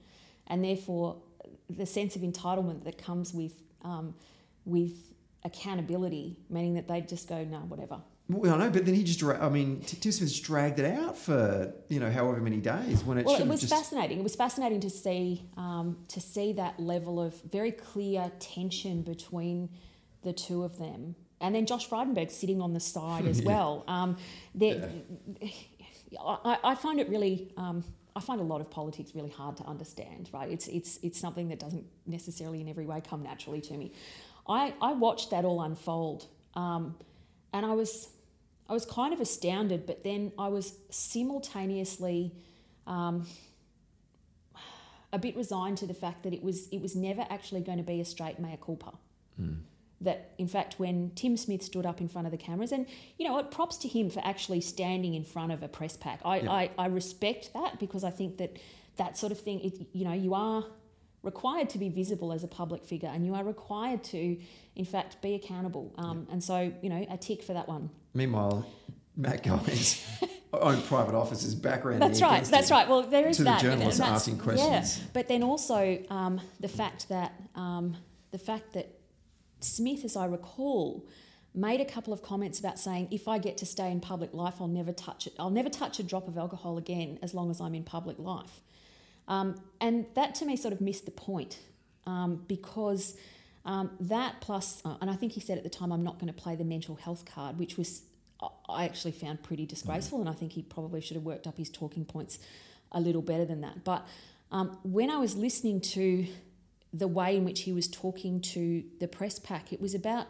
and 0.48 0.62
therefore 0.62 1.22
the 1.70 1.86
sense 1.86 2.14
of 2.14 2.20
entitlement 2.20 2.84
that 2.84 2.98
comes 2.98 3.32
with 3.32 3.54
um, 3.82 4.14
with 4.66 5.14
accountability, 5.44 6.36
meaning 6.50 6.74
that 6.74 6.88
they 6.88 7.00
just 7.00 7.26
go, 7.26 7.42
no, 7.42 7.58
whatever. 7.60 8.00
Well, 8.28 8.54
I 8.54 8.58
know, 8.58 8.70
but 8.70 8.86
then 8.86 8.94
he 8.94 9.04
just, 9.04 9.22
I 9.22 9.48
mean, 9.50 9.80
Tim 9.80 10.10
Smith's 10.12 10.38
dragged 10.40 10.78
it 10.78 10.86
out 10.98 11.18
for, 11.18 11.74
you 11.88 12.00
know, 12.00 12.10
however 12.10 12.40
many 12.40 12.58
days 12.58 13.04
when 13.04 13.18
it 13.18 13.26
well, 13.26 13.38
it 13.40 13.46
was 13.46 13.60
just. 13.60 13.72
fascinating. 13.72 14.18
It 14.20 14.22
was 14.22 14.36
fascinating 14.36 14.80
to 14.80 14.90
see 14.90 15.42
um, 15.56 15.98
to 16.08 16.20
see 16.20 16.52
that 16.54 16.80
level 16.80 17.20
of 17.20 17.34
very 17.42 17.72
clear 17.72 18.30
tension 18.38 19.02
between 19.02 19.68
the 20.22 20.32
two 20.32 20.62
of 20.64 20.78
them, 20.78 21.14
and 21.40 21.54
then 21.54 21.66
Josh 21.66 21.88
Frydenberg 21.88 22.30
sitting 22.30 22.62
on 22.62 22.72
the 22.72 22.80
side 22.80 23.26
as 23.26 23.40
Yeah. 23.42 23.46
well. 23.48 23.84
Um, 23.88 24.16
there- 24.54 24.88
I, 26.20 26.58
I 26.62 26.74
find 26.74 27.00
it 27.00 27.08
really. 27.08 27.52
Um, 27.56 27.84
I 28.14 28.20
find 28.20 28.40
a 28.40 28.44
lot 28.44 28.60
of 28.60 28.70
politics 28.70 29.14
really 29.14 29.30
hard 29.30 29.56
to 29.58 29.64
understand. 29.64 30.30
Right? 30.32 30.50
It's 30.50 30.68
it's 30.68 30.98
it's 31.02 31.18
something 31.18 31.48
that 31.48 31.58
doesn't 31.58 31.84
necessarily 32.06 32.60
in 32.60 32.68
every 32.68 32.86
way 32.86 33.02
come 33.06 33.22
naturally 33.22 33.60
to 33.62 33.74
me. 33.76 33.92
I 34.48 34.74
I 34.80 34.92
watched 34.92 35.30
that 35.30 35.44
all 35.44 35.60
unfold, 35.62 36.26
um, 36.54 36.94
and 37.52 37.64
I 37.66 37.72
was 37.72 38.08
I 38.72 38.74
was 38.74 38.86
kind 38.86 39.12
of 39.12 39.20
astounded, 39.20 39.84
but 39.84 40.02
then 40.02 40.32
I 40.38 40.48
was 40.48 40.72
simultaneously 40.88 42.32
um, 42.86 43.26
a 45.12 45.18
bit 45.18 45.36
resigned 45.36 45.76
to 45.78 45.86
the 45.86 45.92
fact 45.92 46.22
that 46.22 46.32
it 46.32 46.42
was 46.42 46.68
it 46.68 46.80
was 46.80 46.96
never 46.96 47.26
actually 47.28 47.60
going 47.60 47.76
to 47.76 47.84
be 47.84 48.00
a 48.00 48.04
straight 48.06 48.38
mea 48.38 48.56
culpa. 48.58 48.94
That 50.00 50.32
in 50.38 50.48
fact, 50.48 50.76
when 50.78 51.12
Tim 51.14 51.36
Smith 51.36 51.62
stood 51.62 51.84
up 51.84 52.00
in 52.00 52.08
front 52.08 52.26
of 52.26 52.30
the 52.30 52.38
cameras, 52.38 52.72
and 52.72 52.86
you 53.18 53.26
know, 53.26 53.34
what 53.34 53.50
props 53.50 53.76
to 53.76 53.88
him 53.88 54.08
for 54.08 54.22
actually 54.24 54.62
standing 54.62 55.12
in 55.12 55.22
front 55.22 55.52
of 55.52 55.62
a 55.62 55.68
press 55.68 55.98
pack. 55.98 56.20
I, 56.24 56.36
Yeah. 56.38 56.50
I, 56.50 56.70
I 56.78 56.86
respect 56.86 57.52
that 57.52 57.78
because 57.78 58.04
I 58.04 58.10
think 58.10 58.38
that 58.38 58.56
that 58.96 59.18
sort 59.18 59.32
of 59.32 59.38
thing, 59.38 59.60
it, 59.60 59.86
you 59.92 60.06
know, 60.06 60.14
you 60.14 60.32
are 60.32 60.64
required 61.22 61.68
to 61.70 61.78
be 61.78 61.88
visible 61.88 62.32
as 62.32 62.42
a 62.44 62.48
public 62.48 62.84
figure, 62.84 63.08
and 63.08 63.24
you 63.24 63.34
are 63.34 63.44
required 63.44 64.02
to, 64.04 64.36
in 64.76 64.84
fact, 64.84 65.20
be 65.22 65.34
accountable. 65.34 65.92
Um, 65.98 66.26
And 66.30 66.42
so, 66.42 66.72
you 66.82 66.90
know, 66.90 67.06
a 67.10 67.16
tick 67.16 67.42
for 67.42 67.52
that 67.52 67.68
one. 67.68 67.90
Meanwhile, 68.14 68.66
Matt 69.16 69.42
Guy's 69.42 70.04
own 70.52 70.82
private 70.82 71.14
office's 71.14 71.54
background. 71.54 72.02
That's 72.02 72.20
right. 72.20 72.44
That's 72.44 72.70
right. 72.70 72.88
Well, 72.88 73.02
there 73.02 73.28
is 73.28 73.36
To 73.36 73.44
the 73.44 73.50
that. 73.50 73.62
and 73.62 73.70
journalists 73.72 74.00
that's- 74.00 74.16
asking 74.22 74.38
questions. 74.38 74.98
Yeah. 74.98 75.04
But 75.12 75.28
then 75.28 75.42
also 75.42 75.98
um, 76.10 76.40
the 76.60 76.68
fact 76.68 77.08
that 77.08 77.32
um, 77.54 77.96
the 78.32 78.38
fact 78.38 78.72
that 78.72 78.86
Smith, 79.60 80.04
as 80.04 80.16
I 80.16 80.24
recall, 80.26 81.06
made 81.54 81.80
a 81.80 81.84
couple 81.84 82.12
of 82.12 82.20
comments 82.22 82.58
about 82.58 82.78
saying, 82.78 83.08
"If 83.10 83.28
I 83.28 83.38
get 83.38 83.56
to 83.58 83.66
stay 83.66 83.90
in 83.92 84.00
public 84.00 84.34
life, 84.34 84.54
I'll 84.60 84.66
never 84.80 84.92
touch 84.92 85.26
it. 85.28 85.34
I'll 85.38 85.50
never 85.50 85.68
touch 85.70 86.00
a 86.00 86.02
drop 86.02 86.26
of 86.26 86.36
alcohol 86.36 86.78
again 86.78 87.18
as 87.22 87.32
long 87.34 87.50
as 87.50 87.60
I'm 87.60 87.74
in 87.74 87.84
public 87.84 88.18
life." 88.18 88.60
Um, 89.28 89.60
and 89.80 90.06
that 90.14 90.34
to 90.36 90.44
me 90.44 90.56
sort 90.56 90.74
of 90.74 90.80
missed 90.80 91.04
the 91.04 91.12
point 91.12 91.58
um, 92.06 92.44
because 92.48 93.16
um, 93.64 93.90
that 94.00 94.40
plus, 94.40 94.82
uh, 94.84 94.96
and 95.00 95.10
I 95.10 95.14
think 95.14 95.32
he 95.32 95.40
said 95.40 95.56
at 95.58 95.64
the 95.64 95.70
time, 95.70 95.92
I'm 95.92 96.02
not 96.02 96.18
going 96.18 96.32
to 96.32 96.38
play 96.38 96.56
the 96.56 96.64
mental 96.64 96.96
health 96.96 97.24
card, 97.24 97.58
which 97.58 97.76
was 97.76 98.02
I- 98.40 98.48
I 98.68 98.84
actually 98.84 99.12
found 99.12 99.42
pretty 99.42 99.66
disgraceful, 99.66 100.20
and 100.20 100.28
I 100.28 100.32
think 100.32 100.52
he 100.52 100.62
probably 100.62 101.00
should 101.00 101.14
have 101.16 101.24
worked 101.24 101.46
up 101.46 101.56
his 101.56 101.70
talking 101.70 102.04
points 102.04 102.38
a 102.90 103.00
little 103.00 103.22
better 103.22 103.44
than 103.44 103.60
that. 103.60 103.84
But 103.84 104.06
um, 104.50 104.78
when 104.82 105.10
I 105.10 105.16
was 105.16 105.36
listening 105.36 105.80
to 105.80 106.26
the 106.92 107.08
way 107.08 107.36
in 107.36 107.44
which 107.44 107.62
he 107.62 107.72
was 107.72 107.88
talking 107.88 108.40
to 108.40 108.84
the 108.98 109.08
press 109.08 109.38
pack, 109.38 109.72
it 109.72 109.80
was 109.80 109.94
about. 109.94 110.26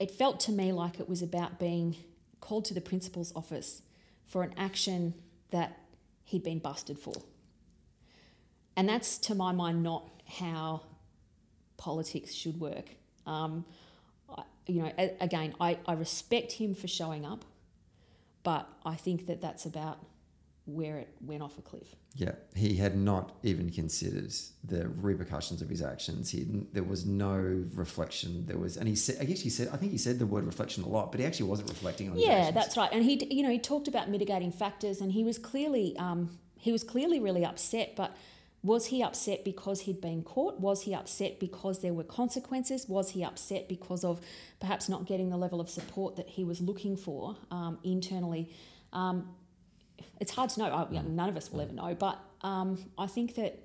It 0.00 0.10
felt 0.10 0.40
to 0.40 0.52
me 0.52 0.72
like 0.72 0.98
it 0.98 1.08
was 1.08 1.22
about 1.22 1.60
being 1.60 1.96
called 2.40 2.64
to 2.64 2.74
the 2.74 2.80
principal's 2.80 3.32
office 3.36 3.82
for 4.26 4.42
an 4.42 4.52
action 4.56 5.14
that 5.50 5.78
he'd 6.24 6.42
been 6.42 6.58
busted 6.58 6.98
for. 6.98 7.14
And 8.76 8.88
that's, 8.88 9.18
to 9.18 9.34
my 9.34 9.52
mind, 9.52 9.82
not 9.82 10.08
how 10.26 10.82
politics 11.76 12.32
should 12.32 12.58
work. 12.60 12.86
Um, 13.26 13.64
I, 14.28 14.42
you 14.66 14.82
know, 14.82 14.92
a, 14.98 15.14
again, 15.20 15.54
I, 15.60 15.78
I 15.86 15.92
respect 15.92 16.52
him 16.52 16.74
for 16.74 16.88
showing 16.88 17.24
up, 17.24 17.44
but 18.42 18.68
I 18.84 18.94
think 18.94 19.26
that 19.26 19.40
that's 19.40 19.66
about 19.66 19.98
where 20.64 20.96
it 20.98 21.08
went 21.20 21.42
off 21.42 21.58
a 21.58 21.62
cliff. 21.62 21.96
Yeah, 22.14 22.32
he 22.54 22.76
had 22.76 22.96
not 22.96 23.32
even 23.42 23.70
considered 23.70 24.32
the 24.62 24.88
repercussions 24.88 25.60
of 25.60 25.68
his 25.68 25.82
actions. 25.82 26.30
He 26.30 26.46
there 26.72 26.84
was 26.84 27.04
no 27.06 27.64
reflection. 27.74 28.46
There 28.46 28.58
was, 28.58 28.76
and 28.76 28.86
he 28.86 28.94
said, 28.94 29.16
I 29.20 29.24
guess 29.24 29.40
he 29.40 29.50
said, 29.50 29.70
I 29.72 29.76
think 29.76 29.92
he 29.92 29.98
said 29.98 30.18
the 30.18 30.26
word 30.26 30.44
reflection 30.44 30.84
a 30.84 30.88
lot, 30.88 31.10
but 31.10 31.20
he 31.20 31.26
actually 31.26 31.48
wasn't 31.48 31.70
reflecting 31.70 32.10
on 32.10 32.16
his 32.16 32.24
Yeah, 32.24 32.50
that's 32.50 32.76
right. 32.76 32.90
And 32.92 33.02
he, 33.02 33.26
you 33.30 33.42
know, 33.42 33.50
he 33.50 33.58
talked 33.58 33.88
about 33.88 34.08
mitigating 34.08 34.52
factors, 34.52 35.00
and 35.00 35.10
he 35.10 35.24
was 35.24 35.38
clearly, 35.38 35.96
um, 35.98 36.38
he 36.58 36.70
was 36.70 36.84
clearly 36.84 37.18
really 37.18 37.44
upset. 37.44 37.94
But 37.96 38.14
was 38.62 38.86
he 38.86 39.02
upset 39.02 39.44
because 39.44 39.82
he'd 39.82 40.00
been 40.00 40.22
caught? 40.22 40.60
Was 40.60 40.82
he 40.82 40.94
upset 40.94 41.40
because 41.40 41.80
there 41.80 41.92
were 41.92 42.04
consequences? 42.04 42.88
Was 42.88 43.10
he 43.10 43.24
upset 43.24 43.68
because 43.68 44.04
of 44.04 44.20
perhaps 44.60 44.88
not 44.88 45.04
getting 45.04 45.30
the 45.30 45.36
level 45.36 45.60
of 45.60 45.68
support 45.68 46.16
that 46.16 46.28
he 46.28 46.44
was 46.44 46.60
looking 46.60 46.96
for 46.96 47.36
um, 47.50 47.78
internally? 47.82 48.50
Um, 48.92 49.30
it's 50.20 50.30
hard 50.32 50.50
to 50.50 50.60
know. 50.60 50.66
I, 50.66 50.88
you 50.90 51.02
know, 51.02 51.08
none 51.08 51.28
of 51.28 51.36
us 51.36 51.50
will 51.50 51.60
ever 51.60 51.72
know. 51.72 51.96
But 51.96 52.20
um, 52.42 52.78
I 52.96 53.08
think 53.08 53.34
that 53.34 53.58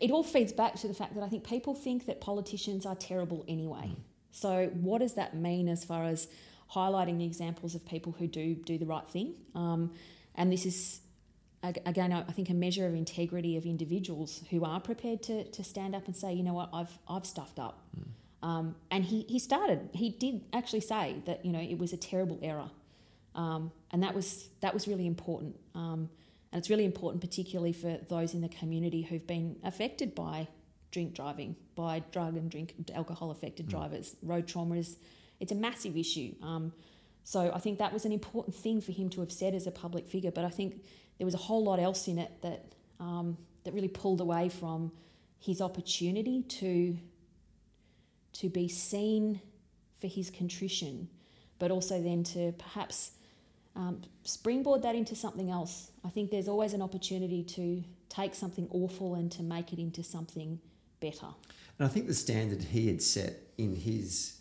it 0.00 0.12
all 0.12 0.22
feeds 0.22 0.52
back 0.52 0.76
to 0.76 0.88
the 0.88 0.94
fact 0.94 1.14
that 1.14 1.24
I 1.24 1.28
think 1.28 1.44
people 1.44 1.74
think 1.74 2.06
that 2.06 2.20
politicians 2.20 2.86
are 2.86 2.94
terrible 2.94 3.44
anyway. 3.48 3.90
So 4.30 4.66
what 4.74 5.00
does 5.00 5.14
that 5.14 5.34
mean 5.34 5.68
as 5.68 5.84
far 5.84 6.04
as 6.04 6.28
highlighting 6.72 7.18
the 7.18 7.24
examples 7.24 7.74
of 7.74 7.84
people 7.84 8.14
who 8.16 8.28
do 8.28 8.54
do 8.54 8.78
the 8.78 8.86
right 8.86 9.08
thing? 9.08 9.34
Um, 9.56 9.94
and 10.36 10.52
this 10.52 10.64
is 10.64 11.00
again, 11.62 12.12
I 12.12 12.20
I 12.20 12.32
think 12.32 12.50
a 12.50 12.54
measure 12.54 12.86
of 12.86 12.94
integrity 12.94 13.56
of 13.56 13.64
individuals 13.64 14.42
who 14.50 14.64
are 14.64 14.80
prepared 14.80 15.22
to, 15.24 15.44
to 15.44 15.64
stand 15.64 15.94
up 15.94 16.06
and 16.06 16.16
say, 16.16 16.32
you 16.32 16.42
know 16.42 16.54
what, 16.54 16.70
I've 16.72 16.98
I've 17.08 17.26
stuffed 17.26 17.58
up. 17.58 17.84
Um, 18.42 18.76
and 18.90 19.04
he, 19.04 19.22
he 19.22 19.38
started. 19.38 19.90
He 19.92 20.10
did 20.10 20.44
actually 20.52 20.80
say 20.80 21.16
that 21.26 21.44
you 21.44 21.52
know 21.52 21.60
it 21.60 21.78
was 21.78 21.92
a 21.92 21.96
terrible 21.96 22.38
error, 22.42 22.70
um, 23.34 23.72
and 23.90 24.02
that 24.02 24.14
was 24.14 24.48
that 24.60 24.72
was 24.72 24.86
really 24.86 25.06
important. 25.06 25.56
Um, 25.74 26.08
and 26.52 26.58
it's 26.58 26.70
really 26.70 26.84
important, 26.84 27.20
particularly 27.20 27.72
for 27.72 27.98
those 28.08 28.32
in 28.32 28.40
the 28.40 28.48
community 28.48 29.02
who've 29.02 29.26
been 29.26 29.56
affected 29.64 30.14
by 30.14 30.48
drink 30.90 31.14
driving, 31.14 31.56
by 31.74 32.02
drug 32.12 32.36
and 32.36 32.50
drink 32.50 32.74
alcohol 32.94 33.30
affected 33.30 33.68
drivers. 33.68 34.16
Road 34.22 34.46
trauma 34.46 34.76
is 34.76 34.96
it's 35.40 35.52
a 35.52 35.56
massive 35.56 35.96
issue. 35.96 36.34
Um, 36.42 36.72
so 37.24 37.52
I 37.54 37.58
think 37.58 37.78
that 37.78 37.92
was 37.92 38.04
an 38.06 38.12
important 38.12 38.54
thing 38.54 38.80
for 38.80 38.92
him 38.92 39.10
to 39.10 39.20
have 39.20 39.30
said 39.30 39.54
as 39.54 39.66
a 39.66 39.70
public 39.70 40.08
figure. 40.08 40.30
But 40.30 40.44
I 40.46 40.48
think 40.48 40.82
there 41.18 41.24
was 41.24 41.34
a 41.34 41.38
whole 41.38 41.64
lot 41.64 41.78
else 41.78 42.08
in 42.08 42.18
it 42.18 42.30
that 42.42 42.64
um, 43.00 43.36
that 43.64 43.74
really 43.74 43.88
pulled 43.88 44.20
away 44.20 44.48
from 44.48 44.92
his 45.38 45.60
opportunity 45.60 46.42
to 46.42 46.96
to 48.32 48.48
be 48.48 48.68
seen 48.68 49.40
for 50.00 50.06
his 50.06 50.30
contrition, 50.30 51.08
but 51.58 51.70
also 51.70 52.00
then 52.00 52.22
to 52.22 52.52
perhaps 52.52 53.12
um, 53.74 54.02
springboard 54.22 54.82
that 54.82 54.94
into 54.94 55.16
something 55.16 55.50
else. 55.50 55.90
I 56.04 56.08
think 56.08 56.30
there's 56.30 56.48
always 56.48 56.72
an 56.72 56.82
opportunity 56.82 57.42
to 57.44 57.82
take 58.08 58.34
something 58.34 58.68
awful 58.70 59.14
and 59.14 59.30
to 59.32 59.42
make 59.42 59.72
it 59.72 59.78
into 59.78 60.02
something 60.02 60.60
better. 61.00 61.26
And 61.78 61.86
I 61.86 61.88
think 61.88 62.06
the 62.06 62.14
standard 62.14 62.62
he 62.62 62.88
had 62.88 63.02
set 63.02 63.34
in 63.56 63.74
his 63.74 64.37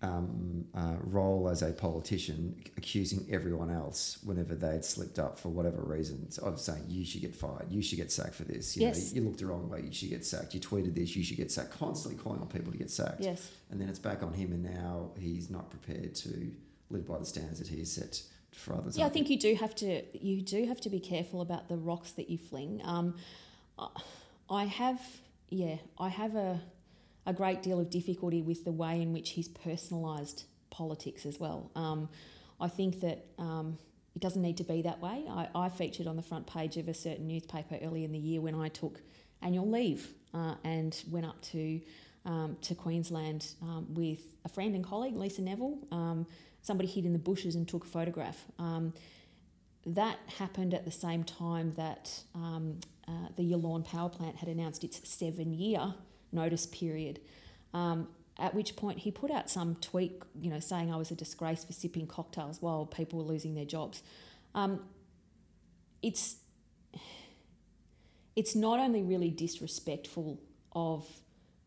um, 0.00 0.64
uh, 0.74 0.94
role 1.02 1.48
as 1.48 1.62
a 1.62 1.72
politician, 1.72 2.62
accusing 2.76 3.26
everyone 3.30 3.70
else 3.70 4.18
whenever 4.22 4.54
they 4.54 4.72
had 4.74 4.84
slipped 4.84 5.18
up 5.18 5.38
for 5.38 5.48
whatever 5.48 5.82
reasons 5.82 6.38
of 6.38 6.60
saying 6.60 6.84
you 6.88 7.04
should 7.04 7.20
get 7.20 7.34
fired, 7.34 7.66
you 7.68 7.82
should 7.82 7.98
get 7.98 8.12
sacked 8.12 8.34
for 8.34 8.44
this. 8.44 8.76
You 8.76 8.82
Yes. 8.82 9.12
know, 9.12 9.16
you 9.20 9.26
looked 9.26 9.40
the 9.40 9.46
wrong 9.46 9.68
way, 9.68 9.82
you 9.82 9.92
should 9.92 10.10
get 10.10 10.24
sacked. 10.24 10.54
You 10.54 10.60
tweeted 10.60 10.94
this, 10.94 11.16
you 11.16 11.24
should 11.24 11.36
get 11.36 11.50
sacked. 11.50 11.72
Constantly 11.72 12.22
calling 12.22 12.40
on 12.40 12.46
people 12.46 12.70
to 12.70 12.78
get 12.78 12.90
sacked. 12.90 13.20
Yes. 13.20 13.50
And 13.70 13.80
then 13.80 13.88
it's 13.88 13.98
back 13.98 14.22
on 14.22 14.32
him, 14.32 14.52
and 14.52 14.62
now 14.62 15.10
he's 15.18 15.50
not 15.50 15.68
prepared 15.70 16.14
to 16.16 16.52
live 16.90 17.06
by 17.06 17.18
the 17.18 17.26
standards 17.26 17.58
that 17.58 17.68
he 17.68 17.78
has 17.80 17.90
set 17.92 18.22
for 18.52 18.74
others. 18.74 18.96
Yeah, 18.96 19.06
I 19.06 19.08
think 19.08 19.28
you 19.30 19.38
do 19.38 19.54
have 19.56 19.74
to 19.76 20.02
you 20.16 20.42
do 20.42 20.64
have 20.66 20.80
to 20.82 20.90
be 20.90 21.00
careful 21.00 21.40
about 21.40 21.68
the 21.68 21.76
rocks 21.76 22.12
that 22.12 22.30
you 22.30 22.38
fling. 22.38 22.80
Um, 22.84 23.14
I 24.50 24.64
have 24.64 25.00
yeah, 25.50 25.76
I 25.98 26.08
have 26.08 26.34
a 26.36 26.60
a 27.28 27.32
great 27.32 27.62
deal 27.62 27.78
of 27.78 27.90
difficulty 27.90 28.40
with 28.40 28.64
the 28.64 28.72
way 28.72 29.02
in 29.02 29.12
which 29.12 29.30
he's 29.30 29.48
personalised 29.48 30.44
politics 30.70 31.26
as 31.26 31.38
well. 31.38 31.70
Um, 31.76 32.08
I 32.58 32.68
think 32.68 33.00
that 33.00 33.26
um, 33.38 33.78
it 34.16 34.22
doesn't 34.22 34.40
need 34.40 34.56
to 34.56 34.64
be 34.64 34.80
that 34.82 35.00
way. 35.00 35.24
I, 35.28 35.48
I 35.54 35.68
featured 35.68 36.06
on 36.06 36.16
the 36.16 36.22
front 36.22 36.46
page 36.46 36.78
of 36.78 36.88
a 36.88 36.94
certain 36.94 37.28
newspaper 37.28 37.78
early 37.82 38.04
in 38.04 38.12
the 38.12 38.18
year 38.18 38.40
when 38.40 38.54
I 38.54 38.68
took 38.68 39.02
annual 39.42 39.70
leave 39.70 40.08
uh, 40.32 40.54
and 40.64 41.00
went 41.10 41.26
up 41.26 41.40
to 41.52 41.80
um, 42.24 42.56
to 42.62 42.74
Queensland 42.74 43.46
um, 43.62 43.86
with 43.94 44.20
a 44.44 44.48
friend 44.48 44.74
and 44.74 44.84
colleague, 44.84 45.16
Lisa 45.16 45.40
Neville. 45.40 45.78
Um, 45.92 46.26
somebody 46.62 46.88
hid 46.88 47.04
in 47.06 47.12
the 47.12 47.18
bushes 47.18 47.54
and 47.54 47.68
took 47.68 47.84
a 47.84 47.88
photograph. 47.88 48.44
Um, 48.58 48.92
that 49.86 50.18
happened 50.38 50.74
at 50.74 50.84
the 50.84 50.90
same 50.90 51.24
time 51.24 51.72
that 51.76 52.22
uh, 52.34 53.10
the 53.36 53.42
Yallourn 53.42 53.84
power 53.84 54.08
plant 54.08 54.36
had 54.36 54.48
announced 54.48 54.82
its 54.84 55.08
seven 55.08 55.54
year 55.54 55.94
notice 56.32 56.66
period. 56.66 57.20
Um, 57.74 58.08
at 58.38 58.54
which 58.54 58.76
point 58.76 59.00
he 59.00 59.10
put 59.10 59.30
out 59.30 59.50
some 59.50 59.74
tweet, 59.76 60.22
you 60.40 60.50
know, 60.50 60.60
saying 60.60 60.92
I 60.92 60.96
was 60.96 61.10
a 61.10 61.14
disgrace 61.14 61.64
for 61.64 61.72
sipping 61.72 62.06
cocktails 62.06 62.62
while 62.62 62.86
people 62.86 63.18
were 63.18 63.24
losing 63.24 63.54
their 63.54 63.64
jobs. 63.64 64.02
Um, 64.54 64.80
it's 66.02 66.36
it's 68.36 68.54
not 68.54 68.78
only 68.78 69.02
really 69.02 69.30
disrespectful 69.30 70.40
of 70.72 71.04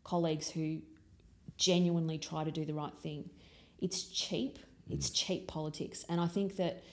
colleagues 0.05 0.49
who 0.49 0.81
genuinely 1.57 2.17
try 2.17 2.45
to 2.45 2.51
do 2.51 2.63
the 2.63 2.73
right 2.73 2.97
thing, 2.97 3.29
it's 3.79 4.03
cheap. 4.03 4.57
It's 4.89 5.09
cheap 5.09 5.47
politics, 5.47 6.05
and 6.07 6.21
I 6.21 6.27
think 6.27 6.55
that 6.55 6.83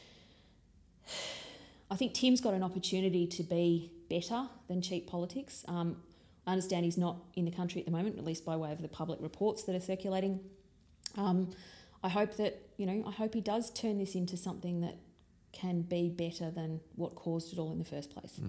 I 1.90 1.96
think 1.96 2.12
Tim's 2.12 2.40
got 2.40 2.52
an 2.52 2.62
opportunity 2.62 3.26
to 3.28 3.42
be 3.42 3.92
better 4.10 4.48
than 4.66 4.82
cheap 4.82 5.06
politics. 5.06 5.64
Um, 5.68 5.96
I 6.48 6.52
understand 6.52 6.86
he's 6.86 6.96
not 6.96 7.18
in 7.34 7.44
the 7.44 7.50
country 7.50 7.78
at 7.78 7.84
the 7.84 7.92
moment, 7.92 8.16
at 8.16 8.24
least 8.24 8.46
by 8.46 8.56
way 8.56 8.72
of 8.72 8.80
the 8.80 8.88
public 8.88 9.18
reports 9.20 9.64
that 9.64 9.76
are 9.76 9.80
circulating. 9.80 10.40
Um, 11.18 11.50
I 12.02 12.08
hope 12.08 12.36
that 12.38 12.62
you 12.78 12.86
know. 12.86 13.04
I 13.06 13.10
hope 13.10 13.34
he 13.34 13.42
does 13.42 13.70
turn 13.70 13.98
this 13.98 14.14
into 14.14 14.38
something 14.38 14.80
that 14.80 14.96
can 15.52 15.82
be 15.82 16.08
better 16.08 16.50
than 16.50 16.80
what 16.94 17.14
caused 17.16 17.52
it 17.52 17.58
all 17.58 17.70
in 17.70 17.78
the 17.78 17.84
first 17.84 18.10
place. 18.14 18.40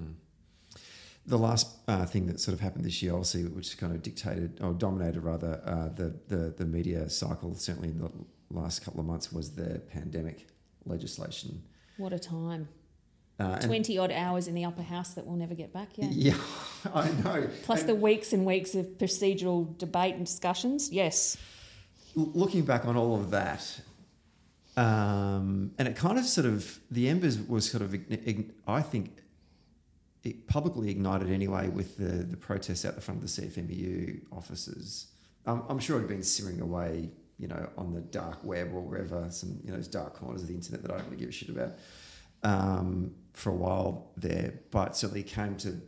the 1.26 1.38
last 1.38 1.68
uh, 1.90 2.06
thing 2.06 2.28
that 2.28 2.40
sort 2.40 2.54
of 2.54 2.62
happened 2.62 2.86
this 2.86 3.02
year, 3.04 3.12
obviously, 3.12 3.44
which 3.44 3.78
kind 3.78 3.94
of 3.94 4.02
dictated 4.02 4.60
or 4.62 4.74
dominated 4.74 5.20
rather 5.20 5.62
uh, 5.66 5.90
the, 5.90 6.16
the 6.30 6.54
the 6.58 6.66
media 6.66 7.10
cycle, 7.10 7.54
certainly 7.54 7.90
in 7.90 8.00
the 8.00 8.12
last 8.50 8.86
couple 8.86 9.02
of 9.02 9.08
months, 9.08 9.30
was 9.34 9.56
the 9.56 9.82
pandemic 9.92 10.48
legislation. 10.86 11.62
What 11.98 12.14
a 12.14 12.20
time! 12.20 12.70
Uh, 13.40 13.58
Twenty 13.60 13.98
odd 13.98 14.12
hours 14.12 14.48
in 14.48 14.54
the 14.54 14.66
upper 14.66 14.82
house 14.82 15.14
that 15.14 15.26
we'll 15.26 15.38
never 15.38 15.56
get 15.56 15.72
back. 15.72 15.90
Yeah. 15.96 16.08
yeah, 16.12 16.38
I 16.94 17.10
know. 17.24 17.50
Plus 17.64 17.82
And 17.82 17.90
the 17.90 17.96
weeks 17.96 18.34
and 18.34 18.46
weeks 18.46 18.76
of 18.76 18.86
procedural 18.98 19.78
debate 19.78 20.16
and 20.16 20.26
discussions. 20.26 20.92
Yes. 20.92 21.38
looking 22.16 22.64
back 22.64 22.86
on 22.86 22.98
all 22.98 23.16
of 23.16 23.32
that, 23.32 23.80
um, 24.76 25.72
and 25.78 25.88
it 25.88 25.96
kind 25.96 26.20
of 26.20 26.26
sort 26.26 26.48
of 26.48 26.80
the 26.92 27.08
embers 27.08 27.40
was 27.40 27.70
sort 27.70 27.82
of 27.82 27.96
I 28.68 28.82
think 28.82 29.20
it 30.24 30.48
publicly 30.48 30.90
ignited 30.90 31.30
anyway 31.30 31.70
with 31.70 31.98
the 31.98 32.24
the 32.24 32.38
protests 32.38 32.84
out 32.84 32.96
the 32.96 33.02
front 33.02 33.24
of 33.24 33.34
the 33.34 33.42
CFMEU 33.42 34.22
offices. 34.34 35.08
Um, 35.46 35.64
I'm 35.70 35.80
sure 35.80 35.98
it 35.98 36.02
had 36.02 36.10
been 36.10 36.24
simmering 36.24 36.60
away, 36.60 37.10
you 37.38 37.48
know, 37.48 37.70
on 37.78 37.94
the 37.94 38.02
dark 38.02 38.44
web 38.44 38.74
or 38.74 38.82
wherever, 38.82 39.28
some 39.32 39.60
you 39.64 39.72
know 39.72 39.78
those 39.78 39.88
dark 39.88 40.16
corners 40.16 40.42
of 40.42 40.50
the 40.50 40.56
internet 40.56 40.82
that 40.82 40.92
I 40.92 40.98
don't 40.98 41.06
really 41.06 41.18
give 41.18 41.30
a 41.30 41.32
shit 41.32 41.50
about 41.50 41.76
um, 42.44 43.14
for 43.34 43.52
a 43.52 43.56
while 43.56 44.12
there, 44.18 44.54
but 44.72 44.96
certainly 44.96 45.24
came 45.24 45.56
to 45.58 45.82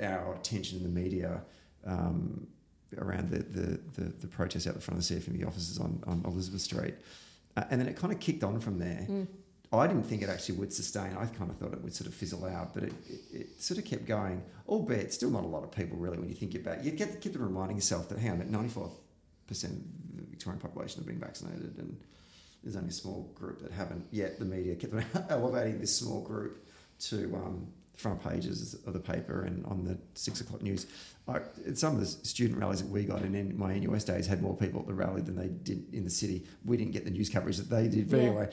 our 0.00 0.34
attention 0.34 0.78
in 0.78 0.82
the 0.84 0.88
media 0.88 1.42
um, 1.86 2.46
around 2.98 3.30
the, 3.30 3.38
the, 3.38 3.80
the, 3.94 4.08
the 4.20 4.26
protests 4.26 4.66
out 4.66 4.74
the 4.74 4.80
front 4.80 5.00
of 5.00 5.08
the 5.08 5.14
CFME 5.14 5.46
offices 5.46 5.78
on, 5.78 6.02
on 6.06 6.22
Elizabeth 6.24 6.60
Street. 6.60 6.94
Uh, 7.56 7.64
and 7.70 7.80
then 7.80 7.88
it 7.88 7.96
kind 7.96 8.12
of 8.12 8.20
kicked 8.20 8.44
on 8.44 8.60
from 8.60 8.78
there. 8.78 9.06
I 9.74 9.86
didn't 9.86 10.02
think 10.02 10.20
it 10.20 10.28
actually 10.28 10.56
would 10.56 10.72
sustain. 10.72 11.16
I 11.16 11.24
kind 11.26 11.50
of 11.50 11.56
thought 11.56 11.72
it 11.72 11.82
would 11.82 11.94
sort 11.94 12.06
of 12.06 12.14
fizzle 12.14 12.44
out, 12.44 12.74
but 12.74 12.82
it, 12.84 12.92
it, 13.08 13.20
it 13.32 13.62
sort 13.62 13.78
of 13.78 13.86
kept 13.86 14.04
going, 14.04 14.42
albeit 14.68 15.14
still 15.14 15.30
not 15.30 15.44
a 15.44 15.46
lot 15.46 15.64
of 15.64 15.72
people 15.72 15.96
really 15.96 16.18
when 16.18 16.28
you 16.28 16.34
think 16.34 16.54
about 16.54 16.78
it. 16.78 16.84
You 16.84 16.90
get, 16.92 17.20
keep 17.22 17.38
reminding 17.38 17.78
yourself 17.78 18.08
that, 18.10 18.18
hang 18.18 18.32
on, 18.32 18.40
94% 18.40 18.84
of 18.84 18.90
the 20.14 20.22
Victorian 20.28 20.60
population 20.60 21.00
have 21.00 21.06
been 21.06 21.18
vaccinated 21.18 21.74
and 21.78 21.98
there's 22.62 22.76
only 22.76 22.90
a 22.90 22.92
small 22.92 23.30
group 23.34 23.60
that 23.62 23.72
haven't 23.72 24.06
yet. 24.10 24.38
The 24.38 24.44
media 24.44 24.74
kept 24.74 24.94
elevating 25.30 25.80
this 25.80 25.96
small 25.96 26.20
group 26.20 26.66
to 27.00 27.34
um, 27.34 27.66
front 27.96 28.22
pages 28.22 28.74
of 28.86 28.92
the 28.92 29.00
paper 29.00 29.42
and 29.44 29.64
on 29.66 29.84
the 29.84 29.98
six 30.14 30.40
o'clock 30.40 30.62
news. 30.62 30.86
I, 31.28 31.40
some 31.74 31.94
of 31.94 32.00
the 32.00 32.06
student 32.06 32.58
rallies 32.58 32.82
that 32.82 32.90
we 32.90 33.04
got 33.04 33.22
in, 33.22 33.56
my 33.56 33.78
NUS 33.78 34.04
days 34.04 34.26
had 34.26 34.42
more 34.42 34.56
people 34.56 34.80
at 34.80 34.86
the 34.86 34.94
rally 34.94 35.22
than 35.22 35.36
they 35.36 35.48
did 35.48 35.92
in 35.94 36.04
the 36.04 36.10
city. 36.10 36.46
We 36.64 36.76
didn't 36.76 36.92
get 36.92 37.04
the 37.04 37.10
news 37.10 37.28
coverage 37.28 37.58
that 37.58 37.70
they 37.70 37.88
did. 37.88 38.10
But 38.10 38.16
Yeah. 38.18 38.22
anyway, 38.24 38.50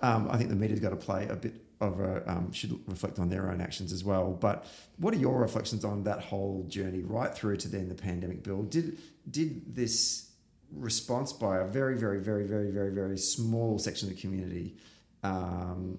um, 0.00 0.28
I 0.30 0.36
think 0.36 0.50
the 0.50 0.56
media's 0.56 0.80
got 0.80 0.90
to 0.90 0.96
play 0.96 1.26
a 1.28 1.36
bit 1.36 1.54
of 1.80 2.00
a 2.00 2.28
um, 2.28 2.50
should 2.52 2.76
reflect 2.88 3.20
on 3.20 3.28
their 3.28 3.50
own 3.50 3.60
actions 3.60 3.92
as 3.92 4.02
well. 4.02 4.32
But 4.32 4.66
what 4.96 5.14
are 5.14 5.18
your 5.18 5.38
reflections 5.40 5.84
on 5.84 6.02
that 6.04 6.20
whole 6.20 6.64
journey 6.68 7.02
right 7.02 7.32
through 7.32 7.58
to 7.58 7.68
then 7.68 7.88
the 7.88 7.94
pandemic 7.94 8.42
bill? 8.42 8.62
Did 8.64 8.98
did 9.30 9.74
this 9.76 10.27
response 10.72 11.32
by 11.32 11.58
a 11.58 11.64
very, 11.64 11.96
very, 11.96 12.20
very, 12.20 12.46
very, 12.46 12.70
very, 12.70 12.92
very 12.92 13.18
small 13.18 13.78
section 13.78 14.08
of 14.08 14.14
the 14.14 14.20
community 14.20 14.76
um, 15.22 15.98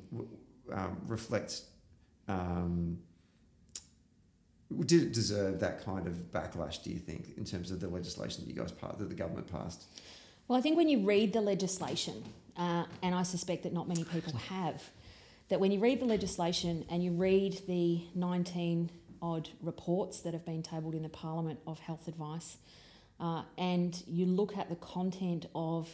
um, 0.72 0.97
reflect? 1.07 1.61
Um, 2.28 2.99
did 4.86 5.01
it 5.03 5.13
deserve 5.13 5.59
that 5.59 5.84
kind 5.84 6.07
of 6.07 6.13
backlash? 6.32 6.84
Do 6.84 6.91
you 6.91 6.99
think, 6.99 7.38
in 7.38 7.45
terms 7.45 7.72
of 7.72 7.80
the 7.80 7.88
legislation 7.88 8.43
that 8.43 8.53
you 8.53 8.59
guys 8.59 8.72
passed, 8.72 8.99
that 8.99 9.09
the 9.09 9.15
government 9.15 9.51
passed? 9.51 9.86
Well, 10.47 10.57
I 10.57 10.61
think 10.61 10.78
when 10.78 10.89
you 10.89 10.99
read 10.99 11.34
the 11.34 11.41
legislation, 11.41 12.24
uh, 12.55 12.86
and 13.01 13.15
I 13.15 13.24
suspect 13.24 13.63
that 13.63 13.74
not 13.74 13.88
many 13.88 14.03
people 14.03 14.34
have, 14.34 14.84
that 15.49 15.59
when 15.59 15.72
you 15.72 15.80
read 15.80 15.99
the 15.99 16.05
legislation 16.05 16.86
and 16.89 17.03
you 17.03 17.11
read 17.11 17.61
the 17.67 18.01
19 18.13 18.91
odd 19.22 19.49
reports 19.61 20.22
that 20.22 20.34
have 20.34 20.45
been 20.45 20.61
tabled 20.61 20.93
in 20.93 21.03
the 21.03 21.09
Parliament 21.09 21.60
of 21.65 21.80
health 21.80 22.07
advice, 22.07 22.57
uh, 23.19 23.43
and 23.57 24.03
you 24.07 24.25
look 24.25 24.57
at 24.57 24.69
the 24.69 24.75
content 24.75 25.45
of 25.53 25.89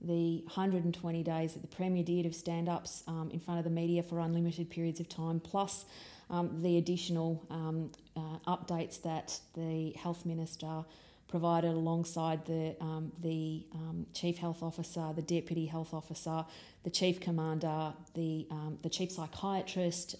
the 0.00 0.42
120 0.44 1.22
days 1.22 1.54
that 1.54 1.60
the 1.60 1.68
Premier 1.68 2.02
did 2.02 2.26
of 2.26 2.34
stand 2.34 2.68
ups 2.68 3.02
um, 3.06 3.30
in 3.32 3.40
front 3.40 3.58
of 3.58 3.64
the 3.64 3.70
media 3.70 4.02
for 4.02 4.20
unlimited 4.20 4.70
periods 4.70 5.00
of 5.00 5.08
time, 5.08 5.40
plus 5.40 5.84
um, 6.30 6.62
the 6.62 6.78
additional 6.78 7.44
um, 7.50 7.90
uh, 8.16 8.56
updates 8.56 9.02
that 9.02 9.40
the 9.54 9.92
Health 9.92 10.24
Minister 10.24 10.84
provided 11.26 11.70
alongside 11.70 12.46
the, 12.46 12.74
um, 12.80 13.12
the 13.20 13.66
um, 13.74 14.06
Chief 14.14 14.38
Health 14.38 14.62
Officer, 14.62 15.12
the 15.14 15.22
Deputy 15.22 15.66
Health 15.66 15.92
Officer, 15.92 16.44
the 16.84 16.90
Chief 16.90 17.20
Commander, 17.20 17.92
the, 18.14 18.46
um, 18.50 18.78
the 18.82 18.88
Chief 18.88 19.12
Psychiatrist, 19.12 20.16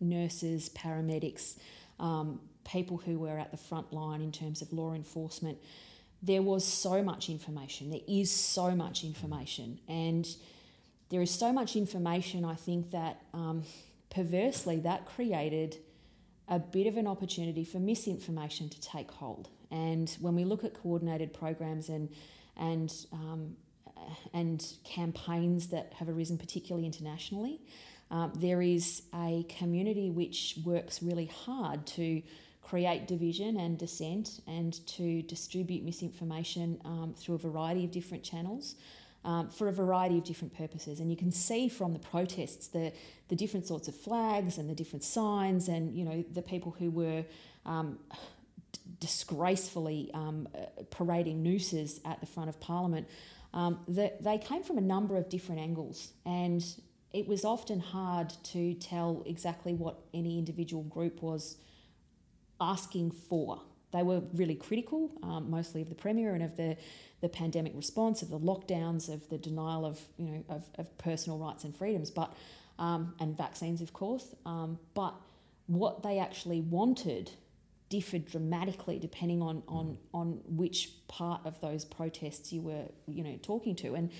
nurses, 0.00 0.68
paramedics, 0.70 1.56
um, 2.00 2.40
people 2.70 2.98
who 2.98 3.18
were 3.18 3.38
at 3.38 3.50
the 3.50 3.56
front 3.56 3.92
line 3.92 4.20
in 4.20 4.32
terms 4.32 4.62
of 4.62 4.72
law 4.72 4.94
enforcement 4.94 5.58
there 6.22 6.42
was 6.42 6.64
so 6.64 7.02
much 7.02 7.28
information. 7.28 7.90
There 7.90 8.00
is 8.06 8.30
so 8.30 8.74
much 8.74 9.04
information. 9.04 9.80
And 9.88 10.28
there 11.08 11.22
is 11.22 11.30
so 11.30 11.52
much 11.52 11.76
information, 11.76 12.44
I 12.44 12.54
think, 12.54 12.90
that 12.90 13.22
um, 13.32 13.62
perversely 14.10 14.80
that 14.80 15.06
created 15.06 15.78
a 16.48 16.58
bit 16.58 16.86
of 16.86 16.96
an 16.96 17.06
opportunity 17.06 17.64
for 17.64 17.78
misinformation 17.78 18.68
to 18.68 18.80
take 18.80 19.10
hold. 19.10 19.48
And 19.70 20.14
when 20.20 20.34
we 20.34 20.44
look 20.44 20.64
at 20.64 20.74
coordinated 20.74 21.32
programs 21.32 21.88
and, 21.88 22.10
and, 22.56 22.92
um, 23.12 23.56
and 24.34 24.64
campaigns 24.84 25.68
that 25.68 25.94
have 25.94 26.08
arisen, 26.08 26.36
particularly 26.36 26.86
internationally, 26.86 27.60
um, 28.10 28.32
there 28.36 28.60
is 28.60 29.02
a 29.14 29.46
community 29.48 30.10
which 30.10 30.58
works 30.64 31.02
really 31.02 31.26
hard 31.26 31.86
to 31.86 32.20
create 32.70 33.08
division 33.08 33.52
and 33.64 33.78
dissent 33.78 34.40
and 34.46 34.72
to 34.86 35.22
distribute 35.22 35.82
misinformation 35.84 36.80
um, 36.84 37.14
through 37.18 37.34
a 37.34 37.42
variety 37.50 37.84
of 37.84 37.90
different 37.90 38.22
channels 38.22 38.76
um, 39.24 39.48
for 39.50 39.66
a 39.68 39.72
variety 39.72 40.16
of 40.18 40.24
different 40.24 40.54
purposes. 40.62 41.00
And 41.00 41.10
you 41.10 41.16
can 41.16 41.32
see 41.32 41.68
from 41.68 41.92
the 41.92 41.98
protests 41.98 42.68
the, 42.68 42.92
the 43.28 43.36
different 43.36 43.66
sorts 43.66 43.88
of 43.88 43.94
flags 43.94 44.58
and 44.58 44.66
the 44.70 44.74
different 44.82 45.04
signs 45.04 45.68
and, 45.68 45.82
you 45.98 46.04
know, 46.04 46.24
the 46.32 46.42
people 46.42 46.70
who 46.78 46.90
were 46.90 47.24
um, 47.66 47.98
d- 48.72 48.80
disgracefully 49.00 50.10
um, 50.14 50.48
parading 50.90 51.42
nooses 51.42 52.00
at 52.04 52.20
the 52.20 52.26
front 52.26 52.48
of 52.48 52.56
Parliament. 52.60 53.06
um, 53.52 53.80
the, 53.88 54.12
they 54.20 54.38
came 54.38 54.62
from 54.62 54.78
a 54.78 54.86
number 54.94 55.16
of 55.16 55.28
different 55.28 55.60
angles, 55.60 56.12
and 56.24 56.64
it 57.12 57.26
was 57.26 57.44
often 57.44 57.80
hard 57.80 58.32
to 58.44 58.74
tell 58.74 59.22
exactly 59.26 59.74
what 59.74 59.98
any 60.14 60.38
individual 60.38 60.84
group 60.84 61.22
was 61.22 61.56
asking 62.60 63.12
for. 63.12 63.62
They 63.92 64.02
were 64.02 64.22
really 64.34 64.54
critical, 64.54 65.10
um, 65.22 65.50
mostly 65.50 65.82
of 65.82 65.88
the 65.88 65.94
Premier 65.94 66.34
and 66.34 66.44
of 66.44 66.56
the, 66.56 66.76
the 67.20 67.28
pandemic 67.28 67.72
response, 67.74 68.22
of 68.22 68.30
the 68.30 68.38
lockdowns, 68.38 69.12
of 69.12 69.28
the 69.28 69.38
denial 69.38 69.84
of, 69.84 70.00
you 70.16 70.26
know, 70.26 70.44
of, 70.48 70.64
of 70.78 70.96
personal 70.98 71.38
rights 71.38 71.64
and 71.64 71.76
freedoms, 71.76 72.10
but, 72.10 72.32
um, 72.78 73.14
and 73.18 73.36
vaccines, 73.36 73.80
of 73.80 73.92
course. 73.92 74.34
Um, 74.46 74.78
but 74.94 75.14
what 75.66 76.02
they 76.02 76.18
actually 76.18 76.60
wanted 76.60 77.30
differed 77.88 78.26
dramatically 78.26 78.98
depending 78.98 79.42
on, 79.42 79.62
on, 79.66 79.98
on 80.14 80.40
which 80.46 80.90
part 81.08 81.40
of 81.44 81.60
those 81.60 81.84
protests 81.84 82.52
you 82.52 82.60
were, 82.60 82.84
you 83.08 83.24
know, 83.24 83.36
talking 83.42 83.74
to. 83.74 83.94
And 83.94 84.10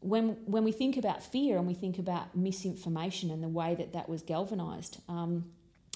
when, 0.00 0.38
when 0.46 0.64
we 0.64 0.72
think 0.72 0.96
about 0.96 1.22
fear 1.22 1.58
and 1.58 1.66
we 1.66 1.74
think 1.74 1.98
about 1.98 2.34
misinformation 2.34 3.30
and 3.30 3.42
the 3.42 3.48
way 3.48 3.74
that 3.74 3.92
that 3.92 4.08
was 4.08 4.22
galvanised, 4.22 5.00
um, 5.08 5.44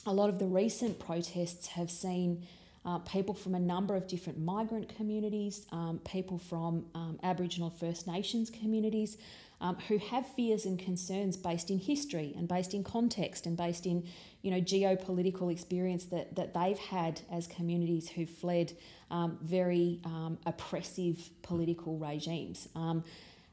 a 0.06 0.12
lot 0.12 0.28
of 0.28 0.38
the 0.38 0.46
recent 0.46 0.98
protests 0.98 1.68
have 1.68 1.90
seen 1.90 2.46
uh, 2.84 2.98
people 2.98 3.34
from 3.34 3.54
a 3.54 3.60
number 3.60 3.94
of 3.94 4.08
different 4.08 4.40
migrant 4.40 4.94
communities, 4.96 5.66
um, 5.70 6.00
people 6.04 6.38
from 6.38 6.84
um, 6.94 7.18
Aboriginal 7.22 7.70
First 7.70 8.06
Nations 8.06 8.50
communities 8.50 9.16
um, 9.62 9.76
who 9.88 9.98
have 9.98 10.26
fears 10.26 10.66
and 10.66 10.78
concerns 10.78 11.36
based 11.36 11.70
in 11.70 11.78
history 11.78 12.34
and 12.36 12.48
based 12.48 12.74
in 12.74 12.82
context 12.82 13.46
and 13.46 13.56
based 13.56 13.86
in 13.86 14.04
you 14.42 14.50
know 14.50 14.60
geopolitical 14.60 15.50
experience 15.50 16.06
that, 16.06 16.34
that 16.34 16.52
they've 16.52 16.78
had 16.78 17.20
as 17.30 17.46
communities 17.46 18.08
who 18.10 18.26
fled 18.26 18.72
um, 19.10 19.38
very 19.40 20.00
um, 20.04 20.36
oppressive 20.44 21.30
political 21.42 21.96
regimes. 21.96 22.68
Um, 22.74 23.04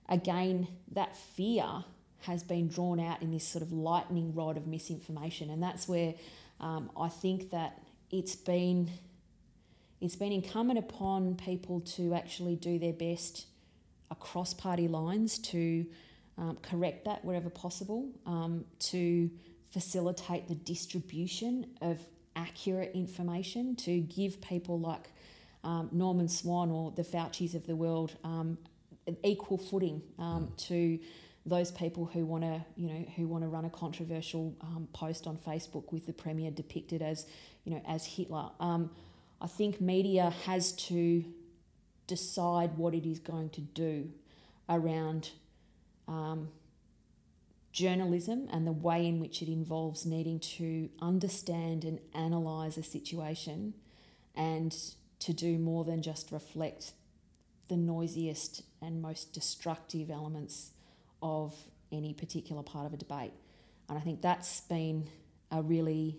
again, 0.10 0.68
that 0.94 1.16
fear 1.16 1.86
has 2.22 2.42
been 2.42 2.68
drawn 2.68 3.00
out 3.00 3.22
in 3.22 3.32
this 3.32 3.48
sort 3.48 3.62
of 3.62 3.72
lightning 3.72 4.34
rod 4.34 4.58
of 4.58 4.66
misinformation, 4.66 5.52
and 5.52 5.62
that's 5.62 5.88
where 5.88 6.16
I 6.60 7.10
think 7.10 7.52
that 7.52 7.82
it's 8.12 8.36
been 8.36 8.90
it's 10.02 10.16
been 10.16 10.32
incumbent 10.32 10.80
upon 10.80 11.36
people 11.36 11.82
to 11.82 12.14
actually 12.14 12.56
do 12.56 12.80
their 12.80 12.94
best 12.94 13.48
across 14.10 14.54
party 14.54 14.88
lines 14.88 15.38
to 15.40 15.86
um, 16.38 16.58
correct 16.62 17.06
that 17.06 17.24
wherever 17.26 17.50
possible, 17.50 18.10
um, 18.26 18.64
to 18.80 19.30
facilitate 19.72 20.48
the 20.48 20.56
distribution 20.56 21.68
of 21.82 22.00
accurate 22.36 22.92
information, 22.96 23.76
to 23.76 24.00
give 24.00 24.42
people 24.42 24.80
like 24.80 25.10
um, 25.64 25.90
Norman 25.92 26.30
Swan 26.30 26.72
or 26.72 26.92
the 26.92 27.04
Fauci's 27.04 27.56
of 27.56 27.68
the 27.68 27.76
world 27.76 28.16
um, 28.24 28.58
equal 29.24 29.58
footing 29.58 30.02
um, 30.18 30.54
to 30.56 30.98
those 31.50 31.72
people 31.72 32.06
who 32.06 32.26
want 32.26 32.44
to, 32.44 32.64
you 32.76 32.88
know, 32.88 33.06
who 33.16 33.28
want 33.28 33.44
to 33.44 33.48
run 33.48 33.66
a 33.66 33.70
controversial 33.70 34.56
um, 34.62 34.88
post 34.94 35.28
on 35.28 35.38
Facebook 35.38 35.92
with 35.92 36.06
the 36.06 36.14
premier 36.14 36.52
depicted 36.52 37.02
as, 37.02 37.26
you 37.64 37.72
know, 37.74 37.82
as 37.88 38.06
Hitler. 38.06 38.50
I 39.42 39.48
think 39.48 39.80
media 39.80 40.34
has 40.46 40.74
to 40.74 41.24
decide 42.08 42.78
what 42.78 42.94
it 42.94 43.06
is 43.06 43.20
going 43.20 43.50
to 43.52 43.62
do 43.62 44.10
around 44.68 45.30
um, 46.08 46.50
journalism 47.72 48.50
and 48.52 48.68
the 48.68 48.72
way 48.72 49.06
in 49.06 49.20
which 49.20 49.42
it 49.42 49.48
involves 49.48 50.06
needing 50.06 50.40
to 50.40 50.90
understand 51.02 51.86
and 51.86 52.00
analyse 52.14 52.76
a 52.78 52.84
situation 52.84 53.74
and 54.36 54.76
to 55.20 55.34
do 55.34 55.58
more 55.58 55.86
than 55.86 56.02
just 56.02 56.32
reflect 56.32 56.94
the 57.68 57.78
noisiest 57.78 58.64
and 58.82 59.02
most 59.02 59.34
destructive 59.34 60.10
elements 60.10 60.72
of 61.22 61.56
any 61.92 62.14
particular 62.14 62.64
part 62.64 62.86
of 62.86 62.94
a 62.94 62.98
debate. 62.98 63.32
And 63.88 63.98
I 63.98 64.02
think 64.02 64.22
that's 64.22 64.62
been 64.62 65.08
a 65.52 65.62
really 65.62 66.18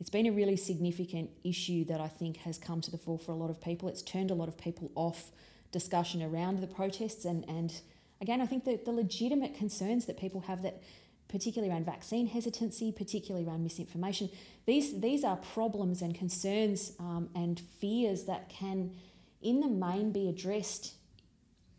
it's 0.00 0.10
been 0.10 0.26
a 0.26 0.32
really 0.32 0.56
significant 0.56 1.30
issue 1.44 1.84
that 1.84 2.00
I 2.00 2.08
think 2.08 2.38
has 2.38 2.58
come 2.58 2.80
to 2.80 2.90
the 2.90 2.98
fore 2.98 3.18
for 3.18 3.32
a 3.32 3.36
lot 3.36 3.48
of 3.48 3.60
people. 3.60 3.88
It's 3.88 4.02
turned 4.02 4.30
a 4.30 4.34
lot 4.34 4.48
of 4.48 4.58
people 4.58 4.90
off 4.96 5.30
discussion 5.70 6.22
around 6.22 6.60
the 6.60 6.66
protests 6.66 7.24
and, 7.24 7.48
and 7.48 7.80
again 8.20 8.40
I 8.40 8.46
think 8.46 8.64
that 8.64 8.84
the 8.84 8.92
legitimate 8.92 9.54
concerns 9.54 10.06
that 10.06 10.18
people 10.18 10.42
have 10.42 10.62
that 10.62 10.82
particularly 11.28 11.72
around 11.72 11.84
vaccine 11.84 12.26
hesitancy, 12.28 12.92
particularly 12.92 13.46
around 13.46 13.64
misinformation. 13.64 14.30
These 14.66 15.00
these 15.00 15.24
are 15.24 15.36
problems 15.36 16.00
and 16.00 16.14
concerns 16.14 16.92
um, 17.00 17.28
and 17.34 17.60
fears 17.80 18.24
that 18.24 18.48
can, 18.48 18.92
in 19.42 19.60
the 19.60 19.68
main, 19.68 20.12
be 20.12 20.28
addressed 20.28 20.94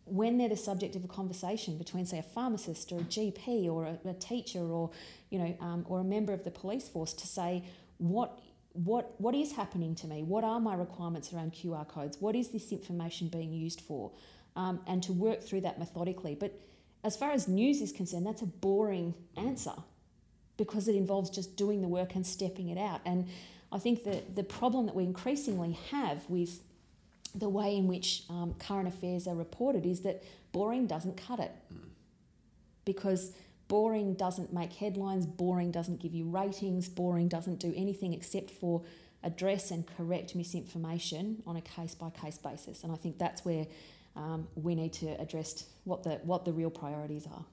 when 0.06 0.38
they're 0.38 0.50
the 0.50 0.58
subject 0.58 0.96
of 0.96 1.04
a 1.04 1.08
conversation 1.08 1.78
between, 1.78 2.06
say, 2.06 2.20
a 2.20 2.24
pharmacist 2.24 2.92
or 2.92 3.00
a 3.00 3.04
GP 3.04 3.66
or 3.68 3.86
a, 3.86 4.10
a 4.10 4.14
teacher 4.14 4.60
or 4.60 4.92
you 5.30 5.40
know 5.40 5.58
um, 5.60 5.86
or 5.88 6.00
a 6.00 6.04
member 6.04 6.34
of 6.34 6.44
the 6.44 6.52
police 6.52 6.88
force 6.88 7.14
to 7.14 7.28
say 7.28 7.64
what 7.98 8.40
what 8.74 9.16
what 9.20 9.34
is 9.34 9.54
happening 9.54 9.96
to 9.96 10.08
me? 10.08 10.22
What 10.22 10.44
are 10.44 10.60
my 10.60 10.76
requirements 10.76 11.34
around 11.34 11.54
QR 11.54 11.88
codes? 11.88 12.18
What 12.20 12.36
is 12.36 12.50
this 12.50 12.72
information 12.72 13.30
being 13.30 13.54
used 13.54 13.82
for? 13.82 14.12
Um, 14.56 14.80
and 14.88 15.04
to 15.04 15.12
work 15.12 15.44
through 15.44 15.62
that 15.62 15.80
methodically. 15.80 16.36
But 16.36 16.58
as 17.04 17.18
far 17.18 17.32
as 17.32 17.48
news 17.48 17.82
is 17.82 17.92
concerned, 17.92 18.26
that's 18.26 18.42
a 18.42 18.48
boring 18.48 19.14
answer 19.36 19.74
because 20.58 20.88
it 20.88 20.96
involves 20.96 21.30
just 21.30 21.58
doing 21.58 21.82
the 21.82 21.88
work 21.88 22.16
and 22.16 22.26
stepping 22.26 22.70
it 22.70 22.78
out. 22.78 23.02
And 23.06 23.28
I 23.72 23.80
think 23.80 24.04
that 24.06 24.36
the 24.36 24.44
problem 24.44 24.86
that 24.86 24.96
we 24.96 25.04
increasingly 25.04 25.74
have 25.92 26.30
with 26.30 26.62
the 27.36 27.50
way 27.50 27.76
in 27.76 27.88
which 27.88 28.24
um, 28.30 28.56
current 28.60 28.88
affairs 28.88 29.28
are 29.28 29.36
reported 29.36 29.86
is 29.86 30.02
that 30.02 30.24
boring 30.52 30.88
doesn't 30.88 31.18
cut 31.18 31.40
it. 31.40 31.52
Mm. 31.74 31.90
Because 32.86 33.34
Boring 33.68 34.14
doesn't 34.14 34.54
make 34.54 34.74
headlines, 34.74 35.26
boring 35.26 35.72
doesn't 35.72 36.00
give 36.00 36.14
you 36.14 36.26
ratings, 36.26 36.88
boring 36.88 37.28
doesn't 37.28 37.60
do 37.60 37.74
anything 37.76 38.14
except 38.14 38.52
for 38.52 38.84
address 39.24 39.72
and 39.72 39.88
correct 39.98 40.36
misinformation 40.36 41.42
on 41.48 41.56
a 41.56 41.62
case 41.62 41.96
by 41.96 42.12
case 42.12 42.38
basis. 42.38 42.84
And 42.84 42.92
I 42.92 42.96
think 42.96 43.18
that's 43.18 43.44
where 43.44 43.66
um, 44.16 44.48
we 44.56 44.76
need 44.76 44.94
to 44.94 45.20
address 45.20 45.66
what 45.84 46.04
the, 46.04 46.20
what 46.24 46.46
the 46.46 46.54
real 46.54 46.70
priorities 46.70 47.26
are. 47.26 47.44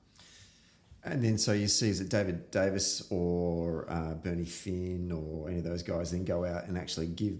And 1.04 1.24
then, 1.24 1.38
so 1.38 1.52
you 1.52 1.66
see, 1.66 1.88
is 1.88 2.00
it 2.00 2.10
David 2.10 2.50
Davis 2.50 3.06
or 3.10 3.90
uh, 3.90 4.14
Bernie 4.14 4.44
Finn 4.44 5.10
or 5.10 5.48
any 5.48 5.58
of 5.58 5.64
those 5.64 5.82
guys 5.82 6.12
then 6.12 6.24
go 6.24 6.44
out 6.44 6.66
and 6.68 6.76
actually 6.76 7.06
give 7.06 7.38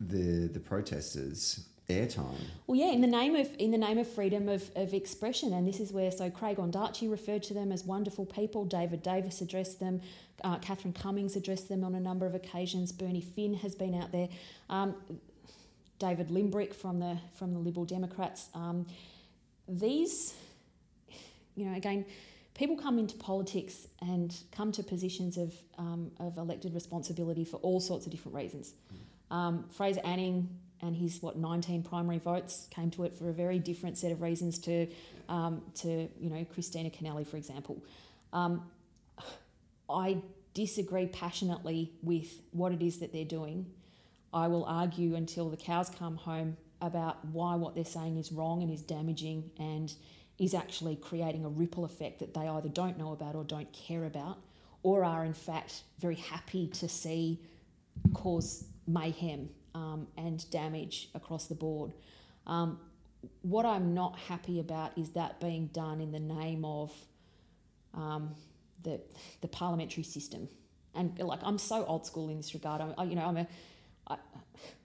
the 0.00 0.48
the 0.48 0.60
protesters 0.60 1.66
airtime. 1.90 2.38
Well, 2.66 2.78
yeah, 2.78 2.92
in 2.92 3.00
the 3.00 3.06
name 3.06 3.34
of 3.34 3.48
in 3.58 3.70
the 3.70 3.78
name 3.78 3.98
of 3.98 4.08
freedom 4.08 4.48
of, 4.48 4.70
of 4.76 4.94
expression, 4.94 5.52
and 5.52 5.66
this 5.66 5.80
is 5.80 5.92
where 5.92 6.10
so 6.10 6.30
Craig 6.30 6.56
Ondarchie 6.56 7.10
referred 7.10 7.42
to 7.44 7.54
them 7.54 7.72
as 7.72 7.84
wonderful 7.84 8.24
people. 8.24 8.64
David 8.64 9.02
Davis 9.02 9.40
addressed 9.40 9.80
them. 9.80 10.00
Uh, 10.42 10.58
Catherine 10.58 10.94
Cummings 10.94 11.36
addressed 11.36 11.68
them 11.68 11.84
on 11.84 11.94
a 11.94 12.00
number 12.00 12.26
of 12.26 12.34
occasions. 12.34 12.92
Bernie 12.92 13.20
Finn 13.20 13.54
has 13.54 13.74
been 13.74 13.94
out 13.94 14.12
there. 14.12 14.28
Um, 14.70 14.94
David 15.98 16.28
Limbrick 16.28 16.74
from 16.74 17.00
the 17.00 17.18
from 17.34 17.52
the 17.52 17.58
Liberal 17.58 17.84
Democrats. 17.84 18.48
Um, 18.54 18.86
these, 19.68 20.34
you 21.54 21.66
know, 21.66 21.76
again, 21.76 22.04
people 22.54 22.76
come 22.76 22.98
into 22.98 23.16
politics 23.16 23.86
and 24.00 24.34
come 24.50 24.72
to 24.72 24.82
positions 24.82 25.36
of 25.36 25.54
um, 25.78 26.10
of 26.18 26.38
elected 26.38 26.74
responsibility 26.74 27.44
for 27.44 27.56
all 27.58 27.80
sorts 27.80 28.06
of 28.06 28.12
different 28.12 28.36
reasons. 28.36 28.72
Um, 29.30 29.66
Fraser 29.70 30.00
Anning 30.04 30.48
and 30.82 30.96
his 30.96 31.22
what 31.22 31.36
19 31.36 31.82
primary 31.82 32.18
votes 32.18 32.66
came 32.70 32.90
to 32.92 33.04
it 33.04 33.14
for 33.14 33.28
a 33.28 33.32
very 33.32 33.58
different 33.58 33.98
set 33.98 34.10
of 34.12 34.22
reasons 34.22 34.58
to 34.60 34.86
um, 35.28 35.62
to 35.76 36.08
you 36.18 36.30
know 36.30 36.44
Kristina 36.56 36.92
Keneally, 36.94 37.26
for 37.26 37.36
example. 37.36 37.82
Um, 38.32 38.62
I 39.88 40.18
disagree 40.54 41.06
passionately 41.06 41.92
with 42.02 42.40
what 42.52 42.72
it 42.72 42.82
is 42.82 42.98
that 42.98 43.12
they're 43.12 43.24
doing. 43.24 43.66
I 44.32 44.48
will 44.48 44.64
argue 44.64 45.16
until 45.16 45.50
the 45.50 45.56
cows 45.56 45.90
come 45.90 46.16
home 46.16 46.56
about 46.80 47.24
why 47.26 47.56
what 47.56 47.74
they're 47.74 47.84
saying 47.84 48.16
is 48.16 48.32
wrong 48.32 48.62
and 48.62 48.70
is 48.70 48.82
damaging 48.82 49.50
and 49.58 49.92
is 50.38 50.54
actually 50.54 50.96
creating 50.96 51.44
a 51.44 51.48
ripple 51.48 51.84
effect 51.84 52.20
that 52.20 52.32
they 52.32 52.48
either 52.48 52.68
don't 52.68 52.96
know 52.96 53.12
about 53.12 53.34
or 53.34 53.44
don't 53.44 53.70
care 53.72 54.04
about, 54.04 54.38
or 54.82 55.04
are 55.04 55.24
in 55.24 55.34
fact 55.34 55.82
very 55.98 56.14
happy 56.14 56.66
to 56.66 56.88
see 56.88 57.38
cause 58.14 58.64
mayhem 58.86 59.50
um, 59.74 60.06
and 60.16 60.48
damage 60.50 61.08
across 61.14 61.46
the 61.46 61.54
board. 61.54 61.92
Um, 62.46 62.78
what 63.42 63.66
I'm 63.66 63.94
not 63.94 64.18
happy 64.18 64.60
about 64.60 64.96
is 64.96 65.10
that 65.10 65.40
being 65.40 65.66
done 65.68 66.00
in 66.00 66.10
the 66.12 66.20
name 66.20 66.64
of 66.64 66.92
um, 67.94 68.34
the 68.82 69.00
the 69.42 69.48
parliamentary 69.48 70.04
system, 70.04 70.48
and 70.94 71.18
like 71.18 71.40
I'm 71.42 71.58
so 71.58 71.84
old 71.84 72.06
school 72.06 72.30
in 72.30 72.38
this 72.38 72.54
regard. 72.54 72.80
I'm, 72.80 72.94
I, 72.96 73.04
you 73.04 73.14
know, 73.14 73.26
I'm 73.26 73.36
a 73.36 73.46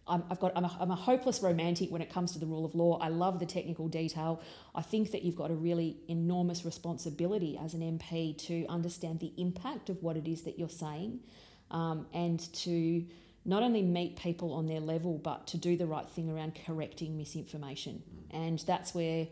I, 0.08 0.20
I've 0.30 0.40
got, 0.40 0.52
I'm 0.56 0.66
a, 0.66 0.78
I'm 0.80 0.92
a 0.92 0.96
hopeless 0.96 1.42
romantic 1.42 1.90
when 1.90 2.02
it 2.02 2.12
comes 2.12 2.32
to 2.34 2.40
the 2.40 2.46
rule 2.46 2.66
of 2.66 2.76
law. 2.76 3.00
I 3.00 3.10
love 3.10 3.40
the 3.40 3.46
technical 3.46 3.88
detail. 3.88 4.42
I 4.74 4.82
think 4.82 5.12
that 5.12 5.24
you've 5.24 5.36
got 5.36 5.50
a 5.50 5.56
really 5.56 5.98
enormous 6.08 6.64
responsibility 6.64 7.58
as 7.58 7.74
an 7.74 7.82
MP 7.82 8.38
to 8.46 8.66
understand 8.68 9.20
the 9.20 9.34
impact 9.38 9.90
of 9.90 10.04
what 10.04 10.16
it 10.16 10.28
is 10.28 10.44
that 10.44 10.60
you're 10.60 10.70
saying 10.70 11.22
um, 11.72 12.06
and 12.14 12.40
to 12.54 13.06
not 13.46 13.62
only 13.62 13.84
meet 13.84 14.18
people 14.18 14.54
on 14.54 14.66
their 14.66 14.80
level, 14.80 15.20
but 15.20 15.46
to 15.48 15.58
do 15.58 15.78
the 15.78 15.86
right 15.86 16.10
thing 16.10 16.30
around 16.30 16.60
correcting 16.66 17.16
misinformation. 17.16 18.02
And 18.32 18.60
that's 18.60 18.96
where 18.96 19.28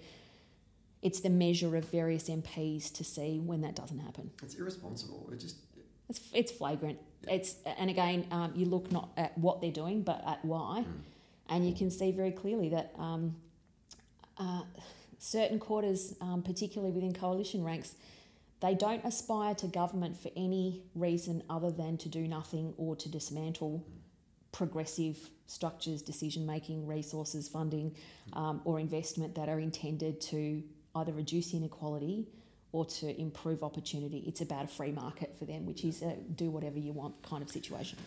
it's 1.02 1.20
the 1.20 1.30
measure 1.30 1.76
of 1.76 1.86
various 1.86 2.30
MPs 2.30 2.94
to 2.94 3.04
see 3.04 3.40
when 3.40 3.62
that 3.62 3.76
doesn't 3.76 4.00
happen. 4.00 4.30
It's 4.44 4.56
irresponsible. 4.56 5.30
It 5.34 5.40
just 5.40 5.58
It's, 6.10 6.22
it's 6.32 6.52
flagrant. 6.52 7.00
It's 7.28 7.56
and 7.66 7.90
again, 7.90 8.28
um, 8.32 8.54
you 8.56 8.66
look 8.66 8.92
not 8.92 9.10
at 9.18 9.38
what 9.38 9.62
they're 9.62 9.72
doing, 9.72 10.04
but 10.04 10.24
at 10.28 10.44
why, 10.46 10.86
and 11.50 11.68
you 11.68 11.74
can 11.74 11.90
see 11.90 12.12
very 12.12 12.32
clearly 12.32 12.70
that 12.70 12.94
um, 12.98 13.36
uh, 14.38 14.62
certain 15.18 15.58
quarters, 15.60 16.16
um, 16.22 16.44
particularly 16.44 16.94
within 16.94 17.14
coalition 17.14 17.64
ranks, 17.64 17.96
they 18.62 18.76
don't 18.76 19.04
aspire 19.04 19.56
to 19.56 19.68
government 19.68 20.18
for 20.18 20.30
any 20.36 20.84
reason 20.96 21.44
other 21.50 21.72
than 21.72 21.98
to 21.98 22.10
do 22.10 22.28
nothing 22.28 22.74
or 22.78 22.96
to 22.96 23.10
dismantle 23.10 23.86
progressive 24.54 25.18
structures, 25.48 26.02
decision 26.02 26.46
making, 26.46 26.88
resources, 26.88 27.50
funding, 27.50 27.94
um, 28.32 28.62
or 28.64 28.80
investment 28.80 29.36
that 29.36 29.50
are 29.50 29.60
intended 29.60 30.22
to 30.22 30.64
either 30.96 31.12
reduce 31.12 31.54
inequality 31.54 32.28
or 32.72 32.86
to 32.86 33.20
improve 33.20 33.62
opportunity. 33.62 34.24
It's 34.26 34.42
about 34.42 34.66
a 34.66 34.68
free 34.68 34.92
market 34.92 35.38
for 35.38 35.46
them, 35.46 35.66
which 35.66 35.84
is 35.84 36.02
a 36.02 36.16
do 36.36 36.50
whatever 36.50 36.80
you 36.80 36.94
want 36.94 37.22
kind 37.22 37.44
of 37.44 37.50
situation. 37.50 37.98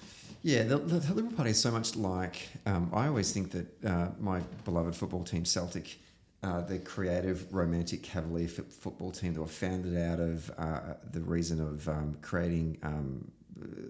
Yeah, 0.42 0.62
the, 0.64 0.78
the, 0.78 0.98
the 0.98 1.14
Liberal 1.14 1.34
Party 1.34 1.50
is 1.50 1.60
so 1.60 1.70
much 1.70 1.94
like. 1.94 2.48
Um, 2.66 2.90
I 2.92 3.06
always 3.06 3.32
think 3.32 3.52
that 3.52 3.84
uh, 3.84 4.08
my 4.18 4.40
beloved 4.64 4.96
football 4.96 5.24
team, 5.24 5.44
Celtic, 5.44 5.98
uh, 6.42 6.60
the 6.62 6.78
creative, 6.80 7.52
romantic, 7.52 8.02
cavalier 8.02 8.48
f- 8.48 8.64
football 8.66 9.10
team 9.10 9.34
that 9.34 9.40
were 9.40 9.46
founded 9.46 9.96
out 10.00 10.20
of 10.20 10.50
uh, 10.58 10.94
the 11.12 11.20
reason 11.20 11.60
of 11.60 11.88
um, 11.88 12.16
creating, 12.20 12.78
um, 12.82 13.30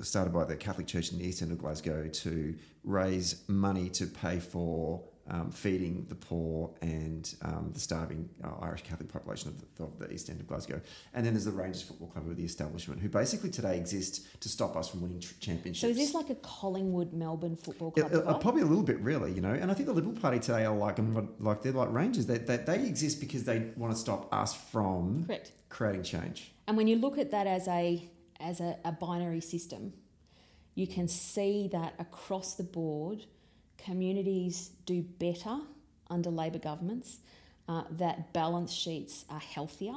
started 0.02 0.32
by 0.32 0.44
the 0.44 0.56
Catholic 0.56 0.86
Church 0.86 1.12
in 1.12 1.18
the 1.18 1.24
east 1.24 1.42
end 1.42 1.52
of 1.52 1.58
Glasgow 1.58 2.08
to 2.08 2.54
raise 2.84 3.42
money 3.48 3.88
to 3.90 4.06
pay 4.06 4.38
for 4.38 5.02
um, 5.28 5.50
feeding 5.50 6.06
the 6.08 6.14
poor 6.14 6.70
and 6.82 7.34
um, 7.42 7.70
the 7.72 7.80
starving 7.80 8.28
uh, 8.44 8.50
Irish 8.62 8.82
Catholic 8.82 9.12
population 9.12 9.48
of 9.48 9.58
the, 9.58 9.82
of 9.82 9.98
the 9.98 10.12
east 10.12 10.30
end 10.30 10.40
of 10.40 10.46
Glasgow. 10.46 10.80
And 11.14 11.26
then 11.26 11.34
there's 11.34 11.46
the 11.46 11.50
Rangers 11.50 11.82
Football 11.82 12.08
Club 12.08 12.28
of 12.28 12.36
the 12.36 12.44
establishment, 12.44 13.00
who 13.00 13.08
basically 13.08 13.50
today 13.50 13.76
exist 13.76 14.40
to 14.40 14.48
stop 14.48 14.76
us 14.76 14.88
from 14.88 15.02
winning 15.02 15.20
tr- 15.20 15.34
championships. 15.40 15.80
So 15.80 15.88
is 15.88 15.96
this 15.96 16.14
like 16.14 16.30
a 16.30 16.36
Collingwood 16.36 17.12
Melbourne 17.12 17.56
football 17.56 17.90
club? 17.90 18.12
uh, 18.14 18.38
probably 18.38 18.62
a 18.62 18.66
little 18.66 18.84
bit, 18.84 19.00
really, 19.00 19.32
you 19.32 19.40
know. 19.40 19.52
And 19.52 19.70
I 19.70 19.74
think 19.74 19.88
the 19.88 19.94
Liberal 19.94 20.14
Party 20.14 20.38
today 20.38 20.64
are 20.64 20.76
like 20.76 20.98
like 21.40 21.62
they're 21.62 21.72
like 21.72 21.92
Rangers. 21.92 22.26
They, 22.26 22.38
they, 22.38 22.58
they 22.58 22.86
exist 22.86 23.20
because 23.20 23.44
they 23.44 23.70
want 23.76 23.92
to 23.92 23.98
stop 23.98 24.32
us 24.32 24.54
from 24.54 25.24
Correct. 25.26 25.50
creating 25.68 26.04
change. 26.04 26.52
And 26.68 26.76
when 26.76 26.86
you 26.86 26.96
look 26.96 27.18
at 27.18 27.30
that 27.32 27.46
as 27.46 27.66
a 27.68 28.08
as 28.40 28.60
a, 28.60 28.76
a 28.84 28.92
binary 28.92 29.40
system, 29.40 29.92
you 30.74 30.86
can 30.86 31.08
see 31.08 31.68
that 31.72 31.94
across 31.98 32.54
the 32.54 32.62
board, 32.62 33.24
communities 33.78 34.70
do 34.84 35.02
better 35.02 35.58
under 36.10 36.30
Labor 36.30 36.58
governments. 36.58 37.18
Uh, 37.68 37.82
that 37.90 38.32
balance 38.32 38.72
sheets 38.72 39.24
are 39.28 39.40
healthier 39.40 39.94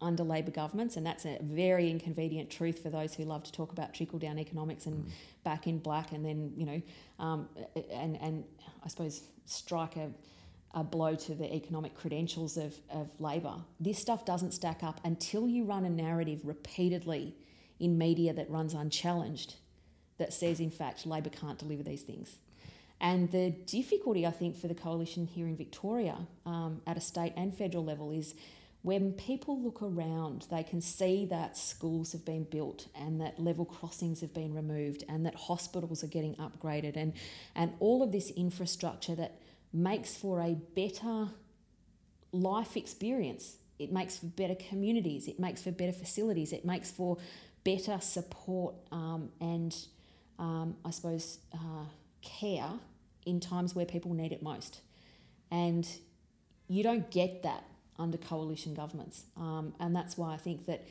under 0.00 0.22
Labor 0.22 0.50
governments, 0.50 0.96
and 0.96 1.04
that's 1.04 1.26
a 1.26 1.38
very 1.42 1.90
inconvenient 1.90 2.48
truth 2.48 2.82
for 2.82 2.88
those 2.88 3.14
who 3.14 3.24
love 3.24 3.42
to 3.42 3.52
talk 3.52 3.72
about 3.72 3.92
trickle 3.92 4.18
down 4.18 4.38
economics 4.38 4.86
and 4.86 5.10
back 5.44 5.66
in 5.66 5.78
black, 5.78 6.12
and 6.12 6.24
then 6.24 6.52
you 6.56 6.64
know, 6.64 6.82
um, 7.18 7.48
and 7.92 8.16
and 8.22 8.44
I 8.82 8.88
suppose 8.88 9.22
strike 9.44 9.96
a 9.96 10.10
a 10.74 10.84
blow 10.84 11.14
to 11.14 11.34
the 11.34 11.52
economic 11.52 11.94
credentials 11.94 12.56
of, 12.56 12.74
of 12.90 13.08
Labor. 13.18 13.54
This 13.80 13.98
stuff 13.98 14.24
doesn't 14.24 14.52
stack 14.52 14.82
up 14.82 15.00
until 15.04 15.48
you 15.48 15.64
run 15.64 15.84
a 15.84 15.90
narrative 15.90 16.40
repeatedly 16.44 17.34
in 17.80 17.98
media 17.98 18.32
that 18.34 18.50
runs 18.50 18.74
unchallenged 18.74 19.56
that 20.18 20.32
says, 20.32 20.60
in 20.60 20.70
fact, 20.70 21.06
Labor 21.06 21.30
can't 21.30 21.58
deliver 21.58 21.82
these 21.82 22.02
things. 22.02 22.36
And 23.00 23.30
the 23.32 23.50
difficulty, 23.50 24.26
I 24.26 24.30
think, 24.30 24.56
for 24.56 24.68
the 24.68 24.74
coalition 24.74 25.26
here 25.26 25.46
in 25.46 25.56
Victoria 25.56 26.18
um, 26.44 26.82
at 26.86 26.98
a 26.98 27.00
state 27.00 27.32
and 27.36 27.56
federal 27.56 27.84
level 27.84 28.10
is 28.10 28.34
when 28.82 29.12
people 29.12 29.60
look 29.60 29.82
around, 29.82 30.46
they 30.50 30.62
can 30.62 30.80
see 30.80 31.26
that 31.26 31.56
schools 31.56 32.12
have 32.12 32.24
been 32.24 32.44
built 32.44 32.88
and 32.94 33.20
that 33.20 33.38
level 33.38 33.64
crossings 33.64 34.20
have 34.20 34.32
been 34.32 34.54
removed 34.54 35.04
and 35.08 35.26
that 35.26 35.34
hospitals 35.34 36.02
are 36.02 36.08
getting 36.08 36.34
upgraded 36.36 36.96
and, 36.96 37.12
and 37.54 37.72
all 37.78 38.02
of 38.02 38.12
this 38.12 38.30
infrastructure 38.30 39.14
that 39.14 39.40
makes 39.72 40.16
for 40.16 40.40
a 40.40 40.54
better 40.74 41.28
life 42.32 42.76
experience. 42.76 43.56
It 43.78 43.92
makes 43.92 44.18
for 44.18 44.26
better 44.26 44.54
communities, 44.54 45.26
it 45.26 45.38
makes 45.38 45.62
for 45.62 45.70
better 45.70 45.92
facilities, 45.92 46.52
it 46.52 46.64
makes 46.64 46.90
for 46.90 47.18
better 47.64 47.98
support 48.00 48.74
um, 48.90 49.30
and, 49.40 49.76
um, 50.38 50.76
I 50.84 50.90
suppose, 50.90 51.38
uh, 51.52 51.84
care 52.22 52.70
in 53.26 53.40
times 53.40 53.74
where 53.74 53.86
people 53.86 54.14
need 54.14 54.32
it 54.32 54.42
most. 54.42 54.80
And 55.50 55.86
you 56.68 56.82
don't 56.82 57.10
get 57.10 57.42
that 57.42 57.64
under 57.98 58.16
coalition 58.16 58.74
governments. 58.74 59.24
Um, 59.36 59.74
and 59.78 59.94
that's 59.94 60.16
why 60.16 60.32
I 60.32 60.36
think 60.36 60.66
that 60.66 60.86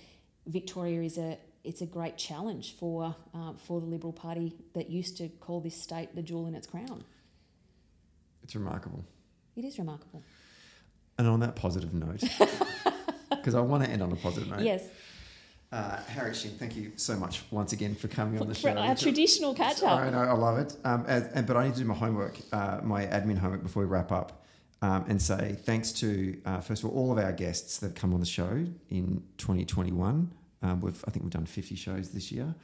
Victoria 0.45 1.01
is 1.01 1.17
a 1.17 1.37
it's 1.63 1.81
a 1.81 1.85
great 1.85 2.17
challenge 2.17 2.75
for 2.75 3.15
uh, 3.33 3.53
for 3.65 3.79
the 3.81 3.85
Liberal 3.85 4.13
Party 4.13 4.53
that 4.73 4.89
used 4.89 5.17
to 5.17 5.27
call 5.27 5.59
this 5.59 5.81
state 5.81 6.15
the 6.15 6.21
jewel 6.21 6.47
in 6.47 6.55
its 6.55 6.67
crown. 6.67 7.03
It's 8.43 8.55
remarkable. 8.55 9.03
It 9.55 9.65
is 9.65 9.77
remarkable. 9.77 10.23
And 11.17 11.27
on 11.27 11.41
that 11.41 11.55
positive 11.55 11.93
note, 11.93 12.23
because 13.29 13.55
I 13.55 13.59
want 13.59 13.83
to 13.83 13.89
end 13.89 14.01
on 14.01 14.11
a 14.11 14.15
positive 14.15 14.49
note. 14.49 14.61
Yes, 14.61 14.83
Uh, 15.71 15.97
Harriet 16.07 16.35
Shing, 16.35 16.51
thank 16.51 16.75
you 16.75 16.91
so 16.95 17.15
much 17.15 17.43
once 17.51 17.73
again 17.73 17.93
for 17.93 18.07
coming 18.07 18.41
on 18.41 18.47
the 18.47 18.55
for 18.55 18.61
show. 18.61 18.77
our 18.77 18.95
traditional 18.95 19.53
catch 19.53 19.83
I 19.83 20.07
up. 20.07 20.13
know, 20.13 20.19
I 20.19 20.31
love 20.33 20.57
it. 20.57 20.75
Um, 20.83 21.05
and, 21.07 21.45
but 21.45 21.57
I 21.57 21.65
need 21.65 21.75
to 21.75 21.81
do 21.81 21.85
my 21.85 21.93
homework, 21.93 22.37
uh, 22.51 22.79
my 22.83 23.05
admin 23.05 23.37
homework 23.37 23.61
before 23.61 23.83
we 23.83 23.87
wrap 23.89 24.11
up, 24.11 24.43
um, 24.81 25.05
and 25.07 25.21
say 25.21 25.55
thanks 25.65 25.91
to 25.93 26.41
uh, 26.45 26.59
first 26.61 26.83
of 26.83 26.89
all 26.89 26.97
all 26.97 27.11
of 27.11 27.23
our 27.23 27.31
guests 27.31 27.77
that 27.79 27.87
have 27.89 27.95
come 27.95 28.15
on 28.15 28.19
the 28.19 28.25
show 28.25 28.65
in 28.89 29.21
2021. 29.37 30.31
Um, 30.63 30.81
we've 30.81 31.03
I 31.07 31.11
think 31.11 31.23
we've 31.23 31.31
done 31.33 31.45
50 31.45 31.75
shows 31.75 32.09
this 32.09 32.31
year, 32.31 32.55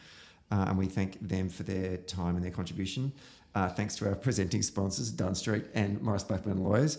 uh, 0.52 0.66
and 0.70 0.78
we 0.78 0.88
thank 0.88 1.20
them 1.28 1.48
for 1.48 1.62
their 1.62 1.98
time 1.98 2.36
and 2.36 2.44
their 2.44 2.52
contribution. 2.52 3.12
Uh, 3.54 3.70
thanks 3.70 3.96
to 3.98 4.10
our 4.10 4.16
presenting 4.16 4.64
sponsors, 4.64 5.12
Dunn 5.12 5.36
Street 5.36 5.66
and 5.76 6.02
Morris 6.02 6.24
Blackburn 6.24 6.64
Lawyers. 6.64 6.98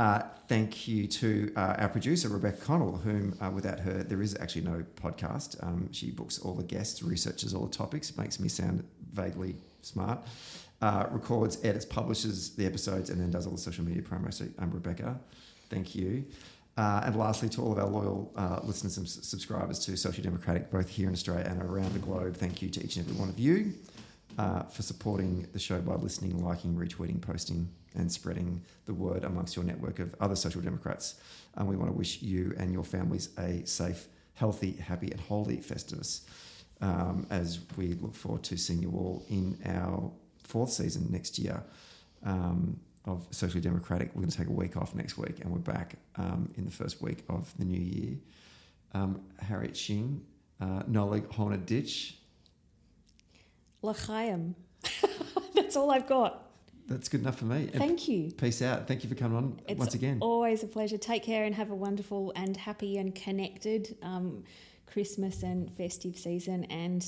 Uh, 0.00 0.22
thank 0.48 0.88
you 0.88 1.06
to 1.06 1.52
uh, 1.56 1.74
our 1.76 1.88
producer, 1.90 2.30
Rebecca 2.30 2.56
Connell, 2.64 2.96
whom 2.96 3.36
uh, 3.38 3.50
without 3.50 3.78
her, 3.80 4.02
there 4.02 4.22
is 4.22 4.34
actually 4.40 4.62
no 4.62 4.82
podcast. 4.96 5.62
Um, 5.62 5.92
she 5.92 6.10
books 6.10 6.38
all 6.38 6.54
the 6.54 6.62
guests, 6.64 7.02
researches 7.02 7.52
all 7.52 7.66
the 7.66 7.76
topics, 7.76 8.16
makes 8.16 8.40
me 8.40 8.48
sound 8.48 8.82
vaguely 9.12 9.56
smart, 9.82 10.20
uh, 10.80 11.04
records, 11.10 11.58
edits, 11.64 11.84
publishes 11.84 12.54
the 12.54 12.64
episodes, 12.64 13.10
and 13.10 13.20
then 13.20 13.30
does 13.30 13.44
all 13.44 13.52
the 13.52 13.58
social 13.58 13.84
media 13.84 14.00
promo. 14.00 14.32
So 14.32 14.46
I'm 14.58 14.70
Rebecca. 14.70 15.20
Thank 15.68 15.94
you. 15.94 16.24
Uh, 16.78 17.02
and 17.04 17.14
lastly, 17.16 17.50
to 17.50 17.60
all 17.62 17.72
of 17.72 17.78
our 17.78 17.86
loyal 17.86 18.32
listeners 18.64 18.96
and 18.96 19.06
s- 19.06 19.18
subscribers 19.20 19.80
to 19.80 19.98
Social 19.98 20.24
Democratic, 20.24 20.70
both 20.70 20.88
here 20.88 21.08
in 21.08 21.12
Australia 21.12 21.44
and 21.46 21.60
around 21.60 21.92
the 21.92 21.98
globe, 21.98 22.38
thank 22.38 22.62
you 22.62 22.70
to 22.70 22.82
each 22.82 22.96
and 22.96 23.06
every 23.06 23.20
one 23.20 23.28
of 23.28 23.38
you 23.38 23.74
for 24.72 24.80
supporting 24.80 25.46
the 25.52 25.58
show 25.58 25.78
by 25.82 25.92
listening, 25.96 26.42
liking, 26.42 26.74
retweeting, 26.74 27.20
posting, 27.20 27.68
and 27.96 28.10
spreading 28.10 28.62
the 28.86 28.94
word 28.94 29.24
amongst 29.24 29.56
your 29.56 29.64
network 29.64 29.98
of 29.98 30.14
other 30.20 30.36
social 30.36 30.60
democrats. 30.60 31.20
And 31.56 31.68
we 31.68 31.76
want 31.76 31.90
to 31.90 31.96
wish 31.96 32.22
you 32.22 32.54
and 32.58 32.72
your 32.72 32.84
families 32.84 33.30
a 33.38 33.64
safe, 33.66 34.06
healthy, 34.34 34.72
happy, 34.72 35.10
and 35.10 35.20
holy 35.20 35.58
Festivus 35.58 36.22
um, 36.80 37.26
as 37.30 37.60
we 37.76 37.94
look 37.94 38.14
forward 38.14 38.42
to 38.44 38.56
seeing 38.56 38.82
you 38.82 38.90
all 38.90 39.24
in 39.28 39.58
our 39.66 40.10
fourth 40.44 40.70
season 40.70 41.06
next 41.10 41.38
year 41.38 41.62
um, 42.24 42.78
of 43.04 43.26
Socially 43.30 43.60
Democratic. 43.60 44.10
We're 44.14 44.22
going 44.22 44.30
to 44.30 44.36
take 44.36 44.48
a 44.48 44.52
week 44.52 44.76
off 44.76 44.94
next 44.94 45.16
week, 45.16 45.40
and 45.40 45.50
we're 45.50 45.58
back 45.58 45.94
um, 46.16 46.50
in 46.56 46.64
the 46.64 46.70
first 46.70 47.02
week 47.02 47.24
of 47.28 47.52
the 47.58 47.64
new 47.64 47.80
year. 47.80 48.16
Um, 48.92 49.20
Harriet 49.38 49.76
Shing, 49.76 50.22
uh, 50.60 50.82
Nollaig 50.82 51.26
Shona 51.28 51.58
Dhuit. 51.58 52.14
L'chaim. 53.82 54.54
That's 55.54 55.76
all 55.76 55.90
I've 55.90 56.06
got. 56.06 56.49
That's 56.90 57.08
good 57.08 57.20
enough 57.20 57.38
for 57.38 57.44
me. 57.44 57.68
And 57.72 57.74
Thank 57.74 58.08
you. 58.08 58.32
Peace 58.32 58.60
out. 58.62 58.88
Thank 58.88 59.04
you 59.04 59.08
for 59.08 59.14
coming 59.14 59.38
on 59.38 59.60
It's 59.68 59.78
once 59.78 59.94
again. 59.94 60.18
always 60.20 60.64
a 60.64 60.66
pleasure. 60.66 60.98
Take 60.98 61.22
care 61.22 61.44
and 61.44 61.54
have 61.54 61.70
a 61.70 61.74
wonderful 61.74 62.32
and 62.34 62.56
happy 62.56 62.98
and 62.98 63.14
connected 63.14 63.96
um, 64.02 64.42
Christmas 64.86 65.44
and 65.44 65.70
festive 65.76 66.18
season. 66.18 66.64
And 66.64 67.06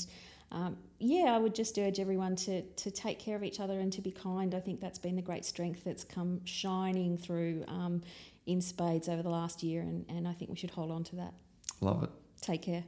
um, 0.52 0.76
yeah, 1.00 1.34
I 1.34 1.38
would 1.38 1.54
just 1.56 1.76
urge 1.78 1.98
everyone 1.98 2.36
to 2.36 2.62
to 2.62 2.90
take 2.92 3.18
care 3.18 3.34
of 3.34 3.42
each 3.42 3.58
other 3.58 3.80
and 3.80 3.92
to 3.94 4.00
be 4.00 4.12
kind. 4.12 4.54
I 4.54 4.60
think 4.60 4.80
that's 4.80 5.00
been 5.00 5.16
the 5.16 5.22
great 5.22 5.44
strength 5.44 5.82
that's 5.82 6.04
come 6.04 6.40
shining 6.44 7.18
through 7.18 7.64
um, 7.66 8.02
in 8.46 8.60
spades 8.60 9.08
over 9.08 9.22
the 9.22 9.30
last 9.30 9.64
year, 9.64 9.80
and, 9.80 10.04
and 10.08 10.28
I 10.28 10.32
think 10.32 10.48
we 10.50 10.56
should 10.56 10.70
hold 10.70 10.92
on 10.92 11.02
to 11.04 11.16
that. 11.16 11.34
Love 11.80 12.04
it. 12.04 12.10
Take 12.40 12.62
care. 12.62 12.84